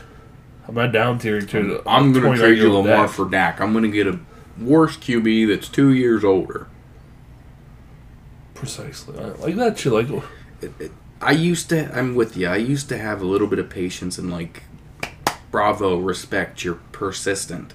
I'm 0.67 0.75
not 0.75 0.91
down 0.91 1.19
tiering 1.19 1.49
to 1.49 1.63
the. 1.67 1.89
I'm 1.89 2.13
going 2.13 2.31
to 2.33 2.39
trade 2.39 2.57
you 2.57 2.65
29-year-old 2.65 2.85
Lamar 2.85 3.07
Dak. 3.07 3.15
for 3.15 3.29
Dak. 3.29 3.59
I'm 3.59 3.73
going 3.73 3.83
to 3.83 3.91
get 3.91 4.07
a 4.07 4.19
worse 4.57 4.95
QB 4.95 5.47
that's 5.49 5.67
two 5.67 5.91
years 5.91 6.23
older. 6.23 6.67
Precisely. 8.53 9.19
I 9.19 9.27
like 9.29 9.55
that 9.55 9.77
shit. 9.77 9.91
Like, 9.91 10.09
oh. 10.09 10.23
I 11.21 11.31
used 11.31 11.69
to. 11.69 11.93
I'm 11.97 12.15
with 12.15 12.37
you. 12.37 12.47
I 12.47 12.57
used 12.57 12.87
to 12.89 12.97
have 12.97 13.21
a 13.21 13.25
little 13.25 13.47
bit 13.47 13.59
of 13.59 13.69
patience 13.69 14.17
and 14.17 14.31
like, 14.31 14.63
bravo, 15.51 15.97
respect. 15.97 16.63
You're 16.63 16.79
persistent. 16.93 17.73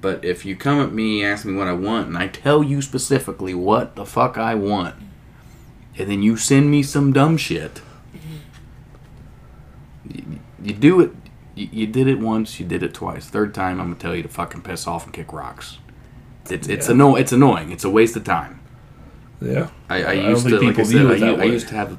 But 0.00 0.24
if 0.24 0.44
you 0.46 0.56
come 0.56 0.80
at 0.80 0.92
me, 0.92 1.22
ask 1.24 1.44
me 1.44 1.54
what 1.54 1.66
I 1.68 1.72
want, 1.74 2.08
and 2.08 2.16
I 2.16 2.28
tell 2.28 2.62
you 2.62 2.80
specifically 2.80 3.52
what 3.54 3.96
the 3.96 4.06
fuck 4.06 4.38
I 4.38 4.54
want, 4.54 4.94
and 5.98 6.10
then 6.10 6.22
you 6.22 6.36
send 6.36 6.70
me 6.70 6.82
some 6.82 7.12
dumb 7.12 7.36
shit, 7.36 7.82
you, 10.08 10.24
you 10.62 10.72
do 10.74 11.00
it. 11.00 11.12
You, 11.54 11.68
you 11.72 11.86
did 11.86 12.06
it 12.06 12.18
once. 12.18 12.58
You 12.60 12.66
did 12.66 12.82
it 12.82 12.94
twice. 12.94 13.26
Third 13.26 13.54
time, 13.54 13.80
I'm 13.80 13.88
gonna 13.88 14.00
tell 14.00 14.14
you 14.14 14.22
to 14.22 14.28
fucking 14.28 14.62
piss 14.62 14.86
off 14.86 15.04
and 15.04 15.12
kick 15.12 15.32
rocks. 15.32 15.78
It's 16.48 16.68
it's 16.68 16.86
Yeah. 16.88 16.94
anno- 16.94 17.16
It's 17.16 17.32
annoying. 17.32 17.70
It's 17.70 17.84
a 17.84 17.90
waste 17.90 18.16
of 18.16 18.24
time. 18.24 18.60
yeah. 19.40 19.68
I, 19.88 20.02
I 20.02 20.10
I 20.10 20.12
used 20.30 20.46
to, 20.48 20.58
like 20.60 20.78
I 20.78 20.82
said, 20.82 21.06
I, 21.06 21.12
it 21.14 21.20
that 21.20 21.36
u- 21.36 21.42
I 21.42 21.44
used 21.44 21.68
to 21.68 21.74
have. 21.74 21.98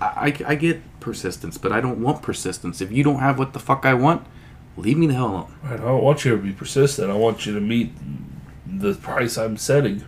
I, 0.00 0.06
I, 0.06 0.36
I 0.48 0.54
get 0.54 0.80
persistence, 1.00 1.58
but 1.58 1.72
I 1.72 1.80
don't 1.80 2.00
want 2.00 2.22
persistence. 2.22 2.80
If 2.80 2.90
you 2.90 3.04
don't 3.04 3.18
have 3.20 3.38
what 3.38 3.52
the 3.52 3.58
fuck 3.60 3.84
I 3.84 3.94
want, 3.94 4.26
leave 4.76 4.98
me 4.98 5.06
the 5.06 5.14
hell 5.14 5.30
alone. 5.30 5.54
I 5.64 5.76
don't 5.76 6.02
want 6.02 6.24
you 6.24 6.32
to 6.32 6.42
be 6.42 6.52
persistent. 6.52 7.10
I 7.10 7.14
want 7.14 7.46
you 7.46 7.54
to 7.54 7.60
meet 7.60 7.92
the 8.66 8.94
price 8.94 9.38
I'm 9.38 9.56
setting. 9.56 10.04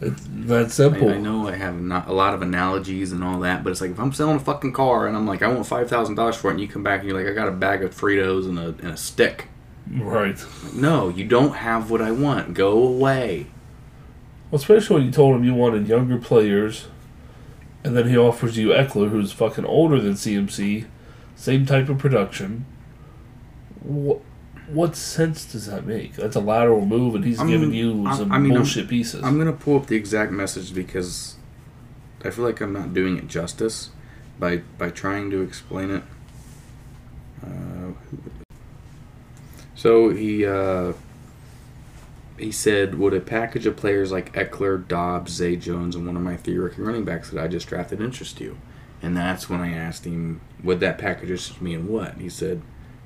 It's 0.00 0.26
that 0.28 0.66
I, 0.66 0.68
simple. 0.68 1.10
I 1.10 1.18
know 1.18 1.48
I 1.48 1.56
have 1.56 1.80
not 1.80 2.08
a 2.08 2.12
lot 2.12 2.34
of 2.34 2.42
analogies 2.42 3.12
and 3.12 3.24
all 3.24 3.40
that, 3.40 3.64
but 3.64 3.70
it's 3.70 3.80
like 3.80 3.92
if 3.92 3.98
I'm 3.98 4.12
selling 4.12 4.36
a 4.36 4.40
fucking 4.40 4.72
car 4.72 5.06
and 5.06 5.16
I'm 5.16 5.26
like 5.26 5.42
I 5.42 5.48
want 5.48 5.66
five 5.66 5.88
thousand 5.88 6.16
dollars 6.16 6.36
for 6.36 6.48
it, 6.48 6.52
and 6.52 6.60
you 6.60 6.68
come 6.68 6.82
back 6.82 7.00
and 7.00 7.08
you're 7.08 7.18
like 7.18 7.30
I 7.30 7.34
got 7.34 7.48
a 7.48 7.52
bag 7.52 7.82
of 7.82 7.94
Fritos 7.94 8.46
and 8.46 8.58
a 8.58 8.68
and 8.68 8.92
a 8.92 8.96
stick. 8.96 9.48
Right. 9.90 10.42
No, 10.74 11.08
you 11.08 11.24
don't 11.24 11.56
have 11.56 11.90
what 11.90 12.00
I 12.00 12.10
want. 12.10 12.54
Go 12.54 12.82
away. 12.82 13.46
Well, 14.50 14.58
especially 14.58 14.96
when 14.96 15.06
you 15.06 15.12
told 15.12 15.36
him 15.36 15.44
you 15.44 15.54
wanted 15.54 15.88
younger 15.88 16.18
players, 16.18 16.88
and 17.82 17.96
then 17.96 18.08
he 18.08 18.16
offers 18.16 18.56
you 18.56 18.68
Ekeler, 18.68 19.10
who's 19.10 19.32
fucking 19.32 19.64
older 19.64 20.00
than 20.00 20.14
CMC, 20.14 20.86
same 21.36 21.66
type 21.66 21.88
of 21.88 21.98
production. 21.98 22.64
What, 23.84 24.20
what 24.68 24.96
sense 24.96 25.44
does 25.44 25.66
that 25.66 25.86
make? 25.86 26.14
That's 26.14 26.34
a 26.36 26.40
lateral 26.40 26.84
move, 26.84 27.14
and 27.14 27.24
he's 27.24 27.38
I'm- 27.38 27.48
giving 27.48 27.72
you 27.72 28.04
I- 28.06 28.16
some 28.16 28.32
I 28.32 28.38
mean, 28.38 28.52
I'm- 28.52 28.60
bullshit 28.62 28.88
pieces. 28.88 29.22
I'm 29.22 29.38
gonna 29.38 29.52
pull 29.52 29.76
up 29.76 29.86
the 29.86 29.96
exact 29.96 30.32
message 30.32 30.74
because 30.74 31.36
I 32.24 32.30
feel 32.30 32.44
like 32.44 32.60
I'm 32.60 32.72
not 32.72 32.92
doing 32.94 33.16
it 33.18 33.28
justice 33.28 33.90
by 34.38 34.62
by 34.78 34.90
trying 34.90 35.30
to 35.30 35.42
explain 35.42 35.90
it. 35.90 36.02
Uh, 37.44 37.92
so 39.74 40.08
he 40.10 40.46
uh, 40.46 40.94
he 42.38 42.50
said, 42.50 42.94
"Would 42.98 43.12
a 43.14 43.20
package 43.20 43.66
of 43.66 43.76
players 43.76 44.10
like 44.10 44.32
Ekeler, 44.32 44.86
Doubs, 44.88 45.32
Zay 45.32 45.56
Jones, 45.56 45.94
and 45.94 46.06
one 46.06 46.16
of 46.16 46.22
my 46.22 46.36
three 46.36 46.56
rookie 46.58 46.80
running 46.82 47.04
backs 47.04 47.30
that 47.30 47.42
I 47.42 47.48
just 47.48 47.68
drafted 47.68 48.00
interest 48.00 48.40
you?" 48.40 48.56
And 49.02 49.14
that's 49.14 49.50
when 49.50 49.60
I 49.60 49.72
asked 49.72 50.06
him, 50.06 50.40
"Would 50.62 50.80
that 50.80 50.96
package 50.96 51.24
interest 51.30 51.60
me 51.60 51.74
in 51.74 51.86
what?" 51.88 52.14
He 52.16 52.30
said, 52.30 52.62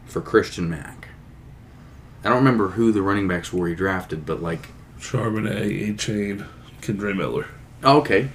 "For 0.08 0.20
Christian 0.20 0.68
Mack." 0.68 1.08
I 2.24 2.28
don't 2.28 2.38
remember 2.38 2.70
who 2.70 2.90
the 2.90 3.02
running 3.02 3.28
backs 3.28 3.52
were 3.52 3.68
he 3.68 3.74
drafted, 3.74 4.26
but 4.26 4.42
like 4.42 4.68
Charbonnet, 4.98 5.90
A 5.90 5.94
Chain, 5.94 6.44
Kendre 6.80 7.16
Miller. 7.16 7.46
Oh, 7.82 7.98
okay. 7.98 8.30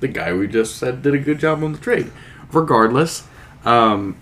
The 0.00 0.08
guy 0.08 0.32
we 0.32 0.46
just 0.46 0.76
said 0.76 1.02
did 1.02 1.14
a 1.14 1.18
good 1.18 1.38
job 1.38 1.62
on 1.62 1.72
the 1.72 1.78
trade. 1.78 2.12
Regardless, 2.52 3.26
um, 3.64 4.16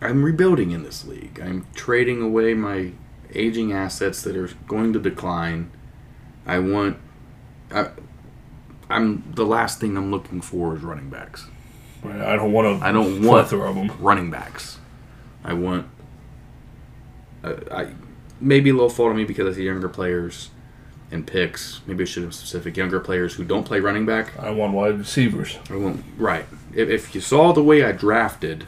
I'm 0.00 0.24
rebuilding 0.24 0.72
in 0.72 0.82
this 0.82 1.04
league. 1.04 1.40
I'm 1.40 1.66
trading 1.74 2.20
away 2.20 2.54
my 2.54 2.92
aging 3.34 3.72
assets 3.72 4.22
that 4.22 4.36
are 4.36 4.50
going 4.66 4.92
to 4.92 4.98
decline. 4.98 5.70
I 6.44 6.58
want. 6.58 6.96
I, 7.70 7.90
I'm 8.90 9.32
the 9.34 9.46
last 9.46 9.78
thing 9.78 9.96
I'm 9.96 10.10
looking 10.10 10.40
for 10.40 10.74
is 10.76 10.82
running 10.82 11.08
backs. 11.08 11.46
Right, 12.02 12.20
I 12.20 12.34
don't 12.34 12.52
want 12.52 12.80
to. 12.80 12.84
I 12.84 12.90
don't 12.90 13.24
want 13.24 13.52
of 13.52 13.74
them. 13.74 13.92
running 14.00 14.30
backs. 14.30 14.78
I 15.44 15.52
want. 15.54 15.86
Uh, 17.42 17.54
I 17.70 17.88
maybe 18.40 18.70
a 18.70 18.72
little 18.72 18.88
fault 18.88 19.10
on 19.10 19.16
me 19.16 19.24
because 19.24 19.52
I 19.52 19.56
see 19.56 19.64
younger 19.64 19.88
players 19.88 20.50
and 21.10 21.26
picks. 21.26 21.80
Maybe 21.86 22.02
I 22.02 22.06
should 22.06 22.22
have 22.22 22.34
specific 22.34 22.76
younger 22.76 23.00
players 23.00 23.34
who 23.34 23.44
don't 23.44 23.64
play 23.64 23.80
running 23.80 24.06
back. 24.06 24.38
I 24.38 24.50
want 24.50 24.72
wide 24.72 24.98
receivers. 24.98 25.58
I 25.70 25.76
won't. 25.76 26.04
Right. 26.16 26.46
If, 26.74 26.88
if 26.88 27.14
you 27.14 27.20
saw 27.20 27.52
the 27.52 27.62
way 27.62 27.84
I 27.84 27.92
drafted, 27.92 28.66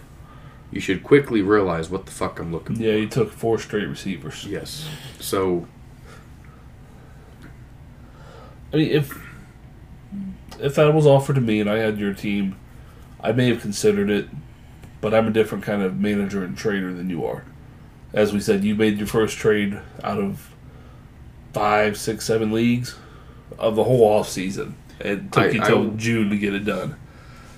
you 0.70 0.80
should 0.80 1.02
quickly 1.02 1.42
realize 1.42 1.90
what 1.90 2.06
the 2.06 2.12
fuck 2.12 2.38
I'm 2.38 2.52
looking 2.52 2.76
for. 2.76 2.82
Yeah, 2.82 2.94
you 2.94 3.08
took 3.08 3.32
four 3.32 3.58
straight 3.58 3.88
receivers. 3.88 4.44
Yes. 4.46 4.88
So 5.20 5.66
I 8.74 8.76
mean, 8.76 8.90
if 8.90 9.16
if 10.60 10.74
that 10.74 10.92
was 10.92 11.06
offered 11.06 11.34
to 11.34 11.40
me 11.40 11.60
and 11.60 11.70
I 11.70 11.76
had 11.76 11.98
your 11.98 12.12
team, 12.12 12.56
I 13.20 13.30
may 13.30 13.48
have 13.48 13.60
considered 13.60 14.10
it, 14.10 14.28
but 15.04 15.12
I'm 15.12 15.28
a 15.28 15.30
different 15.30 15.64
kind 15.64 15.82
of 15.82 16.00
manager 16.00 16.42
and 16.42 16.56
trader 16.56 16.94
than 16.94 17.10
you 17.10 17.26
are. 17.26 17.44
As 18.14 18.32
we 18.32 18.40
said, 18.40 18.64
you 18.64 18.74
made 18.74 18.96
your 18.96 19.06
first 19.06 19.36
trade 19.36 19.78
out 20.02 20.18
of 20.18 20.50
five, 21.52 21.98
six, 21.98 22.24
seven 22.24 22.52
leagues 22.52 22.96
of 23.58 23.76
the 23.76 23.84
whole 23.84 24.02
off 24.02 24.30
season. 24.30 24.76
It 24.98 25.30
took 25.30 25.44
I- 25.44 25.48
you 25.50 25.60
I- 25.60 25.66
till 25.66 25.90
June 25.90 26.30
to 26.30 26.38
get 26.38 26.54
it 26.54 26.64
done. 26.64 26.96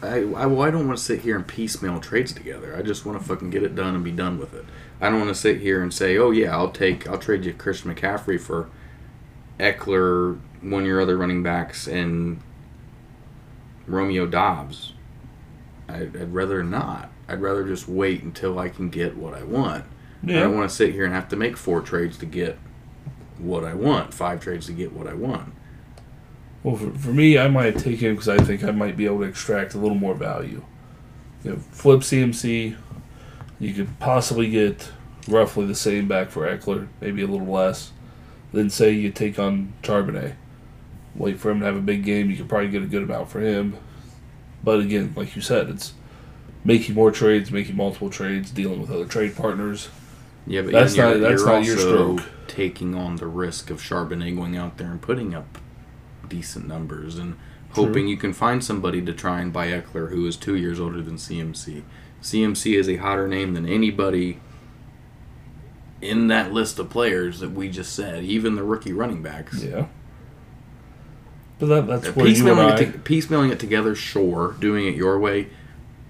I, 0.02 0.23
I, 0.23 0.47
well, 0.47 0.62
I 0.62 0.73
don't 0.73 0.89
want 0.89 0.98
to 0.98 1.05
sit 1.05 1.20
here 1.20 1.36
and 1.36 1.47
piecemeal 1.47 2.01
trades 2.01 2.32
together. 2.32 2.74
I 2.77 2.82
just 2.82 3.06
want 3.06 3.16
to 3.20 3.24
fucking 3.24 3.51
get 3.51 3.62
it 3.62 3.77
done 3.77 3.94
and 3.94 4.02
be 4.02 4.10
done 4.10 4.40
with 4.40 4.52
it. 4.52 4.64
I 5.01 5.09
don't 5.09 5.20
want 5.20 5.32
to 5.32 5.40
sit 5.40 5.60
here 5.60 5.85
and 5.85 5.94
say, 5.94 6.18
oh 6.18 6.32
yeah, 6.32 6.51
I'll 6.51 6.73
take, 6.73 7.09
I'll 7.09 7.16
trade 7.16 7.44
you 7.44 7.52
Christian 7.52 7.94
McCaffrey 7.94 8.40
for 8.40 8.68
Ekeler, 9.60 10.40
one 10.62 10.82
of 10.82 10.89
your 10.89 11.01
other 11.01 11.16
running 11.16 11.44
backs, 11.44 11.86
and 11.86 12.40
Romeo 13.86 14.27
Doubs. 14.27 14.94
I'd, 15.89 16.16
I'd 16.16 16.35
rather 16.35 16.64
not. 16.64 17.12
I'd 17.28 17.40
rather 17.40 17.65
just 17.65 17.89
wait 17.89 18.23
until 18.23 18.59
I 18.59 18.69
can 18.69 18.89
get 18.89 19.16
what 19.16 19.35
I 19.35 19.43
want. 19.43 19.85
I 20.24 20.40
don't 20.40 20.57
want 20.57 20.70
to 20.70 20.74
sit 20.74 20.93
here 20.93 21.05
and 21.05 21.15
have 21.15 21.28
to 21.28 21.36
make 21.36 21.57
four 21.57 21.81
trades 21.81 22.16
to 22.19 22.27
get 22.27 22.59
what 23.39 23.65
I 23.65 23.74
want, 23.74 24.15
five 24.15 24.40
trades 24.40 24.66
to 24.66 24.73
get 24.73 24.93
what 24.93 25.07
I 25.07 25.15
want. 25.15 25.53
Well, 26.62 26.77
for, 26.77 26.90
for 26.90 27.12
me, 27.12 27.39
I 27.39 27.48
might 27.48 27.78
take 27.78 28.01
him 28.01 28.15
because 28.15 28.28
I 28.28 28.39
think 28.39 28.65
I 28.65 28.70
might 28.70 28.97
be 28.97 29.07
able 29.07 29.19
to 29.19 29.24
extract 29.24 29.74
a 29.74 29.78
little 29.78 29.97
more 29.97 30.15
value. 30.15 30.65
You 31.44 31.53
know, 31.53 31.57
flip 31.70 32.01
CMC, 32.01 32.77
you 33.61 33.74
could 33.74 34.01
possibly 34.01 34.51
get 34.51 34.90
roughly 35.28 35.66
the 35.66 35.74
same 35.74 36.09
back 36.09 36.31
for 36.31 36.47
Ekeler, 36.47 36.89
maybe 37.01 37.23
a 37.23 37.27
little 37.27 37.47
less. 37.47 37.93
Then 38.53 38.70
say 38.70 38.93
you 38.93 39.11
take 39.11 39.39
on 39.39 39.74
Charbonnet. 39.82 40.35
wait 41.15 41.39
for 41.39 41.51
him 41.51 41.61
to 41.61 41.66
have 41.66 41.77
a 41.77 41.81
big 41.81 42.05
game. 42.05 42.31
You 42.31 42.36
could 42.36 42.48
probably 42.48 42.69
get 42.69 42.82
a 42.82 42.86
good 42.86 43.03
amount 43.03 43.31
for 43.31 43.40
him. 43.40 43.77
But 44.65 44.81
again, 44.81 45.12
like 45.16 45.36
you 45.36 45.43
said, 45.43 45.69
it's 45.69 45.93
making 46.66 46.94
more 46.94 47.10
trades, 47.10 47.51
making 47.51 47.76
multiple 47.76 48.10
trades, 48.10 48.51
dealing 48.51 48.80
with 48.80 48.90
other 48.90 49.06
trade 49.06 49.36
partners. 49.36 49.88
Yeah, 50.47 50.62
but 50.62 50.72
That's 50.72 50.97
you're, 50.97 51.18
not- 51.18 51.20
that's 51.28 51.44
not 51.44 51.64
your 51.64 51.78
stroke. 51.78 52.22
taking 52.47 52.94
on 52.94 53.16
the 53.16 53.26
risk 53.26 53.70
of 53.70 53.80
Charbonnet 53.80 54.36
going 54.36 54.56
out 54.56 54.76
there 54.78 54.90
and 54.90 55.01
putting 55.01 55.34
up 55.34 55.59
decent 56.28 56.66
numbers 56.68 57.16
and 57.18 57.36
hoping 57.70 58.09
you 58.09 58.16
can 58.16 58.32
find 58.32 58.64
somebody 58.64 59.02
to 59.02 59.12
try 59.12 59.40
and 59.40 59.52
buy 59.52 59.68
Ekeler 59.68 60.10
who 60.10 60.26
is 60.26 60.36
two 60.36 60.55
years 60.56 60.78
older 60.80 61.02
than 61.02 61.16
CMC. 61.16 61.82
CMC 62.22 62.78
is 62.78 62.88
a 62.88 62.97
hotter 62.97 63.28
name 63.28 63.55
than 63.55 63.66
anybody 63.66 64.40
in 66.01 66.28
that 66.28 66.52
list 66.52 66.78
of 66.78 66.90
players 66.90 67.40
that 67.40 67.51
we 67.52 67.68
just 67.68 67.93
said, 67.94 68.22
even 68.24 68.55
the 68.55 68.62
rookie 68.62 68.93
running 68.93 69.22
backs. 69.22 69.62
Yeah. 69.62 69.86
But 71.59 71.66
that, 71.66 71.86
that's 71.86 72.16
where 72.16 72.26
you 72.26 72.48
and 72.48 72.59
piecemealing, 72.59 72.72
I. 72.72 72.80
it 72.80 72.93
to, 72.93 72.98
piecemealing 72.98 73.51
it 73.51 73.59
together, 73.59 73.94
sure. 73.94 74.55
Doing 74.60 74.86
it 74.86 74.94
your 74.94 75.18
way, 75.18 75.48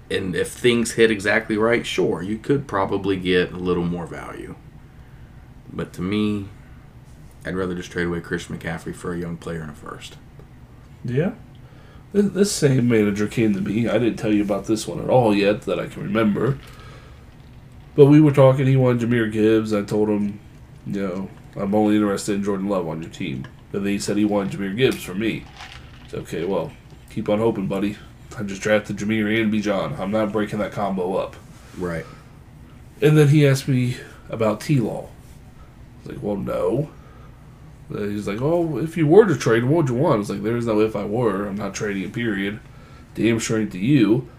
and 0.09 0.35
if 0.35 0.51
things 0.51 0.93
hit 0.93 1.11
exactly 1.11 1.57
right, 1.57 1.85
sure, 1.85 2.21
you 2.21 2.37
could 2.37 2.67
probably 2.67 3.17
get 3.17 3.51
a 3.51 3.57
little 3.57 3.85
more 3.85 4.05
value. 4.05 4.55
But 5.71 5.93
to 5.93 6.01
me, 6.01 6.47
I'd 7.45 7.55
rather 7.55 7.75
just 7.75 7.91
trade 7.91 8.07
away 8.07 8.21
Christian 8.21 8.57
McCaffrey 8.57 8.95
for 8.95 9.13
a 9.13 9.17
young 9.17 9.37
player 9.37 9.63
in 9.63 9.69
a 9.69 9.73
first. 9.73 10.17
Yeah. 11.03 11.33
This, 12.13 12.51
same 12.51 12.87
manager 12.87 13.27
came 13.27 13.53
to 13.53 13.61
me. 13.61 13.87
I 13.87 13.93
didn't 13.93 14.17
tell 14.17 14.33
you 14.33 14.41
about 14.41 14.65
this 14.65 14.87
one 14.87 14.99
at 14.99 15.09
all 15.09 15.35
yet 15.35 15.63
that 15.63 15.79
I 15.79 15.87
can 15.87 16.03
remember. 16.03 16.57
But 17.95 18.05
we 18.05 18.21
were 18.21 18.31
talking. 18.31 18.65
He 18.65 18.75
wanted 18.75 19.07
Jahmyr 19.07 19.31
Gibbs. 19.31 19.73
I 19.73 19.83
told 19.83 20.07
him, 20.09 20.39
you 20.85 21.01
know, 21.01 21.29
I'm 21.55 21.75
only 21.75 21.95
interested 21.95 22.35
in 22.35 22.43
Jordan 22.43 22.69
Love 22.69 22.87
on 22.87 23.01
your 23.01 23.11
team. 23.11 23.45
But 23.71 23.83
then 23.83 23.91
he 23.91 23.99
said 23.99 24.17
he 24.17 24.25
wanted 24.25 24.57
Jahmyr 24.57 24.75
Gibbs 24.75 25.03
for 25.03 25.13
me. 25.13 25.43
Okay, 26.13 26.45
well, 26.45 26.71
keep 27.09 27.27
on 27.27 27.39
hoping, 27.39 27.67
buddy. 27.67 27.97
I 28.37 28.43
just 28.43 28.61
drafted 28.61 28.97
Jahmyr 28.97 29.41
and 29.41 29.51
Bijan. 29.51 29.97
I'm 29.99 30.11
not 30.11 30.31
breaking 30.31 30.59
that 30.59 30.71
combo 30.71 31.15
up. 31.15 31.35
Right. 31.77 32.05
And 33.01 33.17
then 33.17 33.29
he 33.29 33.47
asked 33.47 33.67
me 33.67 33.97
about 34.29 34.61
T 34.61 34.79
Law. 34.79 35.07
I 35.07 36.07
was 36.07 36.15
like, 36.15 36.23
well, 36.23 36.35
no. 36.35 36.89
He's 37.89 38.27
like, 38.27 38.41
oh, 38.41 38.77
if 38.77 38.97
you 38.97 39.07
were 39.07 39.25
to 39.25 39.35
trade, 39.35 39.63
what 39.63 39.77
would 39.77 39.89
you 39.89 39.95
want? 39.95 40.15
I 40.15 40.17
was 40.17 40.29
like, 40.29 40.43
there's 40.43 40.65
no 40.65 40.81
if 40.81 40.95
I 40.95 41.05
were. 41.05 41.47
I'm 41.47 41.55
not 41.55 41.73
trading 41.73 42.11
period. 42.11 42.59
Damn 43.15 43.39
straight 43.39 43.71
to 43.71 43.79
you. 43.79 44.29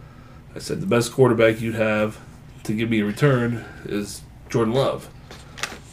I 0.55 0.59
said, 0.59 0.81
the 0.81 0.87
best 0.87 1.13
quarterback 1.13 1.61
you'd 1.61 1.75
have 1.75 2.21
to 2.65 2.75
give 2.75 2.91
me 2.91 3.01
a 3.01 3.05
return 3.05 3.65
is 3.85 4.23
Jordan 4.51 4.75
Love. 4.75 5.09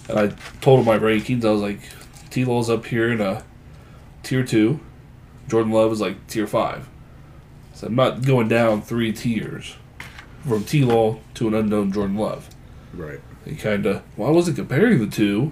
And 0.10 0.19
I 0.19 0.27
told 0.61 0.80
him 0.80 0.86
my 0.86 0.99
rankings. 0.99 1.45
I 1.45 1.52
was 1.52 1.61
like, 1.61 1.80
T 2.30 2.45
Law's 2.45 2.69
up 2.69 2.86
here 2.86 3.11
in 3.11 3.22
a 3.22 3.44
tier 4.22 4.44
two. 4.44 4.80
Jordan 5.48 5.72
Love 5.72 5.91
is 5.91 6.02
like 6.02 6.27
tier 6.27 6.48
five. 6.48 6.88
So 7.76 7.88
I'm 7.88 7.95
not 7.95 8.26
going 8.26 8.47
down 8.47 8.81
three 8.81 9.11
tiers 9.11 9.76
from 10.47 10.64
T 10.64 10.84
Law 10.84 11.19
to 11.35 11.47
an 11.49 11.53
unknown 11.53 11.91
Jordan 11.91 12.15
Love. 12.15 12.49
Right. 12.93 13.19
He 13.43 13.56
kind 13.56 13.85
of. 13.85 14.02
Well, 14.15 14.30
I 14.30 14.31
wasn't 14.31 14.56
comparing 14.57 14.99
the 14.99 15.07
two. 15.07 15.52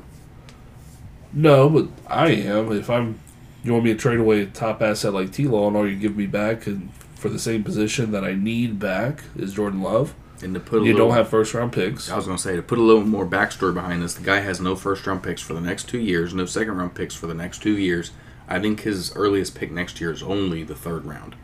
No, 1.34 1.70
but 1.70 1.90
I 2.08 2.30
am. 2.32 2.72
If 2.72 2.90
I'm, 2.90 3.20
you 3.64 3.74
want 3.74 3.84
me 3.84 3.94
to 3.94 4.00
trade 4.00 4.20
away 4.20 4.42
a 4.42 4.46
top 4.46 4.82
asset 4.82 5.14
like 5.14 5.32
T 5.32 5.48
Law 5.48 5.68
and 5.68 5.76
all 5.76 5.88
you 5.88 5.96
give 5.98 6.16
me 6.16 6.26
back 6.26 6.66
and 6.66 6.92
for 7.16 7.28
the 7.30 7.40
same 7.40 7.64
position 7.64 8.12
that 8.12 8.24
I 8.24 8.34
need 8.34 8.80
back 8.80 9.24
is 9.36 9.54
Jordan 9.54 9.82
Love. 9.82 10.14
And 10.42 10.54
to 10.54 10.60
put 10.60 10.82
a 10.82 10.86
You 10.86 10.94
little, 10.94 11.08
don't 11.10 11.18
have 11.18 11.30
first 11.30 11.54
round 11.54 11.72
picks. 11.72 12.10
I 12.10 12.16
was 12.16 12.26
going 12.26 12.38
to 12.38 12.44
say 12.44 12.56
to 12.56 12.62
put 12.62 12.78
a 12.78 12.82
little 12.82 13.06
more 13.06 13.26
backstory 13.26 13.74
behind 13.74 14.02
this. 14.02 14.14
The 14.14 14.24
guy 14.24 14.40
has 14.40 14.60
no 14.60 14.76
first 14.76 15.06
round 15.06 15.24
picks 15.24 15.42
for 15.42 15.54
the 15.54 15.62
next 15.62 15.90
two 15.90 16.00
years, 16.00 16.34
no 16.34 16.46
second 16.46 16.78
round 16.78 16.96
picks 16.96 17.16
for 17.16 17.28
the 17.28 17.34
next 17.34 17.62
two 17.62 17.78
years. 17.78 18.12
I 18.48 18.60
think 18.60 18.82
his 18.82 19.16
earliest 19.16 19.56
pick 19.56 19.72
next 19.72 20.02
year 20.02 20.12
is 20.12 20.22
only 20.22 20.64
the 20.64 20.76
third 20.76 21.06
round, 21.06 21.36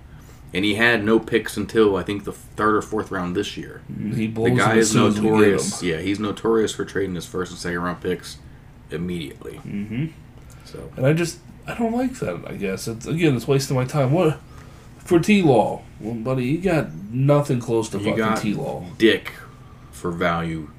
and 0.53 0.65
he 0.65 0.75
had 0.75 1.03
no 1.03 1.19
picks 1.19 1.57
until 1.57 1.95
I 1.95 2.03
think 2.03 2.23
the 2.23 2.31
third 2.31 2.75
or 2.75 2.81
fourth 2.81 3.11
round 3.11 3.35
this 3.35 3.57
year. 3.57 3.81
He 3.87 4.27
The 4.27 4.49
guy 4.51 4.75
is 4.75 4.91
soon 4.91 5.07
as 5.07 5.15
we 5.15 5.21
get 5.21 5.31
notorious. 5.31 5.83
Yeah, 5.83 5.97
he's 5.97 6.19
notorious 6.19 6.73
for 6.73 6.85
trading 6.85 7.15
his 7.15 7.25
first 7.25 7.51
and 7.51 7.59
second 7.59 7.79
round 7.79 8.01
picks 8.01 8.37
immediately. 8.91 9.55
Mm-hmm. 9.65 10.07
So 10.65 10.91
And 10.97 11.05
I 11.05 11.13
just 11.13 11.39
I 11.67 11.75
don't 11.75 11.93
like 11.93 12.13
that. 12.19 12.41
I 12.47 12.53
guess 12.53 12.87
it's 12.87 13.05
again 13.05 13.35
it's 13.35 13.47
wasting 13.47 13.75
my 13.75 13.85
time. 13.85 14.11
What 14.11 14.39
for 14.97 15.19
T 15.19 15.41
Law? 15.41 15.83
Well, 15.99 16.15
buddy, 16.15 16.45
you 16.45 16.57
got 16.59 16.93
nothing 16.93 17.59
close 17.59 17.89
to 17.89 17.99
you 17.99 18.15
fucking 18.15 18.41
T 18.41 18.53
Law. 18.53 18.85
Dick 18.97 19.33
for 19.91 20.11
value. 20.11 20.71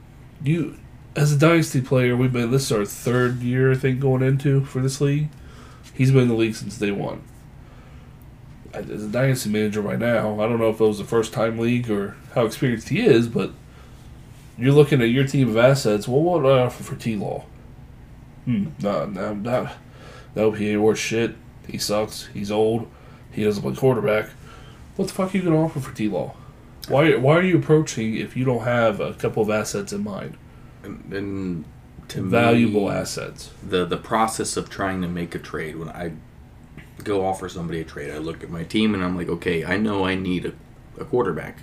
you 0.42 0.76
as 1.16 1.32
a 1.32 1.36
dynasty 1.36 1.80
player, 1.80 2.16
we've 2.16 2.32
been 2.32 2.50
this 2.50 2.70
is 2.70 2.72
our 2.72 2.84
third 2.84 3.40
year 3.40 3.72
I 3.72 3.74
think 3.74 4.00
going 4.00 4.22
into 4.22 4.64
for 4.64 4.80
this 4.80 5.00
league. 5.00 5.28
He's 5.94 6.10
been 6.12 6.22
in 6.22 6.28
the 6.28 6.34
league 6.34 6.54
since 6.54 6.78
day 6.78 6.92
one. 6.92 7.22
As 8.72 9.04
a 9.04 9.08
dynasty 9.08 9.50
manager 9.50 9.80
right 9.80 9.98
now, 9.98 10.40
I 10.40 10.48
don't 10.48 10.58
know 10.60 10.70
if 10.70 10.80
it 10.80 10.84
was 10.84 10.98
the 10.98 11.04
first 11.04 11.32
time 11.32 11.58
league 11.58 11.90
or 11.90 12.16
how 12.34 12.44
experienced 12.44 12.88
he 12.88 13.00
is, 13.00 13.26
but 13.26 13.50
you're 14.56 14.72
looking 14.72 15.00
at 15.02 15.08
your 15.08 15.26
team 15.26 15.48
of 15.48 15.56
assets. 15.56 16.06
Well, 16.06 16.22
what 16.22 16.42
do 16.42 16.48
I 16.48 16.60
offer 16.60 16.82
for 16.84 16.94
T 16.94 17.16
Law? 17.16 17.44
Hmm, 18.44 18.66
no, 18.80 19.06
no, 19.06 19.34
no, 19.34 19.70
nope. 20.36 20.56
He 20.56 20.70
ain't 20.70 20.82
worth 20.82 20.98
shit. 20.98 21.34
He 21.66 21.78
sucks. 21.78 22.26
He's 22.26 22.50
old. 22.50 22.88
He 23.32 23.44
doesn't 23.44 23.62
play 23.62 23.74
quarterback. 23.74 24.30
What 24.96 25.08
the 25.08 25.14
fuck 25.14 25.34
are 25.34 25.38
you 25.38 25.44
gonna 25.44 25.62
offer 25.64 25.80
for 25.80 25.94
T 25.94 26.08
Law? 26.08 26.34
Why, 26.88 27.14
why 27.16 27.36
are 27.36 27.42
you 27.42 27.58
approaching 27.58 28.16
if 28.16 28.36
you 28.36 28.44
don't 28.44 28.64
have 28.64 29.00
a 29.00 29.14
couple 29.14 29.42
of 29.42 29.50
assets 29.50 29.92
in 29.92 30.02
mind? 30.04 30.36
And, 30.82 31.12
and 31.12 31.64
to 32.08 32.22
valuable 32.22 32.88
me, 32.88 32.94
assets. 32.94 33.50
the 33.62 33.84
the 33.84 33.96
process 33.96 34.56
of 34.56 34.68
trying 34.68 35.00
to 35.02 35.08
make 35.08 35.34
a 35.34 35.38
trade 35.38 35.76
when 35.76 35.88
I 35.88 36.12
go 37.04 37.24
offer 37.24 37.48
somebody 37.48 37.80
a 37.80 37.84
trade, 37.84 38.10
I 38.10 38.18
look 38.18 38.42
at 38.42 38.50
my 38.50 38.64
team 38.64 38.94
and 38.94 39.02
I'm 39.04 39.16
like, 39.16 39.28
okay, 39.28 39.64
I 39.64 39.76
know 39.76 40.04
I 40.04 40.14
need 40.14 40.46
a, 40.46 40.52
a 41.00 41.04
quarterback. 41.04 41.62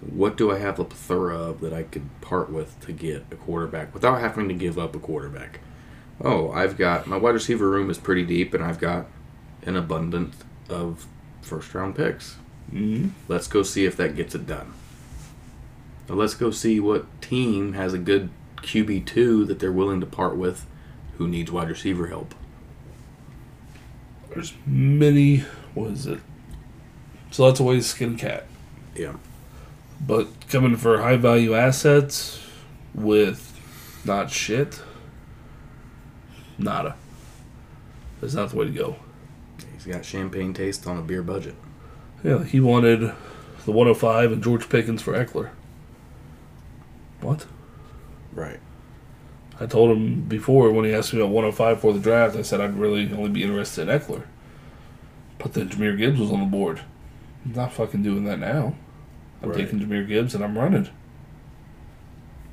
What 0.00 0.36
do 0.36 0.50
I 0.50 0.58
have 0.58 0.78
a 0.78 0.84
plethora 0.84 1.36
of 1.36 1.60
that 1.60 1.72
I 1.72 1.82
could 1.82 2.08
part 2.20 2.50
with 2.50 2.80
to 2.86 2.92
get 2.92 3.26
a 3.30 3.36
quarterback 3.36 3.92
without 3.92 4.20
having 4.20 4.48
to 4.48 4.54
give 4.54 4.78
up 4.78 4.96
a 4.96 4.98
quarterback? 4.98 5.60
Oh, 6.22 6.50
I've 6.52 6.76
got 6.76 7.06
my 7.06 7.16
wide 7.16 7.34
receiver 7.34 7.68
room 7.68 7.90
is 7.90 7.98
pretty 7.98 8.24
deep, 8.24 8.52
and 8.54 8.62
I've 8.62 8.78
got 8.78 9.06
an 9.62 9.76
abundance 9.76 10.36
of 10.68 11.06
first 11.42 11.74
round 11.74 11.96
picks. 11.96 12.36
Mm-hmm. 12.72 13.08
Let's 13.28 13.46
go 13.46 13.62
see 13.62 13.84
if 13.84 13.96
that 13.96 14.16
gets 14.16 14.34
it 14.34 14.46
done. 14.46 14.72
Now 16.08 16.14
let's 16.14 16.34
go 16.34 16.50
see 16.50 16.80
what 16.80 17.20
team 17.22 17.74
has 17.74 17.94
a 17.94 17.98
good 17.98 18.30
QB 18.62 19.06
two 19.06 19.44
that 19.46 19.58
they're 19.58 19.72
willing 19.72 20.00
to 20.00 20.06
part 20.06 20.36
with, 20.36 20.66
who 21.16 21.28
needs 21.28 21.50
wide 21.50 21.68
receiver 21.68 22.08
help. 22.08 22.34
There's 24.30 24.54
many. 24.66 25.44
What 25.74 25.90
is 25.92 26.06
it? 26.06 26.20
So 27.30 27.44
lots 27.44 27.60
of 27.60 27.66
ways 27.66 27.84
to 27.84 27.88
skin 27.90 28.16
cat. 28.16 28.46
Yeah, 28.94 29.14
But 30.00 30.26
coming 30.48 30.76
for 30.76 31.00
high 31.00 31.16
value 31.16 31.54
assets 31.54 32.44
with 32.94 33.46
not 34.04 34.30
shit, 34.30 34.82
nada. 36.58 36.96
That's 38.20 38.34
not 38.34 38.50
the 38.50 38.56
way 38.56 38.64
to 38.66 38.72
go. 38.72 38.96
he's 39.72 39.86
got 39.86 40.04
champagne 40.04 40.52
taste 40.52 40.86
on 40.86 40.98
a 40.98 41.02
beer 41.02 41.22
budget. 41.22 41.54
Yeah, 42.24 42.42
he 42.44 42.60
wanted 42.60 43.00
the 43.64 43.72
105 43.72 44.32
and 44.32 44.42
George 44.42 44.68
Pickens 44.68 45.00
for 45.02 45.12
Ekeler. 45.12 45.50
What? 47.20 47.46
Right. 48.32 48.58
I 49.60 49.66
told 49.66 49.94
him 49.94 50.22
before 50.22 50.72
when 50.72 50.86
he 50.86 50.94
asked 50.94 51.12
me 51.12 51.20
about 51.20 51.32
105 51.32 51.80
for 51.80 51.92
the 51.92 52.00
draft, 52.00 52.34
I 52.34 52.42
said 52.42 52.60
I'd 52.60 52.78
really 52.78 53.12
only 53.12 53.28
be 53.28 53.42
interested 53.42 53.88
in 53.88 54.00
Ekeler. 54.00 54.24
But 55.38 55.52
then 55.52 55.68
Jahmyr 55.68 55.96
Gibbs 55.98 56.18
was 56.18 56.32
on 56.32 56.40
the 56.40 56.46
board. 56.46 56.80
I'm 57.44 57.52
not 57.52 57.72
fucking 57.72 58.02
doing 58.02 58.24
that 58.24 58.38
now. 58.38 58.74
I'm 59.42 59.50
Right. 59.50 59.58
taking 59.58 59.80
Jahmyr 59.80 60.06
Gibbs 60.08 60.34
and 60.34 60.42
I'm 60.42 60.56
running. 60.56 60.88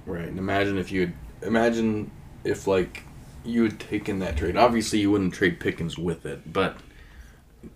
Right. 0.06 0.28
And 0.28 0.38
imagine 0.38 0.78
if 0.78 0.92
you 0.92 1.02
had 1.02 1.14
imagine 1.42 2.12
if 2.44 2.68
like 2.68 3.04
you 3.46 3.64
had 3.64 3.80
taken 3.80 4.20
that 4.20 4.36
trade. 4.38 4.58
Obviously, 4.58 5.00
you 5.00 5.12
wouldn't 5.12 5.34
trade 5.34 5.60
Pickens 5.60 5.98
with 5.98 6.26
it, 6.26 6.52
but 6.52 6.78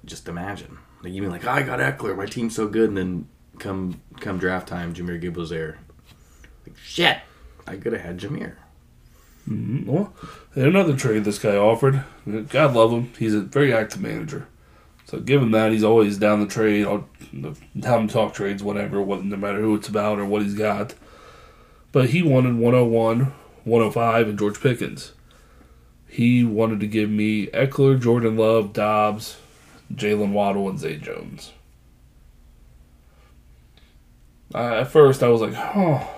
just 0.05 0.27
imagine. 0.27 0.77
Like 1.03 1.13
you 1.13 1.21
mean 1.21 1.31
like 1.31 1.45
I 1.45 1.63
got 1.63 1.79
Ekeler, 1.79 2.15
my 2.17 2.25
team's 2.25 2.55
so 2.55 2.67
good, 2.67 2.89
and 2.89 2.97
then 2.97 3.27
come 3.59 4.01
come 4.19 4.37
draft 4.37 4.67
time, 4.67 4.93
Jahmyr 4.93 5.19
Gibbs 5.19 5.37
was 5.37 5.49
there. 5.49 5.77
Like 6.65 6.77
shit, 6.77 7.19
I 7.67 7.77
could 7.77 7.93
have 7.93 8.01
had 8.01 8.17
Jameer. 8.19 8.55
Mm-hmm. 9.51 9.91
Well, 9.91 10.13
and 10.55 10.65
another 10.65 10.95
trade 10.95 11.25
this 11.25 11.39
guy 11.39 11.57
offered. 11.57 12.03
God 12.49 12.73
love 12.73 12.91
him. 12.91 13.11
He's 13.19 13.33
a 13.33 13.41
very 13.41 13.73
active 13.73 14.01
manager. 14.01 14.47
So 15.05 15.19
given 15.19 15.51
that, 15.51 15.71
he's 15.71 15.83
always 15.83 16.17
down 16.17 16.39
the 16.39 16.47
trade. 16.47 16.85
I'll 16.85 17.09
have 17.83 17.99
him 17.99 18.07
talk 18.07 18.33
trades, 18.33 18.63
whatever, 18.63 19.01
what, 19.01 19.25
no 19.25 19.35
matter 19.35 19.59
who 19.59 19.75
it's 19.75 19.89
about 19.89 20.19
or 20.19 20.25
what 20.25 20.41
he's 20.41 20.53
got. 20.53 20.93
But 21.91 22.11
he 22.11 22.21
wanted 22.21 22.55
101, 22.55 23.33
105, 23.65 24.27
and 24.29 24.39
George 24.39 24.61
Pickens. 24.61 25.11
He 26.07 26.45
wanted 26.45 26.79
to 26.79 26.87
give 26.87 27.09
me 27.09 27.47
Ekeler, 27.47 28.01
Jordan 28.01 28.37
Love, 28.37 28.71
Dobbs, 28.71 29.37
Jaylen 29.93 30.31
Waddle, 30.31 30.69
and 30.69 30.79
Zay 30.79 30.97
Jones. 30.97 31.51
At 34.53 34.85
first, 34.85 35.23
I 35.23 35.29
was 35.29 35.41
like, 35.41 35.53
oh, 35.55 36.09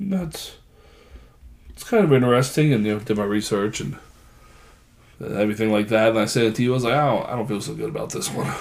that's 0.00 0.56
it's 1.82 1.90
kind 1.90 2.04
of 2.04 2.12
interesting 2.12 2.72
and 2.72 2.86
you 2.86 2.94
know 2.94 3.00
did 3.00 3.16
my 3.16 3.24
research 3.24 3.80
and 3.80 3.96
everything 5.20 5.72
like 5.72 5.88
that. 5.88 6.10
And 6.10 6.18
I 6.18 6.26
said 6.26 6.44
it 6.44 6.54
to 6.56 6.62
you. 6.62 6.70
I 6.72 6.74
was 6.74 6.84
like, 6.84 6.94
I 6.94 7.06
don't, 7.06 7.26
I 7.28 7.36
don't 7.36 7.48
feel 7.48 7.60
so 7.60 7.74
good 7.74 7.88
about 7.88 8.10
this 8.10 8.30
one. 8.30 8.52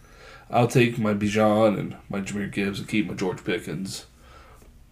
I'll 0.50 0.68
take 0.68 0.98
my 0.98 1.12
Bijan 1.14 1.78
and 1.78 1.96
my 2.08 2.20
Jahmyr 2.20 2.52
Gibbs 2.52 2.78
and 2.78 2.88
keep 2.88 3.08
my 3.08 3.14
George 3.14 3.42
Pickens. 3.44 4.06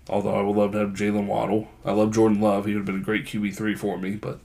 Although 0.09 0.35
I 0.35 0.43
would 0.43 0.57
love 0.57 0.73
to 0.73 0.79
have 0.79 0.91
Jaylen 0.91 1.27
Waddle. 1.27 1.69
I 1.85 1.93
love 1.93 2.13
Jordan 2.13 2.41
Love. 2.41 2.65
He 2.67 2.73
would 2.73 2.81
have 2.81 2.87
been 2.87 2.97
a 3.01 3.05
great 3.05 3.27
QB 3.27 3.55
three 3.55 3.75
for 3.75 3.97
me, 3.99 4.13
but 4.13 4.39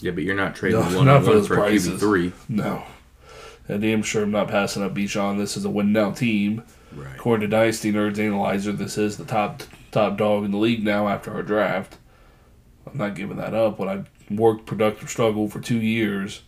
Yeah, 0.00 0.12
but 0.12 0.22
you're 0.24 0.36
not 0.36 0.54
trading 0.54 0.80
No, 0.80 0.96
one 0.98 1.06
not 1.06 1.24
for 1.24 1.30
one 1.30 1.36
those 1.38 1.48
for. 1.48 1.56
QB 1.56 1.98
three. 1.98 2.32
no. 2.48 2.84
And 3.66 3.82
damn 3.82 4.02
sure 4.02 4.22
I'm 4.22 4.30
not 4.30 4.48
passing 4.48 4.82
up 4.82 4.94
Bijan. 4.94 5.36
This 5.36 5.56
is 5.56 5.64
a 5.64 5.70
win 5.70 5.92
now 5.92 6.10
team. 6.12 6.62
Right. 6.94 7.14
According 7.16 7.50
to 7.50 7.54
Dynasty 7.56 7.92
Nerds 7.92 8.18
Analyzer, 8.18 8.72
this 8.72 8.96
is 8.96 9.16
the 9.18 9.24
top 9.26 9.62
top 9.90 10.16
dog 10.16 10.44
in 10.44 10.52
the 10.52 10.56
league 10.58 10.82
now 10.84 11.06
after 11.08 11.32
our 11.34 11.42
draft. 11.42 11.97
I'm 12.92 12.98
not 12.98 13.14
giving 13.14 13.36
that 13.36 13.54
up. 13.54 13.78
When 13.78 13.88
I 13.88 14.04
worked 14.32 14.66
productive 14.66 15.08
struggle 15.08 15.48
for 15.48 15.60
two 15.60 15.80
years, 15.80 16.42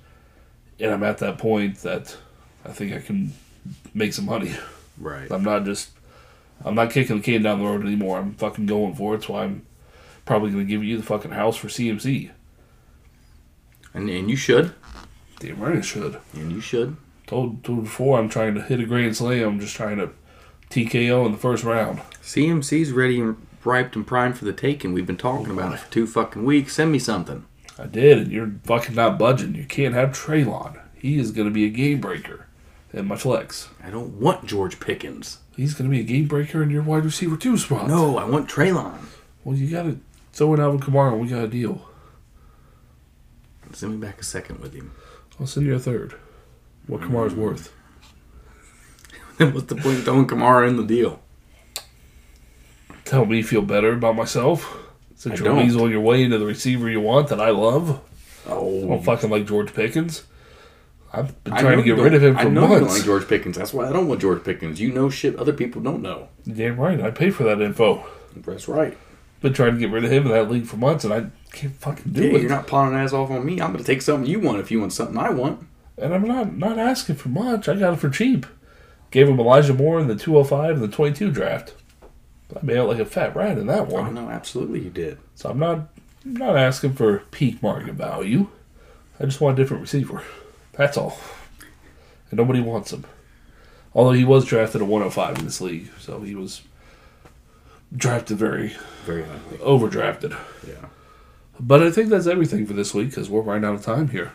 and 0.79 0.91
I'm 0.91 1.03
at 1.03 1.19
that 1.19 1.39
point 1.39 1.79
that 1.79 2.17
I 2.65 2.71
think 2.71 2.93
I 2.93 3.01
can 3.01 3.33
make 3.95 4.13
some 4.13 4.27
money. 4.27 4.55
Right. 4.99 5.31
I'm 5.31 5.45
not 5.45 5.65
just 5.65 5.91
I'm 6.65 6.75
not 6.75 6.91
kicking 6.91 7.17
the 7.17 7.23
can 7.23 7.43
down 7.43 7.59
the 7.59 7.65
road 7.65 7.85
anymore. 7.85 8.19
I'm 8.19 8.35
fucking 8.35 8.67
going 8.67 8.95
for 8.95 9.15
it. 9.15 9.29
Why 9.29 9.45
I'm 9.45 9.65
probably 10.25 10.51
gonna 10.51 10.65
give 10.65 10.85
you 10.85 10.97
the 10.97 11.03
fucking 11.03 11.31
house 11.31 11.57
for 11.57 11.69
CMC. 11.69 12.31
And 13.95 14.09
and 14.09 14.31
you 14.31 14.37
should. 14.37 14.75
Damn 15.39 15.61
right 15.61 15.79
I 15.79 15.81
should. 15.81 16.19
And 16.35 16.53
you 16.53 16.61
should. 16.61 16.97
Told 17.27 17.65
told 17.65 17.85
before 17.85 18.19
I'm 18.19 18.29
trying 18.29 18.55
to 18.55 18.63
hit 18.63 18.81
a 18.81 18.85
grand 18.85 19.17
slam. 19.17 19.49
I'm 19.49 19.61
just 19.61 19.75
trying 19.75 19.99
to 19.99 20.11
TKO 20.71 21.27
in 21.27 21.33
the 21.33 21.39
first 21.39 21.65
round. 21.65 22.01
CMC's 22.23 22.93
ready 22.93 23.23
ripe 23.65 23.95
and 23.95 24.07
primed 24.07 24.39
for 24.39 24.45
the 24.45 24.53
taking. 24.53 24.93
We've 24.93 25.07
been 25.07 25.17
talking 25.17 25.51
about 25.51 25.75
it 25.75 25.81
for 25.81 25.93
two 25.93 26.07
fucking 26.07 26.45
weeks. 26.45 26.75
Send 26.75 26.93
me 26.93 26.99
something. 26.99 27.47
I 27.79 27.87
did, 27.87 28.19
and 28.19 28.33
you're 28.33 28.53
fucking 28.65 28.95
not 28.95 29.19
budging. 29.19 29.55
You 29.55 29.65
can't 29.65 29.95
have 29.95 30.11
Treylon. 30.11 30.81
He 30.95 31.19
is 31.19 31.31
going 31.31 31.49
to 31.49 31.55
be 31.55 31.65
a 31.65 31.71
game 31.71 32.01
breaker 32.01 32.47
in 32.93 33.07
my 33.07 33.17
flex. 33.17 33.69
I 33.83 33.91
don't 33.91 34.21
want 34.21 34.47
George 34.47 34.81
Pickens. 34.81 35.39
He's 35.57 35.75
going 35.75 35.91
to 35.91 35.95
be 35.95 36.01
a 36.01 36.05
game 36.05 36.27
breaker 36.27 36.63
in 36.63 36.71
your 36.71 36.83
wide 36.83 37.05
receiver 37.05 37.37
two 37.37 37.57
spot. 37.57 37.89
No, 37.89 38.19
I 38.19 38.25
want 38.25 38.49
Treylon. 38.49 38.99
Well, 39.45 39.57
you 39.57 39.71
got 39.71 39.85
to 39.85 39.99
throw 40.33 40.55
in 40.55 40.61
Alvin 40.61 40.81
Kamara. 40.81 41.13
and 41.13 41.21
We 41.21 41.29
got 41.29 41.45
a 41.45 41.49
deal. 41.49 41.87
Send 43.73 43.93
me 43.93 43.99
back 43.99 44.21
a 44.21 44.25
second 44.25 44.61
with 44.61 44.75
him. 44.75 44.93
I'll 45.39 45.47
send 45.47 45.67
you 45.67 45.75
a 45.75 45.79
third. 45.79 46.15
What 46.87 47.03
Kamara's 47.03 47.35
hmm. 47.35 47.41
worth? 47.41 47.73
Then 49.39 49.55
what's 49.55 49.67
the 49.67 49.77
point 49.77 49.99
of 49.99 50.05
throwing 50.05 50.27
Kamara 50.27 50.69
in 50.69 50.77
the 50.77 50.85
deal? 50.85 51.23
Tell 53.11 53.27
me 53.27 53.43
feel 53.43 53.63
better 53.63 53.95
about 53.95 54.15
myself. 54.15 54.79
Since 55.17 55.41
I 55.41 55.45
you're 55.45 55.55
don't. 55.57 55.69
weaseling 55.69 55.91
your 55.91 56.01
way 56.01 56.23
into 56.23 56.39
the 56.39 56.47
receiver 56.47 56.89
you 56.89 57.01
want 57.01 57.27
that 57.31 57.41
I 57.41 57.51
love. 57.51 58.01
Oh, 58.47 58.85
I 58.85 58.87
don't 58.87 59.03
fucking 59.05 59.29
like 59.31 59.47
George 59.49 59.75
Pickens. 59.75 60.23
I've 61.13 61.43
been 61.43 61.57
trying 61.57 61.79
to 61.79 61.83
get 61.83 61.97
rid 61.99 62.15
of 62.15 62.23
him 62.23 62.35
for 62.35 62.41
I 62.43 62.45
know 62.45 62.73
you 62.73 62.79
don't 62.79 62.89
like 62.89 63.03
George 63.03 63.27
Pickens. 63.27 63.59
That's 63.59 63.75
why 63.75 63.89
I 63.89 63.93
don't 63.93 64.07
want 64.07 64.21
George 64.21 64.45
Pickens. 64.45 64.81
You 64.81 64.93
know 64.93 65.11
shit 65.11 65.35
other 65.35 65.53
people 65.53 65.83
don't 65.83 66.03
know. 66.03 66.29
Damn 66.47 66.79
right. 66.79 67.01
I 67.01 67.11
pay 67.11 67.31
for 67.31 67.43
that 67.43 67.61
info. 67.61 68.07
That's 68.37 68.69
right. 68.69 68.97
Been 69.41 69.55
trying 69.55 69.73
to 69.75 69.81
get 69.81 69.91
rid 69.91 70.05
of 70.05 70.13
him 70.13 70.27
in 70.27 70.29
that 70.31 70.49
league 70.49 70.67
for 70.67 70.77
months, 70.77 71.03
and 71.03 71.13
I 71.13 71.27
can't 71.51 71.75
fucking 71.75 72.13
do 72.13 72.23
Yeah, 72.29 72.37
it. 72.37 72.41
you're 72.43 72.49
not 72.51 72.69
pawning 72.69 72.97
ass 72.97 73.13
off 73.13 73.33
on 73.33 73.45
me. 73.45 73.61
I'm 73.61 73.73
gonna 73.73 73.83
take 73.83 74.03
something 74.03 74.31
you 74.31 74.39
want 74.39 74.61
if 74.61 74.71
you 74.71 74.79
want 74.79 74.93
something 74.93 75.19
I 75.19 75.31
want. 75.31 75.67
And 75.99 76.15
I'm 76.15 76.23
not 76.29 76.57
not 76.57 76.79
asking 76.79 77.17
for 77.17 77.29
much. 77.29 77.69
I 77.69 77.75
got 77.75 77.95
it 77.95 77.99
for 77.99 78.09
cheap. 78.09 78.47
Gave 79.11 79.29
him 79.29 79.41
Elijah 79.41 79.75
Moore 79.75 79.99
in 79.99 80.07
the 80.07 80.15
205 80.15 80.75
and 80.77 80.83
the 80.85 80.95
22 80.97 81.33
draft. 81.33 81.75
I 82.57 82.65
made 82.65 82.77
out 82.79 82.89
like 82.89 82.99
a 82.99 83.05
fat 83.05 83.35
rat 83.37 83.59
in 83.59 83.67
that 83.67 83.81
Oh 83.91 83.95
one. 84.03 84.15
no, 84.15 84.29
absolutely 84.31 84.81
you 84.81 84.91
did. 84.91 85.19
So 85.35 85.49
I'm 85.51 85.59
not 85.59 85.89
I'm 86.25 86.35
not 86.35 86.57
asking 86.57 86.95
for 86.95 87.21
peak 87.31 87.63
market 87.63 87.95
value. 87.95 88.49
I 89.19 89.25
just 89.25 89.41
want 89.41 89.59
a 89.59 89.63
different 89.63 89.83
receiver. 89.83 90.23
That's 90.73 90.97
all. 90.97 91.19
And 92.31 92.39
nobody 92.39 92.61
wants 92.61 92.93
him. 92.93 93.05
Although 93.95 94.13
he 94.13 94.25
was 94.25 94.45
drafted 94.45 94.81
a 94.81 94.85
105 94.85 95.39
in 95.39 95.45
this 95.45 95.61
league, 95.61 95.91
so 95.99 96.21
he 96.21 96.35
was 96.35 96.63
drafted 97.97 98.39
very 98.39 98.75
Very 99.05 99.25
highly. 99.25 99.59
overdrafted. 99.59 100.37
Yeah. 100.67 100.87
But 101.59 101.83
I 101.83 101.91
think 101.91 102.09
that's 102.09 102.27
everything 102.27 102.67
for 102.67 102.73
this 102.73 102.95
week 102.95 103.11
because 103.11 103.29
we're 103.29 103.41
running 103.43 103.65
out 103.65 103.75
of 103.75 103.83
time 103.85 104.09
here. 104.09 104.33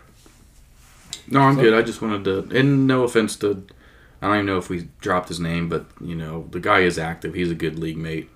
No, 1.30 1.40
I'm 1.42 1.56
good. 1.56 1.74
I 1.74 1.82
just 1.82 2.02
wanted 2.02 2.24
to, 2.26 2.58
and 2.58 2.86
no 2.86 3.04
offense 3.04 3.36
to, 3.38 3.66
I 4.22 4.28
don't 4.28 4.36
even 4.38 4.46
know 4.46 4.58
if 4.58 4.70
we 4.70 4.90
dropped 5.02 5.30
his 5.30 5.40
name, 5.40 5.70
but 5.70 5.86
you 6.02 6.16
know 6.16 6.48
the 6.52 6.60
guy 6.60 6.80
is 6.80 6.98
active. 6.98 7.34
He's 7.34 7.52
a 7.52 7.56
good 7.56 7.78
league 7.78 7.98
mate. 7.98 8.30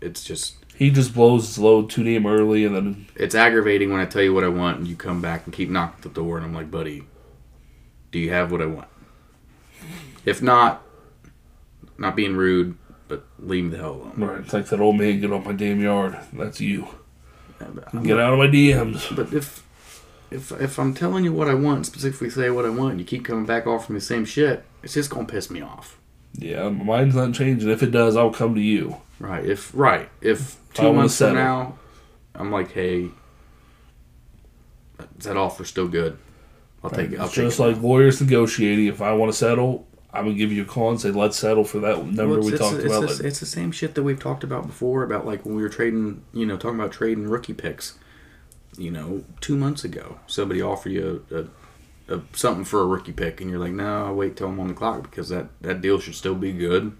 It's 0.00 0.24
just 0.24 0.56
He 0.74 0.90
just 0.90 1.14
blows 1.14 1.46
his 1.46 1.58
load 1.58 1.90
too 1.90 2.02
damn 2.04 2.26
early, 2.26 2.64
and 2.64 2.74
then 2.74 3.06
it's 3.14 3.34
aggravating 3.34 3.90
when 3.90 4.00
I 4.00 4.06
tell 4.06 4.22
you 4.22 4.34
what 4.34 4.44
I 4.44 4.48
want 4.48 4.78
and 4.78 4.88
you 4.88 4.96
come 4.96 5.20
back 5.20 5.44
and 5.44 5.54
keep 5.54 5.68
knocking 5.70 5.98
at 5.98 6.02
the 6.02 6.08
door, 6.08 6.36
and 6.36 6.46
I'm 6.46 6.54
like, 6.54 6.70
buddy, 6.70 7.04
do 8.10 8.18
you 8.18 8.30
have 8.30 8.50
what 8.50 8.62
I 8.62 8.66
want? 8.66 8.88
If 10.24 10.40
not, 10.40 10.82
not 11.98 12.16
being 12.16 12.36
rude, 12.36 12.76
but 13.08 13.24
leave 13.38 13.64
me 13.64 13.70
the 13.70 13.78
hell 13.78 13.92
alone. 13.92 14.14
right, 14.16 14.40
it's 14.40 14.52
like 14.52 14.66
that 14.66 14.80
old 14.80 14.96
man 14.96 15.20
get 15.20 15.32
off 15.32 15.44
my 15.44 15.52
damn 15.52 15.80
yard. 15.80 16.18
That's 16.32 16.60
you. 16.60 16.88
Get 18.02 18.18
out 18.18 18.32
of 18.32 18.38
my 18.38 18.48
DMs. 18.48 19.14
But 19.14 19.32
if 19.32 19.62
if 20.32 20.52
if 20.52 20.78
I'm 20.78 20.94
telling 20.94 21.24
you 21.24 21.32
what 21.32 21.48
I 21.48 21.54
want, 21.54 21.86
specifically 21.86 22.30
say 22.30 22.50
what 22.50 22.64
I 22.64 22.70
want, 22.70 22.92
and 22.92 23.00
you 23.00 23.06
keep 23.06 23.24
coming 23.24 23.46
back 23.46 23.66
offering 23.66 23.94
me 23.94 24.00
the 24.00 24.04
same 24.06 24.24
shit, 24.24 24.64
it's 24.82 24.94
just 24.94 25.10
gonna 25.10 25.26
piss 25.26 25.50
me 25.50 25.60
off. 25.60 25.98
Yeah, 26.34 26.68
my 26.70 26.84
mind's 26.84 27.14
not 27.14 27.34
changing. 27.34 27.68
If 27.68 27.82
it 27.82 27.90
does, 27.90 28.16
I'll 28.16 28.30
come 28.32 28.54
to 28.54 28.60
you. 28.60 28.96
Right. 29.18 29.44
If 29.44 29.70
right. 29.74 30.08
If 30.20 30.56
I 30.72 30.76
two 30.76 30.82
wanna 30.86 30.98
months 30.98 31.18
from 31.18 31.34
now, 31.34 31.78
I'm 32.34 32.50
like, 32.50 32.72
hey, 32.72 33.10
is 35.18 35.24
that 35.24 35.36
offer 35.36 35.64
still 35.64 35.88
good? 35.88 36.18
I'll 36.82 36.90
take 36.90 37.12
it. 37.12 37.18
I'll 37.18 37.26
It's 37.26 37.34
take 37.34 37.44
just 37.46 37.60
it. 37.60 37.62
like 37.62 37.82
lawyers 37.82 38.20
negotiating. 38.20 38.86
If 38.86 39.00
I 39.00 39.12
want 39.12 39.30
to 39.30 39.38
settle, 39.38 39.86
I'm 40.12 40.24
gonna 40.24 40.36
give 40.36 40.52
you 40.52 40.62
a 40.62 40.66
call 40.66 40.90
and 40.90 41.00
say, 41.00 41.10
"Let's 41.10 41.36
settle 41.36 41.64
for 41.64 41.78
that 41.80 42.04
number 42.04 42.38
Well, 42.40 42.50
we 42.50 42.56
talked 42.56 42.76
it's, 42.76 42.84
about." 42.84 43.04
it's, 43.04 43.20
it's 43.20 43.40
the 43.40 43.46
same 43.46 43.70
shit 43.70 43.94
that 43.94 44.02
we've 44.02 44.18
talked 44.18 44.42
about 44.42 44.66
before 44.66 45.04
about 45.04 45.26
like 45.26 45.44
when 45.44 45.54
we 45.54 45.62
were 45.62 45.68
trading, 45.68 46.22
you 46.32 46.44
know, 46.44 46.56
talking 46.56 46.78
about 46.78 46.92
trading 46.92 47.28
rookie 47.28 47.54
picks. 47.54 47.98
You 48.76 48.90
know, 48.90 49.24
two 49.40 49.56
months 49.56 49.84
ago, 49.84 50.18
somebody 50.26 50.62
offered 50.62 50.92
you 50.92 51.24
a, 51.30 52.14
a, 52.14 52.16
a 52.16 52.22
something 52.32 52.64
for 52.64 52.80
a 52.80 52.86
rookie 52.86 53.12
pick, 53.12 53.40
and 53.40 53.50
you're 53.50 53.58
like, 53.58 53.72
no, 53.72 54.06
I'll 54.06 54.14
wait 54.14 54.36
till 54.36 54.48
I'm 54.48 54.58
on 54.60 54.68
the 54.68 54.74
clock 54.74 55.02
because 55.02 55.28
that 55.28 55.48
that 55.60 55.80
deal 55.82 55.98
should 56.00 56.14
still 56.14 56.34
be 56.34 56.52
good. 56.52 56.96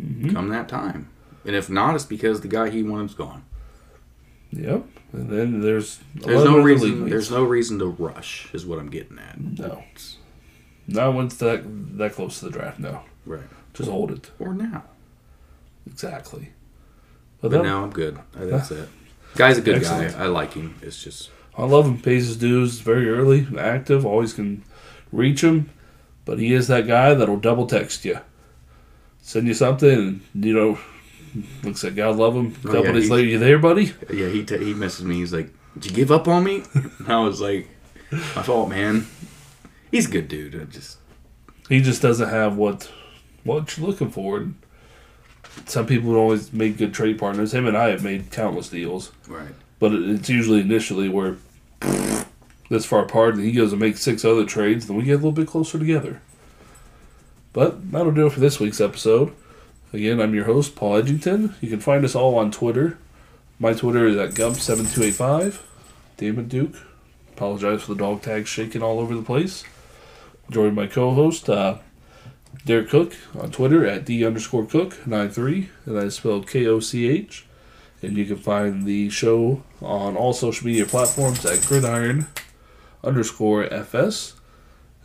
Mm-hmm. 0.00 0.30
Come 0.30 0.48
that 0.48 0.68
time, 0.68 1.10
and 1.44 1.54
if 1.54 1.68
not, 1.68 1.94
it's 1.94 2.04
because 2.06 2.40
the 2.40 2.48
guy 2.48 2.70
he 2.70 2.82
wanted's 2.82 3.14
gone. 3.14 3.44
Yep. 4.50 4.86
And 5.12 5.30
then 5.30 5.60
there's 5.60 6.00
There's 6.14 6.44
no 6.44 6.58
reason. 6.58 7.08
There's 7.08 7.30
no 7.30 7.44
reason 7.44 7.78
to 7.80 7.86
rush. 7.86 8.48
Is 8.54 8.64
what 8.64 8.78
I'm 8.78 8.88
getting 8.90 9.18
at. 9.18 9.38
no. 9.40 9.82
Not 10.86 11.14
it's 11.26 11.36
that 11.36 11.64
that 11.98 12.14
close 12.14 12.38
to 12.38 12.46
the 12.46 12.50
draft. 12.50 12.78
No, 12.78 13.02
Right. 13.26 13.42
just 13.74 13.90
hold 13.90 14.10
it. 14.10 14.30
Or 14.38 14.54
now. 14.54 14.84
Exactly. 15.86 16.50
But 17.42 17.50
that- 17.50 17.62
now 17.62 17.82
I'm 17.84 17.90
good. 17.90 18.18
That's 18.32 18.70
it. 18.80 18.88
Guy's 19.38 19.56
a 19.58 19.62
good 19.62 19.76
Excellent. 19.76 20.14
guy. 20.16 20.24
I 20.24 20.26
like 20.26 20.52
him. 20.54 20.74
It's 20.82 21.02
just 21.02 21.30
I 21.56 21.64
love 21.64 21.86
him. 21.86 21.98
Pays 22.00 22.26
his 22.26 22.36
dues 22.36 22.80
very 22.80 23.08
early, 23.08 23.46
active, 23.58 24.04
always 24.04 24.32
can 24.32 24.64
reach 25.12 25.42
him. 25.42 25.70
But 26.24 26.38
he 26.38 26.52
is 26.52 26.66
that 26.68 26.86
guy 26.86 27.14
that'll 27.14 27.38
double 27.38 27.66
text 27.66 28.04
you, 28.04 28.18
send 29.22 29.46
you 29.46 29.54
something, 29.54 30.20
and 30.34 30.44
you 30.44 30.52
know, 30.54 30.78
looks 31.62 31.84
like 31.84 31.94
God 31.94 32.16
love 32.16 32.34
him. 32.34 32.54
Oh, 32.64 32.68
couple 32.68 32.86
yeah, 32.86 32.92
days 32.92 33.10
later, 33.10 33.28
you 33.28 33.38
there, 33.38 33.58
buddy? 33.58 33.94
yeah. 34.12 34.28
He 34.28 34.44
t- 34.44 34.58
he 34.58 34.74
messaged 34.74 35.04
me. 35.04 35.16
He's 35.16 35.32
like, 35.32 35.50
"Did 35.78 35.86
you 35.86 35.96
give 35.96 36.10
up 36.12 36.26
on 36.28 36.44
me?" 36.44 36.64
And 36.74 37.08
I 37.08 37.20
was 37.20 37.40
like, 37.40 37.68
"My 38.10 38.42
fault, 38.42 38.68
man." 38.70 39.06
He's 39.90 40.06
a 40.08 40.10
good 40.10 40.28
dude. 40.28 40.60
I 40.60 40.64
just 40.64 40.98
He 41.68 41.80
just 41.80 42.02
doesn't 42.02 42.28
have 42.28 42.56
what 42.56 42.90
what 43.44 43.76
you're 43.78 43.86
looking 43.86 44.10
for. 44.10 44.36
And 44.38 44.56
some 45.66 45.86
people 45.86 46.10
would 46.10 46.18
always 46.18 46.52
make 46.52 46.76
good 46.76 46.94
trade 46.94 47.18
partners. 47.18 47.54
Him 47.54 47.66
and 47.66 47.76
I 47.76 47.88
have 47.88 48.02
made 48.02 48.30
countless 48.30 48.68
deals, 48.68 49.12
right. 49.26 49.52
but 49.78 49.92
it's 49.92 50.28
usually 50.28 50.60
initially 50.60 51.08
where 51.08 51.36
this 52.68 52.84
far 52.84 53.02
apart, 53.02 53.34
and 53.34 53.44
he 53.44 53.52
goes 53.52 53.72
and 53.72 53.80
makes 53.80 54.00
six 54.00 54.24
other 54.24 54.44
trades, 54.44 54.86
then 54.86 54.96
we 54.96 55.04
get 55.04 55.12
a 55.12 55.16
little 55.16 55.32
bit 55.32 55.48
closer 55.48 55.78
together. 55.78 56.20
But 57.52 57.90
that'll 57.90 58.12
do 58.12 58.26
it 58.26 58.32
for 58.32 58.40
this 58.40 58.60
week's 58.60 58.80
episode. 58.80 59.32
Again, 59.92 60.20
I'm 60.20 60.34
your 60.34 60.44
host, 60.44 60.76
Paul 60.76 61.02
Edgington. 61.02 61.54
You 61.62 61.70
can 61.70 61.80
find 61.80 62.04
us 62.04 62.14
all 62.14 62.36
on 62.36 62.50
Twitter. 62.50 62.98
My 63.58 63.72
Twitter 63.72 64.06
is 64.06 64.16
at 64.16 64.30
Gump7285. 64.30 65.60
Damon 66.18 66.46
Duke. 66.46 66.76
Apologize 67.34 67.82
for 67.82 67.94
the 67.94 67.98
dog 67.98 68.22
tags 68.22 68.48
shaking 68.48 68.82
all 68.82 69.00
over 69.00 69.14
the 69.14 69.22
place. 69.22 69.64
Joined 70.50 70.76
my 70.76 70.86
co-host, 70.86 71.48
uh, 71.48 71.78
Derrik 72.64 72.90
Koch, 72.90 73.14
on 73.38 73.50
Twitter 73.50 73.86
at 73.86 74.04
D 74.04 74.24
underscore 74.24 74.66
Koch 74.66 75.06
93, 75.06 75.70
and 75.86 75.98
I 75.98 76.08
spelled 76.08 76.48
K-O-C-H. 76.48 77.44
And 78.02 78.16
you 78.16 78.26
can 78.26 78.36
find 78.36 78.84
the 78.84 79.10
show 79.10 79.62
on 79.82 80.16
all 80.16 80.32
social 80.32 80.66
media 80.66 80.86
platforms 80.86 81.44
at 81.44 81.66
Gridiron 81.66 82.28
underscore 83.02 83.64
FS. 83.72 84.34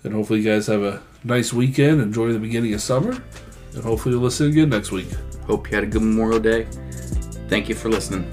And 0.04 0.14
hopefully 0.14 0.42
you 0.42 0.46
guys 0.46 0.68
have 0.68 0.84
a 0.84 1.02
nice 1.24 1.52
weekend. 1.52 2.02
Enjoy 2.02 2.32
the 2.32 2.40
beginning 2.40 2.74
of 2.74 2.82
summer. 2.82 3.24
And 3.74 3.84
hopefully 3.84 4.14
you'll 4.14 4.24
listen 4.24 4.50
again 4.50 4.70
next 4.70 4.92
week. 4.92 5.12
Hope 5.48 5.70
you 5.70 5.76
had 5.76 5.86
a 5.86 5.88
good 5.88 6.04
Memorial 6.04 6.40
Day. 6.40 6.68
Thank 7.48 7.68
you 7.68 7.76
for 7.76 7.90
listening. 7.90 8.30